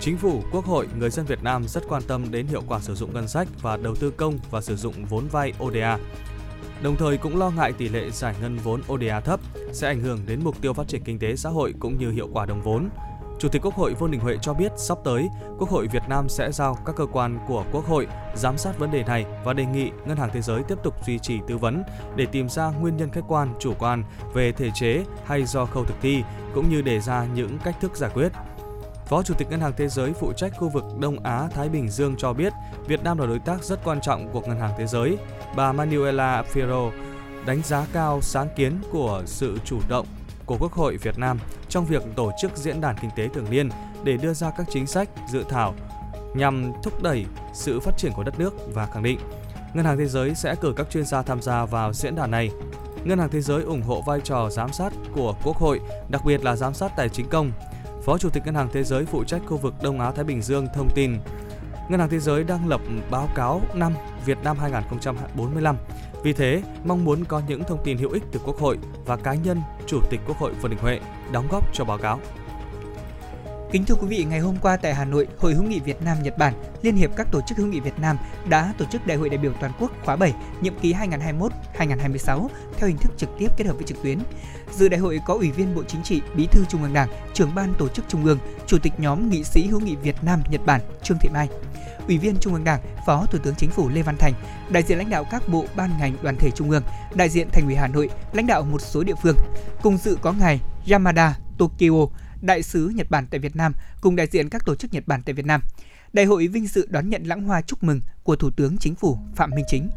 Chính 0.00 0.16
phủ, 0.16 0.42
Quốc 0.52 0.64
hội, 0.64 0.88
người 0.98 1.10
dân 1.10 1.26
Việt 1.26 1.42
Nam 1.42 1.64
rất 1.68 1.82
quan 1.88 2.02
tâm 2.02 2.30
đến 2.30 2.46
hiệu 2.46 2.62
quả 2.68 2.80
sử 2.80 2.94
dụng 2.94 3.14
ngân 3.14 3.28
sách 3.28 3.48
và 3.62 3.76
đầu 3.76 3.94
tư 3.94 4.10
công 4.10 4.38
và 4.50 4.60
sử 4.60 4.76
dụng 4.76 5.04
vốn 5.04 5.28
vay 5.28 5.52
ODA 5.64 5.98
đồng 6.84 6.96
thời 6.96 7.16
cũng 7.16 7.38
lo 7.38 7.50
ngại 7.50 7.72
tỷ 7.72 7.88
lệ 7.88 8.10
giải 8.10 8.34
ngân 8.40 8.56
vốn 8.56 8.80
ODA 8.92 9.20
thấp 9.20 9.40
sẽ 9.72 9.88
ảnh 9.88 10.00
hưởng 10.00 10.20
đến 10.26 10.40
mục 10.44 10.60
tiêu 10.60 10.72
phát 10.72 10.88
triển 10.88 11.04
kinh 11.04 11.18
tế 11.18 11.36
xã 11.36 11.50
hội 11.50 11.74
cũng 11.80 11.98
như 11.98 12.10
hiệu 12.10 12.28
quả 12.32 12.46
đồng 12.46 12.62
vốn. 12.62 12.88
Chủ 13.38 13.48
tịch 13.48 13.62
Quốc 13.64 13.74
hội 13.74 13.94
Vương 13.94 14.10
Đình 14.10 14.20
Huệ 14.20 14.36
cho 14.42 14.54
biết 14.54 14.72
sắp 14.76 14.98
tới, 15.04 15.28
Quốc 15.58 15.70
hội 15.70 15.88
Việt 15.92 16.02
Nam 16.08 16.28
sẽ 16.28 16.52
giao 16.52 16.78
các 16.86 16.96
cơ 16.96 17.06
quan 17.12 17.38
của 17.48 17.64
Quốc 17.72 17.86
hội 17.86 18.06
giám 18.34 18.58
sát 18.58 18.78
vấn 18.78 18.90
đề 18.90 19.04
này 19.04 19.26
và 19.44 19.52
đề 19.52 19.64
nghị 19.64 19.90
Ngân 20.06 20.16
hàng 20.16 20.30
Thế 20.32 20.40
giới 20.42 20.62
tiếp 20.62 20.78
tục 20.82 20.94
duy 21.06 21.18
trì 21.18 21.38
tư 21.48 21.58
vấn 21.58 21.82
để 22.16 22.26
tìm 22.26 22.48
ra 22.48 22.70
nguyên 22.70 22.96
nhân 22.96 23.10
khách 23.10 23.24
quan, 23.28 23.54
chủ 23.60 23.74
quan 23.78 24.04
về 24.34 24.52
thể 24.52 24.70
chế 24.74 25.04
hay 25.24 25.44
do 25.44 25.66
khâu 25.66 25.84
thực 25.84 25.96
thi, 26.02 26.22
cũng 26.54 26.70
như 26.70 26.82
đề 26.82 27.00
ra 27.00 27.26
những 27.34 27.58
cách 27.64 27.76
thức 27.80 27.96
giải 27.96 28.10
quyết. 28.14 28.32
Phó 29.06 29.22
Chủ 29.22 29.34
tịch 29.34 29.50
Ngân 29.50 29.60
hàng 29.60 29.72
Thế 29.76 29.88
giới 29.88 30.12
phụ 30.12 30.32
trách 30.32 30.52
khu 30.58 30.68
vực 30.68 30.84
Đông 31.00 31.24
Á 31.24 31.48
Thái 31.54 31.68
Bình 31.68 31.88
Dương 31.88 32.14
cho 32.18 32.32
biết 32.32 32.52
Việt 32.86 33.02
Nam 33.02 33.18
là 33.18 33.26
đối 33.26 33.38
tác 33.38 33.64
rất 33.64 33.84
quan 33.84 34.00
trọng 34.00 34.28
của 34.32 34.40
Ngân 34.40 34.60
hàng 34.60 34.74
Thế 34.78 34.86
giới. 34.86 35.18
Bà 35.56 35.72
Manuela 35.72 36.42
Fierro 36.52 36.90
đánh 37.46 37.62
giá 37.62 37.86
cao 37.92 38.20
sáng 38.22 38.48
kiến 38.56 38.80
của 38.92 39.22
sự 39.26 39.58
chủ 39.64 39.80
động 39.88 40.06
của 40.46 40.56
Quốc 40.60 40.72
hội 40.72 40.96
Việt 40.96 41.18
Nam 41.18 41.38
trong 41.68 41.84
việc 41.84 42.02
tổ 42.16 42.32
chức 42.40 42.56
diễn 42.56 42.80
đàn 42.80 42.96
kinh 43.02 43.10
tế 43.16 43.28
thường 43.28 43.50
niên 43.50 43.68
để 44.04 44.16
đưa 44.16 44.34
ra 44.34 44.50
các 44.56 44.66
chính 44.70 44.86
sách, 44.86 45.08
dự 45.32 45.44
thảo 45.48 45.74
nhằm 46.34 46.72
thúc 46.82 47.02
đẩy 47.02 47.26
sự 47.54 47.80
phát 47.80 47.98
triển 47.98 48.12
của 48.12 48.22
đất 48.22 48.38
nước 48.38 48.74
và 48.74 48.86
khẳng 48.86 49.02
định 49.02 49.18
Ngân 49.74 49.84
hàng 49.84 49.98
Thế 49.98 50.06
giới 50.06 50.34
sẽ 50.34 50.54
cử 50.54 50.72
các 50.76 50.90
chuyên 50.90 51.04
gia 51.04 51.22
tham 51.22 51.42
gia 51.42 51.64
vào 51.64 51.92
diễn 51.92 52.14
đàn 52.14 52.30
này. 52.30 52.50
Ngân 53.04 53.18
hàng 53.18 53.28
Thế 53.28 53.40
giới 53.40 53.62
ủng 53.62 53.82
hộ 53.82 54.02
vai 54.06 54.20
trò 54.24 54.50
giám 54.50 54.72
sát 54.72 54.92
của 55.14 55.34
Quốc 55.44 55.56
hội, 55.56 55.80
đặc 56.08 56.24
biệt 56.24 56.44
là 56.44 56.56
giám 56.56 56.74
sát 56.74 56.92
tài 56.96 57.08
chính 57.08 57.28
công. 57.28 57.52
Phó 58.04 58.18
Chủ 58.18 58.30
tịch 58.30 58.42
Ngân 58.46 58.54
hàng 58.54 58.68
Thế 58.72 58.84
giới 58.84 59.04
phụ 59.04 59.24
trách 59.24 59.42
khu 59.46 59.56
vực 59.56 59.74
Đông 59.82 60.00
Á 60.00 60.10
Thái 60.10 60.24
Bình 60.24 60.42
Dương 60.42 60.66
thông 60.74 60.88
tin 60.94 61.18
Ngân 61.88 62.00
hàng 62.00 62.08
Thế 62.08 62.18
giới 62.18 62.44
đang 62.44 62.68
lập 62.68 62.80
báo 63.10 63.28
cáo 63.34 63.60
năm 63.74 63.92
Việt 64.26 64.38
Nam 64.44 64.58
2045 64.58 65.76
vì 66.22 66.32
thế, 66.32 66.62
mong 66.84 67.04
muốn 67.04 67.24
có 67.24 67.42
những 67.48 67.64
thông 67.64 67.84
tin 67.84 67.98
hữu 67.98 68.10
ích 68.10 68.22
từ 68.32 68.40
Quốc 68.44 68.58
hội 68.58 68.78
và 69.06 69.16
cá 69.16 69.34
nhân 69.34 69.60
Chủ 69.86 70.00
tịch 70.10 70.20
Quốc 70.26 70.38
hội 70.38 70.52
Vương 70.52 70.70
Đình 70.70 70.80
Huệ 70.80 71.00
đóng 71.32 71.48
góp 71.50 71.74
cho 71.74 71.84
báo 71.84 71.98
cáo. 71.98 72.20
Kính 73.74 73.84
thưa 73.84 73.94
quý 73.94 74.06
vị, 74.06 74.24
ngày 74.24 74.40
hôm 74.40 74.56
qua 74.62 74.76
tại 74.76 74.94
Hà 74.94 75.04
Nội, 75.04 75.26
Hội 75.38 75.54
hữu 75.54 75.64
nghị 75.64 75.80
Việt 75.80 76.02
Nam 76.02 76.22
Nhật 76.22 76.38
Bản, 76.38 76.54
Liên 76.82 76.96
hiệp 76.96 77.10
các 77.16 77.28
tổ 77.32 77.40
chức 77.46 77.58
hữu 77.58 77.66
nghị 77.66 77.80
Việt 77.80 77.98
Nam 77.98 78.16
đã 78.48 78.74
tổ 78.78 78.84
chức 78.84 79.06
Đại 79.06 79.16
hội 79.16 79.28
đại 79.28 79.38
biểu 79.38 79.52
toàn 79.60 79.72
quốc 79.80 79.92
khóa 80.04 80.16
7, 80.16 80.32
nhiệm 80.60 80.78
kỳ 80.78 80.94
2021-2026 80.94 82.48
theo 82.78 82.88
hình 82.88 82.96
thức 82.98 83.12
trực 83.16 83.28
tiếp 83.38 83.48
kết 83.56 83.66
hợp 83.66 83.72
với 83.72 83.82
trực 83.82 84.02
tuyến. 84.02 84.18
Dự 84.72 84.88
đại 84.88 85.00
hội 85.00 85.20
có 85.26 85.34
Ủy 85.34 85.50
viên 85.50 85.74
Bộ 85.74 85.82
Chính 85.88 86.02
trị, 86.02 86.20
Bí 86.34 86.46
thư 86.46 86.64
Trung 86.68 86.82
ương 86.82 86.92
Đảng, 86.92 87.08
Trưởng 87.32 87.54
ban 87.54 87.74
Tổ 87.78 87.88
chức 87.88 88.04
Trung 88.08 88.24
ương, 88.24 88.38
Chủ 88.66 88.78
tịch 88.78 88.92
nhóm 88.98 89.30
nghị 89.30 89.44
sĩ 89.44 89.66
hữu 89.66 89.80
nghị 89.80 89.96
Việt 89.96 90.16
Nam 90.22 90.42
Nhật 90.50 90.66
Bản 90.66 90.80
Trương 91.02 91.18
Thị 91.20 91.28
Mai. 91.32 91.48
Ủy 92.06 92.18
viên 92.18 92.36
Trung 92.40 92.54
ương 92.54 92.64
Đảng, 92.64 92.80
Phó 93.06 93.26
Thủ 93.30 93.38
tướng 93.42 93.54
Chính 93.54 93.70
phủ 93.70 93.88
Lê 93.88 94.02
Văn 94.02 94.16
Thành, 94.16 94.32
đại 94.70 94.82
diện 94.82 94.98
lãnh 94.98 95.10
đạo 95.10 95.24
các 95.30 95.48
bộ 95.48 95.64
ban 95.76 95.90
ngành 95.98 96.16
đoàn 96.22 96.36
thể 96.36 96.50
trung 96.50 96.70
ương, 96.70 96.82
đại 97.14 97.28
diện 97.28 97.48
Thành 97.52 97.64
ủy 97.64 97.74
Hà 97.74 97.86
Nội, 97.86 98.10
lãnh 98.32 98.46
đạo 98.46 98.62
một 98.62 98.80
số 98.80 99.02
địa 99.02 99.14
phương. 99.22 99.36
Cùng 99.82 99.96
dự 99.96 100.16
có 100.22 100.32
ngài 100.32 100.60
Yamada 100.90 101.38
Tokyo, 101.58 102.06
đại 102.44 102.62
sứ 102.62 102.88
Nhật 102.88 103.10
Bản 103.10 103.26
tại 103.30 103.40
Việt 103.40 103.56
Nam 103.56 103.72
cùng 104.00 104.16
đại 104.16 104.26
diện 104.26 104.48
các 104.48 104.64
tổ 104.66 104.74
chức 104.74 104.92
Nhật 104.92 105.06
Bản 105.06 105.22
tại 105.22 105.32
Việt 105.32 105.46
Nam. 105.46 105.60
Đại 106.12 106.24
hội 106.24 106.46
vinh 106.46 106.66
dự 106.66 106.86
đón 106.90 107.08
nhận 107.08 107.24
lãng 107.24 107.42
hoa 107.42 107.62
chúc 107.62 107.84
mừng 107.84 108.00
của 108.22 108.36
Thủ 108.36 108.50
tướng 108.50 108.78
Chính 108.78 108.94
phủ 108.94 109.18
Phạm 109.36 109.50
Minh 109.50 109.64
Chính. 109.68 109.90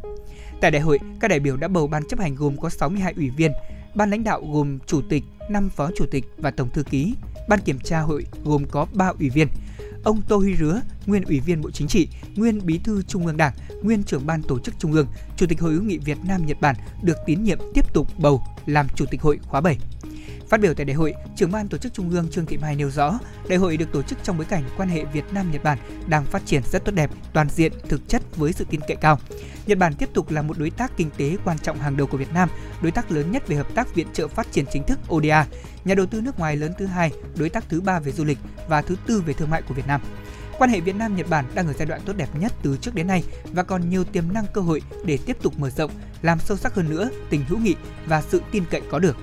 Tại 0.62 0.72
đại 0.72 0.82
hội, 0.82 1.00
các 1.20 1.28
đại 1.28 1.40
biểu 1.40 1.58
đã 1.58 1.68
bầu 1.68 1.88
ban 1.88 2.04
chấp 2.10 2.20
hành 2.20 2.36
gồm 2.36 2.58
có 2.58 2.70
62 2.70 3.14
ủy 3.18 3.30
viên, 3.30 3.52
ban 3.96 4.10
lãnh 4.10 4.24
đạo 4.24 4.42
gồm 4.52 4.80
chủ 4.86 5.02
tịch, 5.10 5.24
5 5.50 5.70
phó 5.70 5.90
chủ 5.96 6.06
tịch 6.12 6.26
và 6.38 6.52
tổng 6.52 6.70
thư 6.70 6.84
ký. 6.84 7.16
Ban 7.50 7.60
kiểm 7.60 7.80
tra 7.80 8.00
hội 8.00 8.26
gồm 8.44 8.66
có 8.66 8.88
3 8.94 9.08
ủy 9.08 9.30
viên. 9.30 9.48
Ông 10.04 10.22
Tô 10.28 10.38
Huy 10.38 10.56
Rứa, 10.56 10.82
nguyên 11.06 11.24
ủy 11.24 11.40
viên 11.40 11.62
Bộ 11.62 11.72
Chính 11.72 11.88
trị, 11.88 12.08
nguyên 12.36 12.66
bí 12.66 12.80
thư 12.84 13.02
Trung 13.02 13.26
ương 13.26 13.38
Đảng, 13.38 13.54
nguyên 13.84 14.04
trưởng 14.04 14.26
ban 14.26 14.42
tổ 14.42 14.60
chức 14.60 14.80
Trung 14.80 14.94
ương, 14.94 15.08
Chủ 15.38 15.46
tịch 15.46 15.62
Hội 15.62 15.74
hữu 15.74 15.84
nghị 15.84 15.98
Việt 15.98 16.18
Nam 16.28 16.46
Nhật 16.46 16.62
Bản 16.62 16.76
được 17.04 17.18
tín 17.26 17.44
nhiệm 17.44 17.60
tiếp 17.74 17.94
tục 17.94 18.08
bầu 18.18 18.44
làm 18.66 18.88
Chủ 18.96 19.06
tịch 19.06 19.22
hội 19.22 19.40
khóa 19.44 19.62
7. 19.62 19.78
Phát 20.50 20.60
biểu 20.60 20.74
tại 20.74 20.86
đại 20.86 20.96
hội, 20.96 21.14
trưởng 21.36 21.52
ban 21.52 21.68
tổ 21.68 21.78
chức 21.78 21.94
Trung 21.94 22.10
ương 22.10 22.30
Trương 22.32 22.46
Thị 22.46 22.58
Mai 22.58 22.76
nêu 22.76 22.90
rõ, 22.90 23.20
đại 23.50 23.58
hội 23.58 23.78
được 23.78 23.92
tổ 23.92 24.02
chức 24.02 24.24
trong 24.24 24.38
bối 24.38 24.46
cảnh 24.46 24.64
quan 24.78 24.90
hệ 24.90 25.06
Việt 25.06 25.34
Nam 25.34 25.52
Nhật 25.52 25.64
Bản 25.64 25.78
đang 26.08 26.26
phát 26.26 26.46
triển 26.46 26.62
rất 26.72 26.86
tốt 26.86 26.92
đẹp, 26.92 27.12
toàn 27.34 27.50
diện, 27.50 27.72
thực 27.90 28.10
chất 28.10 28.22
với 28.36 28.54
sự 28.54 28.66
tin 28.70 28.80
cậy 28.88 28.98
cao. 29.02 29.20
Nhật 29.66 29.78
Bản 29.78 29.94
tiếp 29.94 30.10
tục 30.14 30.32
là 30.32 30.42
một 30.42 30.58
đối 30.60 30.70
tác 30.70 30.92
kinh 30.98 31.10
tế 31.18 31.38
quan 31.46 31.60
trọng 31.60 31.80
hàng 31.80 31.98
đầu 31.98 32.08
của 32.08 32.18
Việt 32.18 32.34
Nam, 32.34 32.50
đối 32.82 32.92
tác 32.92 33.12
lớn 33.12 33.32
nhất 33.32 33.48
về 33.48 33.56
hợp 33.56 33.76
tác 33.76 33.96
viện 33.96 34.08
trợ 34.14 34.28
phát 34.28 34.52
triển 34.52 34.66
chính 34.72 34.84
thức 34.84 35.00
ODA, 35.14 35.46
nhà 35.86 35.96
đầu 35.96 36.06
tư 36.06 36.22
nước 36.22 36.40
ngoài 36.40 36.56
lớn 36.56 36.72
thứ 36.78 36.86
hai, 36.86 37.12
đối 37.38 37.50
tác 37.50 37.70
thứ 37.70 37.82
ba 37.82 38.00
về 38.00 38.12
du 38.12 38.24
lịch 38.26 38.38
và 38.68 38.82
thứ 38.82 38.96
tư 39.08 39.24
về 39.26 39.34
thương 39.34 39.50
mại 39.50 39.62
của 39.62 39.74
Việt 39.74 39.88
Nam. 39.88 40.02
Quan 40.58 40.70
hệ 40.70 40.80
Việt 40.80 40.96
Nam 40.96 41.16
Nhật 41.16 41.30
Bản 41.30 41.46
đang 41.56 41.68
ở 41.68 41.74
giai 41.74 41.86
đoạn 41.86 42.02
tốt 42.06 42.14
đẹp 42.18 42.30
nhất 42.40 42.54
từ 42.62 42.78
trước 42.82 42.96
đến 42.96 43.08
nay 43.08 43.24
và 43.52 43.64
còn 43.64 43.90
nhiều 43.90 44.04
tiềm 44.04 44.34
năng 44.34 44.46
cơ 44.54 44.62
hội 44.62 44.82
để 45.06 45.18
tiếp 45.26 45.38
tục 45.42 45.60
mở 45.60 45.70
rộng, 45.70 45.92
làm 46.22 46.40
sâu 46.40 46.58
sắc 46.58 46.74
hơn 46.74 46.90
nữa 46.90 47.10
tình 47.30 47.46
hữu 47.48 47.60
nghị 47.60 47.76
và 48.06 48.22
sự 48.22 48.42
tin 48.52 48.64
cậy 48.70 48.82
có 48.92 49.00
được. 49.00 49.18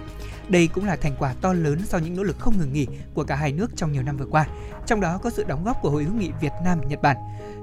Đây 0.48 0.68
cũng 0.68 0.84
là 0.84 0.96
thành 0.96 1.14
quả 1.18 1.34
to 1.40 1.52
lớn 1.52 1.78
sau 1.86 2.00
những 2.00 2.16
nỗ 2.16 2.22
lực 2.22 2.38
không 2.38 2.58
ngừng 2.58 2.72
nghỉ 2.72 2.86
của 3.14 3.24
cả 3.24 3.36
hai 3.36 3.52
nước 3.52 3.70
trong 3.76 3.92
nhiều 3.92 4.02
năm 4.02 4.16
vừa 4.16 4.26
qua, 4.26 4.46
trong 4.86 5.00
đó 5.00 5.18
có 5.18 5.30
sự 5.30 5.44
đóng 5.44 5.64
góp 5.64 5.82
của 5.82 5.90
Hội 5.90 6.04
hữu 6.04 6.14
nghị 6.14 6.30
Việt 6.40 6.52
Nam 6.64 6.80
Nhật 6.88 7.02
Bản. 7.02 7.16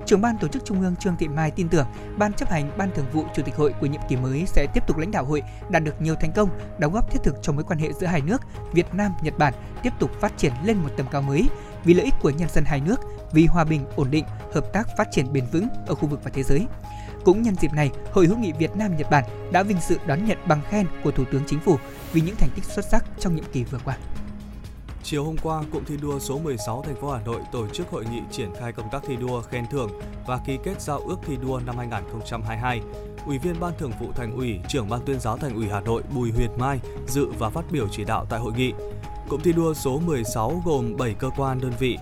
Trưởng 0.06 0.22
ban 0.22 0.38
tổ 0.38 0.48
chức 0.48 0.66
Trung 0.66 0.82
ương 0.82 0.96
Trương 0.96 1.16
Thị 1.18 1.28
Mai 1.28 1.52
tin 1.52 1.70
tưởng 1.70 1.86
ban 2.18 2.34
chấp 2.34 2.50
hành 2.50 2.78
ban 2.78 2.92
thường 2.96 3.06
vụ 3.14 3.26
chủ 3.36 3.44
tịch 3.44 3.56
hội 3.56 3.74
của 3.82 3.86
nhiệm 3.88 4.02
kỳ 4.10 4.16
mới 4.16 4.46
sẽ 4.48 4.68
tiếp 4.74 4.84
tục 4.88 4.98
lãnh 4.98 5.12
đạo 5.12 5.26
hội 5.26 5.42
đạt 5.70 5.84
được 5.84 6.02
nhiều 6.02 6.16
thành 6.16 6.32
công, 6.32 6.50
đóng 6.80 6.94
góp 6.94 7.12
thiết 7.12 7.20
thực 7.24 7.36
cho 7.42 7.54
mối 7.54 7.64
quan 7.64 7.80
hệ 7.80 7.94
giữa 7.94 8.08
hai 8.08 8.22
nước 8.22 8.42
Việt 8.74 8.94
Nam 8.94 9.12
Nhật 9.22 9.38
Bản 9.38 9.54
tiếp 9.84 9.94
tục 10.00 10.12
phát 10.22 10.38
triển 10.38 10.54
lên 10.64 10.78
một 10.78 10.90
tầm 10.98 11.06
cao 11.12 11.22
mới 11.22 11.50
vì 11.84 11.94
lợi 11.94 12.06
ích 12.06 12.14
của 12.22 12.30
nhân 12.30 12.50
dân 12.50 12.64
hai 12.66 12.82
nước, 12.82 13.00
vì 13.32 13.46
hòa 13.46 13.64
bình, 13.64 13.86
ổn 13.96 14.12
định, 14.12 14.26
hợp 14.54 14.74
tác 14.74 14.88
phát 14.98 15.08
triển 15.12 15.34
bền 15.34 15.46
vững 15.52 15.68
ở 15.88 15.96
khu 15.96 16.08
vực 16.08 16.20
và 16.24 16.32
thế 16.34 16.44
giới. 16.44 16.68
Cũng 17.26 17.42
nhân 17.42 17.56
dịp 17.56 17.74
này, 17.74 17.90
Hội 18.12 18.28
hữu 18.28 18.38
nghị 18.38 18.52
Việt 18.52 18.76
Nam 18.76 18.98
Nhật 18.98 19.10
Bản 19.12 19.24
đã 19.52 19.64
vinh 19.64 19.78
dự 19.88 19.98
đón 20.06 20.26
nhận 20.26 20.38
bằng 20.48 20.62
khen 20.70 20.88
của 21.04 21.12
Thủ 21.12 21.24
tướng 21.32 21.44
Chính 21.48 21.60
phủ 21.60 21.78
vì 22.14 22.22
những 22.22 22.36
thành 22.36 22.50
tích 22.56 22.66
xuất 22.66 22.86
sắc 22.86 23.06
trong 23.20 23.36
nhiệm 23.36 23.46
kỳ 23.54 23.64
vừa 23.64 23.80
qua. 23.86 23.98
Chiều 25.04 25.24
hôm 25.24 25.38
qua, 25.38 25.64
Cụm 25.72 25.84
thi 25.86 25.98
đua 26.02 26.20
số 26.20 26.40
16 26.40 26.84
thành 26.86 26.96
phố 26.96 27.12
Hà 27.12 27.22
Nội 27.26 27.42
tổ 27.52 27.68
chức 27.68 27.90
hội 27.90 28.06
nghị 28.12 28.22
triển 28.32 28.50
khai 28.60 28.72
công 28.72 28.90
tác 28.92 29.04
thi 29.08 29.16
đua 29.16 29.42
khen 29.42 29.66
thưởng 29.72 29.90
và 30.28 30.40
ký 30.46 30.58
kết 30.64 30.82
giao 30.82 31.00
ước 31.00 31.18
thi 31.26 31.38
đua 31.42 31.60
năm 31.66 31.78
2022. 31.78 32.82
Ủy 33.26 33.38
viên 33.38 33.60
Ban 33.60 33.74
Thường 33.78 33.92
vụ 34.00 34.12
Thành 34.16 34.36
ủy, 34.36 34.60
trưởng 34.68 34.90
Ban 34.90 35.00
Tuyên 35.06 35.20
giáo 35.20 35.38
Thành 35.38 35.56
ủy 35.56 35.68
Hà 35.70 35.80
Nội 35.80 36.04
Bùi 36.16 36.32
Huyệt 36.32 36.50
Mai 36.58 36.80
dự 37.08 37.28
và 37.40 37.50
phát 37.50 37.66
biểu 37.72 37.88
chỉ 37.92 38.04
đạo 38.04 38.26
tại 38.30 38.40
hội 38.40 38.54
nghị. 38.54 38.74
Cụm 39.30 39.42
thi 39.42 39.54
đua 39.54 39.74
số 39.74 40.00
16 40.00 40.62
gồm 40.66 40.98
7 40.98 41.14
cơ 41.14 41.30
quan 41.38 41.62
đơn 41.62 41.74
vị: 41.80 41.98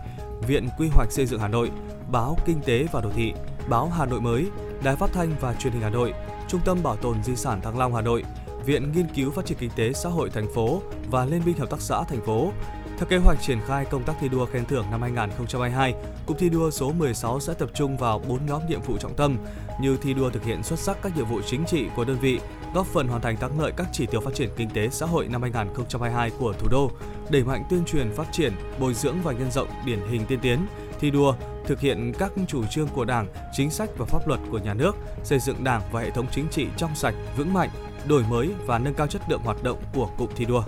Viện 0.47 0.70
Quy 0.78 0.88
hoạch 0.88 1.12
Xây 1.12 1.26
dựng 1.26 1.39
Hà 1.39 1.47
Nội, 1.47 1.72
Báo 2.12 2.38
Kinh 2.45 2.62
tế 2.62 2.88
và 2.91 3.01
Đô 3.01 3.10
thị, 3.10 3.34
Báo 3.70 3.89
Hà 3.89 4.05
Nội 4.05 4.22
mới, 4.22 4.45
Đài 4.84 4.95
Phát 4.95 5.10
thanh 5.14 5.36
và 5.41 5.53
Truyền 5.53 5.74
hình 5.74 5.82
Hà 5.82 5.89
Nội, 5.89 6.14
Trung 6.47 6.62
tâm 6.66 6.84
Bảo 6.84 6.95
tồn 6.95 7.24
Di 7.24 7.36
sản 7.36 7.62
Thăng 7.62 7.78
Long 7.78 7.95
Hà 7.95 8.01
Nội, 8.01 8.24
Viện 8.66 8.91
Nghiên 8.91 9.07
cứu 9.16 9.32
Phát 9.32 9.45
triển 9.45 9.57
Kinh 9.57 9.72
tế 9.76 9.93
Xã 9.93 10.10
hội 10.10 10.30
thành 10.30 10.53
phố 10.53 10.82
và 11.12 11.26
Liên 11.26 11.41
minh 11.45 11.57
Hợp 11.57 11.70
tác 11.70 11.82
xã 11.82 12.03
thành 12.03 12.22
phố. 12.26 12.51
Theo 12.97 13.07
kế 13.10 13.18
hoạch 13.18 13.41
triển 13.41 13.60
khai 13.68 13.86
công 13.86 14.03
tác 14.03 14.14
thi 14.22 14.30
đua 14.30 14.45
khen 14.45 14.66
thưởng 14.66 14.86
năm 14.91 15.01
2022, 15.01 15.93
Cụm 16.26 16.38
thi 16.38 16.49
đua 16.49 16.72
số 16.72 16.91
16 16.91 17.39
sẽ 17.39 17.53
tập 17.53 17.70
trung 17.74 17.97
vào 17.97 18.20
4 18.20 18.45
nhóm 18.45 18.62
nhiệm 18.70 18.82
vụ 18.82 18.97
trọng 18.97 19.16
tâm 19.16 19.38
như 19.82 19.97
thi 19.97 20.14
đua 20.14 20.30
thực 20.30 20.43
hiện 20.43 20.64
xuất 20.64 20.80
sắc 20.80 20.97
các 21.01 21.18
nhiệm 21.18 21.26
vụ 21.26 21.41
chính 21.41 21.66
trị 21.66 21.86
của 21.95 22.05
đơn 22.05 22.20
vị, 22.20 22.39
góp 22.74 22.88
phần 22.88 23.07
hoàn 23.07 23.22
thành 23.22 23.38
thắng 23.38 23.60
lợi 23.62 23.72
các 23.78 23.88
chỉ 23.91 24.05
tiêu 24.05 24.22
phát 24.22 24.36
triển 24.36 24.49
kinh 24.55 24.70
tế 24.70 24.89
xã 24.89 25.05
hội 25.05 25.28
năm 25.28 25.41
2022 25.41 26.32
của 26.39 26.53
thủ 26.53 26.68
đô, 26.72 26.91
đẩy 27.30 27.43
mạnh 27.43 27.64
tuyên 27.70 27.86
truyền 27.86 28.12
phát 28.12 28.28
triển, 28.32 28.53
bồi 28.80 28.93
dưỡng 28.93 29.16
và 29.24 29.34
nhân 29.34 29.51
rộng 29.51 29.68
điển 29.86 29.99
hình 30.10 30.26
tiên 30.26 30.39
tiến, 30.41 30.68
thi 30.99 31.12
đua 31.12 31.34
thực 31.66 31.80
hiện 31.80 32.14
các 32.20 32.32
chủ 32.47 32.66
trương 32.66 32.88
của 32.88 33.05
Đảng, 33.05 33.28
chính 33.53 33.70
sách 33.70 33.89
và 33.97 34.05
pháp 34.05 34.28
luật 34.28 34.39
của 34.51 34.57
nhà 34.57 34.74
nước, 34.74 34.95
xây 35.24 35.39
dựng 35.39 35.64
Đảng 35.64 35.82
và 35.91 36.01
hệ 36.01 36.10
thống 36.10 36.28
chính 36.32 36.47
trị 36.51 36.68
trong 36.78 36.95
sạch, 36.95 37.16
vững 37.38 37.53
mạnh, 37.53 37.70
đổi 38.10 38.24
mới 38.30 38.49
và 38.66 38.80
nâng 38.80 38.93
cao 38.93 39.07
chất 39.07 39.22
lượng 39.30 39.41
hoạt 39.43 39.64
động 39.64 39.84
của 39.93 40.10
cụm 40.18 40.30
thi 40.36 40.45
đua. 40.45 40.64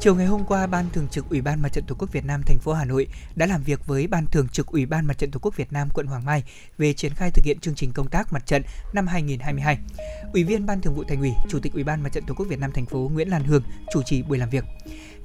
Chiều 0.00 0.14
ngày 0.14 0.26
hôm 0.26 0.44
qua, 0.44 0.66
Ban 0.66 0.90
Thường 0.92 1.08
trực 1.08 1.30
Ủy 1.30 1.40
ban 1.40 1.62
Mặt 1.62 1.68
trận 1.72 1.84
Tổ 1.84 1.94
quốc 1.98 2.12
Việt 2.12 2.24
Nam 2.24 2.42
thành 2.46 2.58
phố 2.58 2.72
Hà 2.72 2.84
Nội 2.84 3.06
đã 3.36 3.46
làm 3.46 3.62
việc 3.62 3.86
với 3.86 4.06
Ban 4.06 4.26
Thường 4.26 4.48
trực 4.48 4.66
Ủy 4.66 4.86
ban 4.86 5.06
Mặt 5.06 5.18
trận 5.18 5.30
Tổ 5.30 5.38
quốc 5.42 5.56
Việt 5.56 5.72
Nam 5.72 5.88
quận 5.94 6.06
Hoàng 6.06 6.24
Mai 6.24 6.44
về 6.78 6.92
triển 6.92 7.12
khai 7.14 7.30
thực 7.30 7.44
hiện 7.44 7.60
chương 7.60 7.74
trình 7.74 7.92
công 7.92 8.08
tác 8.08 8.32
mặt 8.32 8.46
trận 8.46 8.62
năm 8.92 9.06
2022. 9.06 9.78
Ủy 10.32 10.44
viên 10.44 10.66
Ban 10.66 10.80
Thường 10.80 10.94
vụ 10.94 11.04
Thành 11.08 11.20
ủy, 11.20 11.32
Chủ 11.48 11.58
tịch 11.58 11.72
Ủy 11.72 11.84
ban 11.84 12.02
Mặt 12.02 12.12
trận 12.12 12.24
Tổ 12.26 12.34
quốc 12.34 12.46
Việt 12.48 12.58
Nam 12.58 12.72
thành 12.72 12.86
phố 12.86 13.10
Nguyễn 13.12 13.28
Lan 13.28 13.44
Hương 13.44 13.62
chủ 13.92 14.02
trì 14.02 14.22
buổi 14.22 14.38
làm 14.38 14.50
việc. 14.50 14.64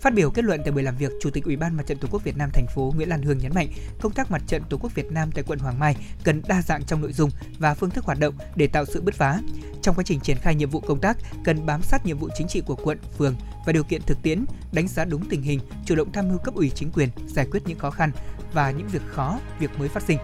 Phát 0.01 0.13
biểu 0.13 0.31
kết 0.31 0.45
luận 0.45 0.61
tại 0.63 0.71
buổi 0.71 0.83
làm 0.83 0.97
việc, 0.97 1.11
Chủ 1.21 1.29
tịch 1.29 1.43
Ủy 1.43 1.55
ban 1.55 1.77
Mặt 1.77 1.83
trận 1.87 1.97
Tổ 1.97 2.07
quốc 2.11 2.23
Việt 2.23 2.37
Nam 2.37 2.49
thành 2.53 2.67
phố 2.75 2.93
Nguyễn 2.95 3.09
Lan 3.09 3.21
Hương 3.21 3.37
nhấn 3.37 3.53
mạnh, 3.55 3.67
công 4.01 4.11
tác 4.11 4.31
mặt 4.31 4.41
trận 4.47 4.63
Tổ 4.69 4.77
quốc 4.77 4.95
Việt 4.95 5.11
Nam 5.11 5.31
tại 5.31 5.43
quận 5.47 5.59
Hoàng 5.59 5.79
Mai 5.79 5.95
cần 6.23 6.41
đa 6.47 6.61
dạng 6.61 6.85
trong 6.85 7.01
nội 7.01 7.13
dung 7.13 7.29
và 7.59 7.73
phương 7.73 7.89
thức 7.89 8.05
hoạt 8.05 8.19
động 8.19 8.35
để 8.55 8.67
tạo 8.67 8.85
sự 8.85 9.01
bứt 9.01 9.15
phá. 9.15 9.39
Trong 9.81 9.95
quá 9.95 10.03
trình 10.07 10.19
triển 10.19 10.37
khai 10.37 10.55
nhiệm 10.55 10.69
vụ 10.69 10.79
công 10.79 11.01
tác, 11.01 11.17
cần 11.43 11.65
bám 11.65 11.81
sát 11.81 12.05
nhiệm 12.05 12.17
vụ 12.17 12.29
chính 12.37 12.47
trị 12.47 12.61
của 12.65 12.75
quận, 12.75 12.97
phường 13.17 13.35
và 13.65 13.73
điều 13.73 13.83
kiện 13.83 14.01
thực 14.01 14.17
tiễn, 14.21 14.45
đánh 14.71 14.87
giá 14.87 15.05
đúng 15.05 15.29
tình 15.29 15.41
hình, 15.41 15.59
chủ 15.85 15.95
động 15.95 16.11
tham 16.11 16.29
mưu 16.29 16.37
cấp 16.37 16.53
ủy 16.53 16.69
chính 16.69 16.91
quyền 16.91 17.09
giải 17.27 17.47
quyết 17.51 17.63
những 17.65 17.79
khó 17.79 17.91
khăn 17.91 18.11
và 18.53 18.71
những 18.71 18.87
việc 18.87 19.01
khó, 19.07 19.39
việc 19.59 19.79
mới 19.79 19.89
phát 19.89 20.03
sinh 20.03 20.17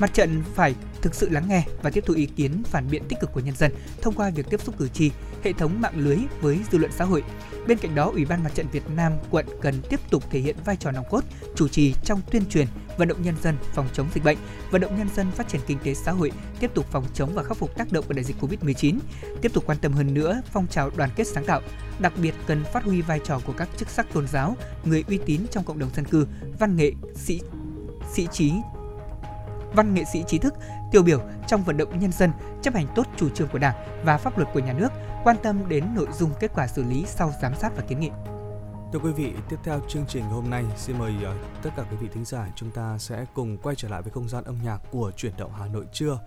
Mặt 0.00 0.14
trận 0.14 0.42
phải 0.54 0.74
thực 1.02 1.14
sự 1.14 1.28
lắng 1.28 1.48
nghe 1.48 1.64
và 1.82 1.90
tiếp 1.90 2.04
thu 2.06 2.14
ý 2.14 2.26
kiến 2.26 2.62
phản 2.64 2.90
biện 2.90 3.02
tích 3.08 3.20
cực 3.20 3.32
của 3.32 3.40
nhân 3.40 3.56
dân 3.56 3.72
thông 4.02 4.14
qua 4.14 4.30
việc 4.30 4.46
tiếp 4.50 4.60
xúc 4.60 4.74
cử 4.78 4.88
tri, 4.88 5.10
hệ 5.44 5.52
thống 5.52 5.80
mạng 5.80 5.94
lưới 5.96 6.18
với 6.40 6.60
dư 6.72 6.78
luận 6.78 6.92
xã 6.92 7.04
hội. 7.04 7.22
Bên 7.66 7.78
cạnh 7.78 7.94
đó, 7.94 8.10
Ủy 8.14 8.24
ban 8.24 8.44
Mặt 8.44 8.50
trận 8.54 8.66
Việt 8.72 8.82
Nam 8.96 9.12
quận 9.30 9.46
cần 9.60 9.82
tiếp 9.90 10.00
tục 10.10 10.24
thể 10.30 10.40
hiện 10.40 10.56
vai 10.64 10.76
trò 10.76 10.90
nòng 10.90 11.04
cốt, 11.10 11.24
chủ 11.56 11.68
trì 11.68 11.94
trong 12.04 12.20
tuyên 12.30 12.42
truyền, 12.50 12.66
vận 12.98 13.08
động 13.08 13.22
nhân 13.22 13.34
dân 13.42 13.56
phòng 13.74 13.88
chống 13.92 14.06
dịch 14.14 14.24
bệnh, 14.24 14.38
vận 14.70 14.80
động 14.80 14.98
nhân 14.98 15.08
dân 15.16 15.30
phát 15.30 15.48
triển 15.48 15.60
kinh 15.66 15.78
tế 15.84 15.94
xã 15.94 16.12
hội, 16.12 16.32
tiếp 16.60 16.70
tục 16.74 16.86
phòng 16.90 17.04
chống 17.14 17.34
và 17.34 17.42
khắc 17.42 17.56
phục 17.56 17.76
tác 17.76 17.92
động 17.92 18.04
của 18.08 18.14
đại 18.14 18.24
dịch 18.24 18.36
Covid-19, 18.40 18.98
tiếp 19.42 19.52
tục 19.54 19.64
quan 19.66 19.78
tâm 19.78 19.92
hơn 19.92 20.14
nữa 20.14 20.42
phong 20.52 20.66
trào 20.66 20.90
đoàn 20.96 21.10
kết 21.16 21.26
sáng 21.26 21.44
tạo, 21.44 21.60
đặc 21.98 22.12
biệt 22.22 22.34
cần 22.46 22.64
phát 22.72 22.84
huy 22.84 23.02
vai 23.02 23.20
trò 23.24 23.40
của 23.46 23.52
các 23.52 23.68
chức 23.76 23.88
sắc 23.88 24.12
tôn 24.12 24.28
giáo, 24.28 24.56
người 24.84 25.04
uy 25.08 25.18
tín 25.26 25.40
trong 25.50 25.64
cộng 25.64 25.78
đồng 25.78 25.90
dân 25.94 26.04
cư, 26.04 26.26
văn 26.58 26.76
nghệ, 26.76 26.92
sĩ 27.14 27.40
sĩ 28.12 28.28
trí 28.32 28.52
văn 29.74 29.94
nghệ 29.94 30.04
sĩ 30.12 30.24
trí 30.28 30.38
thức 30.38 30.54
tiêu 30.90 31.02
biểu 31.02 31.20
trong 31.46 31.62
vận 31.62 31.76
động 31.76 31.98
nhân 31.98 32.12
dân 32.12 32.30
chấp 32.62 32.74
hành 32.74 32.86
tốt 32.94 33.06
chủ 33.16 33.28
trương 33.28 33.48
của 33.48 33.58
Đảng 33.58 34.04
và 34.04 34.18
pháp 34.18 34.38
luật 34.38 34.48
của 34.54 34.60
nhà 34.60 34.72
nước, 34.72 34.88
quan 35.24 35.36
tâm 35.42 35.68
đến 35.68 35.84
nội 35.94 36.06
dung 36.12 36.30
kết 36.40 36.50
quả 36.54 36.66
xử 36.66 36.84
lý 36.84 37.04
sau 37.06 37.32
giám 37.42 37.54
sát 37.54 37.72
và 37.76 37.82
kiến 37.82 38.00
nghị. 38.00 38.10
Thưa 38.92 38.98
quý 38.98 39.12
vị, 39.12 39.32
tiếp 39.48 39.56
theo 39.64 39.80
chương 39.88 40.06
trình 40.08 40.24
hôm 40.24 40.50
nay, 40.50 40.64
xin 40.76 40.98
mời 40.98 41.12
ờ, 41.24 41.36
tất 41.62 41.70
cả 41.76 41.84
quý 41.90 41.96
vị 41.96 42.08
thính 42.12 42.24
giả 42.24 42.48
chúng 42.56 42.70
ta 42.70 42.98
sẽ 42.98 43.26
cùng 43.34 43.58
quay 43.58 43.76
trở 43.76 43.88
lại 43.88 44.02
với 44.02 44.12
không 44.12 44.28
gian 44.28 44.44
âm 44.44 44.58
nhạc 44.64 44.78
của 44.90 45.10
chuyển 45.16 45.32
động 45.38 45.52
Hà 45.58 45.66
Nội 45.66 45.86
trưa. 45.92 46.18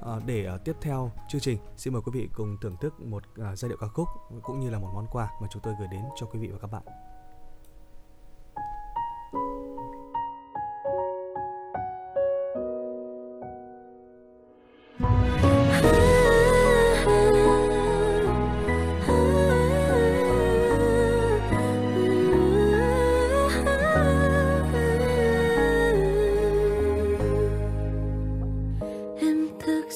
Ờ, 0.00 0.20
để 0.26 0.48
uh, 0.54 0.64
tiếp 0.64 0.76
theo 0.80 1.12
chương 1.28 1.40
trình, 1.40 1.58
xin 1.76 1.92
mời 1.92 2.02
quý 2.02 2.12
vị 2.14 2.28
cùng 2.34 2.56
thưởng 2.62 2.76
thức 2.80 3.00
một 3.00 3.22
uh, 3.30 3.58
giai 3.58 3.68
điệu 3.68 3.78
ca 3.80 3.86
khúc 3.86 4.08
cũng 4.42 4.60
như 4.60 4.70
là 4.70 4.78
một 4.78 4.90
món 4.94 5.06
quà 5.12 5.28
mà 5.42 5.48
chúng 5.50 5.62
tôi 5.62 5.74
gửi 5.78 5.88
đến 5.90 6.00
cho 6.16 6.26
quý 6.26 6.38
vị 6.38 6.48
và 6.48 6.58
các 6.58 6.70
bạn. 6.70 6.82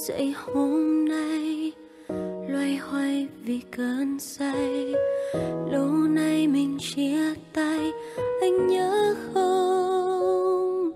Dậy 0.06 0.34
hôm 0.36 1.04
nay, 1.04 1.72
loay 2.48 2.76
hoay 2.76 3.28
vì 3.44 3.60
cơn 3.76 4.18
say. 4.18 4.94
Lâu 5.70 5.88
nay 5.90 6.48
mình 6.48 6.78
chia 6.80 7.34
tay, 7.52 7.92
anh 8.40 8.66
nhớ 8.66 9.14
không? 9.34 10.90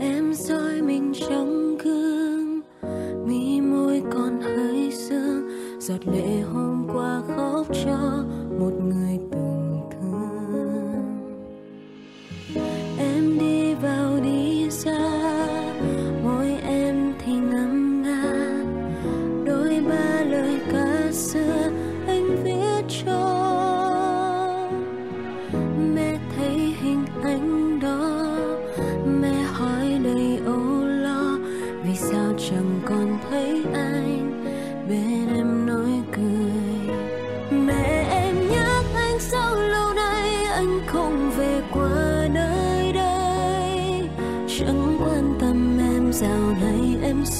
Em 0.00 0.34
soi 0.34 0.82
mình 0.82 1.12
trong 1.28 1.78
gương, 1.78 2.60
mi 3.26 3.60
môi 3.60 4.02
còn 4.12 4.40
hơi 4.40 4.92
sương. 4.92 5.48
Giọt 5.80 6.06
lệ 6.06 6.40
hôm 6.52 6.88
qua 6.94 7.22
khóc 7.36 7.66
cho 7.84 8.15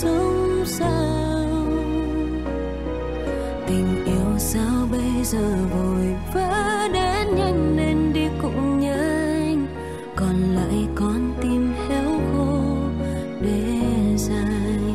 sống 0.00 0.64
sao? 0.66 1.66
Tình 3.66 4.04
yêu 4.04 4.38
sao 4.38 4.86
bây 4.90 5.24
giờ 5.24 5.56
vội 5.70 6.14
vã 6.34 6.88
đến 6.92 7.36
nhanh 7.36 7.76
nên 7.76 8.12
đi 8.12 8.28
cũng 8.42 8.80
nhanh. 8.80 9.66
Còn 10.16 10.54
lại 10.54 10.86
con 10.94 11.34
tim 11.40 11.72
héo 11.88 12.20
khô 12.32 12.58
để 13.40 13.62
dành 14.16 14.94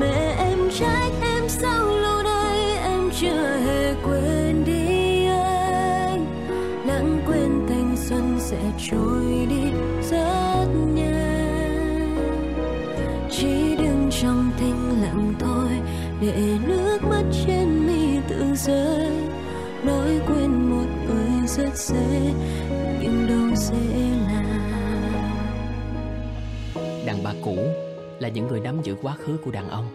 mẹ 0.00 0.34
em 0.38 0.58
trách 0.78 1.12
em 1.22 1.48
sao 1.48 1.86
lâu 1.86 2.22
nay 2.22 2.76
em 2.82 3.10
chưa 3.20 3.56
hề 3.66 3.94
quên 4.04 4.64
đi 4.64 5.26
anh. 5.26 6.26
Lãng 6.86 7.22
quên 7.26 7.66
thanh 7.68 7.96
xuân 7.96 8.36
sẽ 8.38 8.60
trôi 8.90 9.46
đi 9.50 9.72
rất 10.10 10.66
nhanh. 10.94 11.11
Trong 14.22 14.50
thinh 14.58 15.02
lặng 15.02 15.34
thôi 15.38 15.68
để 16.20 16.58
nước 16.66 16.98
mắt 17.10 17.22
trên 17.46 17.86
mi 17.86 18.18
tự 18.28 18.44
rơi 18.54 19.10
nói 19.84 20.20
quên 20.26 20.70
một 20.70 20.86
người 21.06 21.46
rất 21.46 21.74
dễ 21.74 22.32
nhưng 23.00 23.26
đâu 23.28 23.56
dễ 23.56 23.76
là 24.26 24.42
Đàn 27.06 27.16
bà 27.24 27.32
cũ 27.44 27.56
là 28.18 28.28
những 28.28 28.46
người 28.46 28.60
nắm 28.60 28.82
giữ 28.82 28.96
quá 29.02 29.14
khứ 29.18 29.36
của 29.44 29.50
đàn 29.50 29.68
ông. 29.68 29.86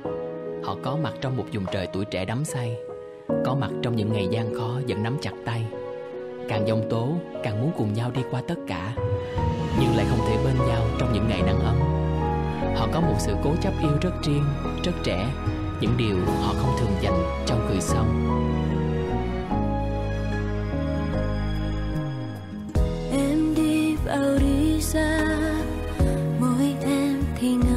Họ 0.63 0.77
có 0.83 0.97
mặt 1.03 1.13
trong 1.21 1.37
một 1.37 1.45
vùng 1.53 1.65
trời 1.71 1.87
tuổi 1.93 2.05
trẻ 2.05 2.25
đắm 2.25 2.45
say, 2.45 2.77
có 3.45 3.55
mặt 3.59 3.69
trong 3.81 3.95
những 3.95 4.13
ngày 4.13 4.27
gian 4.31 4.55
khó 4.55 4.79
vẫn 4.87 5.03
nắm 5.03 5.17
chặt 5.21 5.33
tay. 5.45 5.65
Càng 6.49 6.67
giông 6.67 6.89
tố, 6.89 7.13
càng 7.43 7.61
muốn 7.61 7.71
cùng 7.77 7.93
nhau 7.93 8.11
đi 8.11 8.21
qua 8.31 8.41
tất 8.47 8.57
cả, 8.67 8.95
nhưng 9.79 9.95
lại 9.95 10.05
không 10.09 10.27
thể 10.27 10.37
bên 10.45 10.67
nhau 10.67 10.81
trong 10.99 11.13
những 11.13 11.27
ngày 11.29 11.41
nắng 11.41 11.59
ấm. 11.59 11.86
Họ 12.77 12.87
có 12.93 13.01
một 13.01 13.15
sự 13.19 13.35
cố 13.43 13.55
chấp 13.61 13.73
yêu 13.81 13.97
rất 14.01 14.11
riêng, 14.23 14.43
rất 14.83 14.91
trẻ, 15.03 15.29
những 15.81 15.97
điều 15.97 16.15
họ 16.41 16.53
không 16.57 16.75
thường 16.79 16.91
dành 17.01 17.23
trong 17.45 17.67
người 17.67 17.81
xong. 17.81 18.23
em 23.11 23.55
đi 23.55 23.95
vào 23.95 24.37
đi 24.39 24.81
xa 24.81 25.37
mỗi 26.39 26.75
em 26.81 27.23
thì 27.39 27.51
ngờ 27.51 27.76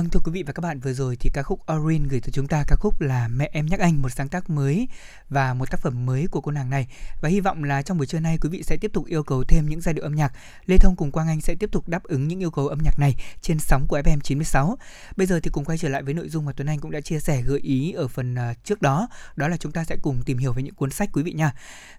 Vâng 0.00 0.10
thưa 0.10 0.20
quý 0.24 0.32
vị 0.32 0.42
và 0.42 0.52
các 0.52 0.60
bạn 0.60 0.80
vừa 0.80 0.92
rồi 0.92 1.16
thì 1.20 1.30
ca 1.34 1.42
khúc 1.42 1.60
Orin 1.72 2.08
gửi 2.08 2.20
tới 2.20 2.30
chúng 2.32 2.46
ta 2.46 2.64
ca 2.68 2.76
khúc 2.76 3.00
là 3.00 3.28
Mẹ 3.28 3.50
em 3.52 3.66
nhắc 3.66 3.80
anh 3.80 4.02
một 4.02 4.08
sáng 4.08 4.28
tác 4.28 4.50
mới 4.50 4.88
và 5.28 5.54
một 5.54 5.70
tác 5.70 5.80
phẩm 5.80 6.06
mới 6.06 6.26
của 6.30 6.40
cô 6.40 6.52
nàng 6.52 6.70
này 6.70 6.86
và 7.20 7.28
hy 7.28 7.40
vọng 7.40 7.64
là 7.64 7.82
trong 7.82 7.98
buổi 7.98 8.06
trưa 8.06 8.20
nay 8.20 8.38
quý 8.40 8.48
vị 8.48 8.62
sẽ 8.62 8.76
tiếp 8.80 8.90
tục 8.92 9.06
yêu 9.06 9.22
cầu 9.22 9.44
thêm 9.44 9.66
những 9.68 9.80
giai 9.80 9.94
điệu 9.94 10.04
âm 10.04 10.14
nhạc. 10.14 10.32
Lê 10.66 10.76
Thông 10.78 10.96
cùng 10.96 11.10
Quang 11.10 11.28
Anh 11.28 11.40
sẽ 11.40 11.54
tiếp 11.54 11.72
tục 11.72 11.88
đáp 11.88 12.02
ứng 12.04 12.28
những 12.28 12.42
yêu 12.42 12.50
cầu 12.50 12.68
âm 12.68 12.78
nhạc 12.82 12.98
này 12.98 13.14
trên 13.42 13.58
sóng 13.58 13.86
của 13.88 14.00
FM 14.00 14.20
96. 14.20 14.78
Bây 15.16 15.26
giờ 15.26 15.40
thì 15.42 15.50
cùng 15.52 15.64
quay 15.64 15.78
trở 15.78 15.88
lại 15.88 16.02
với 16.02 16.14
nội 16.14 16.28
dung 16.28 16.44
mà 16.44 16.52
Tuấn 16.52 16.68
Anh 16.68 16.78
cũng 16.78 16.90
đã 16.90 17.00
chia 17.00 17.20
sẻ 17.20 17.42
gợi 17.42 17.60
ý 17.60 17.92
ở 17.92 18.08
phần 18.08 18.34
à, 18.34 18.54
trước 18.64 18.82
đó, 18.82 19.08
đó 19.36 19.48
là 19.48 19.56
chúng 19.56 19.72
ta 19.72 19.84
sẽ 19.84 19.96
cùng 20.02 20.22
tìm 20.22 20.38
hiểu 20.38 20.52
về 20.52 20.62
những 20.62 20.74
cuốn 20.74 20.90
sách 20.90 21.10
quý 21.12 21.22
vị 21.22 21.32
nha. 21.32 21.52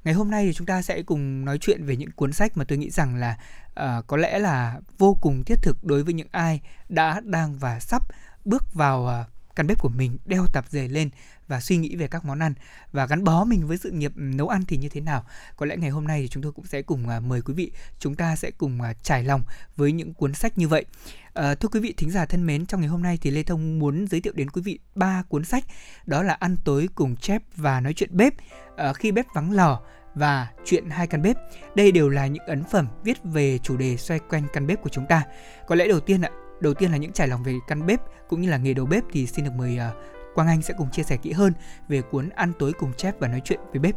Ngày 0.03 0.13
hôm 0.13 0.31
nay 0.31 0.45
thì 0.45 0.53
chúng 0.53 0.67
ta 0.67 0.81
sẽ 0.81 1.01
cùng 1.01 1.45
nói 1.45 1.57
chuyện 1.61 1.85
về 1.85 1.95
những 1.95 2.11
cuốn 2.11 2.33
sách 2.33 2.57
mà 2.57 2.63
tôi 2.63 2.77
nghĩ 2.77 2.89
rằng 2.89 3.15
là 3.15 3.37
à, 3.73 4.01
có 4.07 4.17
lẽ 4.17 4.39
là 4.39 4.79
vô 4.97 5.17
cùng 5.21 5.43
thiết 5.43 5.61
thực 5.61 5.83
đối 5.83 6.03
với 6.03 6.13
những 6.13 6.27
ai 6.31 6.61
đã 6.89 7.21
đang 7.23 7.57
và 7.57 7.79
sắp 7.79 8.03
bước 8.45 8.73
vào 8.73 9.07
à, 9.07 9.25
căn 9.55 9.67
bếp 9.67 9.79
của 9.79 9.89
mình 9.89 10.17
đeo 10.25 10.45
tạp 10.53 10.65
dề 10.69 10.87
lên 10.87 11.09
và 11.47 11.61
suy 11.61 11.77
nghĩ 11.77 11.95
về 11.95 12.07
các 12.07 12.25
món 12.25 12.39
ăn 12.39 12.53
và 12.91 13.05
gắn 13.05 13.23
bó 13.23 13.43
mình 13.43 13.67
với 13.67 13.77
sự 13.77 13.91
nghiệp 13.91 14.11
nấu 14.15 14.47
ăn 14.47 14.65
thì 14.67 14.77
như 14.77 14.89
thế 14.89 15.01
nào. 15.01 15.25
Có 15.55 15.65
lẽ 15.65 15.77
ngày 15.77 15.89
hôm 15.89 16.07
nay 16.07 16.21
thì 16.21 16.27
chúng 16.27 16.43
tôi 16.43 16.51
cũng 16.51 16.65
sẽ 16.65 16.81
cùng 16.81 17.09
à, 17.09 17.19
mời 17.19 17.41
quý 17.41 17.53
vị 17.53 17.71
chúng 17.99 18.15
ta 18.15 18.35
sẽ 18.35 18.51
cùng 18.51 18.81
à, 18.81 18.93
trải 18.93 19.23
lòng 19.23 19.43
với 19.75 19.91
những 19.91 20.13
cuốn 20.13 20.33
sách 20.33 20.57
như 20.57 20.67
vậy. 20.67 20.85
À, 21.33 21.55
thưa 21.55 21.69
quý 21.69 21.79
vị 21.79 21.93
thính 21.97 22.11
giả 22.11 22.25
thân 22.25 22.45
mến 22.45 22.65
trong 22.65 22.81
ngày 22.81 22.89
hôm 22.89 23.03
nay 23.03 23.17
thì 23.21 23.31
lê 23.31 23.43
thông 23.43 23.79
muốn 23.79 24.07
giới 24.07 24.21
thiệu 24.21 24.33
đến 24.35 24.49
quý 24.49 24.61
vị 24.61 24.79
ba 24.95 25.23
cuốn 25.29 25.45
sách 25.45 25.63
đó 26.05 26.23
là 26.23 26.33
ăn 26.33 26.55
tối 26.63 26.89
cùng 26.95 27.15
chef 27.21 27.39
và 27.55 27.79
nói 27.79 27.93
chuyện 27.93 28.17
bếp. 28.17 28.33
À, 28.77 28.93
khi 28.93 29.11
bếp 29.11 29.25
vắng 29.33 29.51
lò 29.51 29.81
và 30.15 30.47
chuyện 30.65 30.89
hai 30.89 31.07
căn 31.07 31.21
bếp. 31.21 31.37
Đây 31.75 31.91
đều 31.91 32.09
là 32.09 32.27
những 32.27 32.43
ấn 32.47 32.63
phẩm 32.63 32.87
viết 33.03 33.17
về 33.23 33.57
chủ 33.57 33.77
đề 33.77 33.97
xoay 33.97 34.19
quanh 34.19 34.43
căn 34.53 34.67
bếp 34.67 34.81
của 34.81 34.89
chúng 34.89 35.05
ta. 35.05 35.23
Có 35.67 35.75
lẽ 35.75 35.87
đầu 35.87 35.99
tiên 35.99 36.21
ạ, 36.21 36.29
đầu 36.59 36.73
tiên 36.73 36.91
là 36.91 36.97
những 36.97 37.11
trải 37.11 37.27
lòng 37.27 37.43
về 37.43 37.53
căn 37.67 37.85
bếp 37.85 37.99
cũng 38.29 38.41
như 38.41 38.49
là 38.49 38.57
nghề 38.57 38.73
đầu 38.73 38.85
bếp 38.85 39.03
thì 39.11 39.27
xin 39.27 39.45
được 39.45 39.51
mời 39.57 39.77
uh, 39.89 39.95
Quang 40.35 40.47
Anh 40.47 40.61
sẽ 40.61 40.73
cùng 40.77 40.91
chia 40.91 41.03
sẻ 41.03 41.17
kỹ 41.17 41.31
hơn 41.31 41.53
về 41.87 42.01
cuốn 42.01 42.29
Ăn 42.29 42.53
tối 42.59 42.73
cùng 42.79 42.91
chef 42.97 43.13
và 43.19 43.27
nói 43.27 43.41
chuyện 43.45 43.59
với 43.71 43.79
bếp. 43.79 43.95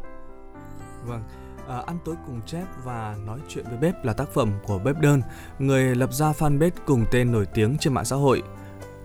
Vâng, 1.05 1.23
à, 1.69 1.83
ăn 1.87 1.99
tối 2.05 2.15
cùng 2.27 2.41
chép 2.47 2.65
và 2.85 3.17
nói 3.27 3.39
chuyện 3.49 3.65
với 3.69 3.79
bếp 3.79 4.05
là 4.05 4.13
tác 4.13 4.29
phẩm 4.35 4.53
của 4.67 4.79
bếp 4.79 4.99
đơn, 4.99 5.23
người 5.59 5.95
lập 5.95 6.13
ra 6.13 6.33
fanpage 6.33 6.71
cùng 6.87 7.05
tên 7.11 7.33
nổi 7.33 7.47
tiếng 7.55 7.77
trên 7.79 7.95
mạng 7.95 8.05
xã 8.05 8.17
hội. 8.17 8.43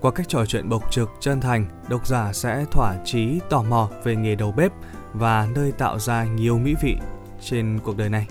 Qua 0.02 0.12
cách 0.12 0.28
trò 0.30 0.46
chuyện 0.46 0.70
bộc 0.70 0.92
trực, 0.92 1.10
chân 1.20 1.42
thành, 1.42 1.66
độc 1.90 2.08
giả 2.08 2.34
sẽ 2.34 2.66
thỏa 2.72 2.96
chí 3.06 3.40
tò 3.50 3.64
mò 3.64 3.90
về 4.04 4.16
nghề 4.16 4.36
đầu 4.36 4.52
bếp 4.52 4.72
và 5.14 5.48
nơi 5.56 5.72
tạo 5.72 6.00
ra 6.00 6.24
nhiều 6.24 6.60
mỹ 6.60 6.76
vị 6.82 6.98
trên 7.42 7.80
cuộc 7.84 7.98
đời 7.98 8.10
này. 8.10 8.28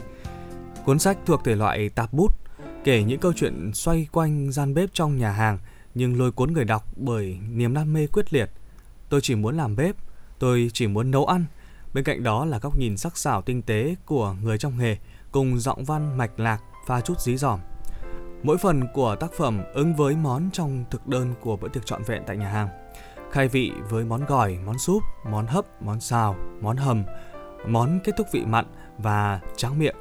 Cuốn 0.85 0.99
sách 0.99 1.19
thuộc 1.27 1.45
thể 1.45 1.57
loại 1.57 1.89
tạp 1.89 2.13
bút, 2.13 2.35
kể 2.85 3.03
những 3.03 3.21
câu 3.21 3.33
chuyện 3.33 3.71
xoay 3.75 4.09
quanh 4.13 4.53
gian 4.53 4.75
bếp 4.75 4.91
trong 4.93 5.17
nhà 5.17 5.31
hàng 5.31 5.59
nhưng 5.95 6.19
lôi 6.19 6.33
cuốn 6.33 6.53
người 6.53 6.65
đọc 6.65 6.85
bởi 6.97 7.39
niềm 7.51 7.75
đam 7.75 7.93
mê 7.93 8.07
quyết 8.07 8.33
liệt. 8.33 8.51
Tôi 9.09 9.21
chỉ 9.21 9.35
muốn 9.35 9.57
làm 9.57 9.77
bếp, 9.77 9.97
tôi 10.39 10.71
chỉ 10.73 10.87
muốn 10.87 11.11
nấu 11.11 11.27
ăn. 11.27 11.45
Bên 11.95 12.05
cạnh 12.05 12.23
đó 12.23 12.45
là 12.45 12.59
góc 12.59 12.79
nhìn 12.79 12.97
sắc 12.97 13.17
sảo 13.17 13.43
tinh 13.43 13.63
tế 13.63 13.95
của 14.07 14.35
người 14.43 14.59
trong 14.59 14.79
nghề 14.79 14.97
cùng 15.33 15.59
giọng 15.59 15.85
văn 15.85 16.19
mạch 16.19 16.41
lạc 16.41 16.61
pha 16.87 17.01
chút 17.01 17.21
dí 17.21 17.37
dỏm. 17.37 17.61
Mỗi 18.43 18.59
phần 18.59 18.83
của 18.95 19.17
tác 19.17 19.33
phẩm 19.33 19.63
ứng 19.75 19.95
với 19.95 20.17
món 20.17 20.51
trong 20.53 20.85
thực 20.91 21.07
đơn 21.07 21.35
của 21.41 21.57
bữa 21.57 21.69
tiệc 21.69 21.87
trọn 21.87 22.03
vẹn 22.03 22.23
tại 22.27 22.37
nhà 22.37 22.49
hàng. 22.49 22.69
Khai 23.33 23.49
vị 23.49 23.73
với 23.89 24.05
món 24.05 24.25
gỏi, 24.25 24.59
món 24.67 24.79
súp, 24.79 25.03
món 25.31 25.47
hấp, 25.47 25.83
món 25.83 26.01
xào, 26.01 26.37
món 26.61 26.77
hầm, 26.77 27.05
món 27.67 27.99
kết 28.05 28.13
thúc 28.17 28.27
vị 28.33 28.45
mặn 28.47 28.67
và 28.99 29.41
tráng 29.57 29.79
miệng. 29.79 29.97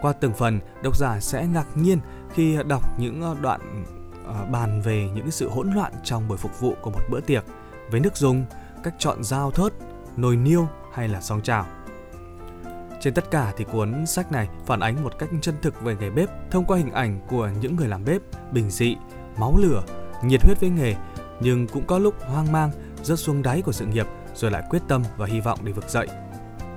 Qua 0.00 0.12
từng 0.12 0.32
phần, 0.32 0.60
độc 0.82 0.96
giả 0.96 1.20
sẽ 1.20 1.46
ngạc 1.46 1.66
nhiên 1.74 1.98
khi 2.34 2.58
đọc 2.68 2.82
những 2.98 3.22
ờ, 3.22 3.36
đoạn 3.40 3.84
ờ, 4.26 4.44
bàn 4.44 4.82
về 4.82 5.10
những 5.14 5.30
sự 5.30 5.48
hỗn 5.48 5.72
loạn 5.72 5.92
trong 6.04 6.28
buổi 6.28 6.38
phục 6.38 6.60
vụ 6.60 6.74
của 6.82 6.90
một 6.90 7.00
bữa 7.10 7.20
tiệc 7.20 7.44
với 7.90 8.00
nước 8.00 8.16
dùng, 8.16 8.44
cách 8.82 8.94
chọn 8.98 9.24
dao 9.24 9.50
thớt, 9.50 9.72
nồi 10.16 10.36
niêu 10.36 10.68
hay 10.92 11.08
là 11.08 11.20
song 11.20 11.42
chảo. 11.42 11.66
Trên 13.00 13.14
tất 13.14 13.30
cả 13.30 13.52
thì 13.56 13.64
cuốn 13.64 14.06
sách 14.06 14.32
này 14.32 14.48
phản 14.66 14.80
ánh 14.80 15.04
một 15.04 15.18
cách 15.18 15.28
chân 15.40 15.54
thực 15.62 15.82
về 15.82 15.96
nghề 16.00 16.10
bếp 16.10 16.28
thông 16.50 16.64
qua 16.64 16.78
hình 16.78 16.92
ảnh 16.92 17.20
của 17.28 17.50
những 17.60 17.76
người 17.76 17.88
làm 17.88 18.04
bếp 18.04 18.22
bình 18.52 18.70
dị, 18.70 18.96
máu 19.36 19.56
lửa, 19.56 19.82
nhiệt 20.24 20.42
huyết 20.44 20.60
với 20.60 20.70
nghề 20.70 20.94
nhưng 21.40 21.66
cũng 21.66 21.86
có 21.86 21.98
lúc 21.98 22.14
hoang 22.20 22.52
mang, 22.52 22.70
rớt 23.02 23.18
xuống 23.18 23.42
đáy 23.42 23.62
của 23.62 23.72
sự 23.72 23.86
nghiệp 23.86 24.06
rồi 24.34 24.50
lại 24.50 24.62
quyết 24.70 24.82
tâm 24.88 25.02
và 25.16 25.26
hy 25.26 25.40
vọng 25.40 25.58
để 25.62 25.72
vực 25.72 25.88
dậy. 25.88 26.08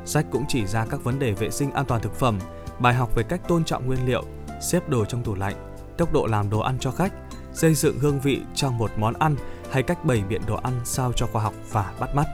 Sách 0.05 0.25
cũng 0.31 0.45
chỉ 0.47 0.65
ra 0.65 0.85
các 0.85 1.03
vấn 1.03 1.19
đề 1.19 1.31
vệ 1.31 1.49
sinh 1.49 1.71
an 1.71 1.85
toàn 1.85 2.01
thực 2.01 2.15
phẩm, 2.15 2.39
bài 2.79 2.93
học 2.93 3.15
về 3.15 3.23
cách 3.23 3.41
tôn 3.47 3.63
trọng 3.63 3.87
nguyên 3.87 4.05
liệu, 4.05 4.23
xếp 4.61 4.89
đồ 4.89 5.05
trong 5.05 5.23
tủ 5.23 5.35
lạnh, 5.35 5.55
tốc 5.97 6.13
độ 6.13 6.25
làm 6.25 6.49
đồ 6.49 6.59
ăn 6.59 6.77
cho 6.79 6.91
khách, 6.91 7.13
xây 7.53 7.73
dựng 7.73 7.99
hương 7.99 8.19
vị 8.19 8.41
trong 8.55 8.77
một 8.77 8.91
món 8.97 9.13
ăn 9.13 9.35
hay 9.71 9.83
cách 9.83 10.05
bày 10.05 10.23
biện 10.29 10.41
đồ 10.47 10.55
ăn 10.55 10.73
sao 10.83 11.11
cho 11.15 11.27
khoa 11.27 11.43
học 11.43 11.53
và 11.71 11.93
bắt 11.99 12.15
mắt. 12.15 12.25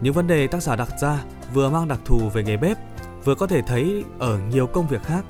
Những 0.00 0.14
vấn 0.14 0.26
đề 0.26 0.46
tác 0.46 0.62
giả 0.62 0.76
đặt 0.76 0.88
ra 1.00 1.24
vừa 1.54 1.70
mang 1.70 1.88
đặc 1.88 1.98
thù 2.04 2.18
về 2.28 2.44
nghề 2.44 2.56
bếp, 2.56 2.78
vừa 3.24 3.34
có 3.34 3.46
thể 3.46 3.62
thấy 3.66 4.04
ở 4.18 4.38
nhiều 4.38 4.66
công 4.66 4.88
việc 4.88 5.02
khác. 5.02 5.24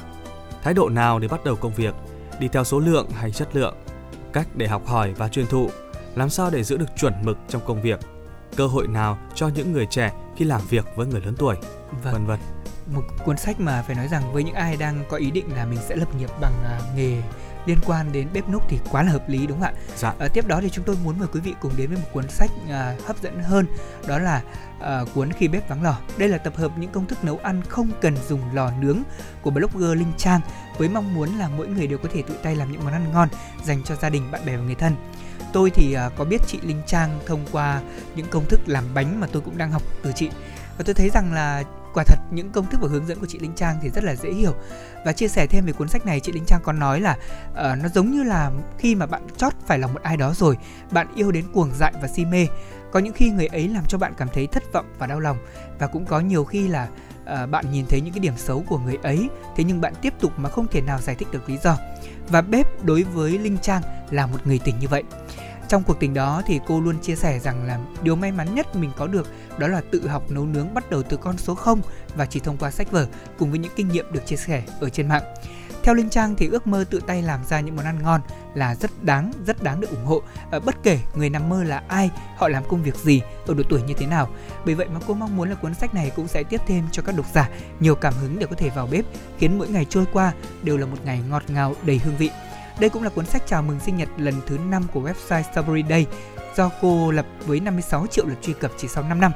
Thái 0.63 0.75
độ 0.75 0.89
nào 0.89 1.19
để 1.19 1.29
bắt 1.29 1.45
đầu 1.45 1.57
công 1.57 1.75
việc, 1.75 1.95
đi 2.41 2.49
theo 2.49 2.65
số 2.65 2.79
lượng 2.79 3.11
hay 3.11 3.31
chất 3.31 3.57
lượng, 3.57 3.75
cách 4.33 4.47
để 4.55 4.67
học 4.69 4.87
hỏi 4.87 5.13
và 5.17 5.29
truyền 5.29 5.47
thụ, 5.47 5.71
làm 6.15 6.31
sao 6.31 6.51
để 6.51 6.63
giữ 6.65 6.77
được 6.77 6.97
chuẩn 6.97 7.15
mực 7.23 7.39
trong 7.49 7.63
công 7.67 7.83
việc, 7.83 8.01
cơ 8.57 8.67
hội 8.67 8.87
nào 8.89 9.19
cho 9.35 9.49
những 9.49 9.73
người 9.73 9.87
trẻ 9.87 10.13
khi 10.37 10.45
làm 10.45 10.61
việc 10.71 10.85
với 10.97 11.07
người 11.07 11.21
lớn 11.21 11.35
tuổi, 11.39 11.57
Vâng. 12.05 12.13
vân 12.13 12.27
vân. 12.27 12.39
một 12.95 13.03
cuốn 13.25 13.37
sách 13.37 13.61
mà 13.61 13.83
phải 13.87 13.97
nói 13.97 14.09
rằng 14.09 14.33
với 14.33 14.45
những 14.45 14.55
ai 14.55 14.77
đang 14.77 15.05
có 15.09 15.17
ý 15.17 15.31
định 15.31 15.55
là 15.57 15.65
mình 15.67 15.79
sẽ 15.89 15.97
lập 15.97 16.09
nghiệp 16.19 16.31
bằng 16.41 16.53
à, 16.65 16.81
nghề 16.97 17.23
liên 17.67 17.79
quan 17.87 18.13
đến 18.13 18.29
bếp 18.33 18.49
núc 18.49 18.69
thì 18.69 18.79
quá 18.91 19.03
là 19.03 19.13
hợp 19.13 19.29
lý 19.29 19.47
đúng 19.47 19.61
không 19.61 19.69
ạ? 19.69 19.81
Dạ. 19.97 20.15
À, 20.19 20.29
tiếp 20.29 20.47
đó 20.47 20.61
thì 20.63 20.71
chúng 20.71 20.85
tôi 20.85 20.97
muốn 21.05 21.19
mời 21.19 21.29
quý 21.33 21.41
vị 21.41 21.55
cùng 21.61 21.73
đến 21.77 21.91
với 21.91 21.99
một 21.99 22.09
cuốn 22.13 22.29
sách 22.29 22.51
à, 22.71 22.97
hấp 23.07 23.23
dẫn 23.23 23.43
hơn 23.43 23.67
đó 24.07 24.19
là 24.19 24.43
à, 24.81 25.01
cuốn 25.15 25.33
khi 25.33 25.49
bếp 25.49 25.69
vắng 25.69 25.83
lò. 25.83 25.99
Đây 26.17 26.29
là 26.29 26.39
tập 26.39 26.57
hợp 26.57 26.73
những 26.77 26.91
công 26.91 27.07
thức 27.07 27.25
nấu 27.25 27.39
ăn 27.39 27.63
không 27.69 27.91
cần 28.01 28.17
dùng 28.29 28.41
lò 28.55 28.71
nướng 28.81 28.99
của 29.43 29.51
blogger 29.51 29.99
Linh 29.99 30.13
Trang 30.19 30.41
với 30.79 30.89
mong 30.89 31.15
muốn 31.15 31.39
là 31.39 31.49
mỗi 31.49 31.69
người 31.69 31.87
đều 31.87 31.99
có 31.99 32.09
thể 32.13 32.23
tự 32.23 32.35
tay 32.43 32.57
làm 32.57 32.73
những 32.73 32.85
món 32.85 32.93
ăn 32.93 33.13
ngon 33.13 33.29
dành 33.65 33.83
cho 33.85 33.97
gia 33.97 34.09
đình, 34.09 34.31
bạn 34.31 34.47
bè 34.47 34.57
và 34.57 34.63
người 34.63 34.75
thân. 34.75 34.97
Tôi 35.53 35.71
thì 35.71 35.93
à, 35.93 36.09
có 36.17 36.25
biết 36.25 36.41
chị 36.47 36.59
Linh 36.63 36.83
Trang 36.87 37.21
thông 37.27 37.47
qua 37.53 37.81
những 38.17 38.27
công 38.31 38.47
thức 38.49 38.61
làm 38.67 38.85
bánh 38.95 39.21
mà 39.21 39.27
tôi 39.33 39.43
cũng 39.43 39.59
đang 39.59 39.73
học 39.73 39.83
từ 40.03 40.13
chị 40.13 40.31
và 40.79 40.85
tôi 40.85 40.95
thấy 40.95 41.11
rằng 41.11 41.33
là 41.33 41.63
quả 41.95 42.05
thật 42.05 42.19
những 42.31 42.51
công 42.51 42.67
thức 42.67 42.79
và 42.83 42.89
hướng 42.89 43.07
dẫn 43.07 43.21
của 43.21 43.27
chị 43.27 43.39
Linh 43.39 43.55
Trang 43.55 43.79
thì 43.83 43.91
rất 43.91 44.05
là 44.05 44.15
dễ 44.15 44.33
hiểu 44.33 44.55
và 45.05 45.13
chia 45.13 45.29
sẻ 45.29 45.47
thêm 45.47 45.67
về 45.67 45.73
cuốn 45.73 45.89
sách 45.89 46.07
này 46.07 46.21
chị 46.21 46.33
Linh 46.33 46.45
Trang 46.47 46.61
còn 46.65 46.79
nói 46.79 47.01
là 47.01 47.17
uh, 47.51 47.57
nó 47.57 47.89
giống 47.95 48.11
như 48.11 48.23
là 48.23 48.51
khi 48.79 48.95
mà 48.95 49.07
bạn 49.07 49.23
chót 49.37 49.53
phải 49.67 49.79
lòng 49.79 49.95
một 49.95 50.03
ai 50.03 50.17
đó 50.17 50.35
rồi 50.37 50.57
bạn 50.91 51.07
yêu 51.15 51.33
đến 51.33 51.45
cuồng 51.53 51.71
dại 51.75 51.93
và 52.03 52.09
si 52.09 52.25
mê. 52.25 52.47
Có 52.93 53.01
những 53.01 53.13
khi 53.13 53.31
người 53.31 53.47
ấy 53.47 53.69
làm 53.69 53.85
cho 53.89 53.99
bạn 53.99 54.13
cảm 54.17 54.29
thấy 54.33 54.47
thất 54.47 54.73
vọng 54.73 54.87
và 54.99 55.07
đau 55.07 55.21
lòng. 55.21 55.39
Và 55.79 55.87
cũng 55.87 56.05
có 56.05 56.21
nhiều 56.21 56.45
khi 56.45 56.69
là 56.69 56.89
uh, 57.23 57.51
bạn 57.51 57.73
nhìn 57.73 57.87
thấy 57.87 58.01
những 58.01 58.15
cái 58.15 58.21
điểm 58.21 58.37
xấu 58.37 58.65
của 58.69 58.79
người 58.79 58.99
ấy 59.03 59.29
thế 59.57 59.65
nhưng 59.65 59.81
bạn 59.81 59.95
tiếp 60.03 60.15
tục 60.21 60.33
mà 60.37 60.49
không 60.49 60.67
thể 60.69 60.81
nào 60.81 61.01
giải 61.01 61.17
thích 61.17 61.29
được 61.33 61.49
lý 61.49 61.59
do. 61.63 61.79
Và 62.29 62.41
bếp 62.41 62.85
đối 62.85 63.03
với 63.03 63.39
Linh 63.39 63.59
Trang 63.59 63.83
là 64.11 64.27
một 64.27 64.47
người 64.47 64.61
tình 64.65 64.79
như 64.81 64.89
vậy 64.89 65.03
trong 65.73 65.83
cuộc 65.83 66.01
tình 66.01 66.15
đó 66.15 66.43
thì 66.47 66.61
cô 66.67 66.81
luôn 66.81 66.99
chia 67.03 67.17
sẻ 67.17 67.39
rằng 67.39 67.65
là 67.67 67.79
điều 68.03 68.17
may 68.17 68.33
mắn 68.33 68.55
nhất 68.55 68.77
mình 68.77 68.91
có 68.97 69.07
được 69.07 69.29
đó 69.59 69.67
là 69.67 69.81
tự 69.91 70.09
học 70.09 70.31
nấu 70.31 70.47
nướng 70.47 70.75
bắt 70.75 70.91
đầu 70.91 71.03
từ 71.03 71.17
con 71.17 71.39
số 71.39 71.55
0 71.55 71.81
và 72.15 72.27
chỉ 72.27 72.41
thông 72.41 72.57
qua 72.57 72.71
sách 72.71 72.91
vở 72.91 73.07
cùng 73.39 73.51
với 73.51 73.59
những 73.59 73.73
kinh 73.77 73.89
nghiệm 73.89 74.13
được 74.13 74.27
chia 74.27 74.37
sẻ 74.37 74.63
ở 74.81 74.89
trên 74.89 75.09
mạng. 75.09 75.23
Theo 75.83 75.95
Linh 75.95 76.11
Trang 76.11 76.35
thì 76.37 76.49
ước 76.49 76.67
mơ 76.67 76.85
tự 76.91 77.01
tay 77.07 77.23
làm 77.23 77.45
ra 77.45 77.61
những 77.61 77.77
món 77.77 77.85
ăn 77.85 78.03
ngon 78.03 78.21
là 78.55 78.75
rất 78.75 79.05
đáng, 79.05 79.33
rất 79.47 79.63
đáng 79.63 79.81
được 79.81 79.91
ủng 79.91 80.05
hộ. 80.05 80.23
À, 80.51 80.59
bất 80.59 80.75
kể 80.83 80.99
người 81.15 81.31
nằm 81.31 81.49
mơ 81.49 81.65
là 81.65 81.83
ai, 81.89 82.11
họ 82.37 82.49
làm 82.49 82.65
công 82.69 82.83
việc 82.83 82.97
gì, 82.97 83.23
ở 83.47 83.55
độ 83.55 83.63
tuổi 83.69 83.83
như 83.83 83.95
thế 83.99 84.07
nào. 84.07 84.29
Bởi 84.65 84.75
vậy 84.75 84.87
mà 84.95 85.01
cô 85.07 85.15
mong 85.15 85.37
muốn 85.37 85.49
là 85.49 85.55
cuốn 85.55 85.75
sách 85.75 85.95
này 85.95 86.13
cũng 86.17 86.29
sẽ 86.29 86.43
tiếp 86.43 86.61
thêm 86.67 86.85
cho 86.93 87.03
các 87.03 87.17
độc 87.17 87.27
giả 87.35 87.49
nhiều 87.81 87.95
cảm 87.95 88.15
hứng 88.15 88.39
để 88.39 88.47
có 88.47 88.57
thể 88.57 88.71
vào 88.71 88.89
bếp, 88.91 89.05
khiến 89.39 89.59
mỗi 89.59 89.69
ngày 89.69 89.87
trôi 89.89 90.05
qua 90.13 90.33
đều 90.63 90.77
là 90.77 90.87
một 90.87 90.99
ngày 91.05 91.21
ngọt 91.29 91.43
ngào 91.49 91.75
đầy 91.83 91.99
hương 91.99 92.17
vị. 92.17 92.31
Đây 92.83 92.91
cũng 92.91 93.03
là 93.03 93.11
cuốn 93.11 93.27
sách 93.27 93.43
chào 93.47 93.63
mừng 93.63 93.81
sinh 93.81 93.97
nhật 93.97 94.09
lần 94.17 94.35
thứ 94.47 94.59
5 94.59 94.83
của 94.93 95.01
website 95.01 95.43
Strawberry 95.43 95.89
Day 95.89 96.07
do 96.57 96.71
cô 96.81 97.11
lập 97.11 97.27
với 97.47 97.61
56 97.61 98.07
triệu 98.07 98.27
lượt 98.27 98.39
truy 98.43 98.53
cập 98.53 98.71
chỉ 98.77 98.89
sau 98.89 99.05
5 99.05 99.21
năm. 99.21 99.33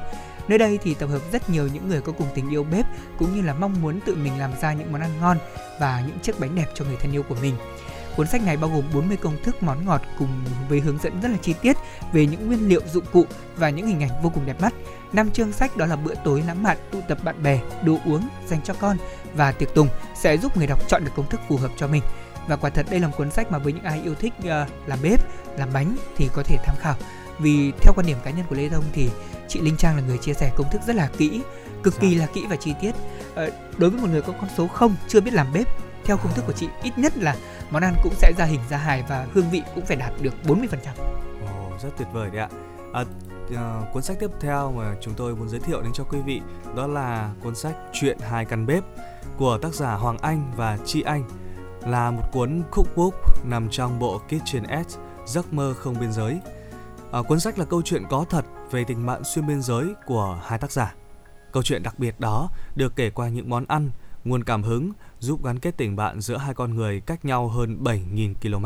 Nơi 0.47 0.57
đây 0.57 0.79
thì 0.83 0.93
tập 0.93 1.07
hợp 1.07 1.21
rất 1.31 1.49
nhiều 1.49 1.67
những 1.73 1.89
người 1.89 2.01
có 2.01 2.11
cùng 2.11 2.27
tình 2.35 2.49
yêu 2.49 2.63
bếp 2.63 2.85
cũng 3.19 3.35
như 3.35 3.41
là 3.41 3.53
mong 3.53 3.81
muốn 3.81 3.99
tự 4.05 4.15
mình 4.15 4.39
làm 4.39 4.51
ra 4.61 4.73
những 4.73 4.91
món 4.91 5.01
ăn 5.01 5.11
ngon 5.21 5.37
và 5.79 6.03
những 6.07 6.19
chiếc 6.19 6.39
bánh 6.39 6.55
đẹp 6.55 6.65
cho 6.73 6.85
người 6.85 6.95
thân 6.95 7.11
yêu 7.11 7.23
của 7.23 7.35
mình. 7.41 7.55
Cuốn 8.15 8.27
sách 8.27 8.45
này 8.45 8.57
bao 8.57 8.69
gồm 8.69 8.83
40 8.93 9.17
công 9.17 9.43
thức 9.43 9.63
món 9.63 9.85
ngọt 9.85 10.01
cùng 10.19 10.29
với 10.69 10.79
hướng 10.79 10.97
dẫn 10.97 11.21
rất 11.21 11.29
là 11.31 11.37
chi 11.41 11.53
tiết 11.61 11.77
về 12.13 12.25
những 12.25 12.47
nguyên 12.47 12.69
liệu 12.69 12.81
dụng 12.93 13.05
cụ 13.11 13.25
và 13.57 13.69
những 13.69 13.87
hình 13.87 14.03
ảnh 14.03 14.21
vô 14.23 14.31
cùng 14.35 14.45
đẹp 14.45 14.61
mắt. 14.61 14.73
Năm 15.13 15.31
chương 15.31 15.51
sách 15.51 15.77
đó 15.77 15.85
là 15.85 15.95
bữa 15.95 16.15
tối 16.23 16.43
lãng 16.47 16.63
mạn, 16.63 16.77
tụ 16.91 16.99
tập 17.07 17.17
bạn 17.23 17.43
bè, 17.43 17.59
đồ 17.83 17.97
uống 18.05 18.29
dành 18.47 18.61
cho 18.63 18.73
con 18.73 18.97
và 19.35 19.51
tiệc 19.51 19.73
tùng 19.73 19.87
sẽ 20.15 20.37
giúp 20.37 20.57
người 20.57 20.67
đọc 20.67 20.87
chọn 20.87 21.05
được 21.05 21.11
công 21.15 21.29
thức 21.29 21.41
phù 21.49 21.57
hợp 21.57 21.71
cho 21.77 21.87
mình. 21.87 22.03
Và 22.47 22.55
quả 22.55 22.69
thật 22.69 22.85
đây 22.89 22.99
là 22.99 23.07
một 23.07 23.13
cuốn 23.17 23.31
sách 23.31 23.51
mà 23.51 23.57
với 23.57 23.73
những 23.73 23.83
ai 23.83 24.01
yêu 24.01 24.15
thích 24.15 24.33
uh, 24.39 24.87
làm 24.87 24.99
bếp, 25.01 25.19
làm 25.57 25.69
bánh 25.73 25.97
thì 26.15 26.29
có 26.33 26.43
thể 26.43 26.57
tham 26.63 26.75
khảo. 26.79 26.95
Vì 27.39 27.71
theo 27.81 27.93
quan 27.95 28.07
điểm 28.07 28.17
cá 28.23 28.31
nhân 28.31 28.45
của 28.49 28.55
Lê 28.55 28.69
Thông 28.69 28.83
thì 28.93 29.09
chị 29.47 29.61
Linh 29.61 29.77
Trang 29.77 29.95
là 29.95 30.01
người 30.07 30.17
chia 30.17 30.33
sẻ 30.33 30.51
công 30.55 30.69
thức 30.71 30.81
rất 30.87 30.95
là 30.95 31.09
kỹ, 31.17 31.41
cực 31.83 31.99
kỳ 31.99 32.15
là 32.15 32.25
kỹ 32.25 32.45
và 32.49 32.55
chi 32.55 32.73
tiết. 32.81 32.91
Uh, 32.91 33.53
đối 33.77 33.89
với 33.89 34.01
một 34.01 34.07
người 34.11 34.21
có 34.21 34.33
con 34.41 34.49
số 34.57 34.67
không 34.67 34.95
chưa 35.07 35.21
biết 35.21 35.33
làm 35.33 35.53
bếp 35.53 35.67
theo 36.05 36.17
công 36.17 36.33
thức 36.33 36.43
của 36.47 36.53
chị 36.53 36.67
ít 36.83 36.97
nhất 36.97 37.17
là 37.17 37.35
món 37.71 37.83
ăn 37.83 37.95
cũng 38.03 38.13
sẽ 38.15 38.33
ra 38.37 38.45
hình 38.45 38.61
ra 38.69 38.77
hài 38.77 39.03
và 39.09 39.27
hương 39.33 39.49
vị 39.49 39.61
cũng 39.75 39.85
phải 39.85 39.97
đạt 39.97 40.13
được 40.21 40.33
40%. 40.43 40.67
Ồ, 41.45 41.71
rất 41.83 41.89
tuyệt 41.97 42.07
vời 42.13 42.29
đấy 42.29 42.41
ạ. 42.41 42.49
À, 42.93 43.01
uh, 43.01 43.93
cuốn 43.93 44.03
sách 44.03 44.17
tiếp 44.19 44.29
theo 44.39 44.71
mà 44.71 44.95
chúng 45.01 45.13
tôi 45.13 45.35
muốn 45.35 45.49
giới 45.49 45.59
thiệu 45.59 45.81
đến 45.81 45.91
cho 45.93 46.03
quý 46.03 46.19
vị 46.25 46.41
đó 46.75 46.87
là 46.87 47.31
cuốn 47.43 47.55
sách 47.55 47.75
Chuyện 47.93 48.17
hai 48.29 48.45
căn 48.45 48.65
bếp 48.65 48.83
của 49.37 49.57
tác 49.61 49.73
giả 49.73 49.93
Hoàng 49.93 50.17
Anh 50.17 50.51
và 50.55 50.77
Chi 50.85 51.01
Anh 51.01 51.23
là 51.87 52.11
một 52.11 52.23
cuốn 52.31 52.63
cookbook 52.71 53.13
nằm 53.45 53.69
trong 53.69 53.99
bộ 53.99 54.21
Kitchen 54.27 54.63
Edge 54.63 54.95
Giấc 55.25 55.53
mơ 55.53 55.73
không 55.77 55.99
biên 55.99 56.11
giới. 56.11 56.39
À, 57.11 57.21
cuốn 57.21 57.39
sách 57.39 57.59
là 57.59 57.65
câu 57.65 57.81
chuyện 57.81 58.03
có 58.09 58.25
thật 58.29 58.45
về 58.71 58.83
tình 58.83 59.05
bạn 59.05 59.23
xuyên 59.23 59.47
biên 59.47 59.61
giới 59.61 59.93
của 60.05 60.41
hai 60.45 60.59
tác 60.59 60.71
giả. 60.71 60.95
Câu 61.51 61.63
chuyện 61.63 61.83
đặc 61.83 61.99
biệt 61.99 62.19
đó 62.19 62.49
được 62.75 62.95
kể 62.95 63.09
qua 63.09 63.29
những 63.29 63.49
món 63.49 63.65
ăn, 63.67 63.89
nguồn 64.23 64.43
cảm 64.43 64.63
hứng 64.63 64.91
giúp 65.19 65.45
gắn 65.45 65.59
kết 65.59 65.77
tình 65.77 65.95
bạn 65.95 66.21
giữa 66.21 66.37
hai 66.37 66.53
con 66.53 66.75
người 66.75 67.01
cách 67.01 67.25
nhau 67.25 67.47
hơn 67.47 67.83
7.000 67.83 68.33
km. 68.41 68.65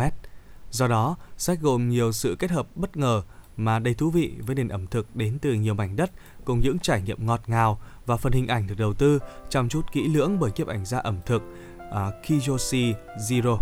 Do 0.71 0.87
đó, 0.87 1.15
sách 1.37 1.59
gồm 1.61 1.89
nhiều 1.89 2.11
sự 2.11 2.35
kết 2.39 2.51
hợp 2.51 2.67
bất 2.75 2.97
ngờ 2.97 3.21
mà 3.57 3.79
đầy 3.79 3.93
thú 3.93 4.09
vị 4.09 4.33
với 4.39 4.55
nền 4.55 4.67
ẩm 4.67 4.87
thực 4.87 5.15
đến 5.15 5.39
từ 5.41 5.53
nhiều 5.53 5.73
mảnh 5.73 5.95
đất 5.95 6.11
cùng 6.45 6.59
những 6.59 6.79
trải 6.79 7.01
nghiệm 7.01 7.25
ngọt 7.25 7.41
ngào 7.47 7.81
và 8.05 8.17
phần 8.17 8.33
hình 8.33 8.47
ảnh 8.47 8.67
được 8.67 8.77
đầu 8.77 8.93
tư 8.93 9.19
chăm 9.49 9.69
chút 9.69 9.91
kỹ 9.91 10.07
lưỡng 10.07 10.39
bởi 10.39 10.51
kiếp 10.51 10.67
ảnh 10.67 10.85
gia 10.85 10.99
ẩm 10.99 11.17
thực 11.25 11.43
uh, 11.91 12.23
Kiyoshi 12.23 12.93
Zero. 13.17 13.57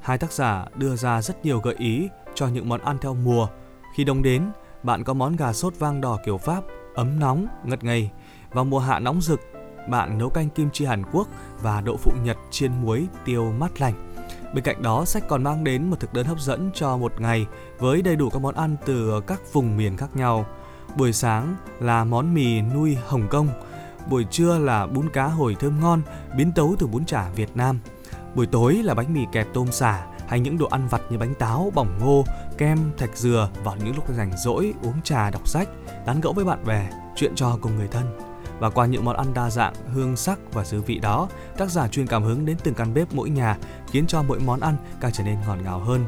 Hai 0.00 0.18
tác 0.18 0.32
giả 0.32 0.66
đưa 0.74 0.96
ra 0.96 1.22
rất 1.22 1.44
nhiều 1.44 1.60
gợi 1.60 1.74
ý 1.78 2.08
cho 2.34 2.46
những 2.46 2.68
món 2.68 2.80
ăn 2.80 2.98
theo 3.00 3.14
mùa. 3.14 3.48
Khi 3.96 4.04
đông 4.04 4.22
đến, 4.22 4.50
bạn 4.82 5.04
có 5.04 5.14
món 5.14 5.36
gà 5.36 5.52
sốt 5.52 5.74
vang 5.78 6.00
đỏ 6.00 6.18
kiểu 6.24 6.38
Pháp, 6.38 6.64
ấm 6.94 7.20
nóng, 7.20 7.46
ngất 7.64 7.84
ngây. 7.84 8.10
Vào 8.50 8.64
mùa 8.64 8.78
hạ 8.78 8.98
nóng 8.98 9.20
rực, 9.20 9.40
bạn 9.88 10.18
nấu 10.18 10.30
canh 10.30 10.50
kim 10.50 10.70
chi 10.72 10.84
Hàn 10.84 11.02
Quốc 11.12 11.28
và 11.62 11.80
đậu 11.80 11.96
phụ 11.96 12.12
Nhật 12.22 12.36
chiên 12.50 12.72
muối 12.82 13.06
tiêu 13.24 13.52
mát 13.52 13.80
lành. 13.80 14.16
Bên 14.54 14.64
cạnh 14.64 14.82
đó, 14.82 15.04
sách 15.04 15.28
còn 15.28 15.42
mang 15.42 15.64
đến 15.64 15.90
một 15.90 16.00
thực 16.00 16.12
đơn 16.12 16.26
hấp 16.26 16.40
dẫn 16.40 16.70
cho 16.74 16.96
một 16.96 17.20
ngày 17.20 17.46
với 17.78 18.02
đầy 18.02 18.16
đủ 18.16 18.30
các 18.30 18.38
món 18.38 18.54
ăn 18.54 18.76
từ 18.86 19.20
các 19.26 19.40
vùng 19.52 19.76
miền 19.76 19.96
khác 19.96 20.16
nhau. 20.16 20.46
Buổi 20.96 21.12
sáng 21.12 21.56
là 21.80 22.04
món 22.04 22.34
mì 22.34 22.60
nuôi 22.60 22.96
Hồng 23.06 23.28
Kông, 23.30 23.48
buổi 24.10 24.24
trưa 24.30 24.58
là 24.58 24.86
bún 24.86 25.08
cá 25.08 25.26
hồi 25.26 25.56
thơm 25.60 25.80
ngon 25.80 26.02
biến 26.36 26.52
tấu 26.52 26.74
từ 26.78 26.86
bún 26.86 27.04
chả 27.04 27.28
Việt 27.28 27.56
Nam. 27.56 27.80
Buổi 28.34 28.46
tối 28.46 28.74
là 28.74 28.94
bánh 28.94 29.14
mì 29.14 29.20
kẹp 29.32 29.46
tôm 29.54 29.72
xả 29.72 30.06
hay 30.28 30.40
những 30.40 30.58
đồ 30.58 30.66
ăn 30.66 30.88
vặt 30.88 31.02
như 31.10 31.18
bánh 31.18 31.34
táo, 31.34 31.72
bỏng 31.74 31.98
ngô, 32.00 32.24
kem, 32.58 32.78
thạch 32.98 33.16
dừa 33.16 33.48
vào 33.64 33.76
những 33.84 33.94
lúc 33.96 34.04
rảnh 34.16 34.30
rỗi 34.36 34.74
uống 34.82 35.02
trà 35.04 35.30
đọc 35.30 35.48
sách, 35.48 35.68
tán 36.06 36.20
gẫu 36.20 36.32
với 36.32 36.44
bạn 36.44 36.64
bè, 36.64 36.88
chuyện 37.16 37.34
trò 37.34 37.58
cùng 37.60 37.76
người 37.76 37.88
thân. 37.88 38.18
Và 38.58 38.70
qua 38.70 38.86
những 38.86 39.04
món 39.04 39.16
ăn 39.16 39.34
đa 39.34 39.50
dạng, 39.50 39.74
hương 39.94 40.16
sắc 40.16 40.38
và 40.52 40.64
dư 40.64 40.80
vị 40.80 40.98
đó, 40.98 41.28
tác 41.56 41.70
giả 41.70 41.88
truyền 41.88 42.06
cảm 42.06 42.22
hứng 42.22 42.46
đến 42.46 42.56
từng 42.64 42.74
căn 42.74 42.94
bếp 42.94 43.14
mỗi 43.14 43.30
nhà, 43.30 43.58
khiến 43.90 44.06
cho 44.06 44.22
mỗi 44.22 44.38
món 44.40 44.60
ăn 44.60 44.76
càng 45.00 45.12
trở 45.12 45.24
nên 45.24 45.36
ngọt 45.46 45.56
ngào 45.64 45.78
hơn. 45.78 46.04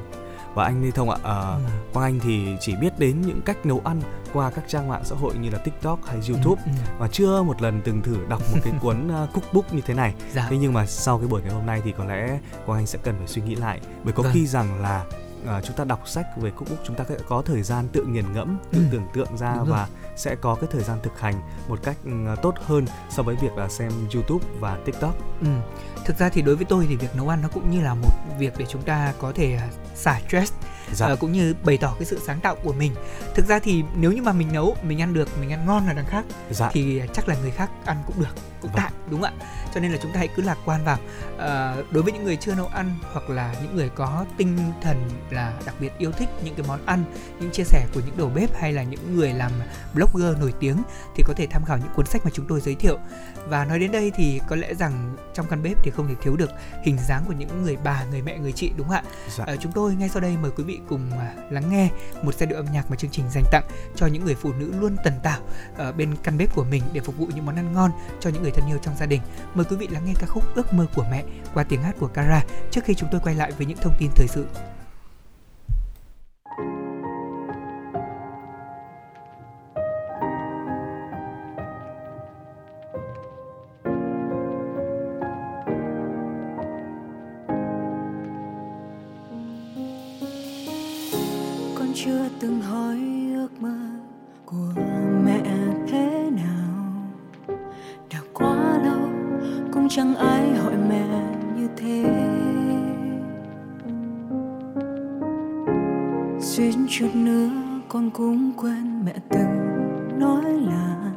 Và 0.58 0.64
anh 0.64 0.82
Lê 0.82 0.90
Thông 0.90 1.10
ạ, 1.10 1.16
à, 1.22 1.34
ừ. 1.34 1.60
Quang 1.92 2.04
Anh 2.04 2.20
thì 2.20 2.56
chỉ 2.60 2.76
biết 2.76 2.98
đến 2.98 3.20
những 3.20 3.40
cách 3.42 3.66
nấu 3.66 3.80
ăn 3.84 4.00
qua 4.32 4.50
các 4.50 4.64
trang 4.68 4.88
mạng 4.88 5.02
xã 5.04 5.16
hội 5.16 5.34
như 5.34 5.50
là 5.50 5.58
TikTok 5.58 6.06
hay 6.06 6.20
YouTube 6.28 6.62
ừ, 6.66 6.70
ừ. 6.86 6.92
và 6.98 7.08
chưa 7.08 7.42
một 7.42 7.62
lần 7.62 7.80
từng 7.84 8.02
thử 8.02 8.16
đọc 8.28 8.42
một 8.52 8.58
cái 8.64 8.72
cuốn 8.80 9.06
uh, 9.06 9.32
cookbook 9.32 9.72
như 9.72 9.80
thế 9.80 9.94
này. 9.94 10.14
Dạ. 10.34 10.46
Thế 10.50 10.56
nhưng 10.56 10.72
mà 10.72 10.86
sau 10.86 11.18
cái 11.18 11.28
buổi 11.28 11.42
ngày 11.42 11.50
hôm 11.52 11.66
nay 11.66 11.80
thì 11.84 11.92
có 11.98 12.04
lẽ 12.04 12.38
Quang 12.66 12.78
Anh 12.78 12.86
sẽ 12.86 12.98
cần 13.02 13.14
phải 13.18 13.26
suy 13.26 13.42
nghĩ 13.42 13.54
lại 13.54 13.80
bởi 14.04 14.12
có 14.12 14.22
vâng. 14.22 14.32
khi 14.34 14.46
rằng 14.46 14.82
là 14.82 15.04
uh, 15.42 15.64
chúng 15.64 15.76
ta 15.76 15.84
đọc 15.84 16.08
sách 16.08 16.26
về 16.36 16.50
cookbook 16.50 16.78
chúng 16.86 16.96
ta 16.96 17.04
sẽ 17.08 17.16
có 17.28 17.42
thời 17.42 17.62
gian 17.62 17.88
tự 17.92 18.04
nghiền 18.04 18.32
ngẫm, 18.32 18.58
tự 18.72 18.78
ừ. 18.78 18.84
tưởng 18.90 19.06
tượng 19.14 19.36
ra 19.36 19.56
và 19.66 19.88
sẽ 20.16 20.34
có 20.34 20.54
cái 20.54 20.68
thời 20.72 20.82
gian 20.82 20.98
thực 21.02 21.20
hành 21.20 21.40
một 21.68 21.78
cách 21.82 21.96
tốt 22.42 22.54
hơn 22.66 22.86
so 23.10 23.22
với 23.22 23.36
việc 23.36 23.52
là 23.56 23.68
xem 23.68 23.92
YouTube 24.14 24.46
và 24.60 24.78
TikTok. 24.84 25.14
Ừ. 25.40 25.48
Thực 26.08 26.18
ra 26.18 26.28
thì 26.28 26.42
đối 26.42 26.56
với 26.56 26.64
tôi 26.64 26.86
thì 26.88 26.96
việc 26.96 27.16
nấu 27.16 27.28
ăn 27.28 27.42
nó 27.42 27.48
cũng 27.48 27.70
như 27.70 27.80
là 27.80 27.94
một 27.94 28.10
việc 28.38 28.52
để 28.58 28.66
chúng 28.68 28.82
ta 28.82 29.12
có 29.18 29.32
thể 29.34 29.58
xả 29.94 30.20
stress 30.28 30.52
dạ. 30.92 31.12
uh, 31.12 31.18
cũng 31.18 31.32
như 31.32 31.54
bày 31.64 31.78
tỏ 31.80 31.94
cái 31.98 32.04
sự 32.04 32.20
sáng 32.26 32.40
tạo 32.40 32.56
của 32.62 32.72
mình 32.72 32.94
thực 33.34 33.48
ra 33.48 33.58
thì 33.58 33.84
nếu 33.96 34.12
như 34.12 34.22
mà 34.22 34.32
mình 34.32 34.48
nấu 34.52 34.76
mình 34.82 35.00
ăn 35.00 35.14
được 35.14 35.28
mình 35.40 35.52
ăn 35.52 35.66
ngon 35.66 35.86
là 35.86 35.92
đằng 35.92 36.06
khác 36.06 36.24
dạ. 36.50 36.70
thì 36.72 37.02
chắc 37.14 37.28
là 37.28 37.36
người 37.42 37.50
khác 37.50 37.70
ăn 37.84 37.96
cũng 38.06 38.20
được 38.20 38.34
cũng 38.60 38.70
vâng. 38.72 38.82
tạm 38.82 38.92
đúng 39.10 39.22
không 39.22 39.32
ạ 39.38 39.46
cho 39.74 39.80
nên 39.80 39.92
là 39.92 39.98
chúng 40.02 40.12
ta 40.12 40.18
hãy 40.18 40.28
cứ 40.28 40.42
lạc 40.42 40.58
quan 40.64 40.84
vào 40.84 40.98
à, 41.38 41.76
đối 41.90 42.02
với 42.02 42.12
những 42.12 42.24
người 42.24 42.36
chưa 42.36 42.54
nấu 42.54 42.66
ăn 42.66 42.94
hoặc 43.12 43.30
là 43.30 43.54
những 43.62 43.76
người 43.76 43.88
có 43.88 44.24
tinh 44.36 44.58
thần 44.82 45.10
là 45.30 45.52
đặc 45.66 45.74
biệt 45.80 45.92
yêu 45.98 46.12
thích 46.12 46.28
những 46.44 46.54
cái 46.54 46.66
món 46.68 46.86
ăn 46.86 47.04
những 47.40 47.50
chia 47.50 47.64
sẻ 47.64 47.86
của 47.94 48.00
những 48.06 48.16
đầu 48.16 48.30
bếp 48.34 48.56
hay 48.60 48.72
là 48.72 48.82
những 48.82 49.16
người 49.16 49.32
làm 49.32 49.52
blogger 49.94 50.38
nổi 50.40 50.52
tiếng 50.60 50.82
thì 51.16 51.22
có 51.26 51.34
thể 51.36 51.46
tham 51.50 51.64
khảo 51.64 51.78
những 51.78 51.94
cuốn 51.94 52.06
sách 52.06 52.24
mà 52.24 52.30
chúng 52.34 52.46
tôi 52.48 52.60
giới 52.60 52.74
thiệu 52.74 52.98
và 53.48 53.64
nói 53.64 53.78
đến 53.78 53.92
đây 53.92 54.12
thì 54.14 54.40
có 54.48 54.56
lẽ 54.56 54.74
rằng 54.74 55.16
trong 55.34 55.46
căn 55.46 55.62
bếp 55.62 55.76
thì 55.82 55.90
không 55.90 56.08
thể 56.08 56.14
thiếu 56.22 56.36
được 56.36 56.50
hình 56.84 56.96
dáng 57.08 57.24
của 57.26 57.32
những 57.32 57.62
người 57.62 57.76
bà 57.84 58.04
người 58.04 58.22
mẹ 58.22 58.38
người 58.38 58.52
chị 58.52 58.72
đúng 58.76 58.88
không 58.88 58.96
ạ? 58.96 59.02
Dạ. 59.36 59.44
à, 59.46 59.56
chúng 59.56 59.72
tôi 59.72 59.94
ngay 59.94 60.08
sau 60.08 60.22
đây 60.22 60.36
mời 60.42 60.50
quý 60.56 60.64
vị 60.64 60.80
cùng 60.88 61.10
à, 61.10 61.34
lắng 61.50 61.70
nghe 61.70 61.88
một 62.22 62.34
giai 62.34 62.46
điệu 62.46 62.56
âm 62.56 62.66
nhạc 62.72 62.90
mà 62.90 62.96
chương 62.96 63.10
trình 63.10 63.24
dành 63.30 63.44
tặng 63.52 63.64
cho 63.96 64.06
những 64.06 64.24
người 64.24 64.34
phụ 64.34 64.52
nữ 64.52 64.72
luôn 64.80 64.96
tần 65.04 65.14
tảo 65.22 65.40
ở 65.76 65.92
bên 65.92 66.14
căn 66.22 66.38
bếp 66.38 66.54
của 66.54 66.64
mình 66.64 66.82
để 66.92 67.00
phục 67.00 67.16
vụ 67.16 67.26
những 67.34 67.46
món 67.46 67.56
ăn 67.56 67.72
ngon 67.72 67.90
cho 68.20 68.30
những 68.30 68.42
người 68.42 68.52
thân 68.52 68.68
yêu 68.68 68.78
trong 68.82 68.96
gia 68.96 69.06
đình. 69.06 69.20
Mời 69.54 69.64
quý 69.70 69.76
vị 69.76 69.88
lắng 69.90 70.02
nghe 70.06 70.12
ca 70.20 70.26
khúc 70.26 70.44
ước 70.54 70.72
mơ 70.72 70.86
của 70.94 71.04
mẹ 71.10 71.24
qua 71.54 71.64
tiếng 71.64 71.82
hát 71.82 71.94
của 71.98 72.08
Kara 72.08 72.42
trước 72.70 72.84
khi 72.84 72.94
chúng 72.94 73.08
tôi 73.12 73.20
quay 73.24 73.34
lại 73.34 73.52
với 73.52 73.66
những 73.66 73.78
thông 73.78 73.94
tin 73.98 74.10
thời 74.14 74.28
sự 74.28 74.46
chưa 92.08 92.28
từng 92.40 92.60
hỏi 92.60 92.98
ước 93.34 93.48
mơ 93.60 93.76
của 94.46 94.72
mẹ 95.24 95.42
thế 95.88 96.30
nào. 96.30 96.92
Đã 98.12 98.18
quá 98.34 98.78
lâu, 98.84 99.08
cũng 99.72 99.88
chẳng 99.88 100.14
ai 100.14 100.56
hỏi 100.56 100.72
mẹ 100.88 101.06
như 101.56 101.68
thế. 101.76 102.04
Suýt 106.40 106.74
chút 106.88 107.10
nữa 107.14 107.50
con 107.88 108.10
cũng 108.10 108.52
quên 108.56 109.04
mẹ 109.04 109.14
từng 109.28 109.78
nói 110.18 110.44
là 110.44 111.12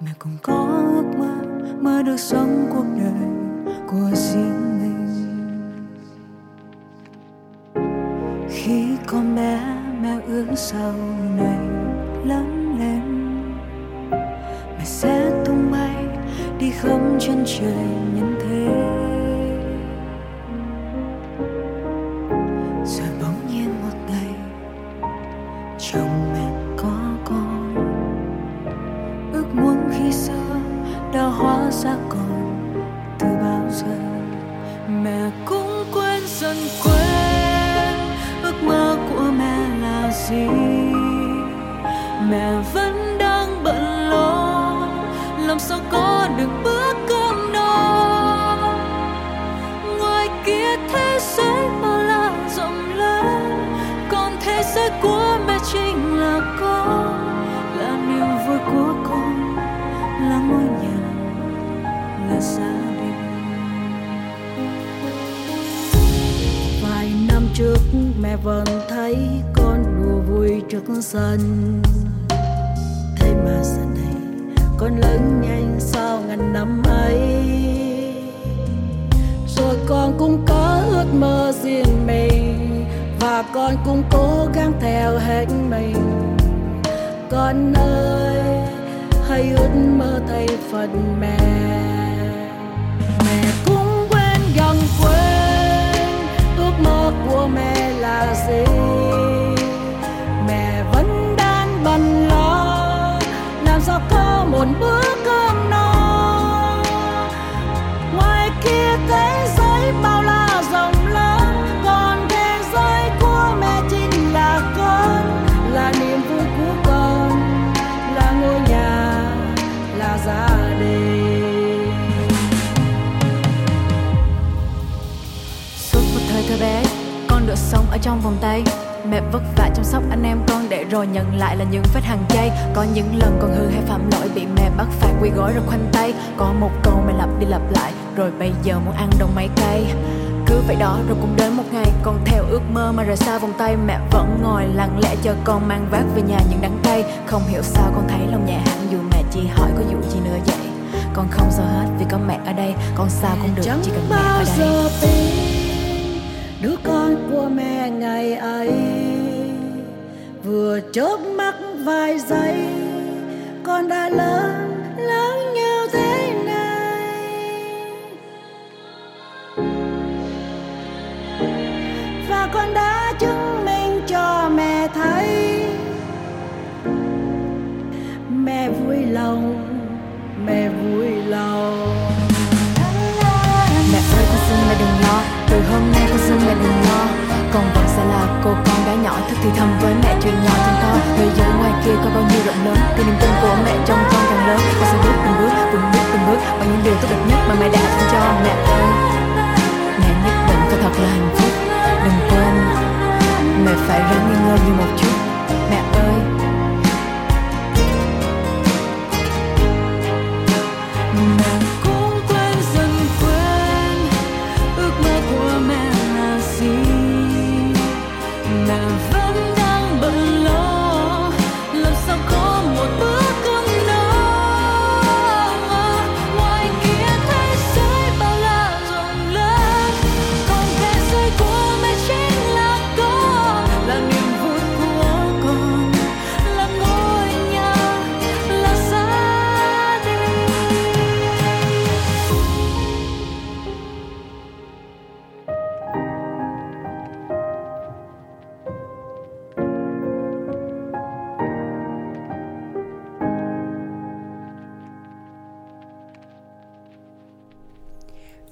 mẹ 0.00 0.10
cũng 0.18 0.36
có 0.42 0.82
ước 0.96 1.18
mơ 1.18 1.34
mơ 1.80 2.02
được 2.02 2.20
sống 2.20 2.66
cuộc 2.74 2.86
đời 2.98 3.28
của 3.86 4.10
riêng 4.14 4.71
mẹ 10.48 10.56
sau 10.56 10.94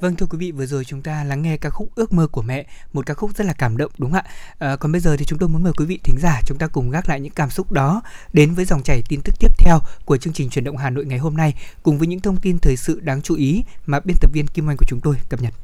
Vâng 0.01 0.16
thưa 0.16 0.27
quý 0.27 0.39
vị, 0.39 0.52
vừa 0.52 0.66
rồi 0.66 0.85
chúng 0.85 1.02
ta 1.02 1.24
lắng 1.24 1.43
nghe 1.43 1.56
ca 1.56 1.70
khúc 1.70 1.89
Ước 1.94 2.12
mơ 2.12 2.27
của 2.27 2.43
mẹ, 2.43 2.66
một 2.93 3.06
ca 3.06 3.14
khúc 3.14 3.31
rất 3.36 3.47
là 3.47 3.52
cảm 3.52 3.77
động 3.77 3.90
đúng 3.98 4.12
không 4.12 4.20
ạ? 4.20 4.31
À, 4.59 4.77
còn 4.77 4.93
bây 4.93 5.01
giờ 5.01 5.16
thì 5.16 5.24
chúng 5.24 5.39
tôi 5.39 5.48
muốn 5.48 5.62
mời 5.62 5.72
quý 5.77 5.86
vị 5.86 5.98
thính 6.05 6.18
giả 6.18 6.40
chúng 6.47 6.59
ta 6.59 6.66
cùng 6.66 6.90
gác 6.90 7.09
lại 7.09 7.20
những 7.20 7.32
cảm 7.32 7.51
xúc 7.51 7.72
đó 7.72 8.02
đến 8.32 8.55
với 8.55 8.64
dòng 8.64 8.82
chảy 8.82 9.02
tin 9.09 9.20
tức 9.24 9.35
tiếp 9.40 9.51
theo 9.59 9.78
của 10.05 10.16
chương 10.16 10.32
trình 10.32 10.51
truyền 10.51 10.64
động 10.64 10.77
Hà 10.77 10.90
Nội 10.90 11.05
ngày 11.05 11.18
hôm 11.18 11.36
nay 11.36 11.55
cùng 11.82 11.98
với 11.98 12.06
những 12.06 12.20
thông 12.20 12.36
tin 12.36 12.59
thời 12.59 12.77
sự 12.77 13.01
đáng 13.01 13.22
chú 13.22 13.35
ý 13.35 13.64
mà 13.86 14.01
biên 14.01 14.16
tập 14.20 14.31
viên 14.32 14.47
Kim 14.47 14.70
Anh 14.70 14.77
của 14.77 14.86
chúng 14.89 15.01
tôi 15.01 15.16
cập 15.28 15.43
nhật. 15.43 15.55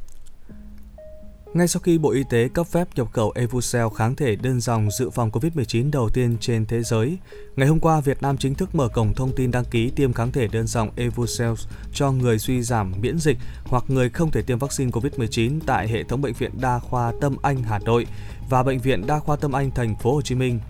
Ngay 1.57 1.69
sau 1.69 1.81
khi 1.81 1.99
Bộ 1.99 2.11
Y 2.11 2.25
tế 2.31 2.49
cấp 2.49 2.67
phép 2.67 2.89
nhập 2.95 3.13
khẩu 3.13 3.33
Evucel 3.35 3.87
kháng 3.97 4.17
thể 4.17 4.37
đơn 4.37 4.61
dòng 4.61 4.91
dự 4.91 5.11
phòng 5.11 5.31
COVID-19 5.31 5.91
đầu 5.91 6.09
tiên 6.09 6.37
trên 6.41 6.67
thế 6.67 6.83
giới, 6.83 7.19
ngày 7.57 7.69
hôm 7.69 7.81
qua 7.81 8.01
Việt 8.01 8.23
Nam 8.23 8.37
chính 8.37 8.55
thức 8.55 8.75
mở 8.75 8.89
cổng 8.89 9.15
thông 9.15 9.35
tin 9.37 9.51
đăng 9.51 9.65
ký 9.65 9.91
tiêm 9.91 10.13
kháng 10.13 10.33
thể 10.33 10.49
đơn 10.49 10.67
dòng 10.67 10.91
Evucel 10.97 11.53
cho 11.93 12.13
người 12.13 12.39
suy 12.39 12.63
giảm 12.63 12.93
miễn 13.01 13.19
dịch 13.19 13.39
hoặc 13.65 13.85
người 13.89 14.11
không 14.11 14.31
thể 14.31 14.43
tiêm 14.43 14.59
vaccine 14.59 14.91
COVID-19 14.91 15.61
tại 15.67 15.89
hệ 15.89 16.03
thống 16.03 16.23
bệnh 16.23 16.33
viện 16.33 16.51
Đa 16.61 16.79
khoa 16.79 17.13
Tâm 17.21 17.37
Anh 17.43 17.63
Hà 17.63 17.79
Nội 17.79 18.07
và 18.51 18.63
bệnh 18.63 18.79
viện 18.79 19.07
Đa 19.07 19.19
khoa 19.19 19.37
Tâm 19.37 19.53
Anh 19.53 19.71
thành 19.71 19.97
phố 19.97 20.15
Hồ 20.15 20.23
Chí 20.23 20.35
Minh. 20.35 20.61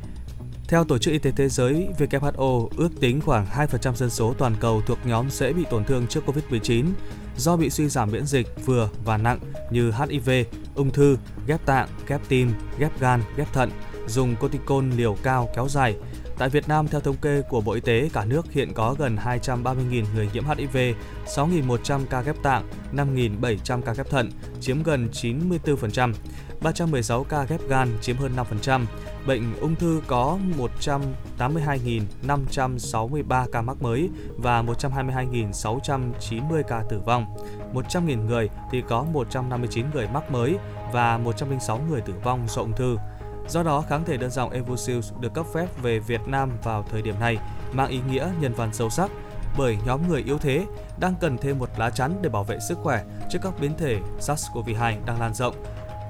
Theo 0.69 0.85
Tổ 0.85 0.99
chức 0.99 1.13
Y 1.13 1.19
tế 1.19 1.33
Thế 1.37 1.49
giới 1.49 1.89
WHO, 1.99 2.69
ước 2.77 3.01
tính 3.01 3.21
khoảng 3.21 3.47
2% 3.47 3.95
dân 3.95 4.11
số 4.11 4.35
toàn 4.39 4.57
cầu 4.61 4.83
thuộc 4.87 4.99
nhóm 5.05 5.31
dễ 5.31 5.53
bị 5.53 5.65
tổn 5.71 5.85
thương 5.85 6.07
trước 6.07 6.25
COVID-19 6.27 6.85
do 7.37 7.57
bị 7.57 7.71
suy 7.71 7.89
giảm 7.89 8.11
miễn 8.11 8.27
dịch 8.27 8.67
vừa 8.67 8.89
và 9.05 9.17
nặng 9.17 9.39
như 9.71 9.93
HIV, 9.93 10.31
ung 10.75 10.91
thư, 10.91 11.17
ghép 11.47 11.67
tạng, 11.67 11.89
ghép 12.07 12.21
tim, 12.29 12.53
ghép 12.79 13.01
gan, 13.01 13.23
ghép 13.37 13.53
thận, 13.53 13.71
dùng 14.07 14.37
corticon 14.37 14.91
liều 14.91 15.17
cao 15.23 15.51
kéo 15.55 15.69
dài. 15.69 15.97
Tại 16.39 16.49
Việt 16.49 16.69
Nam, 16.69 16.89
theo 16.89 17.01
thống 17.01 17.17
kê 17.17 17.43
của 17.49 17.61
Bộ 17.61 17.73
Y 17.73 17.81
tế, 17.81 18.11
cả 18.13 18.25
nước 18.25 18.53
hiện 18.53 18.73
có 18.75 18.95
gần 18.99 19.17
230.000 19.17 20.05
người 20.15 20.29
nhiễm 20.33 20.45
HIV, 20.45 20.77
6.100 21.27 22.01
ca 22.11 22.23
ghép 22.23 22.43
tạng, 22.43 22.69
5.700 22.93 23.83
ca 23.83 23.93
ghép 23.93 24.11
thận, 24.11 24.31
chiếm 24.61 24.83
gần 24.83 25.09
94%, 25.13 26.13
316 26.67 27.25
ca 27.25 27.45
ghép 27.45 27.61
gan, 27.69 27.89
chiếm 28.01 28.17
hơn 28.17 28.33
5%. 28.37 28.85
Bệnh 29.27 29.61
ung 29.61 29.75
thư 29.75 30.03
có 30.07 30.39
182.563 31.39 33.47
ca 33.53 33.63
mắc 33.63 33.83
mới 33.83 34.11
và 34.37 34.63
122.690 34.63 36.63
ca 36.63 36.83
tử 36.89 37.01
vong. 37.07 37.37
100.000 37.75 38.27
người 38.27 38.49
thì 38.71 38.83
có 38.89 39.03
159 39.03 39.87
người 39.95 40.09
mắc 40.09 40.31
mới 40.31 40.57
và 40.93 41.19
106 41.19 41.81
người 41.91 42.01
tử 42.01 42.15
vong 42.25 42.47
do 42.49 42.63
ung 42.63 42.73
thư. 42.73 42.97
Do 43.49 43.63
đó, 43.63 43.85
kháng 43.89 44.05
thể 44.05 44.17
đơn 44.17 44.31
dòng 44.31 44.51
Evusil 44.51 44.99
được 45.21 45.35
cấp 45.35 45.47
phép 45.55 45.67
về 45.83 45.99
Việt 45.99 46.21
Nam 46.27 46.51
vào 46.63 46.85
thời 46.91 47.03
điểm 47.03 47.15
này 47.21 47.39
mang 47.73 47.89
ý 47.89 48.01
nghĩa 48.11 48.29
nhân 48.41 48.55
văn 48.55 48.71
sâu 48.73 48.91
sắc 48.91 49.11
bởi 49.59 49.77
nhóm 49.87 50.09
người 50.09 50.23
yếu 50.23 50.39
thế 50.39 50.67
đang 51.01 51.15
cần 51.21 51.39
thêm 51.39 51.59
một 51.59 51.69
lá 51.77 51.91
chắn 51.91 52.19
để 52.23 52.29
bảo 52.29 52.45
vệ 52.45 52.59
sức 52.69 52.79
khỏe 52.83 53.05
trước 53.31 53.39
các 53.43 53.53
biến 53.61 53.73
thể 53.79 53.99
SARS-CoV-2 54.21 54.95
đang 55.07 55.21
lan 55.21 55.35
rộng. 55.35 55.55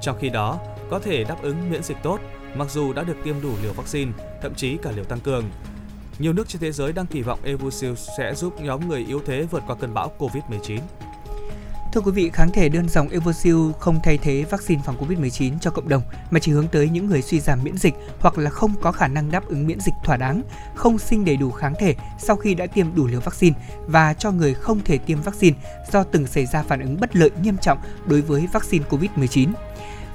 Trong 0.00 0.16
khi 0.20 0.28
đó, 0.28 0.58
có 0.90 0.98
thể 0.98 1.24
đáp 1.24 1.36
ứng 1.42 1.70
miễn 1.70 1.82
dịch 1.82 1.96
tốt 2.02 2.20
mặc 2.54 2.70
dù 2.70 2.92
đã 2.92 3.02
được 3.02 3.16
tiêm 3.24 3.42
đủ 3.42 3.50
liều 3.62 3.72
vaccine, 3.72 4.12
thậm 4.42 4.54
chí 4.54 4.76
cả 4.76 4.90
liều 4.90 5.04
tăng 5.04 5.20
cường. 5.20 5.44
Nhiều 6.18 6.32
nước 6.32 6.48
trên 6.48 6.60
thế 6.60 6.72
giới 6.72 6.92
đang 6.92 7.06
kỳ 7.06 7.22
vọng 7.22 7.38
Evusil 7.44 7.94
sẽ 8.18 8.34
giúp 8.34 8.60
nhóm 8.60 8.88
người 8.88 9.04
yếu 9.08 9.20
thế 9.26 9.46
vượt 9.50 9.62
qua 9.66 9.76
cơn 9.80 9.94
bão 9.94 10.12
Covid-19. 10.18 10.78
Thưa 11.92 12.02
quý 12.02 12.12
vị, 12.12 12.30
kháng 12.32 12.52
thể 12.52 12.68
đơn 12.68 12.88
dòng 12.88 13.08
Evosil 13.08 13.56
không 13.80 14.00
thay 14.02 14.18
thế 14.18 14.44
vaccine 14.50 14.82
phòng 14.84 14.96
COVID-19 15.00 15.58
cho 15.60 15.70
cộng 15.70 15.88
đồng 15.88 16.02
mà 16.30 16.40
chỉ 16.40 16.52
hướng 16.52 16.68
tới 16.68 16.88
những 16.88 17.06
người 17.06 17.22
suy 17.22 17.40
giảm 17.40 17.58
miễn 17.62 17.76
dịch 17.76 17.94
hoặc 18.20 18.38
là 18.38 18.50
không 18.50 18.74
có 18.82 18.92
khả 18.92 19.08
năng 19.08 19.30
đáp 19.30 19.46
ứng 19.46 19.66
miễn 19.66 19.80
dịch 19.80 19.94
thỏa 20.04 20.16
đáng, 20.16 20.42
không 20.74 20.98
sinh 20.98 21.24
đầy 21.24 21.36
đủ 21.36 21.50
kháng 21.50 21.74
thể 21.78 21.94
sau 22.18 22.36
khi 22.36 22.54
đã 22.54 22.66
tiêm 22.66 22.94
đủ 22.94 23.06
liều 23.06 23.20
vaccine 23.20 23.56
và 23.86 24.14
cho 24.14 24.30
người 24.30 24.54
không 24.54 24.80
thể 24.84 24.98
tiêm 24.98 25.20
vaccine 25.20 25.56
do 25.92 26.02
từng 26.02 26.26
xảy 26.26 26.46
ra 26.46 26.62
phản 26.62 26.80
ứng 26.80 27.00
bất 27.00 27.16
lợi 27.16 27.30
nghiêm 27.42 27.56
trọng 27.62 27.78
đối 28.06 28.20
với 28.20 28.48
vaccine 28.52 28.84
COVID-19. 28.90 29.48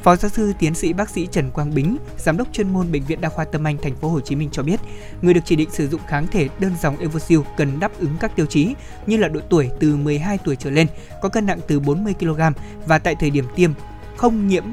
Phó 0.04 0.16
giáo 0.16 0.30
sư 0.30 0.54
tiến 0.60 0.76
sĩ 0.76 0.94
bác 0.94 1.10
sĩ 1.10 1.28
Trần 1.32 1.52
Quang 1.52 1.74
Bính, 1.74 1.98
giám 2.18 2.38
đốc 2.38 2.48
chuyên 2.54 2.74
môn 2.74 2.92
bệnh 2.92 3.04
viện 3.04 3.22
Đa 3.22 3.30
khoa 3.30 3.46
Tâm 3.46 3.68
Anh 3.68 3.78
thành 3.78 3.96
phố 3.96 4.10
Hồ 4.10 4.20
Chí 4.20 4.36
Minh 4.36 4.50
cho 4.52 4.64
biết, 4.64 4.80
người 5.22 5.34
được 5.34 5.42
chỉ 5.46 5.56
định 5.56 5.72
sử 5.72 5.88
dụng 5.88 6.02
kháng 6.08 6.28
thể 6.28 6.50
đơn 6.60 6.72
dòng 6.82 6.98
Evosil 6.98 7.40
cần 7.58 7.80
đáp 7.80 7.92
ứng 8.00 8.18
các 8.20 8.36
tiêu 8.36 8.46
chí 8.46 8.74
như 9.06 9.18
là 9.18 9.28
độ 9.28 9.40
tuổi 9.50 9.70
từ 9.80 9.96
12 9.96 10.38
tuổi 10.38 10.56
trở 10.56 10.70
lên, 10.70 10.88
có 11.22 11.30
cân 11.30 11.46
nặng 11.46 11.60
từ 11.68 11.80
40 11.80 12.14
kg 12.20 12.42
và 12.86 13.00
tại 13.00 13.16
thời 13.20 13.30
điểm 13.30 13.46
tiêm 13.56 13.72
không 14.18 14.48
nhiễm 14.48 14.64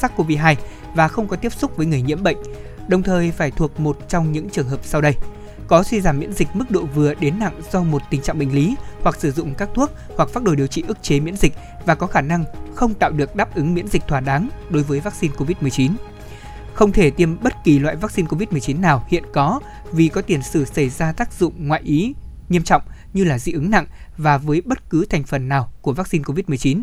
SARS-CoV-2 0.00 0.54
và 0.94 1.08
không 1.08 1.28
có 1.28 1.36
tiếp 1.36 1.52
xúc 1.52 1.76
với 1.76 1.86
người 1.86 2.02
nhiễm 2.02 2.22
bệnh. 2.22 2.36
Đồng 2.88 3.02
thời 3.02 3.30
phải 3.30 3.50
thuộc 3.50 3.80
một 3.80 3.98
trong 4.08 4.32
những 4.32 4.50
trường 4.50 4.68
hợp 4.68 4.80
sau 4.82 5.00
đây: 5.00 5.14
có 5.68 5.82
suy 5.82 6.00
giảm 6.00 6.18
miễn 6.18 6.32
dịch 6.32 6.48
mức 6.54 6.70
độ 6.70 6.84
vừa 6.94 7.14
đến 7.14 7.38
nặng 7.38 7.60
do 7.72 7.82
một 7.82 8.02
tình 8.10 8.22
trạng 8.22 8.38
bệnh 8.38 8.54
lý 8.54 8.74
hoặc 9.02 9.16
sử 9.20 9.30
dụng 9.32 9.54
các 9.54 9.68
thuốc 9.74 9.90
hoặc 10.16 10.28
phác 10.28 10.42
đồ 10.42 10.54
điều 10.54 10.66
trị 10.66 10.84
ức 10.88 11.02
chế 11.02 11.20
miễn 11.20 11.36
dịch 11.36 11.52
và 11.86 11.94
có 11.94 12.06
khả 12.06 12.20
năng 12.20 12.44
không 12.74 12.94
tạo 12.94 13.10
được 13.10 13.36
đáp 13.36 13.54
ứng 13.54 13.74
miễn 13.74 13.88
dịch 13.88 14.02
thỏa 14.08 14.20
đáng 14.20 14.48
đối 14.70 14.82
với 14.82 15.00
vaccine 15.00 15.34
COVID-19. 15.36 15.90
Không 16.74 16.92
thể 16.92 17.10
tiêm 17.10 17.42
bất 17.42 17.54
kỳ 17.64 17.78
loại 17.78 17.96
vaccine 17.96 18.28
COVID-19 18.28 18.80
nào 18.80 19.06
hiện 19.08 19.24
có 19.32 19.60
vì 19.92 20.08
có 20.08 20.22
tiền 20.22 20.42
sử 20.42 20.64
xảy 20.64 20.88
ra 20.88 21.12
tác 21.12 21.32
dụng 21.32 21.68
ngoại 21.68 21.80
ý 21.84 22.14
nghiêm 22.48 22.62
trọng 22.62 22.82
như 23.12 23.24
là 23.24 23.38
dị 23.38 23.52
ứng 23.52 23.70
nặng 23.70 23.86
và 24.16 24.38
với 24.38 24.60
bất 24.60 24.90
cứ 24.90 25.06
thành 25.10 25.24
phần 25.24 25.48
nào 25.48 25.72
của 25.80 25.92
vaccine 25.92 26.24
COVID-19. 26.24 26.82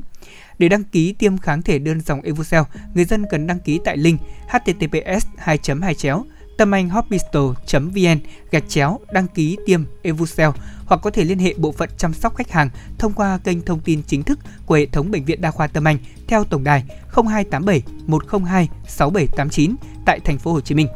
Để 0.60 0.70
đăng 0.70 0.84
ký 0.84 1.14
tiêm 1.14 1.38
kháng 1.38 1.62
thể 1.62 1.80
đơn 1.80 2.02
dòng 2.02 2.22
Evucel, 2.22 2.62
người 2.94 3.06
dân 3.06 3.26
cần 3.30 3.48
đăng 3.48 3.60
ký 3.60 3.80
tại 3.86 3.98
link 3.98 4.22
https 4.48 5.28
2 5.38 5.60
2 5.82 5.96
chéo 5.96 6.26
tâm 6.64 6.72
anh 6.72 6.90
hospital.vn 6.90 8.20
gạch 8.52 8.64
chéo 8.70 9.00
đăng 9.12 9.28
ký 9.28 9.58
tiêm 9.66 9.84
Evucel 10.02 10.50
hoặc 10.86 11.02
có 11.04 11.10
thể 11.10 11.24
liên 11.24 11.40
hệ 11.40 11.54
bộ 11.58 11.72
phận 11.72 11.90
chăm 11.98 12.14
sóc 12.14 12.36
khách 12.36 12.52
hàng 12.52 12.70
thông 12.98 13.14
qua 13.14 13.40
kênh 13.44 13.62
thông 13.62 13.80
tin 13.80 14.02
chính 14.08 14.24
thức 14.24 14.40
của 14.66 14.76
hệ 14.76 14.86
thống 14.86 15.12
bệnh 15.12 15.26
viện 15.26 15.42
đa 15.42 15.52
khoa 15.52 15.68
Tâm 15.68 15.88
Anh 15.88 15.98
theo 16.28 16.44
tổng 16.44 16.64
đài 16.64 16.84
0287 17.14 17.84
102 18.08 18.70
6789 18.88 19.76
tại 20.06 20.20
thành 20.20 20.38
phố 20.38 20.54
Hồ 20.54 20.62
Chí 20.62 20.76
Minh. 20.76 20.88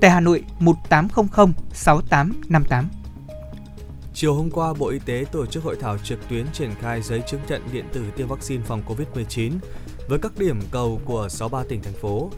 Tại 0.00 0.10
Hà 0.10 0.20
Nội 0.20 0.44
1800 0.58 1.52
6858. 1.72 2.88
Chiều 4.14 4.34
hôm 4.34 4.50
qua, 4.50 4.74
Bộ 4.74 4.88
Y 4.88 4.98
tế 4.98 5.24
tổ 5.32 5.46
chức 5.46 5.64
hội 5.64 5.76
thảo 5.80 5.98
trực 5.98 6.28
tuyến 6.28 6.46
triển 6.52 6.70
khai 6.80 7.02
giấy 7.02 7.22
chứng 7.26 7.40
nhận 7.48 7.62
điện 7.72 7.84
tử 7.92 8.04
tiêm 8.16 8.28
vaccine 8.28 8.62
phòng 8.66 8.82
COVID-19 8.86 9.52
với 10.08 10.18
các 10.18 10.38
điểm 10.38 10.60
cầu 10.70 11.00
của 11.04 11.28
63 11.28 11.64
tỉnh 11.68 11.82
thành 11.82 11.94
phố. 12.00 12.30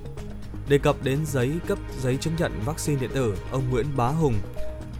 Đề 0.68 0.78
cập 0.78 0.96
đến 1.02 1.18
giấy 1.26 1.52
cấp 1.66 1.78
giấy 2.00 2.16
chứng 2.16 2.34
nhận 2.38 2.52
vaccine 2.64 3.00
điện 3.00 3.10
tử, 3.14 3.34
ông 3.50 3.70
Nguyễn 3.70 3.86
Bá 3.96 4.08
Hùng, 4.08 4.34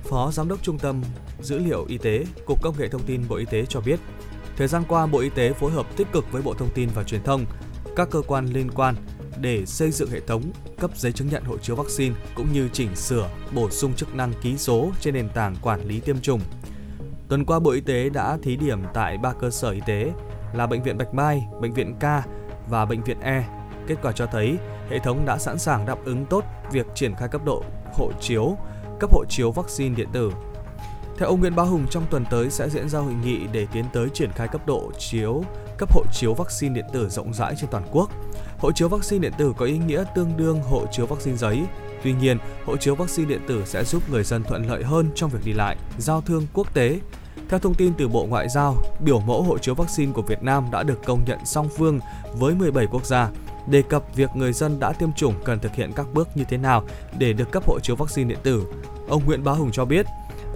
Phó 0.05 0.31
Giám 0.31 0.49
đốc 0.49 0.63
Trung 0.63 0.79
tâm 0.79 1.03
Dữ 1.41 1.59
liệu 1.59 1.85
Y 1.89 1.99
tế, 1.99 2.25
Cục 2.47 2.63
Công 2.63 2.79
nghệ 2.79 2.89
Thông 2.89 3.03
tin 3.03 3.23
Bộ 3.29 3.37
Y 3.37 3.45
tế 3.45 3.67
cho 3.67 3.81
biết, 3.81 4.01
thời 4.57 4.69
gian 4.69 4.83
qua 4.89 5.07
Bộ 5.07 5.19
Y 5.19 5.29
tế 5.29 5.53
phối 5.53 5.73
hợp 5.73 5.97
tích 5.97 6.07
cực 6.13 6.33
với 6.33 6.43
Bộ 6.43 6.55
Thông 6.55 6.71
tin 6.75 6.89
và 6.95 7.05
Truyền 7.05 7.23
thông, 7.23 7.45
các 7.97 8.09
cơ 8.11 8.23
quan 8.27 8.47
liên 8.47 8.71
quan 8.71 8.95
để 9.41 9.67
xây 9.67 9.91
dựng 9.91 10.11
hệ 10.11 10.21
thống 10.21 10.43
cấp 10.81 10.91
giấy 10.97 11.13
chứng 11.13 11.29
nhận 11.29 11.45
hộ 11.45 11.59
chiếu 11.59 11.77
vaccine 11.77 12.15
cũng 12.35 12.53
như 12.53 12.69
chỉnh 12.73 12.97
sửa, 12.97 13.29
bổ 13.55 13.71
sung 13.71 13.95
chức 13.95 14.15
năng 14.15 14.33
ký 14.43 14.57
số 14.59 14.91
trên 15.01 15.15
nền 15.15 15.29
tảng 15.29 15.57
quản 15.63 15.89
lý 15.89 16.01
tiêm 16.01 16.21
chủng. 16.21 16.41
Tuần 17.29 17.45
qua 17.45 17.59
Bộ 17.59 17.71
Y 17.71 17.81
tế 17.81 18.09
đã 18.09 18.39
thí 18.43 18.57
điểm 18.57 18.83
tại 18.95 19.19
ba 19.19 19.33
cơ 19.41 19.51
sở 19.51 19.71
y 19.71 19.81
tế 19.87 20.13
là 20.55 20.67
Bệnh 20.67 20.83
viện 20.83 20.99
Bạch 20.99 21.15
Mai, 21.15 21.43
Bệnh 21.61 21.73
viện 21.73 21.95
K 21.95 22.03
và 22.69 22.85
Bệnh 22.85 23.03
viện 23.03 23.21
E. 23.21 23.45
Kết 23.87 23.97
quả 24.03 24.13
cho 24.13 24.27
thấy 24.27 24.57
hệ 24.91 24.99
thống 24.99 25.25
đã 25.27 25.39
sẵn 25.39 25.59
sàng 25.59 25.87
đáp 25.87 25.99
ứng 26.05 26.27
tốt 26.27 26.45
việc 26.73 26.87
triển 26.95 27.15
khai 27.15 27.29
cấp 27.29 27.41
độ 27.45 27.63
hộ 27.93 28.13
chiếu, 28.21 28.57
cấp 29.01 29.11
hộ 29.13 29.25
chiếu 29.29 29.51
vaccine 29.51 29.95
điện 29.95 30.09
tử. 30.13 30.33
Theo 31.19 31.29
ông 31.29 31.41
Nguyễn 31.41 31.57
Bá 31.57 31.63
Hùng, 31.63 31.87
trong 31.91 32.07
tuần 32.11 32.25
tới 32.31 32.51
sẽ 32.51 32.69
diễn 32.69 32.89
ra 32.89 32.99
hội 32.99 33.15
nghị 33.25 33.41
để 33.53 33.67
tiến 33.73 33.85
tới 33.93 34.09
triển 34.15 34.33
khai 34.33 34.49
cấp 34.49 34.67
độ 34.67 34.93
chiếu, 34.99 35.45
cấp 35.79 35.93
hộ 35.93 36.05
chiếu 36.13 36.35
vaccine 36.35 36.75
điện 36.75 36.85
tử 36.93 37.09
rộng 37.09 37.35
rãi 37.35 37.55
trên 37.61 37.71
toàn 37.71 37.85
quốc. 37.93 38.11
Hộ 38.59 38.73
chiếu 38.73 38.89
vaccine 38.89 39.23
điện 39.23 39.33
tử 39.39 39.55
có 39.57 39.67
ý 39.67 39.79
nghĩa 39.79 40.05
tương 40.15 40.37
đương 40.37 40.63
hộ 40.63 40.87
chiếu 40.93 41.07
vaccine 41.07 41.37
giấy. 41.37 41.63
Tuy 42.03 42.13
nhiên, 42.13 42.39
hộ 42.65 42.77
chiếu 42.77 42.95
vaccine 42.95 43.29
điện 43.29 43.41
tử 43.49 43.63
sẽ 43.67 43.85
giúp 43.85 44.03
người 44.11 44.25
dân 44.25 44.43
thuận 44.43 44.69
lợi 44.69 44.85
hơn 44.85 45.11
trong 45.15 45.31
việc 45.31 45.39
đi 45.45 45.53
lại, 45.53 45.77
giao 45.99 46.21
thương 46.21 46.47
quốc 46.53 46.75
tế. 46.75 47.01
Theo 47.49 47.59
thông 47.59 47.75
tin 47.75 47.93
từ 47.99 48.09
Bộ 48.09 48.27
Ngoại 48.27 48.49
giao, 48.49 48.77
biểu 49.01 49.21
mẫu 49.21 49.43
hộ 49.43 49.59
chiếu 49.59 49.75
vaccine 49.75 50.13
của 50.13 50.23
Việt 50.23 50.43
Nam 50.43 50.65
đã 50.73 50.83
được 50.83 51.05
công 51.05 51.25
nhận 51.27 51.39
song 51.45 51.69
phương 51.77 51.99
với 52.33 52.55
17 52.55 52.87
quốc 52.87 53.07
gia 53.07 53.29
đề 53.67 53.83
cập 53.83 54.03
việc 54.15 54.31
người 54.35 54.53
dân 54.53 54.81
đã 54.81 54.93
tiêm 54.93 55.13
chủng 55.13 55.35
cần 55.45 55.59
thực 55.59 55.75
hiện 55.75 55.93
các 55.93 56.07
bước 56.15 56.29
như 56.35 56.45
thế 56.45 56.57
nào 56.57 56.85
để 57.19 57.33
được 57.33 57.51
cấp 57.53 57.67
hộ 57.67 57.81
chiếu 57.81 57.97
vaccine 57.97 58.29
điện 58.29 58.39
tử. 58.43 58.63
Ông 59.09 59.25
Nguyễn 59.27 59.45
Bá 59.45 59.53
Hùng 59.53 59.71
cho 59.73 59.85
biết, 59.85 60.07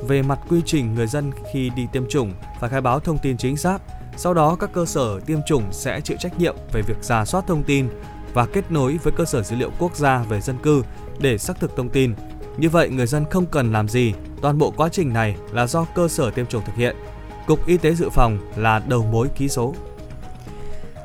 về 0.06 0.22
mặt 0.22 0.38
quy 0.48 0.60
trình 0.66 0.94
người 0.94 1.06
dân 1.06 1.30
khi 1.52 1.70
đi 1.76 1.86
tiêm 1.92 2.08
chủng 2.08 2.32
phải 2.60 2.70
khai 2.70 2.80
báo 2.80 3.00
thông 3.00 3.18
tin 3.18 3.36
chính 3.36 3.56
xác, 3.56 3.78
sau 4.16 4.34
đó 4.34 4.56
các 4.60 4.70
cơ 4.72 4.86
sở 4.86 5.20
tiêm 5.20 5.38
chủng 5.46 5.62
sẽ 5.72 6.00
chịu 6.00 6.16
trách 6.20 6.38
nhiệm 6.38 6.56
về 6.72 6.82
việc 6.82 6.96
giả 7.00 7.24
soát 7.24 7.44
thông 7.46 7.62
tin 7.62 7.88
và 8.34 8.46
kết 8.46 8.70
nối 8.70 8.98
với 9.02 9.12
cơ 9.16 9.24
sở 9.24 9.42
dữ 9.42 9.56
liệu 9.56 9.70
quốc 9.78 9.96
gia 9.96 10.18
về 10.18 10.40
dân 10.40 10.58
cư 10.62 10.82
để 11.18 11.38
xác 11.38 11.60
thực 11.60 11.76
thông 11.76 11.88
tin. 11.88 12.14
Như 12.56 12.68
vậy 12.68 12.90
người 12.90 13.06
dân 13.06 13.24
không 13.30 13.46
cần 13.46 13.72
làm 13.72 13.88
gì, 13.88 14.12
toàn 14.42 14.58
bộ 14.58 14.70
quá 14.76 14.88
trình 14.88 15.12
này 15.12 15.36
là 15.52 15.66
do 15.66 15.86
cơ 15.94 16.08
sở 16.08 16.30
tiêm 16.30 16.46
chủng 16.46 16.64
thực 16.64 16.74
hiện. 16.74 16.96
Cục 17.46 17.66
Y 17.66 17.76
tế 17.76 17.94
Dự 17.94 18.08
phòng 18.08 18.38
là 18.56 18.78
đầu 18.78 19.04
mối 19.12 19.28
ký 19.36 19.48
số. 19.48 19.74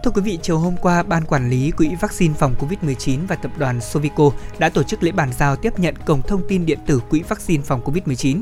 Thưa 0.04 0.12
quý 0.12 0.22
vị, 0.22 0.40
chiều 0.42 0.58
hôm 0.58 0.76
qua, 0.82 1.04
Ban 1.04 1.26
Quản 1.26 1.50
lý 1.50 1.72
Quỹ 1.72 1.96
Vaccine 1.96 2.34
phòng 2.34 2.56
COVID-19 2.60 3.20
và 3.28 3.36
Tập 3.36 3.52
đoàn 3.58 3.82
Sovico 3.82 4.32
đã 4.60 4.70
tổ 4.70 4.84
chức 4.84 5.04
lễ 5.04 5.12
bàn 5.12 5.30
giao 5.40 5.56
tiếp 5.56 5.80
nhận 5.80 5.96
cổng 6.06 6.22
thông 6.22 6.48
tin 6.48 6.66
điện 6.66 6.80
tử 6.86 7.02
Quỹ 7.10 7.22
Vaccine 7.22 7.64
phòng 7.64 7.82
COVID-19. 7.86 8.42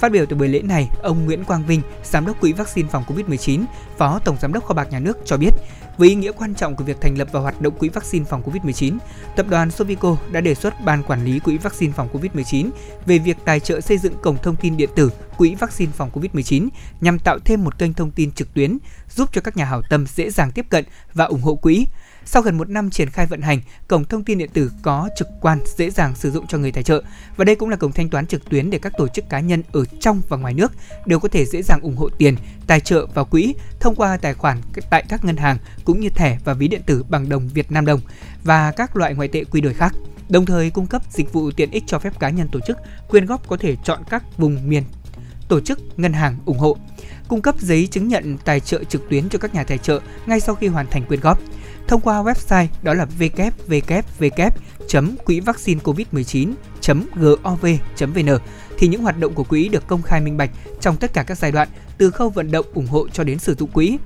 Phát 0.00 0.12
biểu 0.12 0.26
tại 0.26 0.38
buổi 0.38 0.48
lễ 0.48 0.62
này, 0.62 0.90
ông 1.02 1.24
Nguyễn 1.24 1.44
Quang 1.44 1.66
Vinh, 1.66 1.82
Giám 2.04 2.26
đốc 2.26 2.40
Quỹ 2.40 2.52
Vaccine 2.52 2.88
phòng 2.88 3.04
COVID-19, 3.06 3.64
Phó 3.98 4.18
Tổng 4.18 4.36
Giám 4.40 4.52
đốc 4.52 4.64
Kho 4.64 4.74
bạc 4.74 4.88
Nhà 4.90 4.98
nước 4.98 5.18
cho 5.24 5.36
biết, 5.36 5.50
với 5.98 6.08
ý 6.08 6.14
nghĩa 6.14 6.32
quan 6.32 6.54
trọng 6.54 6.76
của 6.76 6.84
việc 6.84 7.00
thành 7.00 7.18
lập 7.18 7.28
và 7.32 7.40
hoạt 7.40 7.60
động 7.60 7.74
quỹ 7.78 7.88
vaccine 7.88 8.24
phòng 8.24 8.42
COVID-19, 8.42 8.98
tập 9.36 9.46
đoàn 9.48 9.70
Sovico 9.70 10.16
đã 10.32 10.40
đề 10.40 10.54
xuất 10.54 10.84
ban 10.84 11.02
quản 11.02 11.24
lý 11.24 11.38
quỹ 11.38 11.58
vaccine 11.58 11.92
phòng 11.92 12.08
COVID-19 12.12 12.70
về 13.06 13.18
việc 13.18 13.36
tài 13.44 13.60
trợ 13.60 13.80
xây 13.80 13.98
dựng 13.98 14.14
cổng 14.22 14.36
thông 14.42 14.56
tin 14.56 14.76
điện 14.76 14.90
tử 14.94 15.10
quỹ 15.36 15.54
vaccine 15.54 15.92
phòng 15.92 16.10
COVID-19 16.14 16.68
nhằm 17.00 17.18
tạo 17.18 17.38
thêm 17.44 17.64
một 17.64 17.78
kênh 17.78 17.94
thông 17.94 18.10
tin 18.10 18.32
trực 18.32 18.54
tuyến 18.54 18.78
giúp 19.16 19.28
cho 19.32 19.40
các 19.40 19.56
nhà 19.56 19.64
hảo 19.64 19.82
tâm 19.90 20.06
dễ 20.06 20.30
dàng 20.30 20.52
tiếp 20.52 20.66
cận 20.70 20.84
và 21.14 21.24
ủng 21.24 21.42
hộ 21.42 21.54
quỹ. 21.54 21.86
Sau 22.28 22.42
gần 22.42 22.58
một 22.58 22.70
năm 22.70 22.90
triển 22.90 23.10
khai 23.10 23.26
vận 23.26 23.40
hành, 23.40 23.60
cổng 23.88 24.04
thông 24.04 24.24
tin 24.24 24.38
điện 24.38 24.50
tử 24.52 24.70
có 24.82 25.08
trực 25.16 25.28
quan 25.40 25.58
dễ 25.76 25.90
dàng 25.90 26.14
sử 26.14 26.30
dụng 26.30 26.46
cho 26.46 26.58
người 26.58 26.72
tài 26.72 26.82
trợ. 26.82 27.02
Và 27.36 27.44
đây 27.44 27.56
cũng 27.56 27.68
là 27.68 27.76
cổng 27.76 27.92
thanh 27.92 28.08
toán 28.08 28.26
trực 28.26 28.50
tuyến 28.50 28.70
để 28.70 28.78
các 28.78 28.92
tổ 28.98 29.08
chức 29.08 29.28
cá 29.28 29.40
nhân 29.40 29.62
ở 29.72 29.84
trong 30.00 30.22
và 30.28 30.36
ngoài 30.36 30.54
nước 30.54 30.72
đều 31.06 31.20
có 31.20 31.28
thể 31.28 31.44
dễ 31.44 31.62
dàng 31.62 31.80
ủng 31.80 31.96
hộ 31.96 32.08
tiền, 32.18 32.36
tài 32.66 32.80
trợ 32.80 33.06
vào 33.14 33.24
quỹ 33.24 33.54
thông 33.80 33.94
qua 33.94 34.16
tài 34.16 34.34
khoản 34.34 34.58
tại 34.90 35.04
các 35.08 35.24
ngân 35.24 35.36
hàng 35.36 35.58
cũng 35.84 36.00
như 36.00 36.08
thẻ 36.08 36.38
và 36.44 36.54
ví 36.54 36.68
điện 36.68 36.82
tử 36.86 37.04
bằng 37.08 37.28
đồng 37.28 37.48
Việt 37.48 37.72
Nam 37.72 37.86
đồng 37.86 38.00
và 38.44 38.72
các 38.72 38.96
loại 38.96 39.14
ngoại 39.14 39.28
tệ 39.28 39.44
quy 39.44 39.60
đổi 39.60 39.74
khác. 39.74 39.94
Đồng 40.28 40.46
thời 40.46 40.70
cung 40.70 40.86
cấp 40.86 41.02
dịch 41.10 41.32
vụ 41.32 41.50
tiện 41.50 41.70
ích 41.70 41.84
cho 41.86 41.98
phép 41.98 42.20
cá 42.20 42.30
nhân 42.30 42.48
tổ 42.52 42.60
chức 42.66 42.78
quyên 43.08 43.26
góp 43.26 43.48
có 43.48 43.56
thể 43.56 43.76
chọn 43.84 44.00
các 44.10 44.38
vùng 44.38 44.68
miền 44.68 44.82
tổ 45.48 45.60
chức 45.60 45.80
ngân 45.96 46.12
hàng 46.12 46.36
ủng 46.44 46.58
hộ. 46.58 46.76
Cung 47.28 47.42
cấp 47.42 47.54
giấy 47.60 47.86
chứng 47.86 48.08
nhận 48.08 48.38
tài 48.44 48.60
trợ 48.60 48.84
trực 48.84 49.08
tuyến 49.10 49.28
cho 49.28 49.38
các 49.38 49.54
nhà 49.54 49.64
tài 49.64 49.78
trợ 49.78 50.00
ngay 50.26 50.40
sau 50.40 50.54
khi 50.54 50.66
hoàn 50.66 50.86
thành 50.86 51.04
quyên 51.04 51.20
góp 51.20 51.38
thông 51.88 52.00
qua 52.00 52.22
website 52.22 52.66
đó 52.82 52.94
là 52.94 53.06
www 53.18 54.50
quỹ 55.24 55.40
vaccine 55.40 55.80
covid-19.gov.vn 55.84 58.38
thì 58.78 58.88
những 58.88 59.02
hoạt 59.02 59.18
động 59.18 59.34
của 59.34 59.44
quỹ 59.44 59.68
được 59.68 59.86
công 59.86 60.02
khai 60.02 60.20
minh 60.20 60.36
bạch 60.36 60.50
trong 60.80 60.96
tất 60.96 61.12
cả 61.12 61.22
các 61.22 61.38
giai 61.38 61.52
đoạn 61.52 61.68
từ 61.98 62.10
khâu 62.10 62.30
vận 62.30 62.50
động 62.50 62.66
ủng 62.74 62.86
hộ 62.86 63.08
cho 63.08 63.24
đến 63.24 63.38
sử 63.38 63.54
dụng 63.54 63.70
quỹ. 63.70 63.98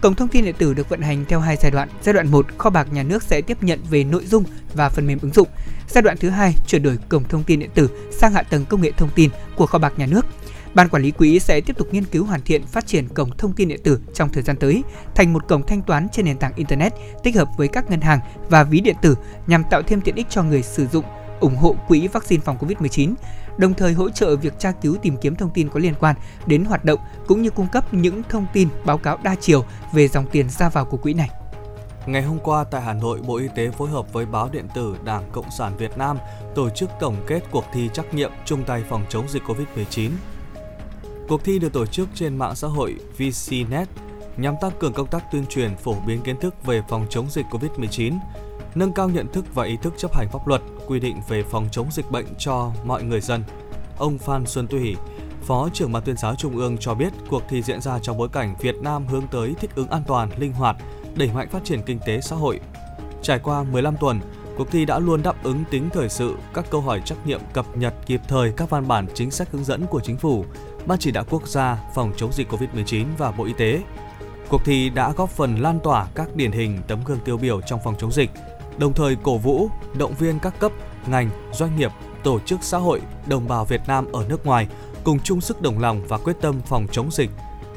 Cổng 0.00 0.14
thông 0.14 0.28
tin 0.28 0.44
điện 0.44 0.54
tử 0.58 0.74
được 0.74 0.88
vận 0.88 1.00
hành 1.00 1.24
theo 1.28 1.40
hai 1.40 1.56
giai 1.56 1.70
đoạn. 1.70 1.88
Giai 2.02 2.12
đoạn 2.12 2.28
1, 2.28 2.46
kho 2.58 2.70
bạc 2.70 2.92
nhà 2.92 3.02
nước 3.02 3.22
sẽ 3.22 3.40
tiếp 3.40 3.62
nhận 3.62 3.80
về 3.90 4.04
nội 4.04 4.26
dung 4.26 4.44
và 4.74 4.88
phần 4.88 5.06
mềm 5.06 5.18
ứng 5.22 5.32
dụng. 5.32 5.48
Giai 5.88 6.02
đoạn 6.02 6.16
thứ 6.16 6.30
hai, 6.30 6.54
chuyển 6.66 6.82
đổi 6.82 6.98
cổng 7.08 7.24
thông 7.24 7.42
tin 7.42 7.60
điện 7.60 7.70
tử 7.74 7.90
sang 8.12 8.32
hạ 8.32 8.42
tầng 8.42 8.64
công 8.64 8.82
nghệ 8.82 8.92
thông 8.96 9.10
tin 9.14 9.30
của 9.56 9.66
kho 9.66 9.78
bạc 9.78 9.92
nhà 9.96 10.06
nước. 10.06 10.26
Ban 10.76 10.88
quản 10.88 11.02
lý 11.02 11.10
quỹ 11.10 11.38
sẽ 11.38 11.60
tiếp 11.60 11.76
tục 11.78 11.88
nghiên 11.92 12.04
cứu 12.04 12.24
hoàn 12.24 12.42
thiện 12.42 12.66
phát 12.66 12.86
triển 12.86 13.08
cổng 13.08 13.30
thông 13.38 13.52
tin 13.52 13.68
điện 13.68 13.80
tử 13.84 14.00
trong 14.14 14.28
thời 14.28 14.42
gian 14.42 14.56
tới 14.56 14.82
thành 15.14 15.32
một 15.32 15.48
cổng 15.48 15.66
thanh 15.66 15.82
toán 15.82 16.08
trên 16.12 16.24
nền 16.24 16.38
tảng 16.38 16.52
internet 16.56 16.92
tích 17.22 17.36
hợp 17.36 17.48
với 17.56 17.68
các 17.68 17.90
ngân 17.90 18.00
hàng 18.00 18.20
và 18.48 18.62
ví 18.62 18.80
điện 18.80 18.96
tử 19.02 19.14
nhằm 19.46 19.62
tạo 19.70 19.82
thêm 19.82 20.00
tiện 20.00 20.14
ích 20.14 20.26
cho 20.30 20.42
người 20.42 20.62
sử 20.62 20.86
dụng 20.86 21.04
ủng 21.40 21.56
hộ 21.56 21.76
quỹ 21.88 22.08
vaccine 22.08 22.42
phòng 22.44 22.58
COVID-19, 22.58 23.14
đồng 23.56 23.74
thời 23.74 23.92
hỗ 23.92 24.10
trợ 24.10 24.36
việc 24.36 24.58
tra 24.58 24.72
cứu 24.72 24.96
tìm 25.02 25.16
kiếm 25.16 25.34
thông 25.34 25.50
tin 25.54 25.68
có 25.68 25.80
liên 25.80 25.94
quan 26.00 26.16
đến 26.46 26.64
hoạt 26.64 26.84
động 26.84 27.00
cũng 27.26 27.42
như 27.42 27.50
cung 27.50 27.68
cấp 27.72 27.94
những 27.94 28.22
thông 28.28 28.46
tin 28.52 28.68
báo 28.84 28.98
cáo 28.98 29.18
đa 29.22 29.34
chiều 29.40 29.64
về 29.92 30.08
dòng 30.08 30.26
tiền 30.32 30.48
ra 30.50 30.68
vào 30.68 30.84
của 30.84 30.96
quỹ 30.96 31.14
này. 31.14 31.30
Ngày 32.06 32.22
hôm 32.22 32.38
qua 32.38 32.64
tại 32.70 32.82
Hà 32.82 32.92
Nội, 32.92 33.20
Bộ 33.26 33.36
Y 33.36 33.48
tế 33.56 33.70
phối 33.70 33.88
hợp 33.88 34.12
với 34.12 34.26
báo 34.26 34.48
điện 34.52 34.66
tử 34.74 34.96
Đảng 35.04 35.30
Cộng 35.32 35.50
sản 35.58 35.76
Việt 35.76 35.98
Nam 35.98 36.18
tổ 36.54 36.70
chức 36.70 36.90
tổng 37.00 37.16
kết 37.26 37.40
cuộc 37.50 37.64
thi 37.72 37.90
trắc 37.92 38.14
nghiệm 38.14 38.30
chung 38.44 38.64
tay 38.64 38.84
phòng 38.88 39.04
chống 39.08 39.28
dịch 39.28 39.42
COVID-19 39.42 40.10
Cuộc 41.28 41.44
thi 41.44 41.58
được 41.58 41.72
tổ 41.72 41.86
chức 41.86 42.08
trên 42.14 42.36
mạng 42.36 42.54
xã 42.54 42.68
hội 42.68 42.96
VCNet 43.18 43.88
nhằm 44.36 44.54
tăng 44.60 44.72
cường 44.78 44.92
công 44.92 45.06
tác 45.06 45.24
tuyên 45.32 45.46
truyền 45.46 45.76
phổ 45.76 45.94
biến 46.06 46.20
kiến 46.20 46.40
thức 46.40 46.64
về 46.64 46.82
phòng 46.88 47.06
chống 47.10 47.26
dịch 47.30 47.46
COVID-19, 47.50 48.18
nâng 48.74 48.92
cao 48.92 49.08
nhận 49.08 49.32
thức 49.32 49.44
và 49.54 49.64
ý 49.64 49.76
thức 49.82 49.94
chấp 49.96 50.14
hành 50.14 50.28
pháp 50.32 50.48
luật, 50.48 50.62
quy 50.86 51.00
định 51.00 51.20
về 51.28 51.42
phòng 51.42 51.68
chống 51.72 51.86
dịch 51.90 52.10
bệnh 52.10 52.26
cho 52.38 52.72
mọi 52.84 53.02
người 53.02 53.20
dân. 53.20 53.44
Ông 53.98 54.18
Phan 54.18 54.46
Xuân 54.46 54.66
Thủy, 54.66 54.96
Phó 55.42 55.68
trưởng 55.72 55.92
Ban 55.92 56.02
tuyên 56.02 56.16
giáo 56.16 56.34
Trung 56.34 56.56
ương 56.56 56.76
cho 56.80 56.94
biết 56.94 57.12
cuộc 57.28 57.42
thi 57.48 57.62
diễn 57.62 57.80
ra 57.80 57.98
trong 57.98 58.18
bối 58.18 58.28
cảnh 58.28 58.54
Việt 58.60 58.76
Nam 58.76 59.06
hướng 59.06 59.26
tới 59.30 59.54
thích 59.60 59.70
ứng 59.74 59.88
an 59.88 60.02
toàn, 60.06 60.30
linh 60.38 60.52
hoạt, 60.52 60.76
đẩy 61.16 61.30
mạnh 61.34 61.48
phát 61.48 61.64
triển 61.64 61.82
kinh 61.86 61.98
tế 62.06 62.20
xã 62.20 62.36
hội. 62.36 62.60
Trải 63.22 63.38
qua 63.38 63.62
15 63.62 63.96
tuần, 63.96 64.20
cuộc 64.56 64.70
thi 64.70 64.84
đã 64.84 64.98
luôn 64.98 65.22
đáp 65.22 65.42
ứng 65.42 65.64
tính 65.70 65.88
thời 65.92 66.08
sự, 66.08 66.34
các 66.54 66.64
câu 66.70 66.80
hỏi 66.80 67.02
trắc 67.04 67.26
nghiệm 67.26 67.40
cập 67.52 67.76
nhật 67.76 67.94
kịp 68.06 68.20
thời 68.28 68.52
các 68.56 68.70
văn 68.70 68.88
bản 68.88 69.06
chính 69.14 69.30
sách 69.30 69.48
hướng 69.52 69.64
dẫn 69.64 69.86
của 69.86 70.00
chính 70.00 70.16
phủ, 70.16 70.44
Ban 70.86 70.98
chỉ 70.98 71.10
đạo 71.10 71.24
quốc 71.30 71.48
gia 71.48 71.78
phòng 71.94 72.12
chống 72.16 72.32
dịch 72.32 72.52
COVID-19 72.52 73.04
và 73.18 73.30
Bộ 73.30 73.44
Y 73.44 73.52
tế. 73.52 73.82
Cuộc 74.48 74.64
thi 74.64 74.90
đã 74.90 75.12
góp 75.12 75.30
phần 75.30 75.56
lan 75.56 75.80
tỏa 75.84 76.06
các 76.14 76.36
điển 76.36 76.52
hình 76.52 76.78
tấm 76.88 77.00
gương 77.06 77.20
tiêu 77.24 77.36
biểu 77.36 77.60
trong 77.60 77.80
phòng 77.84 77.94
chống 77.98 78.12
dịch, 78.12 78.30
đồng 78.78 78.92
thời 78.92 79.16
cổ 79.22 79.38
vũ, 79.38 79.68
động 79.98 80.14
viên 80.18 80.38
các 80.38 80.60
cấp, 80.60 80.72
ngành, 81.06 81.30
doanh 81.52 81.76
nghiệp, 81.76 81.90
tổ 82.24 82.40
chức 82.40 82.58
xã 82.62 82.78
hội, 82.78 83.00
đồng 83.26 83.48
bào 83.48 83.64
Việt 83.64 83.80
Nam 83.86 84.12
ở 84.12 84.24
nước 84.28 84.46
ngoài 84.46 84.68
cùng 85.04 85.18
chung 85.20 85.40
sức 85.40 85.62
đồng 85.62 85.78
lòng 85.78 86.02
và 86.08 86.18
quyết 86.18 86.36
tâm 86.40 86.60
phòng 86.66 86.86
chống 86.92 87.10
dịch. 87.10 87.30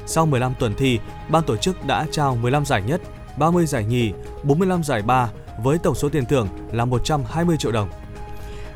Sau 0.06 0.26
15 0.26 0.54
tuần 0.58 0.74
thi, 0.78 0.98
ban 1.28 1.42
tổ 1.42 1.56
chức 1.56 1.84
đã 1.84 2.06
trao 2.10 2.36
15 2.36 2.64
giải 2.64 2.82
nhất, 2.82 3.00
30 3.38 3.66
giải 3.66 3.84
nhì, 3.84 4.12
45 4.42 4.82
giải 4.82 5.02
ba 5.02 5.30
với 5.62 5.78
tổng 5.78 5.94
số 5.94 6.08
tiền 6.08 6.26
thưởng 6.26 6.48
là 6.72 6.84
120 6.84 7.56
triệu 7.56 7.72
đồng. 7.72 7.88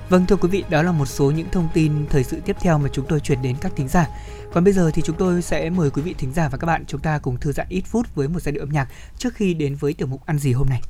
Vâng 0.08 0.26
thưa 0.26 0.36
quý 0.36 0.48
vị, 0.48 0.64
đó 0.70 0.82
là 0.82 0.92
một 0.92 1.06
số 1.06 1.30
những 1.30 1.50
thông 1.52 1.68
tin 1.74 1.92
thời 2.10 2.24
sự 2.24 2.40
tiếp 2.44 2.56
theo 2.60 2.78
mà 2.78 2.88
chúng 2.92 3.06
tôi 3.08 3.20
chuyển 3.20 3.42
đến 3.42 3.56
các 3.60 3.72
thính 3.76 3.88
giả. 3.88 4.08
Còn 4.52 4.64
bây 4.64 4.72
giờ 4.72 4.90
thì 4.94 5.02
chúng 5.02 5.16
tôi 5.16 5.42
sẽ 5.42 5.70
mời 5.70 5.90
quý 5.90 6.02
vị 6.02 6.14
thính 6.18 6.32
giả 6.32 6.48
và 6.48 6.58
các 6.58 6.66
bạn 6.66 6.84
chúng 6.86 7.00
ta 7.00 7.18
cùng 7.18 7.36
thư 7.40 7.52
giãn 7.52 7.66
ít 7.68 7.82
phút 7.86 8.14
với 8.14 8.28
một 8.28 8.42
giai 8.42 8.52
điệu 8.52 8.62
âm 8.62 8.70
nhạc 8.70 8.88
trước 9.18 9.34
khi 9.34 9.54
đến 9.54 9.76
với 9.76 9.92
tiểu 9.92 10.08
mục 10.08 10.26
ăn 10.26 10.38
gì 10.38 10.52
hôm 10.52 10.68
nay. 10.68 10.80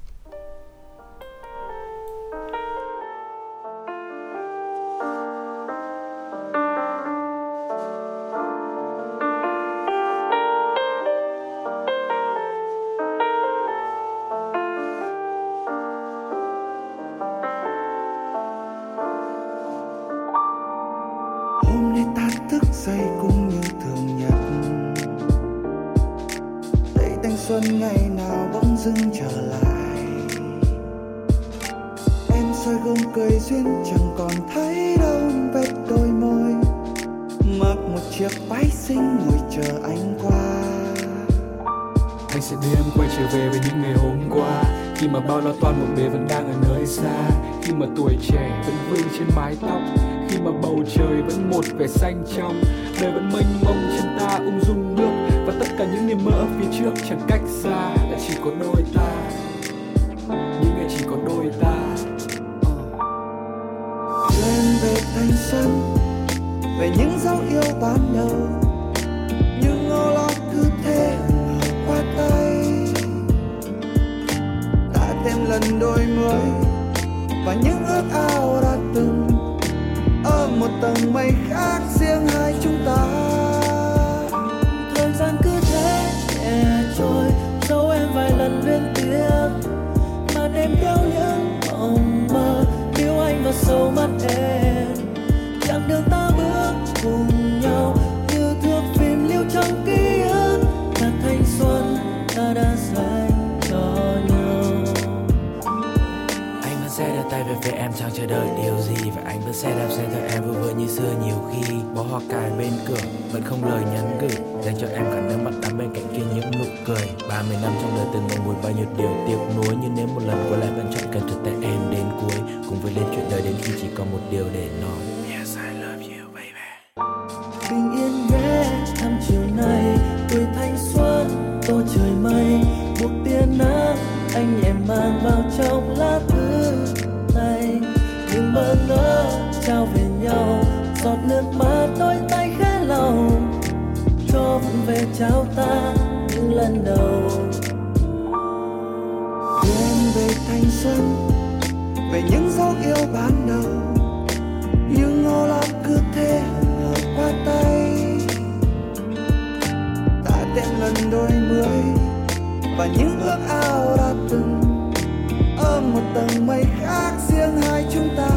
Ở 165.85 165.89
một 165.95 166.01
tầng 166.15 166.47
mây 166.47 166.65
khác 166.81 167.13
riêng 167.29 167.63
hai 167.63 167.85
chúng 167.93 168.09
ta. 168.17 168.29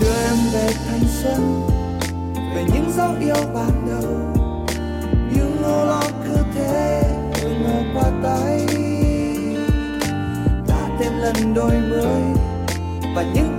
Đưa 0.00 0.14
em 0.28 0.36
về 0.52 0.70
thanh 0.88 1.04
xuân, 1.22 1.68
về 2.54 2.64
những 2.74 2.92
dấu 2.96 3.08
yêu 3.20 3.44
ban 3.54 3.86
đầu. 3.88 4.10
Những 5.32 5.56
ngô 5.62 5.84
lo 5.84 6.02
cứ 6.24 6.36
thế, 6.54 7.02
ngờ 7.42 7.82
qua 7.94 8.10
tay. 8.22 8.66
Đã 10.68 10.88
thêm 11.00 11.12
lần 11.18 11.54
đôi 11.54 11.72
mới 11.90 12.22
và 13.14 13.24
những 13.34 13.58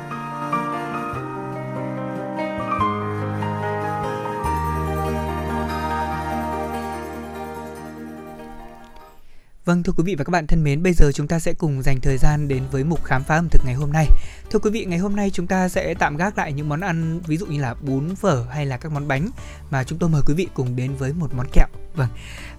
Vâng 9.71 9.83
thưa 9.83 9.93
quý 9.97 10.03
vị 10.03 10.15
và 10.15 10.23
các 10.23 10.29
bạn 10.29 10.47
thân 10.47 10.63
mến, 10.63 10.83
bây 10.83 10.93
giờ 10.93 11.11
chúng 11.11 11.27
ta 11.27 11.39
sẽ 11.39 11.53
cùng 11.53 11.81
dành 11.81 12.01
thời 12.01 12.17
gian 12.17 12.47
đến 12.47 12.63
với 12.71 12.83
mục 12.83 13.03
khám 13.03 13.23
phá 13.23 13.35
ẩm 13.35 13.47
thực 13.51 13.61
ngày 13.65 13.73
hôm 13.73 13.91
nay. 13.91 14.07
Thưa 14.51 14.59
quý 14.59 14.69
vị, 14.69 14.85
ngày 14.85 14.99
hôm 14.99 15.15
nay 15.15 15.29
chúng 15.29 15.47
ta 15.47 15.69
sẽ 15.69 15.93
tạm 15.93 16.17
gác 16.17 16.37
lại 16.37 16.53
những 16.53 16.69
món 16.69 16.81
ăn 16.81 17.19
ví 17.27 17.37
dụ 17.37 17.45
như 17.45 17.61
là 17.61 17.73
bún 17.73 18.15
phở 18.15 18.45
hay 18.49 18.65
là 18.65 18.77
các 18.77 18.91
món 18.91 19.07
bánh 19.07 19.29
mà 19.69 19.83
chúng 19.83 19.99
tôi 19.99 20.09
mời 20.09 20.21
quý 20.25 20.33
vị 20.33 20.47
cùng 20.53 20.75
đến 20.75 20.95
với 20.95 21.13
một 21.13 21.33
món 21.33 21.47
kẹo. 21.53 21.67
Vâng, 21.95 22.07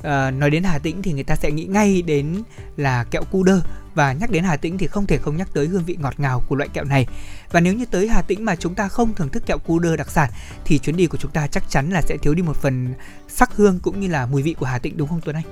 à, 0.03 0.31
nói 0.31 0.51
đến 0.51 0.63
Hà 0.63 0.79
Tĩnh 0.79 1.03
thì 1.03 1.13
người 1.13 1.25
ta 1.25 1.37
sẽ 1.37 1.51
nghĩ 1.51 1.65
ngay 1.65 2.03
đến 2.03 2.43
là 2.77 3.05
kẹo 3.05 3.23
cu 3.31 3.43
đơ 3.43 3.61
và 3.95 4.13
nhắc 4.13 4.31
đến 4.31 4.45
Hà 4.45 4.57
Tĩnh 4.57 4.79
thì 4.79 4.87
không 4.87 5.07
thể 5.07 5.19
không 5.19 5.37
nhắc 5.37 5.49
tới 5.55 5.67
hương 5.67 5.85
vị 5.85 5.97
ngọt 6.01 6.15
ngào 6.21 6.43
của 6.49 6.57
loại 6.57 6.69
kẹo 6.69 6.85
này. 6.85 7.07
Và 7.51 7.61
nếu 7.61 7.75
như 7.75 7.85
tới 7.85 8.09
Hà 8.09 8.23
Tĩnh 8.23 8.45
mà 8.45 8.57
chúng 8.57 8.75
ta 8.75 8.89
không 8.89 9.15
thưởng 9.15 9.29
thức 9.29 9.47
kẹo 9.47 9.59
cu 9.59 9.79
đơ 9.79 9.97
đặc 9.97 10.11
sản 10.11 10.31
thì 10.65 10.79
chuyến 10.79 10.97
đi 10.97 11.07
của 11.07 11.19
chúng 11.19 11.31
ta 11.31 11.47
chắc 11.47 11.65
chắn 11.69 11.91
là 11.91 12.03
sẽ 12.03 12.17
thiếu 12.17 12.35
đi 12.35 12.43
một 12.43 12.57
phần 12.57 12.95
sắc 13.29 13.57
hương 13.57 13.79
cũng 13.83 14.01
như 14.01 14.09
là 14.09 14.27
mùi 14.27 14.43
vị 14.43 14.55
của 14.59 14.67
Hà 14.67 14.79
Tĩnh 14.79 14.97
đúng 14.97 15.09
không 15.09 15.21
Tuấn 15.25 15.37
Anh? 15.37 15.45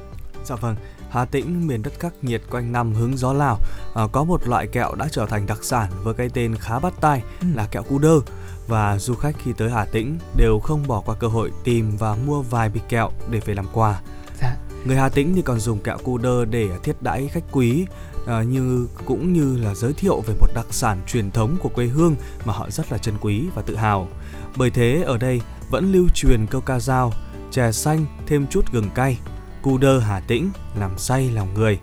Dạ 0.45 0.55
vâng, 0.55 0.77
Hà 1.11 1.25
Tĩnh, 1.25 1.67
miền 1.67 1.83
đất 1.83 1.93
khắc 1.99 2.13
nghiệt 2.23 2.43
quanh 2.51 2.73
năm 2.73 2.95
hứng 2.95 3.17
gió 3.17 3.33
Lào, 3.33 3.59
à, 3.95 4.03
có 4.13 4.25
một 4.25 4.49
loại 4.49 4.67
kẹo 4.67 4.95
đã 4.95 5.09
trở 5.13 5.27
thành 5.27 5.47
đặc 5.47 5.65
sản 5.65 5.91
với 6.03 6.15
cái 6.15 6.29
tên 6.35 6.55
khá 6.55 6.79
bắt 6.79 6.93
tai 7.01 7.23
ừ. 7.41 7.47
là 7.55 7.67
kẹo 7.67 7.83
cu 7.83 7.99
đơ. 7.99 8.21
Và 8.69 8.99
du 8.99 9.15
khách 9.15 9.37
khi 9.45 9.53
tới 9.57 9.71
Hà 9.71 9.85
Tĩnh 9.85 10.19
đều 10.37 10.59
không 10.59 10.87
bỏ 10.87 11.03
qua 11.07 11.15
cơ 11.15 11.27
hội 11.27 11.51
tìm 11.65 11.97
và 11.99 12.17
mua 12.27 12.43
vài 12.43 12.69
bịch 12.69 12.89
kẹo 12.89 13.11
để 13.31 13.41
về 13.45 13.55
làm 13.55 13.67
quà. 13.73 14.01
Dạ. 14.41 14.57
Người 14.85 14.97
Hà 14.97 15.09
Tĩnh 15.09 15.35
thì 15.35 15.43
còn 15.43 15.61
dùng 15.61 15.79
kẹo 15.79 15.99
cu 16.05 16.19
đơ 16.19 16.45
để 16.45 16.69
thiết 16.83 17.03
đãi 17.03 17.29
khách 17.29 17.45
quý, 17.53 17.87
à, 18.27 18.43
như 18.43 18.89
cũng 19.05 19.33
như 19.33 19.57
là 19.57 19.75
giới 19.75 19.93
thiệu 19.93 20.21
về 20.27 20.35
một 20.41 20.49
đặc 20.55 20.67
sản 20.71 21.01
truyền 21.07 21.31
thống 21.31 21.57
của 21.63 21.69
quê 21.69 21.87
hương 21.87 22.17
mà 22.45 22.53
họ 22.53 22.71
rất 22.71 22.93
là 22.93 22.99
trân 22.99 23.15
quý 23.21 23.45
và 23.55 23.63
tự 23.63 23.77
hào. 23.77 24.09
Bởi 24.57 24.71
thế 24.71 25.03
ở 25.07 25.19
đây 25.19 25.41
vẫn 25.71 25.93
lưu 25.93 26.09
truyền 26.15 26.47
câu 26.51 26.61
ca 26.61 26.81
dao 26.81 27.13
chè 27.51 27.73
xanh 27.73 28.07
thêm 28.27 28.47
chút 28.47 28.73
gừng 28.73 28.91
cay 28.95 29.19
cu 29.63 29.79
đơ 29.79 29.99
Hà 29.99 30.21
Tĩnh 30.21 30.51
làm 30.75 30.99
say 30.99 31.31
lòng 31.31 31.55
người. 31.55 31.79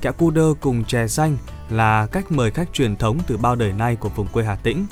Kẹo 0.00 0.12
cu 0.12 0.30
đơ 0.30 0.54
cùng 0.60 0.84
chè 0.84 1.08
xanh 1.08 1.36
là 1.70 2.06
cách 2.06 2.32
mời 2.32 2.50
khách 2.50 2.72
truyền 2.72 2.96
thống 2.96 3.18
từ 3.26 3.36
bao 3.36 3.56
đời 3.56 3.72
nay 3.72 3.96
của 3.96 4.08
vùng 4.08 4.26
quê 4.26 4.44
Hà 4.44 4.56
Tĩnh. 4.56 4.86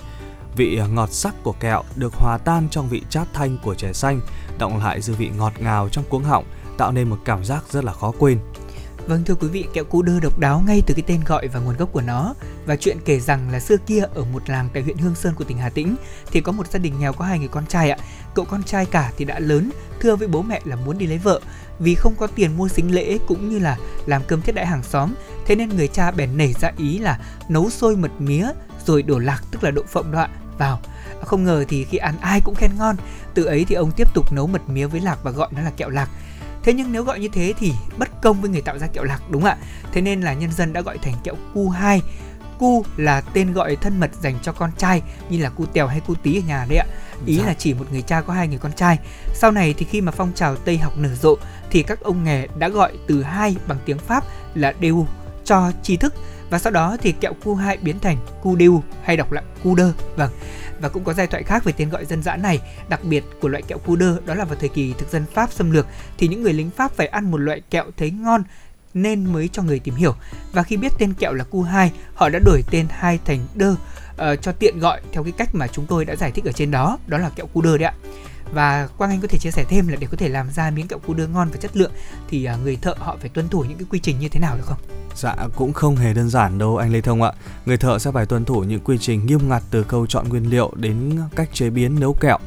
Vị 0.57 0.81
ngọt 0.93 1.12
sắc 1.12 1.35
của 1.43 1.55
kẹo 1.61 1.82
được 1.97 2.12
hòa 2.15 2.39
tan 2.39 2.69
trong 2.70 2.89
vị 2.89 3.03
chát 3.11 3.28
thanh 3.32 3.59
của 3.65 3.74
chè 3.74 3.93
xanh, 3.93 4.20
động 4.59 4.78
lại 4.78 5.01
dư 5.01 5.15
vị 5.15 5.31
ngọt 5.36 5.53
ngào 5.59 5.89
trong 5.89 6.05
cuống 6.09 6.24
họng, 6.24 6.45
tạo 6.78 6.93
nên 6.93 7.11
một 7.11 7.19
cảm 7.24 7.45
giác 7.45 7.65
rất 7.70 7.85
là 7.85 7.93
khó 7.93 8.12
quên. 8.19 8.39
Vâng 9.07 9.24
thưa 9.24 9.35
quý 9.35 9.49
vị, 9.49 9.65
kẹo 9.74 9.85
cu 9.85 10.03
đơ 10.03 10.20
độc 10.20 10.39
đáo 10.39 10.62
ngay 10.66 10.82
từ 10.86 10.95
cái 10.95 11.03
tên 11.07 11.20
gọi 11.27 11.49
và 11.49 11.61
nguồn 11.61 11.77
gốc 11.77 11.89
của 11.93 12.01
nó. 12.01 12.35
Và 12.66 12.77
chuyện 12.77 12.99
kể 13.05 13.20
rằng 13.20 13.51
là 13.51 13.61
xưa 13.61 13.77
kia 13.86 14.03
ở 14.15 14.24
một 14.24 14.49
làng 14.51 14.69
tại 14.74 14.82
huyện 14.82 14.99
Hương 14.99 15.15
Sơn 15.15 15.35
của 15.35 15.45
tỉnh 15.45 15.59
Hà 15.59 15.69
Tĩnh 15.69 15.97
thì 16.31 16.40
có 16.40 16.53
một 16.53 16.66
gia 16.70 16.78
đình 16.78 17.01
nghèo 17.01 17.12
có 17.12 17.24
hai 17.24 17.39
người 17.39 17.49
con 17.49 17.66
trai 17.66 17.90
ạ. 17.90 17.99
Cậu 18.35 18.45
con 18.45 18.62
trai 18.62 18.86
cả 18.86 19.12
thì 19.16 19.24
đã 19.24 19.39
lớn, 19.39 19.70
thưa 20.01 20.16
với 20.16 20.28
bố 20.28 20.43
mẹ 20.43 20.61
là 20.65 20.77
muốn 20.77 20.99
đi 20.99 21.07
lấy 21.07 21.19
vợ 21.19 21.40
vì 21.79 21.95
không 21.95 22.15
có 22.19 22.27
tiền 22.27 22.57
mua 22.57 22.69
sính 22.69 22.95
lễ 22.95 23.19
cũng 23.27 23.49
như 23.49 23.59
là 23.59 23.77
làm 24.07 24.23
cơm 24.29 24.43
thiết 24.43 24.55
đãi 24.55 24.67
hàng 24.67 24.83
xóm, 24.83 25.15
thế 25.47 25.55
nên 25.55 25.69
người 25.69 25.89
cha 25.89 26.11
bèn 26.11 26.37
nảy 26.37 26.53
ra 26.53 26.73
ý 26.77 26.99
là 26.99 27.19
nấu 27.49 27.71
sôi 27.71 27.97
mật 27.97 28.21
mía 28.21 28.49
rồi 28.87 29.03
đổ 29.03 29.19
lạc, 29.19 29.43
tức 29.51 29.65
là 29.65 29.71
đậu 29.71 29.85
phộng 29.85 30.13
đoạn 30.13 30.31
vào, 30.59 30.81
không 31.23 31.45
ngờ 31.45 31.65
thì 31.69 31.85
khi 31.85 31.99
ăn 31.99 32.15
ai 32.21 32.41
cũng 32.41 32.55
khen 32.55 32.71
ngon. 32.79 32.97
Từ 33.35 33.45
ấy 33.45 33.65
thì 33.69 33.75
ông 33.75 33.91
tiếp 33.97 34.15
tục 34.15 34.33
nấu 34.33 34.47
mật 34.47 34.69
mía 34.69 34.87
với 34.87 35.01
lạc 35.01 35.19
và 35.23 35.31
gọi 35.31 35.49
nó 35.51 35.61
là 35.61 35.71
kẹo 35.71 35.89
lạc. 35.89 36.11
Thế 36.63 36.73
nhưng 36.73 36.93
nếu 36.93 37.05
gọi 37.05 37.21
như 37.21 37.29
thế 37.33 37.55
thì 37.59 37.73
bất 37.99 38.09
công 38.23 38.41
với 38.41 38.51
người 38.51 38.61
tạo 38.61 38.79
ra 38.79 38.87
kẹo 38.87 39.05
lạc, 39.05 39.21
đúng 39.31 39.45
ạ? 39.45 39.57
Thế 39.93 40.01
nên 40.01 40.21
là 40.21 40.33
nhân 40.33 40.53
dân 40.53 40.73
đã 40.73 40.81
gọi 40.81 40.99
thành 40.99 41.15
kẹo 41.25 41.35
cu 41.55 41.69
hai 41.69 42.03
cu 42.59 42.85
là 42.97 43.20
tên 43.20 43.52
gọi 43.52 43.76
thân 43.76 44.01
mật 44.01 44.10
dành 44.20 44.39
cho 44.43 44.52
con 44.52 44.70
trai 44.78 45.02
như 45.30 45.43
là 45.43 45.48
cu 45.48 45.66
tèo 45.66 45.86
hay 45.86 46.01
cu 46.01 46.14
tí 46.14 46.39
ở 46.39 46.43
nhà 46.47 46.66
đấy 46.68 46.78
ạ. 46.78 46.86
Ý 47.26 47.36
dạ. 47.36 47.47
là 47.47 47.55
chỉ 47.55 47.74
một 47.74 47.86
người 47.93 48.02
cha 48.02 48.20
có 48.20 48.32
hai 48.32 48.48
người 48.48 48.59
con 48.59 48.72
trai. 48.72 48.98
Sau 49.35 49.51
này 49.51 49.74
thì 49.78 49.86
khi 49.90 50.01
mà 50.01 50.12
phong 50.12 50.32
trào 50.35 50.56
tây 50.56 50.78
học 50.78 50.93
nở 50.97 51.14
rộ 51.14 51.36
thì 51.70 51.82
các 51.82 52.01
ông 52.01 52.24
nghề 52.24 52.47
đã 52.59 52.68
gọi 52.68 52.93
từ 53.06 53.22
hai 53.22 53.56
bằng 53.66 53.78
tiếng 53.85 53.98
pháp 53.98 54.24
là 54.55 54.72
đều 54.80 55.06
cho 55.44 55.72
tri 55.82 55.97
thức. 55.97 56.14
Và 56.51 56.59
sau 56.59 56.72
đó 56.72 56.97
thì 57.02 57.12
kẹo 57.12 57.35
cu 57.44 57.55
hai 57.55 57.76
biến 57.76 57.98
thành 57.98 58.16
cu 58.43 58.56
đều 58.56 58.82
hay 59.02 59.16
đọc 59.16 59.32
là 59.32 59.43
cu 59.64 59.74
đơ 59.74 59.93
vâng. 60.16 60.30
Và 60.80 60.89
cũng 60.89 61.05
có 61.05 61.12
giai 61.12 61.26
thoại 61.26 61.43
khác 61.43 61.64
về 61.64 61.72
tên 61.76 61.90
gọi 61.90 62.05
dân 62.05 62.22
dã 62.22 62.36
này 62.36 62.60
đặc 62.89 63.05
biệt 63.05 63.24
của 63.40 63.48
loại 63.48 63.62
kẹo 63.62 63.78
cu 63.78 63.97
đơ 63.97 64.16
đó 64.24 64.35
là 64.35 64.44
vào 64.44 64.56
thời 64.60 64.68
kỳ 64.68 64.94
thực 64.98 65.10
dân 65.10 65.24
pháp 65.35 65.52
xâm 65.52 65.70
lược. 65.70 65.86
Thì 66.18 66.28
những 66.28 66.43
người 66.43 66.52
lính 66.52 66.70
pháp 66.70 66.93
phải 66.93 67.06
ăn 67.06 67.30
một 67.30 67.39
loại 67.39 67.62
kẹo 67.70 67.85
thấy 67.97 68.10
ngon 68.10 68.43
nên 68.94 69.32
mới 69.32 69.48
cho 69.48 69.62
người 69.62 69.78
tìm 69.78 69.94
hiểu 69.94 70.15
và 70.52 70.62
khi 70.62 70.77
biết 70.77 70.93
tên 70.98 71.15
kẹo 71.15 71.32
là 71.32 71.44
cu 71.44 71.62
hai 71.62 71.93
họ 72.15 72.28
đã 72.28 72.39
đổi 72.39 72.65
tên 72.70 72.86
hai 72.90 73.19
thành 73.24 73.47
đơ 73.55 73.70
uh, 73.70 74.43
cho 74.43 74.52
tiện 74.52 74.78
gọi 74.78 75.01
theo 75.12 75.23
cái 75.23 75.32
cách 75.32 75.55
mà 75.55 75.66
chúng 75.66 75.86
tôi 75.86 76.05
đã 76.05 76.16
giải 76.16 76.32
thích 76.32 76.44
ở 76.44 76.52
trên 76.52 76.70
đó 76.70 76.98
đó 77.06 77.19
là 77.19 77.31
kẹo 77.31 77.47
cu 77.47 77.62
đơ 77.62 77.78
đấy 77.78 77.89
ạ 77.89 77.94
và 78.52 78.89
quang 78.98 79.10
anh 79.10 79.20
có 79.20 79.28
thể 79.28 79.39
chia 79.39 79.51
sẻ 79.51 79.65
thêm 79.69 79.89
là 79.89 79.97
để 80.01 80.06
có 80.10 80.16
thể 80.16 80.28
làm 80.28 80.51
ra 80.51 80.70
miếng 80.70 80.89
kẹo 80.89 80.98
cu 80.98 81.15
đơ 81.15 81.27
ngon 81.27 81.48
và 81.51 81.56
chất 81.56 81.77
lượng 81.77 81.93
thì 82.28 82.48
uh, 82.55 82.62
người 82.65 82.77
thợ 82.77 82.94
họ 82.98 83.16
phải 83.20 83.28
tuân 83.28 83.48
thủ 83.48 83.65
những 83.69 83.78
cái 83.78 83.86
quy 83.90 83.98
trình 83.98 84.19
như 84.19 84.28
thế 84.28 84.40
nào 84.40 84.56
được 84.56 84.66
không 84.66 84.78
Dạ 85.19 85.36
cũng 85.56 85.73
không 85.73 85.97
hề 85.97 86.15
đơn 86.15 86.31
giản 86.31 86.59
đâu 86.59 86.77
anh 86.77 86.93
Lê 86.93 87.01
Thông 87.01 87.23
ạ. 87.23 87.32
Người 87.66 87.77
thợ 87.77 87.98
sẽ 87.98 88.12
phải 88.12 88.27
tuân 88.27 88.44
thủ 88.44 88.60
những 88.60 88.81
quy 88.81 88.98
trình 88.98 89.27
nghiêm 89.27 89.48
ngặt 89.48 89.62
từ 89.70 89.85
khâu 89.85 90.06
chọn 90.06 90.28
nguyên 90.28 90.51
liệu 90.51 90.73
đến 90.77 91.20
cách 91.36 91.48
chế 91.52 91.70
biến 91.70 92.01
nấu 92.01 92.15
kẹo. 92.20 92.39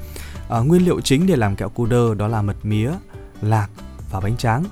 À, 0.50 0.60
nguyên 0.60 0.86
liệu 0.86 1.02
chính 1.02 1.28
để 1.28 1.36
làm 1.36 1.56
kẹo 1.56 1.70
cu 1.70 1.86
đơ 1.86 2.16
đó 2.16 2.28
là 2.28 2.42
mật 2.42 2.56
mía, 2.64 2.92
lạc 3.42 3.68
và 4.12 4.20
bánh 4.20 4.38
tráng. 4.38 4.64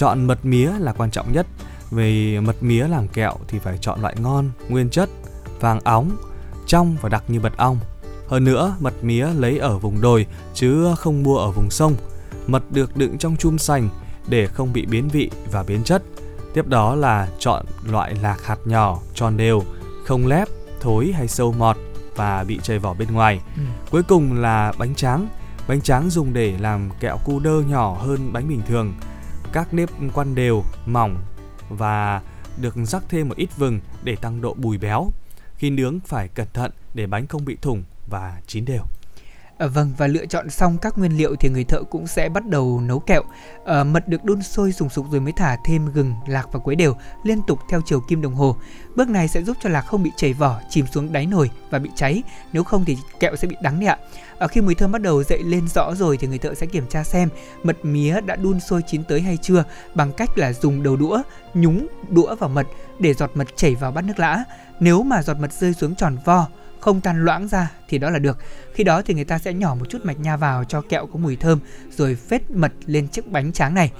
Chọn 0.00 0.26
mật 0.26 0.44
mía 0.44 0.72
là 0.78 0.92
quan 0.92 1.10
trọng 1.10 1.32
nhất. 1.32 1.46
Vì 1.90 2.40
mật 2.40 2.62
mía 2.62 2.88
làm 2.88 3.08
kẹo 3.08 3.34
thì 3.48 3.58
phải 3.58 3.78
chọn 3.80 4.00
loại 4.00 4.14
ngon, 4.20 4.50
nguyên 4.68 4.90
chất, 4.90 5.10
vàng 5.60 5.80
óng, 5.80 6.16
trong 6.66 6.96
và 7.00 7.08
đặc 7.08 7.24
như 7.28 7.40
mật 7.40 7.56
ong. 7.56 7.78
Hơn 8.28 8.44
nữa, 8.44 8.76
mật 8.80 9.04
mía 9.04 9.26
lấy 9.26 9.58
ở 9.58 9.78
vùng 9.78 10.00
đồi 10.00 10.26
chứ 10.54 10.94
không 10.98 11.22
mua 11.22 11.36
ở 11.36 11.50
vùng 11.50 11.70
sông. 11.70 11.94
Mật 12.46 12.62
được 12.70 12.96
đựng 12.96 13.18
trong 13.18 13.36
chum 13.36 13.56
sành 13.56 13.88
để 14.28 14.46
không 14.46 14.72
bị 14.72 14.86
biến 14.86 15.08
vị 15.08 15.30
và 15.52 15.62
biến 15.62 15.84
chất. 15.84 16.02
Tiếp 16.54 16.66
đó 16.66 16.94
là 16.94 17.28
chọn 17.38 17.66
loại 17.90 18.14
lạc 18.22 18.44
hạt 18.44 18.58
nhỏ, 18.64 18.98
tròn 19.14 19.36
đều, 19.36 19.62
không 20.06 20.26
lép, 20.26 20.48
thối 20.80 21.12
hay 21.14 21.28
sâu 21.28 21.52
mọt 21.52 21.76
và 22.16 22.44
bị 22.44 22.58
chảy 22.62 22.78
vỏ 22.78 22.94
bên 22.94 23.12
ngoài. 23.12 23.40
Ừ. 23.56 23.62
Cuối 23.90 24.02
cùng 24.02 24.40
là 24.40 24.72
bánh 24.78 24.94
tráng. 24.94 25.28
Bánh 25.68 25.80
tráng 25.80 26.10
dùng 26.10 26.32
để 26.32 26.54
làm 26.58 26.90
kẹo 27.00 27.18
cu 27.24 27.40
đơ 27.40 27.60
nhỏ 27.68 27.98
hơn 28.00 28.32
bánh 28.32 28.48
bình 28.48 28.62
thường. 28.68 28.94
Các 29.52 29.74
nếp 29.74 29.90
quan 30.14 30.34
đều, 30.34 30.64
mỏng 30.86 31.16
và 31.68 32.22
được 32.60 32.74
rắc 32.86 33.02
thêm 33.08 33.28
một 33.28 33.36
ít 33.36 33.48
vừng 33.56 33.80
để 34.02 34.16
tăng 34.16 34.40
độ 34.40 34.54
bùi 34.54 34.78
béo. 34.78 35.10
Khi 35.56 35.70
nướng 35.70 36.00
phải 36.00 36.28
cẩn 36.28 36.46
thận 36.52 36.72
để 36.94 37.06
bánh 37.06 37.26
không 37.26 37.44
bị 37.44 37.56
thủng 37.62 37.82
và 38.10 38.40
chín 38.46 38.64
đều. 38.64 38.82
À, 39.60 39.66
vâng 39.66 39.92
và 39.96 40.06
lựa 40.06 40.26
chọn 40.26 40.50
xong 40.50 40.78
các 40.78 40.98
nguyên 40.98 41.16
liệu 41.16 41.36
thì 41.36 41.48
người 41.48 41.64
thợ 41.64 41.82
cũng 41.82 42.06
sẽ 42.06 42.28
bắt 42.28 42.46
đầu 42.46 42.80
nấu 42.80 42.98
kẹo. 42.98 43.22
À, 43.64 43.84
mật 43.84 44.08
được 44.08 44.24
đun 44.24 44.42
sôi 44.42 44.72
sùng 44.72 44.88
sục 44.88 45.06
rồi 45.10 45.20
mới 45.20 45.32
thả 45.32 45.56
thêm 45.64 45.92
gừng, 45.92 46.14
lạc 46.26 46.48
và 46.52 46.60
quấy 46.60 46.76
đều 46.76 46.96
liên 47.22 47.42
tục 47.46 47.58
theo 47.68 47.80
chiều 47.86 48.00
kim 48.00 48.22
đồng 48.22 48.34
hồ. 48.34 48.56
Bước 48.96 49.08
này 49.08 49.28
sẽ 49.28 49.42
giúp 49.42 49.56
cho 49.62 49.68
lạc 49.68 49.82
không 49.82 50.02
bị 50.02 50.10
chảy 50.16 50.32
vỏ, 50.32 50.60
chìm 50.70 50.86
xuống 50.86 51.12
đáy 51.12 51.26
nồi 51.26 51.50
và 51.70 51.78
bị 51.78 51.90
cháy. 51.96 52.22
Nếu 52.52 52.64
không 52.64 52.84
thì 52.84 52.96
kẹo 53.20 53.36
sẽ 53.36 53.48
bị 53.48 53.56
đắng 53.62 53.80
đấy 53.80 53.86
ạ. 53.86 53.98
À, 54.38 54.46
khi 54.46 54.60
mùi 54.60 54.74
thơm 54.74 54.92
bắt 54.92 55.02
đầu 55.02 55.22
dậy 55.22 55.42
lên 55.42 55.68
rõ 55.68 55.94
rồi 55.94 56.16
thì 56.16 56.26
người 56.26 56.38
thợ 56.38 56.54
sẽ 56.54 56.66
kiểm 56.66 56.86
tra 56.86 57.04
xem 57.04 57.28
mật 57.62 57.84
mía 57.84 58.20
đã 58.20 58.36
đun 58.36 58.60
sôi 58.60 58.82
chín 58.86 59.04
tới 59.04 59.20
hay 59.20 59.36
chưa 59.36 59.64
bằng 59.94 60.12
cách 60.12 60.38
là 60.38 60.52
dùng 60.52 60.82
đầu 60.82 60.96
đũa 60.96 61.22
nhúng 61.54 61.86
đũa 62.08 62.34
vào 62.34 62.50
mật 62.50 62.66
để 62.98 63.14
giọt 63.14 63.30
mật 63.34 63.56
chảy 63.56 63.74
vào 63.74 63.92
bát 63.92 64.04
nước 64.04 64.18
lã. 64.18 64.44
Nếu 64.80 65.02
mà 65.02 65.22
giọt 65.22 65.36
mật 65.40 65.52
rơi 65.52 65.72
xuống 65.74 65.94
tròn 65.94 66.16
vo 66.24 66.46
không 66.80 67.00
tan 67.00 67.24
loãng 67.24 67.48
ra 67.48 67.70
thì 67.88 67.98
đó 67.98 68.10
là 68.10 68.18
được. 68.18 68.38
Khi 68.74 68.84
đó 68.84 69.02
thì 69.02 69.14
người 69.14 69.24
ta 69.24 69.38
sẽ 69.38 69.52
nhỏ 69.52 69.74
một 69.74 69.86
chút 69.88 70.04
mạch 70.04 70.20
nha 70.20 70.36
vào 70.36 70.64
cho 70.64 70.80
kẹo 70.80 71.06
có 71.06 71.18
mùi 71.18 71.36
thơm 71.36 71.58
rồi 71.90 72.14
phết 72.14 72.50
mật 72.50 72.72
lên 72.86 73.08
chiếc 73.08 73.30
bánh 73.30 73.52
tráng 73.52 73.74
này. 73.74 73.92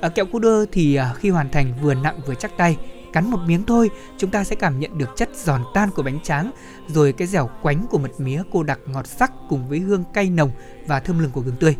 À, 0.00 0.08
kẹo 0.08 0.26
cu 0.26 0.38
đơ 0.38 0.66
thì 0.72 0.94
à, 0.94 1.14
khi 1.18 1.30
hoàn 1.30 1.50
thành 1.50 1.74
vừa 1.82 1.94
nặng 1.94 2.20
vừa 2.26 2.34
chắc 2.34 2.50
tay 2.56 2.76
cắn 3.16 3.30
một 3.30 3.38
miếng 3.46 3.64
thôi 3.64 3.90
chúng 4.18 4.30
ta 4.30 4.44
sẽ 4.44 4.56
cảm 4.56 4.80
nhận 4.80 4.98
được 4.98 5.08
chất 5.16 5.28
giòn 5.34 5.64
tan 5.74 5.90
của 5.90 6.02
bánh 6.02 6.20
tráng 6.20 6.50
rồi 6.88 7.12
cái 7.12 7.28
dẻo 7.28 7.50
quánh 7.62 7.86
của 7.90 7.98
mật 7.98 8.20
mía 8.20 8.42
cô 8.52 8.62
đặc 8.62 8.78
ngọt 8.86 9.06
sắc 9.06 9.32
cùng 9.48 9.68
với 9.68 9.78
hương 9.78 10.04
cay 10.14 10.30
nồng 10.30 10.50
và 10.86 11.00
thơm 11.00 11.18
lừng 11.18 11.30
của 11.30 11.40
gừng 11.40 11.56
tươi 11.56 11.76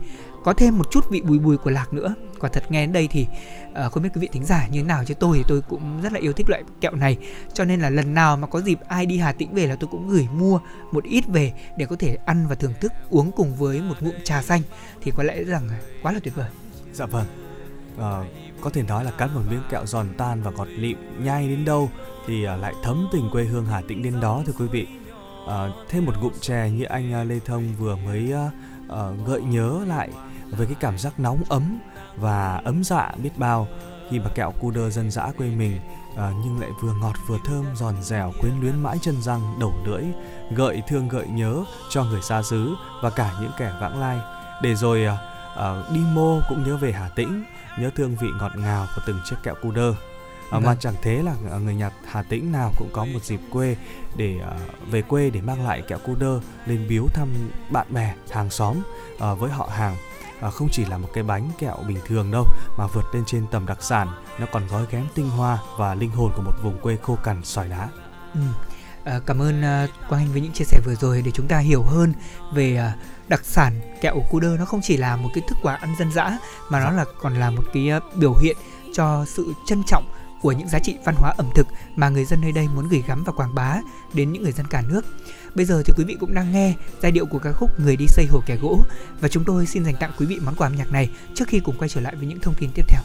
có 0.47 0.52
thêm 0.52 0.78
một 0.78 0.90
chút 0.90 1.10
vị 1.10 1.20
bùi 1.20 1.39
bùi 1.39 1.56
của 1.56 1.70
lạc 1.70 1.93
nữa. 1.93 2.14
Quả 2.40 2.51
thật 2.52 2.70
nghe 2.70 2.81
đến 2.81 2.93
đây 2.93 3.09
thì 3.10 3.27
uh, 3.86 3.93
không 3.93 4.02
biết 4.02 4.09
quý 4.14 4.20
vị 4.20 4.28
thính 4.32 4.44
giả 4.44 4.66
như 4.66 4.81
thế 4.81 4.86
nào 4.86 5.05
chứ 5.05 5.14
tôi 5.14 5.36
thì 5.36 5.44
tôi 5.48 5.60
cũng 5.68 6.01
rất 6.02 6.12
là 6.12 6.20
yêu 6.20 6.32
thích 6.32 6.48
loại 6.48 6.62
kẹo 6.81 6.94
này. 6.94 7.16
Cho 7.55 7.64
nên 7.64 7.81
là 7.81 7.90
lần 7.90 8.14
nào 8.14 8.36
mà 8.36 8.47
có 8.47 8.60
dịp 8.60 8.78
ai 8.89 9.06
đi 9.06 9.18
Hà 9.18 9.32
Tĩnh 9.32 9.55
về 9.55 9.66
là 9.66 9.77
tôi 9.77 9.89
cũng 9.90 10.09
gửi 10.09 10.28
mua 10.32 10.60
một 10.93 11.05
ít 11.05 11.24
về 11.27 11.52
để 11.78 11.86
có 11.86 11.97
thể 11.98 12.18
ăn 12.27 12.47
và 12.48 12.55
thưởng 12.55 12.73
thức 12.81 12.93
uống 13.10 13.32
cùng 13.32 13.56
với 13.56 13.81
một 13.81 13.94
ngụm 14.01 14.14
trà 14.24 14.43
xanh. 14.43 14.60
Thì 15.02 15.12
có 15.16 15.23
lẽ 15.23 15.44
rằng 15.44 15.68
quá 16.02 16.12
là 16.12 16.20
tuyệt 16.23 16.35
vời. 16.35 16.51
Dạ 16.93 17.06
vâng. 17.06 17.27
Uh, 17.97 18.27
có 18.60 18.70
thể 18.70 18.82
nói 18.82 19.05
là 19.05 19.10
cắn 19.10 19.35
một 19.35 19.43
miếng 19.51 19.62
kẹo 19.70 19.86
giòn 19.86 20.06
tan 20.18 20.43
và 20.43 20.51
ngọt 20.51 20.68
lịm 20.68 20.98
nhai 21.24 21.48
đến 21.48 21.64
đâu 21.64 21.90
thì 22.27 22.47
uh, 22.55 22.60
lại 22.60 22.74
thấm 22.85 23.09
tình 23.12 23.28
quê 23.32 23.44
hương 23.44 23.66
Hà 23.66 23.82
Tĩnh 23.89 24.02
đến 24.02 24.20
đó 24.20 24.43
thưa 24.47 24.52
quý 24.59 24.66
vị. 24.66 24.86
Uh, 25.44 25.51
thêm 25.89 26.05
một 26.05 26.14
ngụm 26.23 26.32
chè 26.40 26.70
như 26.70 26.85
anh 26.85 27.20
uh, 27.23 27.27
Lê 27.31 27.39
Thông 27.44 27.74
vừa 27.78 27.97
mới 27.97 28.32
uh, 28.32 28.52
uh, 28.93 29.27
gợi 29.27 29.43
nhớ 29.43 29.81
lại 29.86 30.10
với 30.51 30.66
cái 30.66 30.77
cảm 30.81 30.98
giác 30.98 31.20
nóng 31.20 31.43
ấm 31.48 31.78
và 32.16 32.56
ấm 32.64 32.85
dạ 32.85 33.12
biết 33.23 33.31
bao 33.36 33.68
khi 34.10 34.18
mà 34.18 34.31
kẹo 34.35 34.52
cu 34.60 34.70
đơ 34.70 34.90
dân 34.90 35.10
dã 35.10 35.32
quê 35.39 35.48
mình 35.48 35.81
à, 36.16 36.32
nhưng 36.44 36.60
lại 36.60 36.70
vừa 36.82 36.93
ngọt 36.93 37.14
vừa 37.27 37.39
thơm 37.44 37.64
giòn 37.77 38.02
dẻo 38.02 38.32
quyến 38.40 38.52
luyến 38.60 38.82
mãi 38.82 38.98
chân 39.02 39.23
răng 39.23 39.56
đầu 39.60 39.73
lưỡi 39.85 40.02
gợi 40.51 40.82
thương 40.89 41.09
gợi 41.09 41.27
nhớ 41.27 41.64
cho 41.90 42.05
người 42.05 42.23
xa 42.23 42.43
xứ 42.43 42.74
và 43.02 43.10
cả 43.10 43.32
những 43.40 43.52
kẻ 43.59 43.73
vãng 43.81 44.01
lai. 44.01 44.18
Để 44.62 44.74
rồi 44.74 45.05
à, 45.05 45.16
à, 45.56 45.82
đi 45.94 46.01
mô 46.01 46.40
cũng 46.48 46.64
nhớ 46.64 46.77
về 46.77 46.93
Hà 46.93 47.09
Tĩnh 47.09 47.44
nhớ 47.78 47.90
thương 47.97 48.16
vị 48.16 48.28
ngọt 48.40 48.52
ngào 48.56 48.86
của 48.97 49.02
từng 49.06 49.20
chiếc 49.24 49.36
kẹo 49.43 49.55
cu 49.62 49.70
đơ. 49.70 49.94
À, 50.51 50.59
mà 50.59 50.77
chẳng 50.81 50.94
thế 51.02 51.23
là 51.23 51.35
người 51.59 51.74
Nhật 51.74 51.93
Hà 52.06 52.23
Tĩnh 52.23 52.52
nào 52.52 52.73
cũng 52.77 52.89
có 52.93 53.05
một 53.05 53.23
dịp 53.23 53.40
quê 53.52 53.77
để 54.16 54.40
uh, 54.40 54.90
về 54.90 55.02
quê 55.02 55.31
để 55.31 55.40
mang 55.40 55.66
lại 55.66 55.82
kẹo 55.82 55.98
cu 55.98 56.14
đơ 56.14 56.40
lên 56.66 56.86
biếu 56.89 57.06
thăm 57.14 57.28
bạn 57.70 57.86
bè 57.90 58.14
hàng 58.31 58.51
xóm 58.51 58.77
uh, 59.14 59.39
với 59.39 59.51
họ 59.51 59.68
hàng 59.73 59.97
uh, 60.46 60.54
không 60.54 60.68
chỉ 60.72 60.84
là 60.84 60.98
một 60.98 61.08
cái 61.12 61.24
bánh 61.24 61.50
kẹo 61.58 61.76
bình 61.88 61.98
thường 62.06 62.30
đâu 62.30 62.44
mà 62.78 62.86
vượt 62.86 63.14
lên 63.14 63.24
trên 63.26 63.46
tầm 63.50 63.66
đặc 63.66 63.82
sản 63.82 64.08
nó 64.38 64.46
còn 64.52 64.66
gói 64.66 64.86
ghém 64.90 65.06
tinh 65.14 65.30
hoa 65.30 65.58
và 65.78 65.94
linh 65.94 66.10
hồn 66.10 66.32
của 66.36 66.42
một 66.42 66.54
vùng 66.62 66.78
quê 66.78 66.96
khô 67.02 67.18
cằn 67.24 67.44
sỏi 67.44 67.68
đá. 67.68 67.88
Ừ. 68.34 68.40
À, 69.04 69.20
cảm 69.26 69.42
ơn 69.42 69.60
uh, 69.60 69.90
Quang 70.08 70.22
Anh 70.22 70.32
với 70.32 70.40
những 70.40 70.52
chia 70.52 70.64
sẻ 70.64 70.80
vừa 70.84 70.94
rồi 70.94 71.22
để 71.22 71.30
chúng 71.30 71.48
ta 71.48 71.58
hiểu 71.58 71.82
hơn 71.82 72.12
về 72.54 72.92
uh, 72.92 73.28
đặc 73.28 73.40
sản 73.44 73.80
kẹo 74.00 74.22
cu 74.30 74.40
đơ 74.40 74.56
nó 74.58 74.64
không 74.64 74.80
chỉ 74.82 74.96
là 74.96 75.16
một 75.16 75.28
cái 75.34 75.44
thức 75.48 75.58
quà 75.62 75.74
ăn 75.74 75.94
dân 75.98 76.12
dã 76.12 76.38
mà 76.70 76.80
nó 76.80 76.90
là 76.90 77.04
còn 77.20 77.34
là 77.34 77.50
một 77.50 77.62
cái 77.72 77.90
biểu 78.14 78.34
hiện 78.34 78.56
cho 78.94 79.24
sự 79.24 79.52
trân 79.66 79.82
trọng 79.86 80.08
của 80.42 80.52
những 80.52 80.68
giá 80.68 80.78
trị 80.78 80.96
văn 81.04 81.14
hóa 81.18 81.34
ẩm 81.36 81.50
thực 81.54 81.66
mà 81.96 82.08
người 82.08 82.24
dân 82.24 82.40
nơi 82.40 82.52
đây 82.52 82.68
muốn 82.74 82.88
gửi 82.88 83.04
gắm 83.06 83.24
và 83.24 83.32
quảng 83.32 83.54
bá 83.54 83.76
đến 84.12 84.32
những 84.32 84.42
người 84.42 84.52
dân 84.52 84.66
cả 84.66 84.82
nước. 84.88 85.04
Bây 85.56 85.64
giờ 85.64 85.82
thì 85.84 85.92
quý 85.96 86.04
vị 86.04 86.16
cũng 86.20 86.34
đang 86.34 86.52
nghe 86.52 86.74
giai 87.02 87.12
điệu 87.12 87.26
của 87.26 87.38
ca 87.38 87.52
khúc 87.52 87.80
Người 87.80 87.96
đi 87.96 88.06
xây 88.08 88.26
hồ 88.26 88.42
kẻ 88.46 88.56
gỗ 88.56 88.80
và 89.20 89.28
chúng 89.28 89.44
tôi 89.44 89.66
xin 89.66 89.84
dành 89.84 89.94
tặng 90.00 90.12
quý 90.18 90.26
vị 90.26 90.38
món 90.44 90.54
quà 90.54 90.66
âm 90.68 90.76
nhạc 90.76 90.92
này 90.92 91.10
trước 91.34 91.48
khi 91.48 91.60
cùng 91.60 91.76
quay 91.78 91.88
trở 91.88 92.00
lại 92.00 92.16
với 92.16 92.26
những 92.26 92.40
thông 92.40 92.54
tin 92.54 92.70
tiếp 92.74 92.84
theo. 92.88 93.02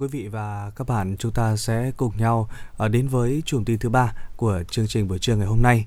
Mời 0.00 0.08
quý 0.08 0.18
vị 0.20 0.28
và 0.28 0.70
các 0.76 0.86
bạn 0.86 1.16
chúng 1.18 1.32
ta 1.32 1.56
sẽ 1.56 1.90
cùng 1.96 2.12
nhau 2.16 2.48
ờ, 2.76 2.88
đến 2.88 3.08
với 3.08 3.42
chùm 3.46 3.64
tin 3.64 3.78
thứ 3.78 3.88
ba 3.88 4.12
của 4.36 4.62
chương 4.70 4.86
trình 4.86 5.08
buổi 5.08 5.18
trưa 5.18 5.36
ngày 5.36 5.46
hôm 5.46 5.62
nay. 5.62 5.86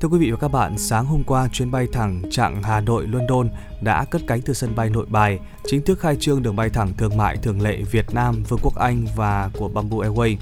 Thưa 0.00 0.08
quý 0.08 0.18
vị 0.18 0.30
và 0.30 0.36
các 0.40 0.48
bạn, 0.48 0.78
sáng 0.78 1.06
hôm 1.06 1.22
qua 1.26 1.48
chuyến 1.52 1.70
bay 1.70 1.86
thẳng 1.92 2.22
chặng 2.30 2.62
Hà 2.62 2.80
Nội 2.80 3.06
London 3.06 3.48
đã 3.82 4.04
cất 4.04 4.22
cánh 4.26 4.42
từ 4.42 4.54
sân 4.54 4.74
bay 4.74 4.90
Nội 4.90 5.06
Bài, 5.08 5.38
chính 5.66 5.82
thức 5.82 6.00
khai 6.00 6.16
trương 6.20 6.42
đường 6.42 6.56
bay 6.56 6.70
thẳng 6.70 6.92
thương 6.98 7.16
mại 7.16 7.36
thường 7.36 7.60
lệ 7.60 7.82
Việt 7.90 8.14
Nam, 8.14 8.42
Vương 8.48 8.60
quốc 8.62 8.74
Anh 8.74 9.06
và 9.16 9.50
của 9.58 9.68
Bamboo 9.68 9.96
Airways. 9.96 10.36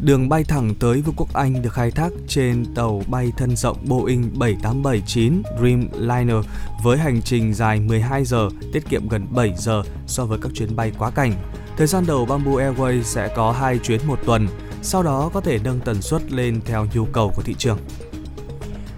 Đường 0.00 0.28
bay 0.28 0.44
thẳng 0.44 0.74
tới 0.80 1.00
Vương 1.00 1.14
quốc 1.16 1.34
Anh 1.34 1.62
được 1.62 1.72
khai 1.72 1.90
thác 1.90 2.12
trên 2.28 2.64
tàu 2.74 3.02
bay 3.08 3.32
thân 3.36 3.56
rộng 3.56 3.76
Boeing 3.88 4.38
7879 4.38 5.42
Dreamliner 5.58 6.46
với 6.82 6.98
hành 6.98 7.22
trình 7.22 7.54
dài 7.54 7.80
12 7.80 8.24
giờ, 8.24 8.48
tiết 8.72 8.88
kiệm 8.88 9.08
gần 9.08 9.26
7 9.30 9.54
giờ 9.56 9.82
so 10.06 10.24
với 10.24 10.38
các 10.42 10.52
chuyến 10.54 10.76
bay 10.76 10.92
quá 10.98 11.10
cảnh. 11.10 11.32
Thời 11.76 11.86
gian 11.86 12.06
đầu 12.06 12.26
Bamboo 12.26 12.52
Airways 12.52 13.02
sẽ 13.02 13.28
có 13.36 13.52
hai 13.52 13.78
chuyến 13.78 14.00
một 14.06 14.18
tuần, 14.26 14.48
sau 14.82 15.02
đó 15.02 15.30
có 15.34 15.40
thể 15.40 15.58
nâng 15.64 15.80
tần 15.80 16.02
suất 16.02 16.32
lên 16.32 16.60
theo 16.64 16.86
nhu 16.94 17.04
cầu 17.04 17.32
của 17.36 17.42
thị 17.42 17.54
trường. 17.58 17.78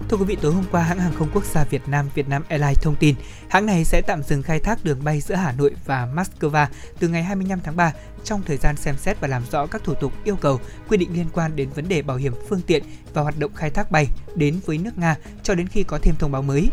Thưa 0.09 0.17
quý 0.17 0.25
vị, 0.25 0.37
tối 0.41 0.53
hôm 0.53 0.63
qua 0.71 0.81
hãng 0.81 0.99
hàng 0.99 1.13
không 1.17 1.29
quốc 1.33 1.45
gia 1.45 1.63
Việt 1.63 1.81
Nam 1.87 2.09
Vietnam 2.15 2.43
Airlines 2.49 2.81
thông 2.81 2.95
tin 2.95 3.15
hãng 3.49 3.65
này 3.65 3.83
sẽ 3.83 4.01
tạm 4.01 4.23
dừng 4.23 4.43
khai 4.43 4.59
thác 4.59 4.83
đường 4.83 5.03
bay 5.03 5.21
giữa 5.21 5.35
Hà 5.35 5.51
Nội 5.51 5.71
và 5.85 6.07
Moscow 6.15 6.65
từ 6.99 7.07
ngày 7.07 7.23
25 7.23 7.59
tháng 7.63 7.75
3 7.75 7.93
trong 8.23 8.41
thời 8.45 8.57
gian 8.57 8.77
xem 8.77 8.95
xét 8.97 9.19
và 9.19 9.27
làm 9.27 9.43
rõ 9.51 9.65
các 9.65 9.83
thủ 9.83 9.93
tục 9.93 10.13
yêu 10.23 10.35
cầu 10.35 10.59
quy 10.87 10.97
định 10.97 11.09
liên 11.13 11.25
quan 11.33 11.55
đến 11.55 11.69
vấn 11.75 11.87
đề 11.87 12.01
bảo 12.01 12.17
hiểm 12.17 12.33
phương 12.49 12.61
tiện 12.61 12.83
và 13.13 13.21
hoạt 13.21 13.39
động 13.39 13.53
khai 13.55 13.69
thác 13.69 13.91
bay 13.91 14.07
đến 14.35 14.59
với 14.65 14.77
nước 14.77 14.97
Nga 14.97 15.15
cho 15.43 15.55
đến 15.55 15.67
khi 15.67 15.83
có 15.83 15.99
thêm 16.01 16.15
thông 16.19 16.31
báo 16.31 16.41
mới. 16.41 16.69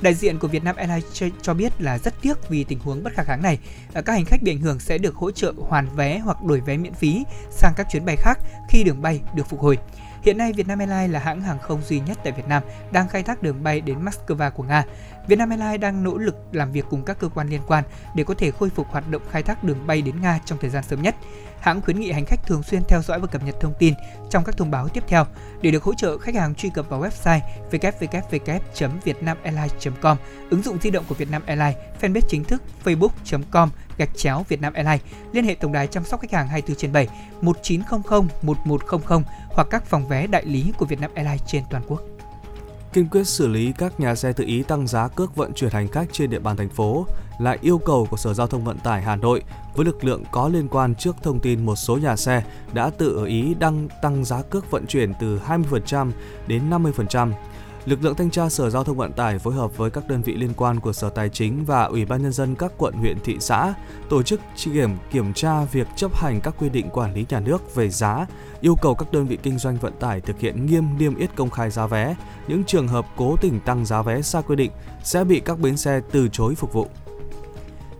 Đại 0.00 0.14
diện 0.14 0.38
của 0.38 0.48
Vietnam 0.48 0.76
Airlines 0.76 1.22
cho, 1.42 1.54
biết 1.54 1.72
là 1.78 1.98
rất 1.98 2.14
tiếc 2.22 2.48
vì 2.48 2.64
tình 2.64 2.78
huống 2.78 3.02
bất 3.02 3.12
khả 3.14 3.22
kháng 3.22 3.42
này. 3.42 3.58
Ờ, 3.94 4.02
các 4.02 4.12
hành 4.12 4.24
khách 4.24 4.42
bị 4.42 4.52
ảnh 4.52 4.60
hưởng 4.60 4.80
sẽ 4.80 4.98
được 4.98 5.14
hỗ 5.14 5.30
trợ 5.30 5.52
hoàn 5.68 5.88
vé 5.96 6.18
hoặc 6.18 6.42
đổi 6.42 6.60
vé 6.60 6.76
miễn 6.76 6.94
phí 6.94 7.24
sang 7.50 7.72
các 7.76 7.86
chuyến 7.90 8.04
bay 8.04 8.16
khác 8.16 8.38
khi 8.68 8.84
đường 8.84 9.02
bay 9.02 9.20
được 9.34 9.48
phục 9.48 9.60
hồi. 9.60 9.78
Hiện 10.22 10.38
nay 10.38 10.52
Vietnam 10.52 10.78
Airlines 10.78 11.10
là 11.10 11.18
hãng 11.18 11.40
hàng 11.40 11.58
không 11.58 11.82
duy 11.82 12.00
nhất 12.00 12.18
tại 12.24 12.32
Việt 12.32 12.48
Nam 12.48 12.62
đang 12.92 13.08
khai 13.08 13.22
thác 13.22 13.42
đường 13.42 13.62
bay 13.62 13.80
đến 13.80 14.04
Moscow 14.04 14.50
của 14.50 14.62
Nga. 14.62 14.84
Vietnam 15.28 15.50
Airlines 15.50 15.80
đang 15.80 16.04
nỗ 16.04 16.18
lực 16.18 16.36
làm 16.52 16.72
việc 16.72 16.84
cùng 16.90 17.02
các 17.02 17.18
cơ 17.18 17.28
quan 17.28 17.48
liên 17.48 17.60
quan 17.66 17.84
để 18.14 18.24
có 18.24 18.34
thể 18.38 18.50
khôi 18.50 18.70
phục 18.70 18.88
hoạt 18.88 19.10
động 19.10 19.22
khai 19.30 19.42
thác 19.42 19.64
đường 19.64 19.86
bay 19.86 20.02
đến 20.02 20.20
Nga 20.20 20.40
trong 20.44 20.58
thời 20.58 20.70
gian 20.70 20.82
sớm 20.82 21.02
nhất. 21.02 21.14
Hãng 21.60 21.80
khuyến 21.80 22.00
nghị 22.00 22.12
hành 22.12 22.24
khách 22.24 22.46
thường 22.46 22.62
xuyên 22.62 22.82
theo 22.88 23.02
dõi 23.02 23.20
và 23.20 23.26
cập 23.26 23.44
nhật 23.44 23.54
thông 23.60 23.74
tin 23.78 23.94
trong 24.30 24.44
các 24.44 24.56
thông 24.56 24.70
báo 24.70 24.88
tiếp 24.88 25.04
theo. 25.08 25.26
Để 25.62 25.70
được 25.70 25.82
hỗ 25.82 25.94
trợ, 25.94 26.18
khách 26.18 26.34
hàng 26.34 26.54
truy 26.54 26.70
cập 26.74 26.88
vào 26.88 27.02
website 27.02 27.40
www.vietnamairlines.com, 27.70 30.16
ứng 30.50 30.62
dụng 30.62 30.78
di 30.82 30.90
động 30.90 31.04
của 31.08 31.14
Vietnam 31.14 31.42
Airlines, 31.46 31.76
fanpage 32.00 32.28
chính 32.28 32.44
thức 32.44 32.62
facebook.com 32.84 33.70
gạch 33.98 34.16
chéo 34.16 34.44
Vietnam 34.48 34.72
Airlines, 34.72 35.02
liên 35.32 35.44
hệ 35.44 35.54
tổng 35.54 35.72
đài 35.72 35.86
chăm 35.86 36.04
sóc 36.04 36.20
khách 36.20 36.32
hàng 36.32 36.48
24 36.48 36.76
trên 36.76 36.92
7 36.92 37.08
1900 37.42 38.28
1100 38.42 39.22
hoặc 39.50 39.66
các 39.70 39.86
phòng 39.86 40.08
vé 40.08 40.26
đại 40.26 40.44
lý 40.44 40.72
của 40.78 40.86
Vietnam 40.86 41.10
Airlines 41.14 41.42
trên 41.46 41.62
toàn 41.70 41.82
quốc 41.88 42.13
kiên 42.94 43.08
quyết 43.08 43.26
xử 43.26 43.48
lý 43.48 43.72
các 43.78 44.00
nhà 44.00 44.14
xe 44.14 44.32
tự 44.32 44.44
ý 44.44 44.62
tăng 44.62 44.86
giá 44.86 45.08
cước 45.08 45.36
vận 45.36 45.52
chuyển 45.52 45.70
hành 45.70 45.88
khách 45.88 46.12
trên 46.12 46.30
địa 46.30 46.38
bàn 46.38 46.56
thành 46.56 46.68
phố, 46.68 47.06
là 47.38 47.56
yêu 47.60 47.78
cầu 47.78 48.06
của 48.10 48.16
Sở 48.16 48.34
Giao 48.34 48.46
thông 48.46 48.64
Vận 48.64 48.78
tải 48.78 49.02
Hà 49.02 49.16
Nội 49.16 49.42
với 49.74 49.86
lực 49.86 50.04
lượng 50.04 50.22
có 50.30 50.48
liên 50.48 50.68
quan 50.68 50.94
trước 50.94 51.16
thông 51.22 51.40
tin 51.40 51.66
một 51.66 51.76
số 51.76 51.96
nhà 51.96 52.16
xe 52.16 52.42
đã 52.72 52.90
tự 52.90 53.24
ý 53.26 53.54
đăng, 53.54 53.88
tăng 54.02 54.24
giá 54.24 54.42
cước 54.42 54.70
vận 54.70 54.86
chuyển 54.86 55.12
từ 55.20 55.40
20% 55.46 56.10
đến 56.46 56.70
50%. 56.70 57.32
Lực 57.86 58.04
lượng 58.04 58.14
thanh 58.14 58.30
tra 58.30 58.48
Sở 58.48 58.70
Giao 58.70 58.84
thông 58.84 58.96
Vận 58.96 59.12
tải 59.12 59.38
phối 59.38 59.54
hợp 59.54 59.76
với 59.76 59.90
các 59.90 60.08
đơn 60.08 60.22
vị 60.22 60.34
liên 60.34 60.52
quan 60.56 60.80
của 60.80 60.92
Sở 60.92 61.10
Tài 61.10 61.28
chính 61.28 61.64
và 61.64 61.84
Ủy 61.84 62.04
ban 62.04 62.22
nhân 62.22 62.32
dân 62.32 62.54
các 62.54 62.72
quận 62.78 62.94
huyện 62.94 63.18
thị 63.24 63.36
xã 63.40 63.74
tổ 64.10 64.22
chức 64.22 64.40
kiểm 64.64 64.90
kiểm 65.10 65.32
tra 65.32 65.64
việc 65.64 65.86
chấp 65.96 66.16
hành 66.16 66.40
các 66.40 66.54
quy 66.58 66.68
định 66.68 66.90
quản 66.90 67.14
lý 67.14 67.26
nhà 67.28 67.40
nước 67.40 67.74
về 67.74 67.88
giá, 67.88 68.26
yêu 68.60 68.76
cầu 68.82 68.94
các 68.94 69.12
đơn 69.12 69.26
vị 69.26 69.38
kinh 69.42 69.58
doanh 69.58 69.76
vận 69.76 69.92
tải 70.00 70.20
thực 70.20 70.40
hiện 70.40 70.66
nghiêm 70.66 70.84
niêm 70.98 71.16
yết 71.16 71.36
công 71.36 71.50
khai 71.50 71.70
giá 71.70 71.86
vé. 71.86 72.16
Những 72.48 72.64
trường 72.64 72.88
hợp 72.88 73.06
cố 73.16 73.36
tình 73.36 73.60
tăng 73.60 73.86
giá 73.86 74.02
vé 74.02 74.22
sai 74.22 74.42
quy 74.46 74.56
định 74.56 74.70
sẽ 75.02 75.24
bị 75.24 75.40
các 75.40 75.58
bến 75.58 75.76
xe 75.76 76.00
từ 76.10 76.28
chối 76.28 76.54
phục 76.54 76.72
vụ. 76.72 76.88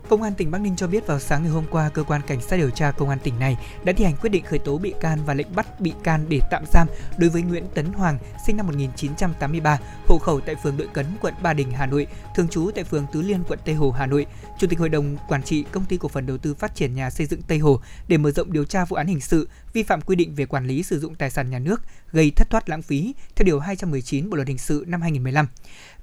Công 0.09 0.23
an 0.23 0.35
tỉnh 0.35 0.51
Bắc 0.51 0.61
Ninh 0.61 0.77
cho 0.77 0.87
biết 0.87 1.07
vào 1.07 1.19
sáng 1.19 1.43
ngày 1.43 1.53
hôm 1.53 1.65
qua, 1.71 1.89
cơ 1.89 2.03
quan 2.03 2.21
cảnh 2.27 2.41
sát 2.41 2.57
điều 2.57 2.71
tra 2.71 2.91
công 2.91 3.09
an 3.09 3.19
tỉnh 3.23 3.39
này 3.39 3.57
đã 3.85 3.93
thi 3.93 4.05
hành 4.05 4.17
quyết 4.17 4.31
định 4.31 4.45
khởi 4.45 4.59
tố 4.59 4.79
bị 4.79 4.95
can 5.01 5.19
và 5.27 5.35
lệnh 5.35 5.55
bắt 5.55 5.81
bị 5.81 5.93
can 6.03 6.25
để 6.29 6.41
tạm 6.51 6.65
giam 6.73 6.87
đối 7.19 7.31
với 7.31 7.43
Nguyễn 7.43 7.65
Tấn 7.75 7.93
Hoàng, 7.93 8.19
sinh 8.47 8.57
năm 8.57 8.67
1983, 8.67 9.79
hộ 10.07 10.19
khẩu 10.19 10.41
tại 10.41 10.55
phường 10.63 10.77
Đội 10.77 10.89
Cấn, 10.93 11.07
quận 11.21 11.35
Ba 11.43 11.53
Đình, 11.53 11.71
Hà 11.71 11.87
Nội, 11.87 12.07
thường 12.35 12.49
trú 12.49 12.71
tại 12.75 12.85
phường 12.85 13.07
Tứ 13.13 13.23
Liên, 13.23 13.45
quận 13.49 13.59
Tây 13.65 13.75
Hồ, 13.75 13.91
Hà 13.91 14.07
Nội, 14.07 14.27
chủ 14.59 14.67
tịch 14.67 14.79
hội 14.79 14.89
đồng 14.89 15.17
quản 15.29 15.43
trị 15.43 15.65
công 15.73 15.85
ty 15.85 15.97
cổ 15.97 16.09
phần 16.09 16.27
đầu 16.27 16.39
tư 16.39 16.55
phát 16.55 16.75
triển 16.75 16.95
nhà 16.95 17.11
xây 17.11 17.27
dựng 17.27 17.43
Tây 17.43 17.59
Hồ 17.59 17.81
để 18.09 18.17
mở 18.17 18.31
rộng 18.31 18.53
điều 18.53 18.65
tra 18.65 18.85
vụ 18.85 18.97
án 18.97 19.07
hình 19.07 19.21
sự 19.21 19.49
vi 19.73 19.83
phạm 19.83 20.01
quy 20.01 20.17
định 20.17 20.35
về 20.35 20.47
quản 20.47 20.67
lý 20.67 20.83
sử 20.83 21.01
dụng 21.01 21.15
tài 21.15 21.31
sản 21.31 21.51
nhà 21.51 21.59
nước 21.59 21.83
gây 22.13 22.33
thất 22.37 22.51
thoát 22.51 22.69
lãng 22.69 22.83
phí 22.83 23.15
theo 23.37 23.45
điều 23.45 23.61
219 23.61 24.31
Bộ 24.31 24.37
luật 24.37 24.49
hình 24.49 24.59
sự 24.59 24.85
năm 24.87 25.03
2015. 25.03 25.47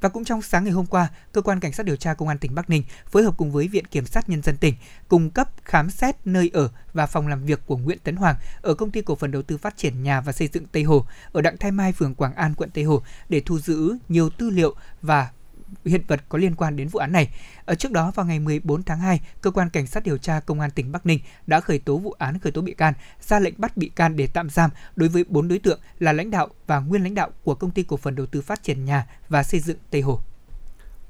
Và 0.02 0.10
cũng 0.10 0.24
trong 0.24 0.42
sáng 0.42 0.64
ngày 0.64 0.74
hôm 0.74 0.86
qua, 0.86 1.08
cơ 1.32 1.42
quan 1.42 1.60
cảnh 1.60 1.74
sát 1.74 1.86
điều 1.86 1.96
tra 1.96 2.14
công 2.14 2.28
an 2.28 2.38
tỉnh 2.38 2.56
Bắc 2.56 2.70
Ninh 2.70 2.84
phối 3.12 3.24
hợp 3.24 3.38
cùng 3.38 3.52
với 3.52 3.68
Viện 3.68 3.86
Kiểm 3.86 4.06
sát 4.06 4.30
nhân 4.30 4.42
dân 4.42 4.58
tỉnh 4.58 4.76
cung 5.08 5.30
cấp 5.30 5.50
khám 5.66 5.90
xét 5.90 6.16
nơi 6.26 6.50
ở 6.54 6.70
và 6.94 7.06
phòng 7.06 7.28
làm 7.28 7.46
việc 7.46 7.60
của 7.66 7.78
Nguyễn 7.78 8.00
Tấn 8.04 8.16
Hoàng 8.16 8.36
ở 8.62 8.74
công 8.74 8.92
ty 8.92 9.02
cổ 9.02 9.16
phần 9.16 9.32
đầu 9.32 9.42
tư 9.42 9.58
phát 9.58 9.78
triển 9.78 10.04
nhà 10.04 10.22
và 10.22 10.32
xây 10.32 10.50
dựng 10.54 10.66
Tây 10.72 10.84
Hồ 10.84 11.06
ở 11.32 11.42
Đặng 11.42 11.58
Thái 11.58 11.72
Mai, 11.72 11.92
phường 11.92 12.16
Quảng 12.16 12.34
An, 12.34 12.54
quận 12.56 12.70
Tây 12.74 12.84
Hồ 12.84 13.02
để 13.30 13.42
thu 13.46 13.60
giữ 13.60 13.98
nhiều 14.10 14.30
tư 14.30 14.50
liệu 14.50 14.76
và 15.02 15.30
hiện 15.86 16.02
vật 16.08 16.22
có 16.30 16.38
liên 16.38 16.56
quan 16.56 16.76
đến 16.76 16.88
vụ 16.88 17.00
án 17.00 17.12
này. 17.12 17.30
Ở 17.66 17.76
trước 17.76 17.92
đó 17.92 18.12
vào 18.16 18.26
ngày 18.26 18.40
14 18.40 18.84
tháng 18.84 19.00
2, 19.00 19.20
cơ 19.42 19.52
quan 19.52 19.70
cảnh 19.70 19.88
sát 19.88 20.04
điều 20.04 20.18
tra 20.18 20.40
công 20.40 20.60
an 20.60 20.72
tỉnh 20.72 20.92
Bắc 20.92 21.06
Ninh 21.06 21.20
đã 21.48 21.60
khởi 21.60 21.80
tố 21.80 21.98
vụ 21.98 22.12
án 22.12 22.40
khởi 22.40 22.52
tố 22.52 22.62
bị 22.62 22.74
can, 22.74 22.94
ra 23.22 23.40
lệnh 23.40 23.54
bắt 23.58 23.78
bị 23.78 23.90
can 23.90 24.16
để 24.16 24.28
tạm 24.28 24.50
giam 24.50 24.70
đối 24.96 25.10
với 25.10 25.24
4 25.30 25.48
đối 25.48 25.60
tượng 25.60 25.80
là 26.00 26.14
lãnh 26.14 26.32
đạo 26.32 26.50
và 26.68 26.80
nguyên 26.80 27.04
lãnh 27.04 27.16
đạo 27.16 27.30
của 27.44 27.56
công 27.56 27.72
ty 27.72 27.84
cổ 27.84 27.98
phần 27.98 28.16
đầu 28.16 28.26
tư 28.26 28.42
phát 28.42 28.64
triển 28.64 28.86
nhà 28.86 29.08
và 29.30 29.44
xây 29.44 29.60
dựng 29.60 29.78
Tây 29.92 30.02
Hồ. 30.02 30.22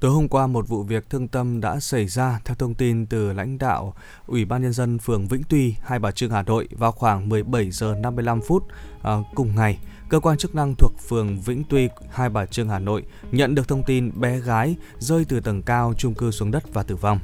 Tối 0.02 0.10
hôm 0.10 0.28
qua, 0.28 0.46
một 0.46 0.68
vụ 0.68 0.82
việc 0.82 1.10
thương 1.10 1.28
tâm 1.28 1.60
đã 1.60 1.80
xảy 1.80 2.06
ra 2.06 2.40
theo 2.44 2.54
thông 2.54 2.74
tin 2.74 3.06
từ 3.06 3.32
lãnh 3.32 3.58
đạo 3.58 3.94
Ủy 4.26 4.44
ban 4.44 4.62
Nhân 4.62 4.72
dân 4.72 4.98
phường 4.98 5.28
Vĩnh 5.28 5.42
Tuy, 5.48 5.74
Hai 5.84 5.98
Bà 5.98 6.10
Trưng, 6.10 6.30
Hà 6.30 6.42
Nội 6.42 6.68
vào 6.70 6.92
khoảng 6.92 7.28
17 7.28 7.70
giờ 7.70 7.94
55 7.94 8.40
phút 8.40 8.66
à, 9.02 9.12
cùng 9.34 9.54
ngày 9.56 9.78
cơ 10.12 10.20
quan 10.20 10.38
chức 10.38 10.54
năng 10.54 10.74
thuộc 10.74 10.92
phường 11.08 11.40
Vĩnh 11.40 11.62
Tuy, 11.68 11.88
Hai 12.10 12.28
Bà 12.28 12.46
Trưng, 12.46 12.68
Hà 12.68 12.78
Nội 12.78 13.02
nhận 13.30 13.54
được 13.54 13.68
thông 13.68 13.82
tin 13.82 14.20
bé 14.20 14.38
gái 14.38 14.76
rơi 14.98 15.24
từ 15.24 15.40
tầng 15.40 15.62
cao 15.62 15.94
chung 15.98 16.14
cư 16.14 16.30
xuống 16.30 16.50
đất 16.50 16.74
và 16.74 16.82
tử 16.82 16.96
vong. 16.96 17.18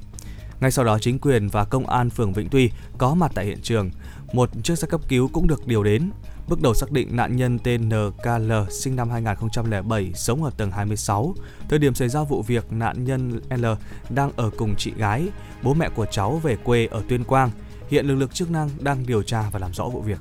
Ngay 0.60 0.70
sau 0.70 0.84
đó, 0.84 0.98
chính 0.98 1.18
quyền 1.18 1.48
và 1.48 1.64
công 1.64 1.86
an 1.86 2.10
phường 2.10 2.32
Vĩnh 2.32 2.48
Tuy 2.48 2.70
có 2.98 3.14
mặt 3.14 3.32
tại 3.34 3.44
hiện 3.44 3.58
trường. 3.62 3.90
Một 4.32 4.50
chiếc 4.62 4.78
xe 4.78 4.88
cấp 4.88 5.00
cứu 5.08 5.30
cũng 5.32 5.48
được 5.48 5.66
điều 5.66 5.82
đến. 5.82 6.10
Bước 6.48 6.62
đầu 6.62 6.74
xác 6.74 6.90
định 6.90 7.16
nạn 7.16 7.36
nhân 7.36 7.58
tên 7.58 7.88
NKL 7.88 8.52
sinh 8.70 8.96
năm 8.96 9.10
2007 9.10 10.12
sống 10.14 10.44
ở 10.44 10.50
tầng 10.56 10.70
26. 10.70 11.34
Thời 11.68 11.78
điểm 11.78 11.94
xảy 11.94 12.08
ra 12.08 12.22
vụ 12.22 12.42
việc, 12.42 12.72
nạn 12.72 13.04
nhân 13.04 13.40
L 13.50 13.66
đang 14.10 14.30
ở 14.36 14.50
cùng 14.56 14.74
chị 14.78 14.92
gái. 14.96 15.28
Bố 15.62 15.74
mẹ 15.74 15.88
của 15.88 16.06
cháu 16.06 16.36
về 16.42 16.56
quê 16.56 16.86
ở 16.86 17.02
Tuyên 17.08 17.24
Quang. 17.24 17.50
Hiện 17.88 18.06
lực 18.06 18.14
lượng 18.14 18.28
chức 18.28 18.50
năng 18.50 18.70
đang 18.80 19.06
điều 19.06 19.22
tra 19.22 19.50
và 19.52 19.58
làm 19.58 19.74
rõ 19.74 19.84
vụ 19.84 20.00
việc. 20.00 20.18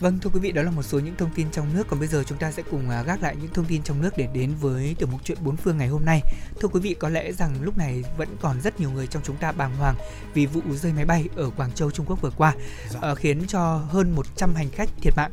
Vâng 0.00 0.18
thưa 0.18 0.30
quý 0.30 0.40
vị 0.40 0.52
đó 0.52 0.62
là 0.62 0.70
một 0.70 0.82
số 0.82 0.98
những 0.98 1.16
thông 1.16 1.30
tin 1.34 1.50
trong 1.52 1.74
nước 1.74 1.86
còn 1.88 1.98
bây 1.98 2.08
giờ 2.08 2.22
chúng 2.26 2.38
ta 2.38 2.50
sẽ 2.52 2.62
cùng 2.70 2.90
à, 2.90 3.02
gác 3.02 3.22
lại 3.22 3.36
những 3.40 3.52
thông 3.54 3.64
tin 3.64 3.82
trong 3.82 4.02
nước 4.02 4.10
để 4.16 4.28
đến 4.34 4.54
với 4.60 4.96
tiểu 4.98 5.08
mục 5.12 5.20
chuyện 5.24 5.38
bốn 5.44 5.56
phương 5.56 5.78
ngày 5.78 5.88
hôm 5.88 6.04
nay. 6.04 6.22
Thưa 6.60 6.68
quý 6.68 6.80
vị 6.80 6.96
có 6.98 7.08
lẽ 7.08 7.32
rằng 7.32 7.54
lúc 7.62 7.78
này 7.78 8.04
vẫn 8.16 8.28
còn 8.40 8.60
rất 8.60 8.80
nhiều 8.80 8.90
người 8.90 9.06
trong 9.06 9.22
chúng 9.26 9.36
ta 9.36 9.52
bàng 9.52 9.76
hoàng 9.76 9.94
vì 10.34 10.46
vụ 10.46 10.60
rơi 10.74 10.92
máy 10.92 11.04
bay 11.04 11.28
ở 11.36 11.50
Quảng 11.50 11.72
Châu 11.72 11.90
Trung 11.90 12.06
Quốc 12.06 12.20
vừa 12.20 12.30
qua 12.30 12.54
dạ. 12.90 13.10
uh, 13.12 13.18
khiến 13.18 13.46
cho 13.48 13.76
hơn 13.76 14.10
100 14.10 14.54
hành 14.54 14.70
khách 14.70 14.88
thiệt 15.00 15.16
mạng 15.16 15.30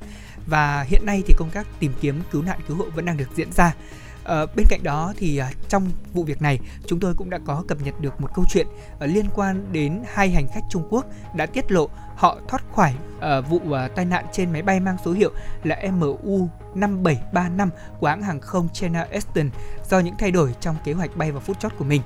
và 0.47 0.85
hiện 0.87 1.05
nay 1.05 1.23
thì 1.27 1.33
công 1.37 1.49
tác 1.49 1.67
tìm 1.79 1.93
kiếm 2.01 2.21
cứu 2.31 2.41
nạn 2.41 2.59
cứu 2.67 2.77
hộ 2.77 2.85
vẫn 2.95 3.05
đang 3.05 3.17
được 3.17 3.29
diễn 3.35 3.51
ra. 3.51 3.73
À, 4.23 4.45
bên 4.55 4.65
cạnh 4.69 4.83
đó 4.83 5.13
thì 5.17 5.37
à, 5.37 5.51
trong 5.69 5.89
vụ 6.13 6.23
việc 6.23 6.41
này 6.41 6.59
chúng 6.87 6.99
tôi 6.99 7.13
cũng 7.13 7.29
đã 7.29 7.39
có 7.45 7.63
cập 7.67 7.77
nhật 7.81 8.01
được 8.01 8.21
một 8.21 8.29
câu 8.35 8.45
chuyện 8.49 8.67
à, 8.99 9.07
liên 9.07 9.25
quan 9.35 9.65
đến 9.71 10.03
hai 10.13 10.29
hành 10.29 10.47
khách 10.53 10.63
Trung 10.69 10.87
Quốc 10.89 11.05
đã 11.35 11.45
tiết 11.45 11.71
lộ 11.71 11.89
họ 12.15 12.37
thoát 12.47 12.63
khỏi 12.75 12.93
uh, 13.17 13.49
vụ 13.49 13.57
uh, 13.57 13.95
tai 13.95 14.05
nạn 14.05 14.25
trên 14.31 14.51
máy 14.51 14.61
bay 14.61 14.79
mang 14.79 14.97
số 15.05 15.11
hiệu 15.11 15.31
là 15.63 15.81
MU 15.91 16.49
5735 16.75 17.69
của 17.99 18.07
hãng 18.07 18.21
hàng 18.21 18.39
không 18.39 18.69
China 18.73 19.07
Eastern 19.11 19.49
do 19.89 19.99
những 19.99 20.15
thay 20.19 20.31
đổi 20.31 20.55
trong 20.59 20.75
kế 20.83 20.93
hoạch 20.93 21.17
bay 21.17 21.31
vào 21.31 21.41
phút 21.41 21.59
chót 21.59 21.71
của 21.77 21.85
mình. 21.85 22.01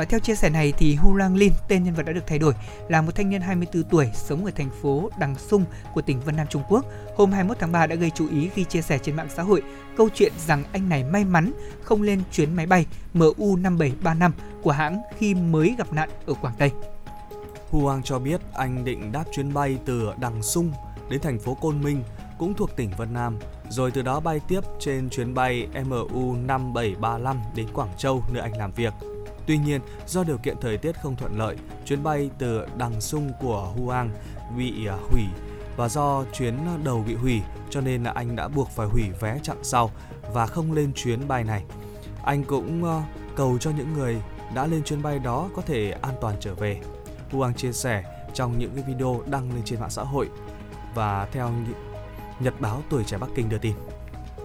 Uh, 0.00 0.08
theo 0.08 0.20
chia 0.20 0.34
sẻ 0.34 0.50
này 0.50 0.72
thì 0.78 0.94
Hu 0.94 1.16
Lang 1.16 1.36
Lin, 1.36 1.52
tên 1.68 1.84
nhân 1.84 1.94
vật 1.94 2.02
đã 2.02 2.12
được 2.12 2.26
thay 2.26 2.38
đổi, 2.38 2.54
là 2.88 3.02
một 3.02 3.14
thanh 3.14 3.30
niên 3.30 3.40
24 3.40 3.82
tuổi 3.82 4.10
sống 4.14 4.44
ở 4.44 4.50
thành 4.50 4.70
phố 4.82 5.10
Đằng 5.18 5.34
Sung 5.34 5.64
của 5.94 6.02
tỉnh 6.02 6.20
Vân 6.20 6.36
Nam 6.36 6.46
Trung 6.50 6.62
Quốc. 6.68 6.84
Hôm 7.16 7.32
21 7.32 7.58
tháng 7.60 7.72
3 7.72 7.86
đã 7.86 7.94
gây 7.94 8.10
chú 8.10 8.28
ý 8.28 8.48
khi 8.48 8.64
chia 8.64 8.82
sẻ 8.82 8.98
trên 8.98 9.16
mạng 9.16 9.28
xã 9.36 9.42
hội 9.42 9.62
câu 9.96 10.08
chuyện 10.14 10.32
rằng 10.46 10.64
anh 10.72 10.88
này 10.88 11.04
may 11.04 11.24
mắn 11.24 11.52
không 11.82 12.02
lên 12.02 12.22
chuyến 12.32 12.56
máy 12.56 12.66
bay 12.66 12.86
MU 13.14 13.56
5735 13.56 14.32
của 14.62 14.72
hãng 14.72 15.02
khi 15.18 15.34
mới 15.34 15.74
gặp 15.78 15.92
nạn 15.92 16.08
ở 16.26 16.34
Quảng 16.34 16.54
Tây. 16.58 16.70
Huang 17.80 18.02
cho 18.02 18.18
biết 18.18 18.40
anh 18.54 18.84
định 18.84 19.12
đáp 19.12 19.24
chuyến 19.32 19.54
bay 19.54 19.78
từ 19.84 20.12
Đằng 20.20 20.42
Sung 20.42 20.72
đến 21.08 21.20
thành 21.20 21.38
phố 21.38 21.54
Côn 21.54 21.82
Minh 21.82 22.02
cũng 22.38 22.54
thuộc 22.54 22.76
tỉnh 22.76 22.90
Vân 22.96 23.14
Nam, 23.14 23.38
rồi 23.68 23.90
từ 23.90 24.02
đó 24.02 24.20
bay 24.20 24.40
tiếp 24.48 24.60
trên 24.80 25.10
chuyến 25.10 25.34
bay 25.34 25.68
MU 25.86 26.34
5735 26.34 27.36
đến 27.54 27.66
Quảng 27.74 27.92
Châu 27.98 28.22
nơi 28.32 28.42
anh 28.42 28.56
làm 28.56 28.72
việc. 28.72 28.92
Tuy 29.46 29.58
nhiên, 29.58 29.80
do 30.06 30.24
điều 30.24 30.38
kiện 30.38 30.56
thời 30.60 30.76
tiết 30.76 30.92
không 31.02 31.16
thuận 31.16 31.38
lợi, 31.38 31.56
chuyến 31.84 32.02
bay 32.02 32.30
từ 32.38 32.66
Đằng 32.76 33.00
Sung 33.00 33.32
của 33.40 33.72
Huang 33.76 34.10
bị 34.56 34.86
à, 34.86 34.96
hủy 35.10 35.22
và 35.76 35.88
do 35.88 36.24
chuyến 36.32 36.54
đầu 36.84 37.04
bị 37.06 37.14
hủy 37.14 37.40
cho 37.70 37.80
nên 37.80 38.02
là 38.02 38.10
anh 38.10 38.36
đã 38.36 38.48
buộc 38.48 38.70
phải 38.70 38.86
hủy 38.86 39.02
vé 39.20 39.38
chặng 39.42 39.58
sau 39.62 39.90
và 40.32 40.46
không 40.46 40.72
lên 40.72 40.92
chuyến 40.94 41.28
bay 41.28 41.44
này. 41.44 41.64
Anh 42.24 42.44
cũng 42.44 42.84
à, 42.84 43.02
cầu 43.36 43.58
cho 43.58 43.70
những 43.70 43.92
người 43.92 44.16
đã 44.54 44.66
lên 44.66 44.82
chuyến 44.82 45.02
bay 45.02 45.18
đó 45.18 45.48
có 45.56 45.62
thể 45.62 45.90
an 45.90 46.14
toàn 46.20 46.36
trở 46.40 46.54
về. 46.54 46.80
Huang 47.32 47.54
chia 47.54 47.72
sẻ 47.72 48.04
trong 48.34 48.58
những 48.58 48.70
cái 48.74 48.84
video 48.84 49.22
đăng 49.26 49.54
lên 49.54 49.62
trên 49.64 49.80
mạng 49.80 49.90
xã 49.90 50.02
hội 50.02 50.28
và 50.94 51.28
theo 51.32 51.50
Nhật 52.40 52.60
báo 52.60 52.82
Tuổi 52.90 53.04
Trẻ 53.04 53.18
Bắc 53.18 53.28
Kinh 53.34 53.48
đưa 53.48 53.58
tin. 53.58 53.72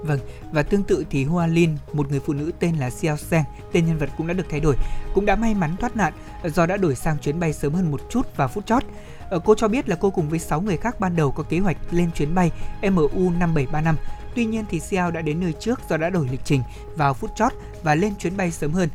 Vâng, 0.03 0.19
và 0.51 0.63
tương 0.63 0.83
tự 0.83 1.05
thì 1.09 1.23
Hoa 1.23 1.47
Lin, 1.47 1.77
một 1.93 2.11
người 2.11 2.19
phụ 2.19 2.33
nữ 2.33 2.51
tên 2.59 2.75
là 2.75 2.89
Xiao 2.89 3.17
Seng, 3.17 3.43
tên 3.71 3.85
nhân 3.85 3.97
vật 3.97 4.09
cũng 4.17 4.27
đã 4.27 4.33
được 4.33 4.45
thay 4.49 4.59
đổi, 4.59 4.75
cũng 5.13 5.25
đã 5.25 5.35
may 5.35 5.55
mắn 5.55 5.75
thoát 5.79 5.95
nạn 5.95 6.13
do 6.43 6.65
đã 6.65 6.77
đổi 6.77 6.95
sang 6.95 7.17
chuyến 7.17 7.39
bay 7.39 7.53
sớm 7.53 7.73
hơn 7.73 7.91
một 7.91 8.01
chút 8.09 8.37
vào 8.37 8.47
phút 8.47 8.65
chót. 8.65 8.83
Ờ, 9.29 9.39
cô 9.39 9.55
cho 9.55 9.67
biết 9.67 9.89
là 9.89 9.95
cô 9.95 10.09
cùng 10.09 10.29
với 10.29 10.39
6 10.39 10.61
người 10.61 10.77
khác 10.77 10.99
ban 10.99 11.15
đầu 11.15 11.31
có 11.31 11.43
kế 11.43 11.59
hoạch 11.59 11.77
lên 11.91 12.11
chuyến 12.11 12.35
bay 12.35 12.51
MU 12.81 13.29
5735. 13.39 13.95
Tuy 14.35 14.45
nhiên 14.45 14.65
thì 14.69 14.79
Xiao 14.79 15.11
đã 15.11 15.21
đến 15.21 15.39
nơi 15.39 15.53
trước 15.53 15.79
do 15.89 15.97
đã 15.97 16.09
đổi 16.09 16.27
lịch 16.31 16.45
trình 16.45 16.63
vào 16.95 17.13
phút 17.13 17.35
chót 17.35 17.53
và 17.83 17.95
lên 17.95 18.15
chuyến 18.15 18.37
bay 18.37 18.51
sớm 18.51 18.71
hơn. 18.71 18.89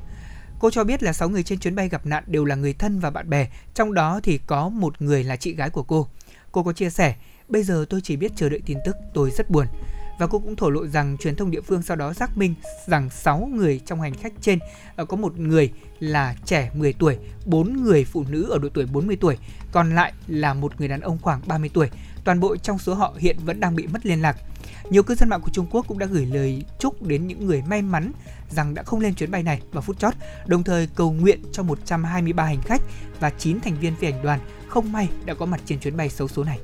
Cô 0.63 0.71
cho 0.71 0.85
biết 0.85 1.03
là 1.03 1.13
6 1.13 1.29
người 1.29 1.43
trên 1.43 1.59
chuyến 1.59 1.75
bay 1.75 1.89
gặp 1.89 2.07
nạn 2.07 2.25
đều 2.27 2.45
là 2.45 2.55
người 2.55 2.73
thân 2.73 2.99
và 2.99 3.11
bạn 3.11 3.31
bè, 3.31 3.49
trong 3.75 3.95
đó 3.95 4.21
thì 4.23 4.39
có 4.39 4.69
một 4.69 5.03
người 5.03 5.25
là 5.25 5.37
chị 5.37 5.55
gái 5.55 5.71
của 5.71 5.83
cô. 5.83 6.09
Cô 6.53 6.63
có 6.63 6.73
chia 6.73 6.91
sẻ, 6.91 7.15
bây 7.49 7.63
giờ 7.63 7.85
tôi 7.91 8.01
chỉ 8.01 8.17
biết 8.17 8.33
chờ 8.37 8.49
đợi 8.49 8.61
tin 8.67 8.79
tức, 8.85 8.97
tôi 9.15 9.31
rất 9.31 9.51
buồn. 9.51 9.67
Và 10.19 10.27
cô 10.27 10.39
cũng 10.39 10.57
thổ 10.57 10.71
lộ 10.71 10.87
rằng 10.87 11.17
truyền 11.21 11.37
thông 11.37 11.51
địa 11.51 11.61
phương 11.61 11.83
sau 11.83 11.97
đó 11.97 12.13
xác 12.13 12.39
minh 12.39 12.55
rằng 12.87 13.11
6 13.11 13.49
người 13.55 13.81
trong 13.87 14.01
hành 14.01 14.15
khách 14.15 14.33
trên 14.41 14.59
ờ, 14.97 15.05
có 15.05 15.17
một 15.17 15.39
người 15.39 15.73
là 16.01 16.37
trẻ 16.45 16.71
10 16.75 16.93
tuổi, 16.93 17.19
4 17.47 17.83
người 17.83 18.05
phụ 18.05 18.25
nữ 18.29 18.51
ở 18.51 18.59
độ 18.59 18.69
tuổi 18.75 18.87
40 18.87 19.17
tuổi, 19.21 19.39
còn 19.73 19.95
lại 19.95 20.13
là 20.27 20.55
một 20.55 20.81
người 20.81 20.89
đàn 20.89 21.01
ông 21.01 21.19
khoảng 21.23 21.41
30 21.47 21.71
tuổi 21.75 21.89
toàn 22.25 22.41
bộ 22.41 22.57
trong 22.57 22.79
số 22.79 22.95
họ 22.95 23.15
hiện 23.19 23.37
vẫn 23.45 23.61
đang 23.61 23.77
bị 23.77 23.87
mất 23.87 24.07
liên 24.07 24.23
lạc. 24.23 24.37
Nhiều 24.91 25.03
cư 25.03 25.15
dân 25.15 25.29
mạng 25.29 25.41
của 25.41 25.51
Trung 25.53 25.67
Quốc 25.71 25.87
cũng 25.89 25.99
đã 25.99 26.07
gửi 26.07 26.27
lời 26.27 26.65
chúc 26.79 27.03
đến 27.03 27.27
những 27.27 27.47
người 27.47 27.63
may 27.63 27.83
mắn 27.83 28.13
rằng 28.51 28.75
đã 28.75 28.83
không 28.83 29.01
lên 29.01 29.15
chuyến 29.15 29.31
bay 29.31 29.43
này 29.43 29.61
vào 29.73 29.83
phút 29.83 29.99
chót, 29.99 30.15
đồng 30.47 30.65
thời 30.65 30.87
cầu 30.95 31.13
nguyện 31.13 31.43
cho 31.53 31.63
123 31.63 32.45
hành 32.45 32.63
khách 32.63 32.83
và 33.21 33.31
9 33.31 33.61
thành 33.61 33.77
viên 33.81 33.97
phi 33.97 34.11
hành 34.11 34.23
đoàn 34.23 34.41
không 34.69 34.93
may 34.93 35.09
đã 35.25 35.35
có 35.35 35.47
mặt 35.47 35.61
trên 35.67 35.81
chuyến 35.81 35.97
bay 35.97 36.09
xấu 36.09 36.29
số 36.29 36.45
này. 36.45 36.59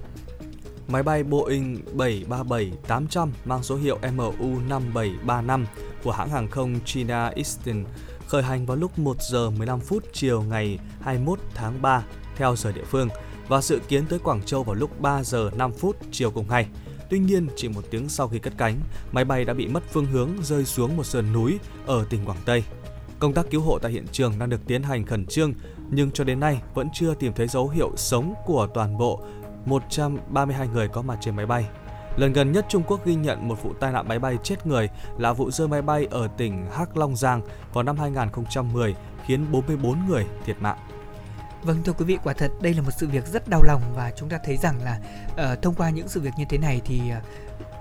Máy 0.88 1.02
bay 1.02 1.24
Boeing 1.24 1.78
737-800 1.96 3.28
mang 3.44 3.62
số 3.62 3.76
hiệu 3.76 3.98
MU5735 4.02 5.64
của 6.04 6.12
hãng 6.12 6.30
hàng 6.30 6.48
không 6.48 6.80
China 6.84 7.26
Eastern 7.28 7.84
khởi 8.26 8.42
hành 8.42 8.66
vào 8.66 8.76
lúc 8.76 8.98
1 8.98 9.16
giờ 9.30 9.50
15 9.50 9.80
phút 9.80 10.04
chiều 10.12 10.42
ngày 10.42 10.78
21 11.00 11.38
tháng 11.54 11.82
3 11.82 12.04
theo 12.36 12.56
giờ 12.56 12.72
địa 12.72 12.84
phương 12.84 13.08
và 13.48 13.60
dự 13.60 13.78
kiến 13.88 14.06
tới 14.06 14.18
Quảng 14.18 14.42
Châu 14.42 14.62
vào 14.62 14.74
lúc 14.74 15.00
3 15.00 15.22
giờ 15.22 15.50
5 15.56 15.72
phút 15.72 15.96
chiều 16.10 16.30
cùng 16.30 16.48
ngày. 16.48 16.66
Tuy 17.10 17.18
nhiên, 17.18 17.48
chỉ 17.56 17.68
một 17.68 17.84
tiếng 17.90 18.08
sau 18.08 18.28
khi 18.28 18.38
cất 18.38 18.52
cánh, 18.56 18.80
máy 19.12 19.24
bay 19.24 19.44
đã 19.44 19.54
bị 19.54 19.68
mất 19.68 19.82
phương 19.92 20.06
hướng 20.06 20.30
rơi 20.42 20.64
xuống 20.64 20.96
một 20.96 21.04
sườn 21.04 21.32
núi 21.32 21.58
ở 21.86 22.04
tỉnh 22.10 22.24
Quảng 22.24 22.38
Tây. 22.44 22.64
Công 23.18 23.32
tác 23.32 23.46
cứu 23.50 23.60
hộ 23.60 23.78
tại 23.78 23.92
hiện 23.92 24.06
trường 24.12 24.32
đang 24.38 24.50
được 24.50 24.60
tiến 24.66 24.82
hành 24.82 25.06
khẩn 25.06 25.26
trương, 25.26 25.52
nhưng 25.90 26.10
cho 26.10 26.24
đến 26.24 26.40
nay 26.40 26.62
vẫn 26.74 26.88
chưa 26.94 27.14
tìm 27.14 27.32
thấy 27.32 27.48
dấu 27.48 27.68
hiệu 27.68 27.92
sống 27.96 28.34
của 28.46 28.68
toàn 28.74 28.98
bộ 28.98 29.20
132 29.66 30.68
người 30.68 30.88
có 30.88 31.02
mặt 31.02 31.18
trên 31.20 31.36
máy 31.36 31.46
bay. 31.46 31.66
Lần 32.16 32.32
gần 32.32 32.52
nhất 32.52 32.66
Trung 32.68 32.82
Quốc 32.86 33.06
ghi 33.06 33.14
nhận 33.14 33.48
một 33.48 33.62
vụ 33.62 33.72
tai 33.80 33.92
nạn 33.92 34.08
máy 34.08 34.18
bay 34.18 34.38
chết 34.42 34.66
người 34.66 34.88
là 35.18 35.32
vụ 35.32 35.50
rơi 35.50 35.68
máy 35.68 35.82
bay 35.82 36.06
ở 36.10 36.28
tỉnh 36.36 36.66
Hắc 36.72 36.96
Long 36.96 37.16
Giang 37.16 37.40
vào 37.72 37.84
năm 37.84 37.96
2010 37.96 38.94
khiến 39.26 39.46
44 39.52 40.06
người 40.08 40.26
thiệt 40.44 40.56
mạng. 40.60 40.78
Vâng 41.68 41.82
thưa 41.84 41.92
quý 41.92 42.04
vị, 42.04 42.18
quả 42.24 42.32
thật 42.32 42.50
đây 42.60 42.74
là 42.74 42.82
một 42.82 42.90
sự 42.90 43.08
việc 43.08 43.26
rất 43.26 43.48
đau 43.48 43.62
lòng 43.62 43.82
và 43.94 44.12
chúng 44.16 44.28
ta 44.28 44.38
thấy 44.44 44.56
rằng 44.56 44.82
là 44.82 45.00
uh, 45.32 45.62
thông 45.62 45.74
qua 45.74 45.90
những 45.90 46.08
sự 46.08 46.20
việc 46.20 46.30
như 46.38 46.44
thế 46.48 46.58
này 46.58 46.80
thì 46.84 47.00
uh, 47.18 47.22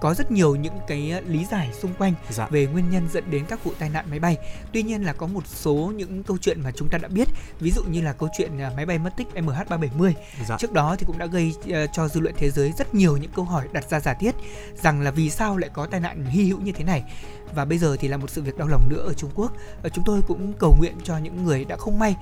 có 0.01 0.13
rất 0.13 0.31
nhiều 0.31 0.55
những 0.55 0.73
cái 0.87 1.21
lý 1.27 1.45
giải 1.45 1.69
xung 1.73 1.93
quanh 1.93 2.13
dạ. 2.29 2.47
về 2.49 2.65
nguyên 2.65 2.89
nhân 2.89 3.07
dẫn 3.13 3.31
đến 3.31 3.45
các 3.45 3.63
vụ 3.63 3.71
tai 3.79 3.89
nạn 3.89 4.05
máy 4.09 4.19
bay. 4.19 4.37
Tuy 4.73 4.83
nhiên 4.83 5.03
là 5.03 5.13
có 5.13 5.27
một 5.27 5.47
số 5.47 5.93
những 5.95 6.23
câu 6.23 6.37
chuyện 6.37 6.61
mà 6.61 6.71
chúng 6.71 6.89
ta 6.89 6.97
đã 6.97 7.07
biết, 7.07 7.27
ví 7.59 7.71
dụ 7.71 7.83
như 7.83 8.01
là 8.01 8.13
câu 8.13 8.29
chuyện 8.37 8.61
à, 8.61 8.71
máy 8.75 8.85
bay 8.85 8.99
mất 8.99 9.09
tích 9.17 9.27
MH370. 9.35 10.13
Dạ. 10.47 10.57
Trước 10.59 10.73
đó 10.73 10.95
thì 10.99 11.05
cũng 11.07 11.17
đã 11.17 11.25
gây 11.25 11.53
uh, 11.59 11.89
cho 11.93 12.07
dư 12.07 12.19
luận 12.19 12.35
thế 12.37 12.49
giới 12.49 12.71
rất 12.77 12.93
nhiều 12.93 13.17
những 13.17 13.31
câu 13.35 13.45
hỏi 13.45 13.67
đặt 13.71 13.89
ra 13.89 13.99
giả 13.99 14.13
thiết 14.13 14.35
rằng 14.83 15.01
là 15.01 15.11
vì 15.11 15.29
sao 15.29 15.57
lại 15.57 15.69
có 15.73 15.85
tai 15.85 15.99
nạn 15.99 16.25
hy 16.25 16.43
hữu 16.43 16.61
như 16.61 16.71
thế 16.71 16.83
này. 16.83 17.03
Và 17.55 17.65
bây 17.65 17.77
giờ 17.77 17.97
thì 17.99 18.07
là 18.07 18.17
một 18.17 18.29
sự 18.29 18.41
việc 18.41 18.57
đau 18.57 18.67
lòng 18.67 18.89
nữa 18.89 19.03
ở 19.07 19.13
Trung 19.13 19.31
Quốc. 19.35 19.51
Chúng 19.93 20.03
tôi 20.03 20.21
cũng 20.27 20.53
cầu 20.53 20.75
nguyện 20.79 20.95
cho 21.03 21.17
những 21.17 21.43
người 21.43 21.65
đã 21.65 21.77
không 21.77 21.99
may 21.99 22.15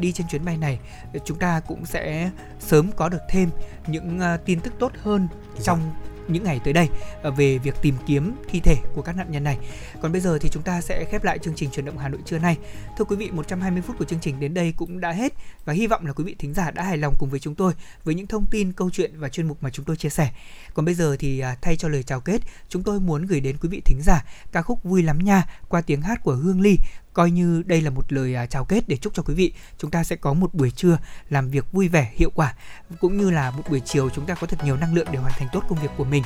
đi 0.00 0.12
trên 0.12 0.26
chuyến 0.28 0.44
bay 0.44 0.56
này, 0.56 0.78
chúng 1.24 1.38
ta 1.38 1.60
cũng 1.60 1.86
sẽ 1.86 2.30
sớm 2.60 2.90
có 2.96 3.08
được 3.08 3.22
thêm 3.28 3.50
những 3.86 4.20
tin 4.44 4.60
tức 4.60 4.72
tốt 4.78 4.92
hơn 5.02 5.28
Dạ. 5.56 5.62
trong 5.64 5.80
những 6.28 6.44
ngày 6.44 6.60
tới 6.64 6.72
đây 6.72 6.88
ờ, 7.22 7.30
về 7.30 7.58
việc 7.58 7.74
tìm 7.82 7.94
kiếm 8.06 8.34
thi 8.48 8.60
thể 8.60 8.76
của 8.94 9.02
các 9.02 9.16
nạn 9.16 9.30
nhân 9.30 9.44
này. 9.44 9.58
Còn 10.00 10.12
bây 10.12 10.20
giờ 10.20 10.38
thì 10.38 10.48
chúng 10.48 10.62
ta 10.62 10.80
sẽ 10.80 11.04
khép 11.04 11.24
lại 11.24 11.38
chương 11.38 11.54
trình 11.54 11.70
chuyển 11.70 11.84
động 11.84 11.98
Hà 11.98 12.08
Nội 12.08 12.20
trưa 12.24 12.38
nay. 12.38 12.56
Thưa 12.98 13.04
quý 13.04 13.16
vị, 13.16 13.30
120 13.30 13.82
phút 13.82 13.98
của 13.98 14.04
chương 14.04 14.20
trình 14.20 14.40
đến 14.40 14.54
đây 14.54 14.74
cũng 14.76 15.00
đã 15.00 15.12
hết 15.12 15.32
và 15.64 15.72
hy 15.72 15.86
vọng 15.86 16.06
là 16.06 16.12
quý 16.12 16.24
vị 16.24 16.36
thính 16.38 16.54
giả 16.54 16.70
đã 16.70 16.82
hài 16.82 16.96
lòng 16.96 17.14
cùng 17.18 17.30
với 17.30 17.40
chúng 17.40 17.54
tôi 17.54 17.72
với 18.04 18.14
những 18.14 18.26
thông 18.26 18.46
tin, 18.50 18.72
câu 18.72 18.90
chuyện 18.90 19.12
và 19.16 19.28
chuyên 19.28 19.48
mục 19.48 19.62
mà 19.62 19.70
chúng 19.70 19.84
tôi 19.84 19.96
chia 19.96 20.08
sẻ. 20.08 20.30
Còn 20.74 20.84
bây 20.84 20.94
giờ 20.94 21.16
thì 21.18 21.40
à, 21.40 21.56
thay 21.62 21.76
cho 21.76 21.88
lời 21.88 22.02
chào 22.02 22.20
kết, 22.20 22.38
chúng 22.68 22.82
tôi 22.82 23.00
muốn 23.00 23.26
gửi 23.26 23.40
đến 23.40 23.56
quý 23.60 23.68
vị 23.68 23.82
thính 23.84 24.00
giả 24.02 24.24
ca 24.52 24.62
khúc 24.62 24.84
Vui 24.84 25.02
lắm 25.02 25.18
nha 25.18 25.46
qua 25.68 25.80
tiếng 25.80 26.02
hát 26.02 26.20
của 26.22 26.34
Hương 26.34 26.60
Ly 26.60 26.78
coi 27.12 27.30
như 27.30 27.62
đây 27.66 27.80
là 27.80 27.90
một 27.90 28.12
lời 28.12 28.34
à, 28.34 28.46
chào 28.46 28.64
kết 28.64 28.88
để 28.88 28.96
chúc 28.96 29.14
cho 29.14 29.22
quý 29.22 29.34
vị. 29.34 29.52
Chúng 29.78 29.90
ta 29.90 30.04
sẽ 30.04 30.16
có 30.16 30.34
một 30.34 30.54
buổi 30.54 30.70
trưa 30.70 30.98
làm 31.28 31.48
việc 31.48 31.72
vui 31.72 31.88
vẻ, 31.88 32.12
hiệu 32.14 32.30
quả, 32.34 32.54
cũng 33.00 33.16
như 33.16 33.30
là 33.30 33.50
một 33.50 33.62
buổi 33.70 33.80
chiều 33.80 34.10
chúng 34.10 34.26
ta 34.26 34.34
có 34.34 34.46
thật 34.46 34.64
nhiều 34.64 34.76
năng 34.76 34.94
lượng 34.94 35.06
để 35.12 35.18
hoàn 35.18 35.32
thành 35.36 35.48
tốt 35.52 35.64
công 35.68 35.82
việc 35.82 35.90
của 35.96 36.04
mình. 36.04 36.22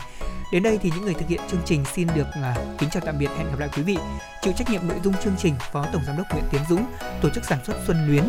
Đến 0.52 0.62
đây 0.62 0.78
thì 0.82 0.90
những 0.94 1.04
người 1.04 1.14
thực 1.14 1.28
hiện 1.28 1.40
chương 1.50 1.62
trình 1.64 1.84
xin 1.94 2.08
được 2.14 2.26
à, 2.32 2.56
kính 2.78 2.90
chào 2.90 3.02
tạm 3.06 3.18
biệt. 3.18 3.30
Hẹn 3.38 3.46
gặp 3.46 3.58
lại 3.58 3.68
quý 3.76 3.82
vị. 3.82 3.96
Chịu 4.42 4.52
trách 4.56 4.70
nhiệm 4.70 4.88
nội 4.88 4.98
dung 5.04 5.14
chương 5.24 5.36
trình, 5.38 5.54
phó 5.72 5.86
tổng 5.92 6.02
giám 6.06 6.16
đốc 6.16 6.26
nguyễn 6.32 6.44
tiến 6.50 6.62
dũng, 6.68 6.86
tổ 7.22 7.30
chức 7.30 7.44
sản 7.44 7.58
xuất 7.66 7.76
xuân 7.86 8.06
luyến 8.08 8.24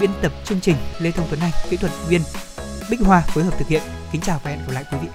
biên 0.00 0.10
tập 0.22 0.32
chương 0.44 0.60
trình 0.60 0.76
lê 1.00 1.10
thông 1.10 1.26
tuấn 1.30 1.40
anh, 1.40 1.52
kỹ 1.70 1.76
thuật 1.76 1.92
viên 2.08 2.20
bích 2.90 3.00
hoa 3.00 3.20
phối 3.20 3.44
hợp 3.44 3.58
thực 3.58 3.68
hiện. 3.68 3.82
Kính 4.12 4.20
chào 4.20 4.40
và 4.44 4.50
hẹn 4.50 4.58
gặp 4.58 4.72
lại 4.72 4.84
quý 4.92 4.98
vị. 5.02 5.08